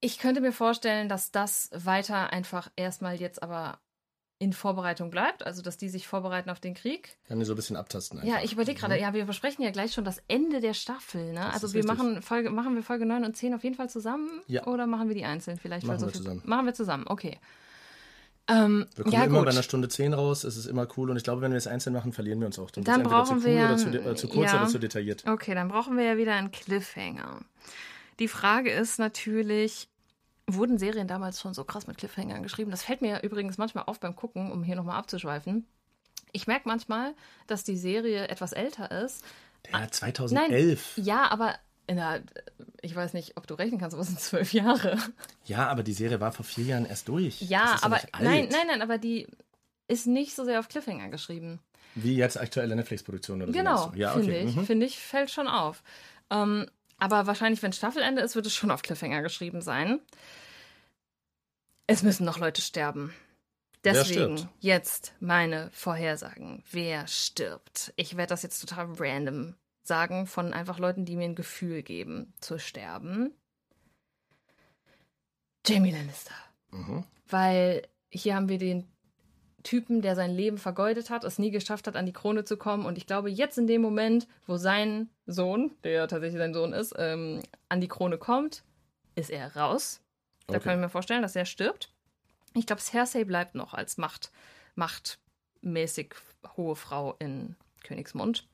Ich 0.00 0.18
könnte 0.18 0.40
mir 0.40 0.52
vorstellen, 0.52 1.08
dass 1.08 1.30
das 1.30 1.68
weiter 1.74 2.32
einfach 2.32 2.70
erstmal 2.76 3.20
jetzt 3.20 3.42
aber 3.42 3.78
in 4.38 4.54
Vorbereitung 4.54 5.10
bleibt, 5.10 5.44
also 5.44 5.60
dass 5.60 5.76
die 5.76 5.90
sich 5.90 6.08
vorbereiten 6.08 6.48
auf 6.48 6.60
den 6.60 6.72
Krieg. 6.72 7.18
Kann 7.28 7.38
dir 7.38 7.44
so 7.44 7.52
ein 7.52 7.56
bisschen 7.56 7.76
abtasten. 7.76 8.18
Ja, 8.26 8.34
einfach. 8.36 8.44
ich 8.46 8.52
überlege 8.54 8.80
gerade, 8.80 8.98
ja, 8.98 9.12
wir 9.12 9.26
besprechen 9.26 9.62
ja 9.62 9.70
gleich 9.70 9.92
schon 9.92 10.04
das 10.06 10.22
Ende 10.28 10.60
der 10.60 10.72
Staffel, 10.72 11.34
ne? 11.34 11.40
Das 11.40 11.54
Also 11.62 11.74
wir 11.74 11.80
richtig. 11.84 11.98
machen 11.98 12.22
Folge, 12.22 12.48
machen 12.48 12.74
wir 12.74 12.82
Folge 12.82 13.04
9 13.04 13.22
und 13.26 13.36
10 13.36 13.52
auf 13.52 13.62
jeden 13.62 13.76
Fall 13.76 13.90
zusammen? 13.90 14.40
Ja. 14.46 14.66
Oder 14.66 14.86
machen 14.86 15.08
wir 15.08 15.14
die 15.14 15.26
einzeln 15.26 15.58
vielleicht? 15.58 15.86
Machen 15.86 15.98
so 16.00 16.06
wir 16.06 16.12
viel- 16.12 16.22
zusammen. 16.22 16.42
Machen 16.46 16.64
wir 16.64 16.72
zusammen, 16.72 17.04
okay. 17.06 17.38
Ähm, 18.48 18.86
Wir 18.96 19.04
kommen 19.04 19.14
ja, 19.14 19.24
immer 19.24 19.38
gut. 19.38 19.46
bei 19.46 19.52
einer 19.52 19.62
Stunde 19.62 19.88
10 19.88 20.12
raus, 20.12 20.44
es 20.44 20.56
ist 20.56 20.66
immer 20.66 20.86
cool 20.96 21.10
und 21.10 21.16
ich 21.16 21.24
glaube, 21.24 21.40
wenn 21.40 21.52
wir 21.52 21.58
es 21.58 21.66
einzeln 21.66 21.92
machen, 21.92 22.12
verlieren 22.12 22.40
wir 22.40 22.46
uns 22.46 22.58
auch. 22.58 22.70
Dann 22.70 22.84
entweder 22.84 23.08
brauchen 23.08 23.40
zu 23.40 23.48
cool 23.48 23.54
wir 23.54 23.64
oder 23.64 23.76
zu, 23.76 23.88
äh, 23.88 24.14
zu 24.16 24.28
kurz 24.28 24.52
ja. 24.52 24.60
oder 24.60 24.68
zu 24.68 24.78
detailliert. 24.78 25.24
Okay, 25.26 25.54
dann 25.54 25.68
brauchen 25.68 25.96
wir 25.96 26.04
ja 26.04 26.16
wieder 26.16 26.34
einen 26.34 26.50
Cliffhanger. 26.50 27.40
Die 28.18 28.28
Frage 28.28 28.70
ist 28.70 28.98
natürlich, 28.98 29.88
wurden 30.46 30.78
Serien 30.78 31.08
damals 31.08 31.40
schon 31.40 31.54
so 31.54 31.64
krass 31.64 31.86
mit 31.86 31.98
Cliffhangern 31.98 32.42
geschrieben? 32.42 32.70
Das 32.70 32.82
fällt 32.82 33.02
mir 33.02 33.22
übrigens 33.22 33.56
manchmal 33.58 33.84
auf 33.86 34.00
beim 34.00 34.16
Gucken, 34.16 34.50
um 34.50 34.62
hier 34.62 34.76
nochmal 34.76 34.98
abzuschweifen. 34.98 35.66
Ich 36.32 36.46
merke 36.46 36.68
manchmal, 36.68 37.14
dass 37.46 37.64
die 37.64 37.76
Serie 37.76 38.28
etwas 38.28 38.52
älter 38.52 38.90
ist. 38.90 39.24
Ja, 39.72 39.90
2011. 39.90 40.92
Nein, 40.96 41.04
ja, 41.06 41.30
aber 41.30 41.54
in 41.90 41.96
der, 41.96 42.22
ich 42.82 42.94
weiß 42.94 43.14
nicht, 43.14 43.36
ob 43.36 43.48
du 43.48 43.54
rechnen 43.54 43.80
kannst, 43.80 43.94
aber 43.94 44.02
es 44.02 44.08
sind 44.08 44.20
zwölf 44.20 44.52
Jahre. 44.52 44.96
Ja, 45.44 45.66
aber 45.66 45.82
die 45.82 45.92
Serie 45.92 46.20
war 46.20 46.30
vor 46.30 46.44
vier 46.44 46.64
Jahren 46.64 46.86
erst 46.86 47.08
durch. 47.08 47.42
Ja, 47.42 47.78
aber 47.82 47.96
alt. 47.96 48.08
nein, 48.20 48.48
nein, 48.50 48.66
nein, 48.68 48.80
aber 48.80 48.96
die 48.96 49.26
ist 49.88 50.06
nicht 50.06 50.36
so 50.36 50.44
sehr 50.44 50.60
auf 50.60 50.68
Cliffhanger 50.68 51.08
geschrieben. 51.08 51.58
Wie 51.96 52.14
jetzt 52.14 52.38
aktuelle 52.38 52.76
Netflix-Produktion 52.76 53.42
oder 53.42 53.52
so. 53.52 53.58
Genau, 53.58 53.80
meinst 53.80 53.94
du? 53.96 53.98
Ja, 53.98 54.12
finde 54.12 54.30
okay. 54.30 54.44
ich. 54.44 54.56
Mhm. 54.56 54.66
Finde 54.66 54.86
ich, 54.86 54.98
fällt 55.00 55.30
schon 55.32 55.48
auf. 55.48 55.82
Ähm, 56.30 56.66
aber 56.98 57.26
wahrscheinlich, 57.26 57.60
wenn 57.62 57.72
Staffelende 57.72 58.22
ist, 58.22 58.36
wird 58.36 58.46
es 58.46 58.54
schon 58.54 58.70
auf 58.70 58.82
Cliffhanger 58.82 59.22
geschrieben 59.22 59.60
sein. 59.60 59.98
Es 61.88 62.04
müssen 62.04 62.24
noch 62.24 62.38
Leute 62.38 62.62
sterben. 62.62 63.12
Deswegen 63.82 64.48
jetzt 64.60 65.14
meine 65.18 65.70
Vorhersagen. 65.72 66.62
Wer 66.70 67.08
stirbt? 67.08 67.92
Ich 67.96 68.16
werde 68.16 68.28
das 68.28 68.44
jetzt 68.44 68.60
total 68.60 68.92
random 68.96 69.56
sagen 69.82 70.26
von 70.26 70.52
einfach 70.52 70.78
Leuten, 70.78 71.04
die 71.04 71.16
mir 71.16 71.24
ein 71.24 71.34
Gefühl 71.34 71.82
geben, 71.82 72.32
zu 72.40 72.58
sterben. 72.58 73.34
Jamie 75.66 75.90
Lannister. 75.92 76.34
Mhm. 76.70 77.04
Weil 77.28 77.82
hier 78.10 78.34
haben 78.34 78.48
wir 78.48 78.58
den 78.58 78.88
Typen, 79.62 80.00
der 80.00 80.16
sein 80.16 80.30
Leben 80.30 80.56
vergeudet 80.58 81.10
hat, 81.10 81.22
es 81.24 81.38
nie 81.38 81.50
geschafft 81.50 81.86
hat, 81.86 81.96
an 81.96 82.06
die 82.06 82.12
Krone 82.14 82.44
zu 82.44 82.56
kommen. 82.56 82.86
Und 82.86 82.96
ich 82.96 83.06
glaube, 83.06 83.30
jetzt 83.30 83.58
in 83.58 83.66
dem 83.66 83.82
Moment, 83.82 84.26
wo 84.46 84.56
sein 84.56 85.10
Sohn, 85.26 85.72
der 85.84 86.08
tatsächlich 86.08 86.38
sein 86.38 86.54
Sohn 86.54 86.72
ist, 86.72 86.94
ähm, 86.98 87.42
an 87.68 87.80
die 87.80 87.88
Krone 87.88 88.16
kommt, 88.16 88.64
ist 89.16 89.30
er 89.30 89.54
raus. 89.56 90.00
Da 90.46 90.56
Okay. 90.56 90.64
kann 90.64 90.74
ich 90.76 90.80
mir 90.80 90.88
vorstellen, 90.88 91.22
dass 91.22 91.36
er 91.36 91.44
stirbt. 91.44 91.92
Ich 92.54 92.66
glaube, 92.66 92.80
Cersei 92.80 93.24
bleibt 93.24 93.54
noch 93.54 93.74
als 93.74 93.98
Macht, 93.98 94.32
machtmäßig 94.76 96.14
hohe 96.56 96.74
Frau 96.74 97.14
in 97.18 97.54
Königsmund. 97.84 98.48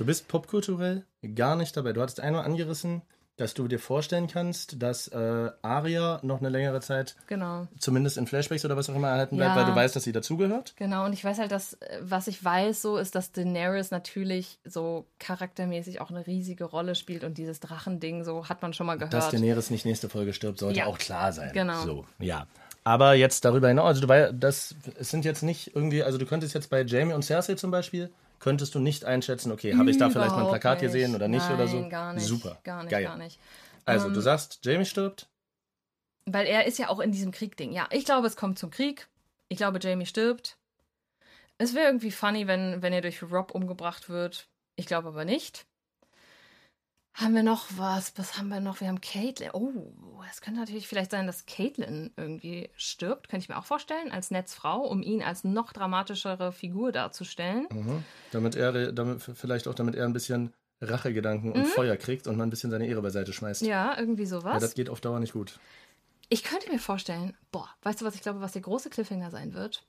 Du 0.00 0.06
bist 0.06 0.28
popkulturell 0.28 1.04
gar 1.34 1.56
nicht 1.56 1.76
dabei. 1.76 1.92
Du 1.92 2.00
hattest 2.00 2.20
einmal 2.20 2.46
angerissen, 2.46 3.02
dass 3.36 3.52
du 3.52 3.68
dir 3.68 3.78
vorstellen 3.78 4.28
kannst, 4.28 4.82
dass 4.82 5.08
äh, 5.08 5.50
Arya 5.60 6.20
noch 6.22 6.38
eine 6.40 6.48
längere 6.48 6.80
Zeit, 6.80 7.16
Genau. 7.26 7.68
zumindest 7.78 8.16
in 8.16 8.26
Flashbacks 8.26 8.64
oder 8.64 8.78
was 8.78 8.88
auch 8.88 8.94
immer, 8.94 9.08
erhalten 9.08 9.36
bleibt, 9.36 9.54
Ja. 9.54 9.60
weil 9.60 9.66
du 9.70 9.76
weißt, 9.76 9.94
dass 9.94 10.04
sie 10.04 10.12
dazugehört. 10.12 10.72
Genau, 10.76 11.04
und 11.04 11.12
ich 11.12 11.22
weiß 11.22 11.38
halt, 11.38 11.52
dass, 11.52 11.76
was 12.00 12.28
ich 12.28 12.42
weiß, 12.42 12.80
so 12.80 12.96
ist, 12.96 13.14
dass 13.14 13.32
Daenerys 13.32 13.90
natürlich 13.90 14.58
so 14.64 15.04
charaktermäßig 15.18 16.00
auch 16.00 16.08
eine 16.08 16.26
riesige 16.26 16.64
Rolle 16.64 16.94
spielt 16.94 17.22
und 17.22 17.36
dieses 17.36 17.60
Drachending, 17.60 18.24
so 18.24 18.48
hat 18.48 18.62
man 18.62 18.72
schon 18.72 18.86
mal 18.86 18.94
gehört. 18.96 19.12
Dass 19.12 19.28
Daenerys 19.28 19.68
nicht 19.68 19.84
nächste 19.84 20.08
Folge 20.08 20.32
stirbt, 20.32 20.60
sollte 20.60 20.78
Ja. 20.78 20.86
auch 20.86 20.96
klar 20.96 21.32
sein. 21.34 21.50
Genau. 21.52 21.82
So, 21.84 22.06
ja. 22.20 22.46
Aber 22.84 23.12
jetzt 23.12 23.44
darüber 23.44 23.68
hinaus, 23.68 23.88
also 23.88 24.00
du 24.00 24.08
weißt, 24.08 24.32
das 24.40 24.74
es 24.98 25.10
sind 25.10 25.26
jetzt 25.26 25.42
nicht 25.42 25.74
irgendwie, 25.76 26.02
also 26.02 26.16
du 26.16 26.24
könntest 26.24 26.54
jetzt 26.54 26.70
bei 26.70 26.80
Jamie 26.84 27.12
und 27.12 27.22
Cersei 27.22 27.54
zum 27.56 27.70
Beispiel, 27.70 28.08
könntest 28.40 28.74
du 28.74 28.80
nicht 28.80 29.04
einschätzen, 29.04 29.52
okay, 29.52 29.76
habe 29.76 29.90
ich 29.90 29.98
da 29.98 30.10
vielleicht 30.10 30.30
mal 30.30 30.38
ein 30.38 30.42
Überhaupt 30.42 30.60
Plakat 30.60 30.80
gesehen 30.80 31.14
oder 31.14 31.28
nicht 31.28 31.42
Nein, 31.46 31.54
oder 31.54 31.68
so? 31.68 31.88
gar 31.88 32.12
nicht. 32.12 32.26
Super. 32.26 32.58
Gar 32.64 32.82
nicht, 32.82 32.90
Geil. 32.90 33.04
gar 33.04 33.16
nicht. 33.16 33.38
Also, 33.84 34.08
Ähm, 34.08 34.14
du 34.14 34.20
sagst, 34.20 34.60
Jamie 34.64 34.84
stirbt. 34.84 35.28
Weil 36.26 36.46
er 36.46 36.66
ist 36.66 36.78
ja 36.78 36.88
auch 36.88 37.00
in 37.00 37.12
diesem 37.12 37.30
Krieg-Ding. 37.32 37.72
Ja, 37.72 37.86
ich 37.90 38.04
glaube, 38.04 38.26
es 38.26 38.36
kommt 38.36 38.58
zum 38.58 38.70
Krieg. 38.70 39.08
Ich 39.48 39.56
glaube, 39.56 39.78
Jamie 39.80 40.06
stirbt. 40.06 40.56
Es 41.58 41.74
wäre 41.74 41.86
irgendwie 41.86 42.10
funny, 42.10 42.46
wenn, 42.46 42.82
wenn 42.82 42.92
er 42.92 43.00
durch 43.02 43.22
Rob 43.22 43.54
umgebracht 43.54 44.08
wird. 44.08 44.48
Ich 44.76 44.86
glaube 44.86 45.08
aber 45.08 45.24
nicht. 45.24 45.66
Haben 47.14 47.34
wir 47.34 47.42
noch 47.42 47.66
was? 47.76 48.12
Was 48.16 48.38
haben 48.38 48.48
wir 48.48 48.60
noch? 48.60 48.80
Wir 48.80 48.88
haben 48.88 49.00
Caitlin. 49.00 49.50
Oh, 49.52 49.72
es 50.30 50.40
könnte 50.40 50.60
natürlich 50.60 50.86
vielleicht 50.86 51.10
sein, 51.10 51.26
dass 51.26 51.44
Caitlin 51.44 52.12
irgendwie 52.16 52.70
stirbt. 52.76 53.28
Könnte 53.28 53.42
ich 53.44 53.48
mir 53.48 53.58
auch 53.58 53.64
vorstellen, 53.64 54.12
als 54.12 54.30
Netzfrau, 54.30 54.86
um 54.86 55.02
ihn 55.02 55.22
als 55.22 55.44
noch 55.44 55.72
dramatischere 55.72 56.52
Figur 56.52 56.92
darzustellen. 56.92 57.66
Mhm. 57.70 58.04
Damit 58.30 58.54
er, 58.54 58.92
damit, 58.92 59.22
vielleicht 59.22 59.66
auch 59.68 59.74
damit 59.74 59.96
er 59.96 60.04
ein 60.06 60.12
bisschen 60.12 60.52
Rachegedanken 60.80 61.52
und 61.52 61.66
Feuer 61.66 61.96
kriegt 61.96 62.26
und 62.26 62.36
mal 62.36 62.44
ein 62.44 62.50
bisschen 62.50 62.70
seine 62.70 62.86
Ehre 62.86 63.02
beiseite 63.02 63.32
schmeißt. 63.32 63.62
Mhm. 63.62 63.68
Ja, 63.68 63.98
irgendwie 63.98 64.22
Ja, 64.22 64.28
sowas. 64.28 64.60
das 64.62 64.74
geht 64.74 64.88
auf 64.88 65.00
Dauer 65.00 65.20
nicht 65.20 65.32
gut. 65.32 65.58
Ich 66.28 66.44
könnte 66.44 66.70
mir 66.70 66.78
vorstellen, 66.78 67.36
boah, 67.50 67.68
weißt 67.82 68.00
du, 68.00 68.04
was 68.04 68.14
ich 68.14 68.22
glaube, 68.22 68.40
was 68.40 68.52
der 68.52 68.62
große 68.62 68.88
Cliffhanger 68.88 69.30
sein 69.30 69.52
wird? 69.52 69.84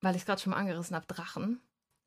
Weil 0.00 0.14
ich 0.14 0.22
es 0.22 0.26
gerade 0.26 0.40
schon 0.40 0.52
mal 0.52 0.58
angerissen 0.58 0.94
habe, 0.94 1.06
Drachen. 1.06 1.60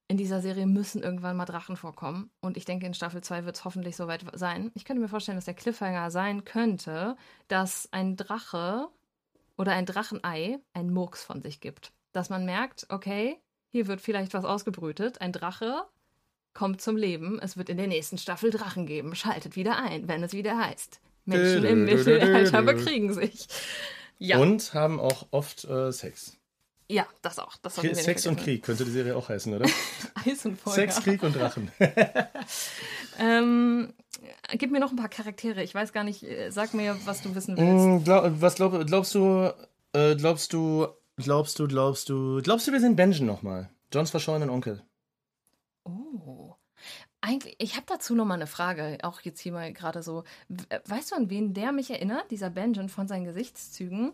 In 0.09 0.17
dieser 0.17 0.41
Serie 0.41 0.65
müssen 0.65 1.03
irgendwann 1.03 1.37
mal 1.37 1.45
Drachen 1.45 1.77
vorkommen. 1.77 2.31
Und 2.41 2.57
ich 2.57 2.65
denke, 2.65 2.87
in 2.87 2.95
Staffel 2.95 3.21
2 3.21 3.45
wird 3.45 3.55
es 3.55 3.63
hoffentlich 3.63 3.95
soweit 3.95 4.25
sein. 4.33 4.71
Ich 4.73 4.83
könnte 4.83 5.01
mir 5.01 5.07
vorstellen, 5.07 5.37
dass 5.37 5.45
der 5.45 5.53
Cliffhanger 5.53 6.09
sein 6.09 6.45
könnte, 6.45 7.15
dass 7.47 7.87
ein 7.91 8.15
Drache 8.17 8.87
oder 9.55 9.73
ein 9.73 9.85
Drachenei 9.85 10.57
einen 10.73 10.91
Murks 10.91 11.23
von 11.23 11.43
sich 11.43 11.61
gibt. 11.61 11.91
Dass 12.11 12.31
man 12.31 12.43
merkt, 12.43 12.87
okay, 12.89 13.37
hier 13.69 13.85
wird 13.85 14.01
vielleicht 14.01 14.33
was 14.33 14.45
ausgebrütet. 14.45 15.21
Ein 15.21 15.31
Drache 15.31 15.83
kommt 16.55 16.81
zum 16.81 16.97
Leben. 16.97 17.37
Es 17.39 17.55
wird 17.55 17.69
in 17.69 17.77
der 17.77 17.85
nächsten 17.85 18.17
Staffel 18.17 18.49
Drachen 18.49 18.87
geben. 18.87 19.13
Schaltet 19.13 19.55
wieder 19.55 19.77
ein, 19.77 20.07
wenn 20.07 20.23
es 20.23 20.33
wieder 20.33 20.57
heißt. 20.57 21.01
Menschen 21.25 21.65
im 21.65 21.85
Mittelalter 21.85 22.63
bekriegen 22.63 23.13
sich. 23.13 23.47
Ja, 24.17 24.39
Und 24.39 24.73
haben 24.73 24.99
auch 24.99 25.27
oft 25.29 25.65
äh, 25.65 25.91
Sex. 25.91 26.38
Ja, 26.89 27.05
das 27.21 27.39
auch. 27.39 27.55
Das 27.57 27.75
Sex 27.75 28.25
und. 28.27 28.37
Krieg 28.37 28.63
könnte 28.63 28.83
die 28.83 28.91
Serie 28.91 29.15
auch 29.15 29.29
heißen, 29.29 29.53
oder? 29.53 29.69
Eis 30.25 30.45
und 30.45 30.59
Feuer. 30.59 30.73
Sex, 30.73 31.01
Krieg 31.01 31.21
und 31.23 31.35
Drachen. 31.35 31.71
Ähm, 33.21 33.93
gib 34.57 34.71
mir 34.71 34.79
noch 34.79 34.91
ein 34.91 34.95
paar 34.95 35.09
Charaktere. 35.09 35.61
Ich 35.61 35.75
weiß 35.75 35.91
gar 35.91 36.03
nicht. 36.05 36.23
äh, 36.23 36.51
Sag 36.51 36.73
mir, 36.73 36.97
was 37.05 37.21
du 37.21 37.35
wissen 37.35 37.57
willst. 37.57 37.85
Mm, 37.85 38.03
glaub, 38.05 38.41
was 38.41 38.55
glaub, 38.55 38.85
glaubst 38.85 39.13
du, 39.13 39.51
äh, 39.93 40.15
glaubst 40.15 40.53
du, 40.53 40.87
glaubst 41.17 41.59
du, 41.59 41.67
glaubst 41.67 42.07
du, 42.09 42.41
glaubst 42.41 42.67
du, 42.67 42.71
wir 42.71 42.79
sehen 42.79 42.95
Benjen 42.95 43.25
nochmal? 43.25 43.69
Johns 43.93 44.11
verschollenen 44.11 44.49
Onkel. 44.49 44.83
Oh. 45.83 46.55
Eigentlich, 47.21 47.55
ich 47.59 47.75
habe 47.75 47.85
dazu 47.87 48.15
noch 48.15 48.23
mal 48.25 48.35
eine 48.35 48.47
Frage, 48.47 48.99
auch 49.03 49.19
jetzt 49.21 49.41
hier 49.41 49.51
mal 49.51 49.73
gerade 49.73 50.01
so. 50.01 50.23
W- 50.47 50.63
Weißt 50.85 51.11
du, 51.11 51.15
an 51.15 51.29
wen 51.29 51.53
der 51.53 51.73
mich 51.73 51.89
erinnert, 51.91 52.31
dieser 52.31 52.49
Benjen 52.49 52.87
von 52.87 53.07
seinen 53.09 53.25
Gesichtszügen? 53.25 54.13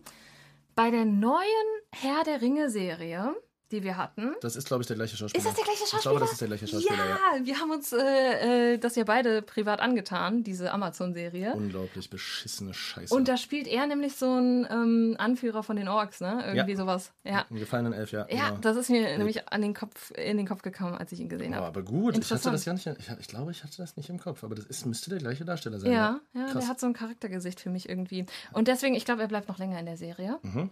Bei 0.77 0.91
der 0.91 1.05
neuen 1.05 1.67
Herr 1.93 2.25
der 2.25 2.41
Ringe-Serie, 2.41 3.33
die 3.71 3.83
wir 3.83 3.97
hatten. 3.97 4.35
Das 4.41 4.55
ist, 4.55 4.67
glaube 4.67 4.81
ich, 4.81 4.87
der 4.87 4.95
gleiche 4.95 5.17
Schauspieler. 5.17 5.39
Ist 5.43 5.47
das 5.47 5.55
der 5.55 5.63
gleiche 5.63 5.79
Schauspieler? 5.79 5.97
Ich 5.99 6.03
glaube, 6.03 6.19
das 6.19 6.31
ist 6.33 6.41
der 6.41 6.47
gleiche 6.49 6.67
Schauspieler, 6.67 6.97
ja. 7.09 7.17
ja, 7.37 7.45
wir 7.45 7.59
haben 7.59 7.71
uns 7.71 7.93
äh, 7.93 8.73
äh, 8.73 8.77
das 8.77 8.95
ja 8.95 9.03
beide 9.03 9.41
privat 9.41 9.79
angetan, 9.79 10.43
diese 10.43 10.71
Amazon-Serie. 10.71 11.53
Unglaublich 11.53 12.09
beschissene 12.09 12.73
Scheiße. 12.73 13.13
Und 13.13 13.27
da 13.27 13.37
spielt 13.37 13.67
er 13.67 13.87
nämlich 13.87 14.15
so 14.15 14.27
ein 14.37 14.67
ähm, 14.69 15.15
Anführer 15.17 15.63
von 15.63 15.75
den 15.75 15.87
Orks, 15.87 16.21
ne? 16.21 16.43
Irgendwie 16.47 16.71
Ja. 16.73 16.77
sowas. 16.77 17.11
Ja. 17.23 17.45
Einen 17.49 17.59
gefallenen 17.59 17.93
Elf, 17.93 18.11
ja. 18.11 18.27
Ja, 18.29 18.49
genau. 18.49 18.61
das 18.61 18.77
ist 18.77 18.89
mir 18.89 19.17
nämlich 19.17 19.49
an 19.49 19.61
den 19.61 19.73
Kopf, 19.73 20.11
in 20.11 20.37
den 20.37 20.47
Kopf 20.47 20.61
gekommen, 20.61 20.95
als 20.95 21.11
ich 21.11 21.19
ihn 21.19 21.29
gesehen 21.29 21.53
Oh, 21.53 21.57
habe. 21.57 21.65
aber 21.67 21.81
gut, 21.83 22.17
ich 22.17 22.31
hatte 22.31 22.51
das 22.51 22.65
ja 22.65 22.73
nicht, 22.73 22.85
ich, 22.85 23.09
ich 23.19 23.27
glaube, 23.27 23.51
ich 23.51 23.63
hatte 23.63 23.77
das 23.77 23.97
nicht 23.97 24.09
im 24.09 24.19
Kopf, 24.19 24.43
aber 24.43 24.55
das 24.55 24.65
ist, 24.65 24.85
müsste 24.85 25.09
der 25.09 25.19
gleiche 25.19 25.43
Darsteller 25.45 25.79
sein. 25.79 25.91
Ja, 25.91 26.19
ja, 26.33 26.43
Krass. 26.45 26.53
der 26.53 26.67
hat 26.67 26.79
so 26.79 26.85
ein 26.87 26.93
Charaktergesicht 26.93 27.59
für 27.59 27.69
mich 27.69 27.89
irgendwie. 27.89 28.25
Und 28.53 28.67
deswegen, 28.67 28.95
ich 28.95 29.05
glaube, 29.05 29.21
er 29.23 29.27
bleibt 29.27 29.47
noch 29.47 29.57
länger 29.57 29.79
in 29.79 29.85
der 29.85 29.97
Serie. 29.97 30.39
Mhm. 30.43 30.69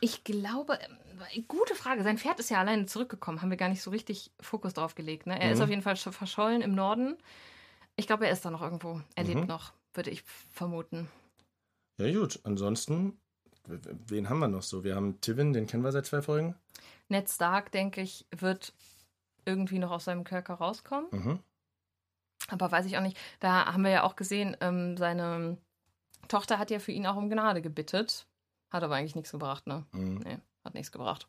Ich 0.00 0.24
glaube, 0.24 0.78
gute 1.48 1.74
Frage. 1.74 2.02
Sein 2.02 2.18
Pferd 2.18 2.40
ist 2.40 2.50
ja 2.50 2.58
alleine 2.60 2.86
zurückgekommen. 2.86 3.42
Haben 3.42 3.50
wir 3.50 3.56
gar 3.56 3.68
nicht 3.68 3.82
so 3.82 3.90
richtig 3.90 4.30
Fokus 4.40 4.74
drauf 4.74 4.94
gelegt. 4.94 5.26
Ne? 5.26 5.40
Er 5.40 5.50
ist 5.52 5.58
Mhm. 5.58 5.64
auf 5.64 5.70
jeden 5.70 5.82
Fall 5.82 5.96
schon 5.96 6.12
verschollen 6.12 6.62
im 6.62 6.74
Norden. 6.74 7.16
Ich 7.96 8.06
glaube, 8.06 8.26
er 8.26 8.32
ist 8.32 8.44
da 8.44 8.50
noch 8.50 8.62
irgendwo. 8.62 9.00
Er 9.14 9.24
lebt 9.24 9.42
Mhm. 9.42 9.46
noch, 9.46 9.72
würde 9.94 10.10
ich 10.10 10.22
vermuten. 10.50 11.08
Ja, 11.98 12.12
gut. 12.12 12.40
Ansonsten, 12.44 13.18
wen 13.66 14.28
haben 14.28 14.40
wir 14.40 14.48
noch 14.48 14.62
so? 14.62 14.82
Wir 14.84 14.96
haben 14.96 15.20
Tivin, 15.20 15.52
den 15.52 15.66
kennen 15.66 15.84
wir 15.84 15.92
seit 15.92 16.06
zwei 16.06 16.22
Folgen. 16.22 16.54
Ned 17.08 17.28
Stark, 17.30 17.70
denke 17.70 18.00
ich, 18.00 18.26
wird 18.36 18.72
irgendwie 19.44 19.78
noch 19.78 19.90
aus 19.90 20.04
seinem 20.06 20.24
Kerker 20.24 20.54
rauskommen. 20.54 21.06
Mhm. 21.12 21.38
Aber 22.48 22.70
weiß 22.72 22.86
ich 22.86 22.96
auch 22.98 23.02
nicht. 23.02 23.16
Da 23.40 23.66
haben 23.72 23.84
wir 23.84 23.90
ja 23.90 24.02
auch 24.02 24.16
gesehen, 24.16 24.56
ähm, 24.60 24.96
seine 24.96 25.56
Tochter 26.28 26.58
hat 26.58 26.70
ja 26.70 26.78
für 26.78 26.92
ihn 26.92 27.06
auch 27.06 27.16
um 27.16 27.30
Gnade 27.30 27.62
gebittet. 27.62 28.26
Hat 28.70 28.82
aber 28.82 28.96
eigentlich 28.96 29.14
nichts 29.14 29.30
gebracht, 29.30 29.66
ne? 29.66 29.86
Mhm. 29.92 30.18
Nee, 30.24 30.38
hat 30.64 30.74
nichts 30.74 30.92
gebracht. 30.92 31.26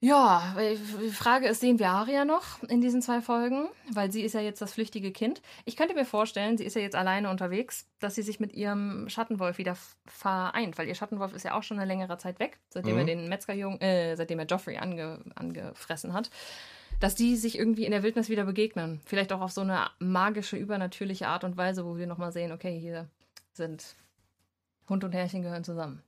Ja, 0.00 0.54
die 0.56 1.10
Frage 1.10 1.48
ist, 1.48 1.58
sehen 1.58 1.80
wir 1.80 1.88
Aria 1.88 2.24
noch 2.24 2.62
in 2.68 2.80
diesen 2.80 3.02
zwei 3.02 3.20
Folgen? 3.20 3.68
Weil 3.90 4.12
sie 4.12 4.22
ist 4.22 4.32
ja 4.32 4.40
jetzt 4.40 4.62
das 4.62 4.72
flüchtige 4.72 5.10
Kind. 5.10 5.42
Ich 5.64 5.74
könnte 5.74 5.94
mir 5.94 6.04
vorstellen, 6.04 6.56
sie 6.56 6.62
ist 6.64 6.76
ja 6.76 6.82
jetzt 6.82 6.94
alleine 6.94 7.30
unterwegs, 7.30 7.88
dass 7.98 8.14
sie 8.14 8.22
sich 8.22 8.38
mit 8.38 8.52
ihrem 8.52 9.08
Schattenwolf 9.08 9.58
wieder 9.58 9.76
vereint, 10.06 10.78
weil 10.78 10.86
ihr 10.86 10.94
Schattenwolf 10.94 11.34
ist 11.34 11.44
ja 11.44 11.54
auch 11.54 11.64
schon 11.64 11.80
eine 11.80 11.88
längere 11.88 12.16
Zeit 12.16 12.38
weg, 12.38 12.60
seitdem 12.68 12.92
Mhm. 12.92 12.98
er 13.00 13.04
den 13.06 13.28
Metzgerjungen, 13.28 13.80
äh, 13.80 14.14
seitdem 14.14 14.38
er 14.38 14.46
Joffrey 14.46 14.76
ange, 14.76 15.18
angefressen 15.34 16.12
hat. 16.12 16.30
Dass 17.00 17.16
die 17.16 17.34
sich 17.34 17.58
irgendwie 17.58 17.84
in 17.84 17.90
der 17.90 18.04
Wildnis 18.04 18.28
wieder 18.28 18.44
begegnen. 18.44 19.00
Vielleicht 19.04 19.32
auch 19.32 19.40
auf 19.40 19.50
so 19.50 19.62
eine 19.62 19.88
magische, 19.98 20.56
übernatürliche 20.56 21.26
Art 21.26 21.42
und 21.42 21.56
Weise, 21.56 21.84
wo 21.84 21.96
wir 21.96 22.06
nochmal 22.06 22.30
sehen, 22.30 22.52
okay, 22.52 22.78
hier 22.78 23.08
sind 23.52 23.96
Hund 24.88 25.02
und 25.02 25.12
Herrchen 25.12 25.42
gehören 25.42 25.64
zusammen. 25.64 26.02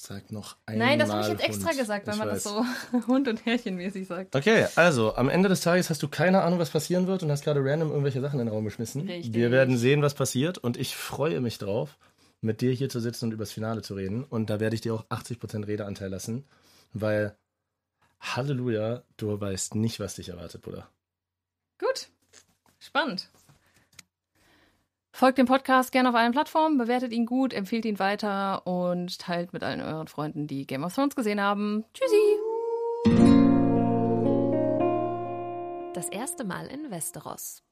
Sag 0.00 0.30
noch 0.30 0.56
einmal. 0.64 0.86
Nein, 0.90 0.98
das 1.00 1.10
habe 1.10 1.22
ich 1.22 1.28
jetzt 1.28 1.42
extra 1.42 1.70
Hund. 1.70 1.78
gesagt, 1.78 2.06
weil 2.06 2.14
Ich 2.14 2.18
man 2.20 2.28
weiß. 2.28 2.44
das 2.44 2.52
so 2.52 2.64
Hund- 3.08 3.26
und 3.26 3.44
Härchenmäßig 3.44 4.06
sagt. 4.06 4.36
Okay, 4.36 4.68
also 4.76 5.16
am 5.16 5.28
Ende 5.28 5.48
des 5.48 5.60
Tages 5.60 5.90
hast 5.90 6.00
du 6.04 6.08
keine 6.08 6.42
Ahnung, 6.42 6.60
was 6.60 6.70
passieren 6.70 7.08
wird 7.08 7.24
und 7.24 7.32
hast 7.32 7.42
gerade 7.42 7.58
random 7.64 7.88
irgendwelche 7.90 8.20
Sachen 8.20 8.38
in 8.38 8.46
den 8.46 8.54
Raum 8.54 8.64
geschmissen. 8.64 9.08
Richtig. 9.08 9.34
Wir 9.34 9.50
werden 9.50 9.76
sehen, 9.76 10.00
was 10.00 10.14
passiert 10.14 10.56
und 10.56 10.76
ich 10.76 10.94
freue 10.96 11.40
mich 11.40 11.58
drauf, 11.58 11.98
mit 12.40 12.60
dir 12.60 12.70
hier 12.70 12.88
zu 12.88 13.00
sitzen 13.00 13.24
und 13.24 13.32
übers 13.32 13.50
Finale 13.50 13.82
zu 13.82 13.94
reden. 13.94 14.22
Und 14.22 14.50
da 14.50 14.60
werde 14.60 14.76
ich 14.76 14.82
dir 14.82 14.94
auch 14.94 15.04
80% 15.08 15.66
Redeanteil 15.66 16.10
lassen, 16.10 16.44
weil 16.92 17.36
Halleluja, 18.20 19.02
du 19.16 19.40
weißt 19.40 19.74
nicht, 19.74 19.98
was 19.98 20.14
dich 20.14 20.28
erwartet, 20.28 20.62
Bruder. 20.62 20.88
Gut. 21.80 22.08
Spannend. 22.78 23.28
Folgt 25.18 25.36
dem 25.36 25.46
Podcast 25.46 25.90
gerne 25.90 26.10
auf 26.10 26.14
allen 26.14 26.30
Plattformen, 26.30 26.78
bewertet 26.78 27.12
ihn 27.12 27.26
gut, 27.26 27.52
empfiehlt 27.52 27.84
ihn 27.84 27.98
weiter 27.98 28.64
und 28.68 29.18
teilt 29.18 29.52
mit 29.52 29.64
allen 29.64 29.80
euren 29.80 30.06
Freunden, 30.06 30.46
die 30.46 30.64
Game 30.64 30.84
of 30.84 30.94
Thrones 30.94 31.16
gesehen 31.16 31.40
haben. 31.40 31.84
Tschüssi! 31.92 32.38
Das 35.92 36.08
erste 36.10 36.44
Mal 36.44 36.68
in 36.68 36.92
Westeros. 36.92 37.64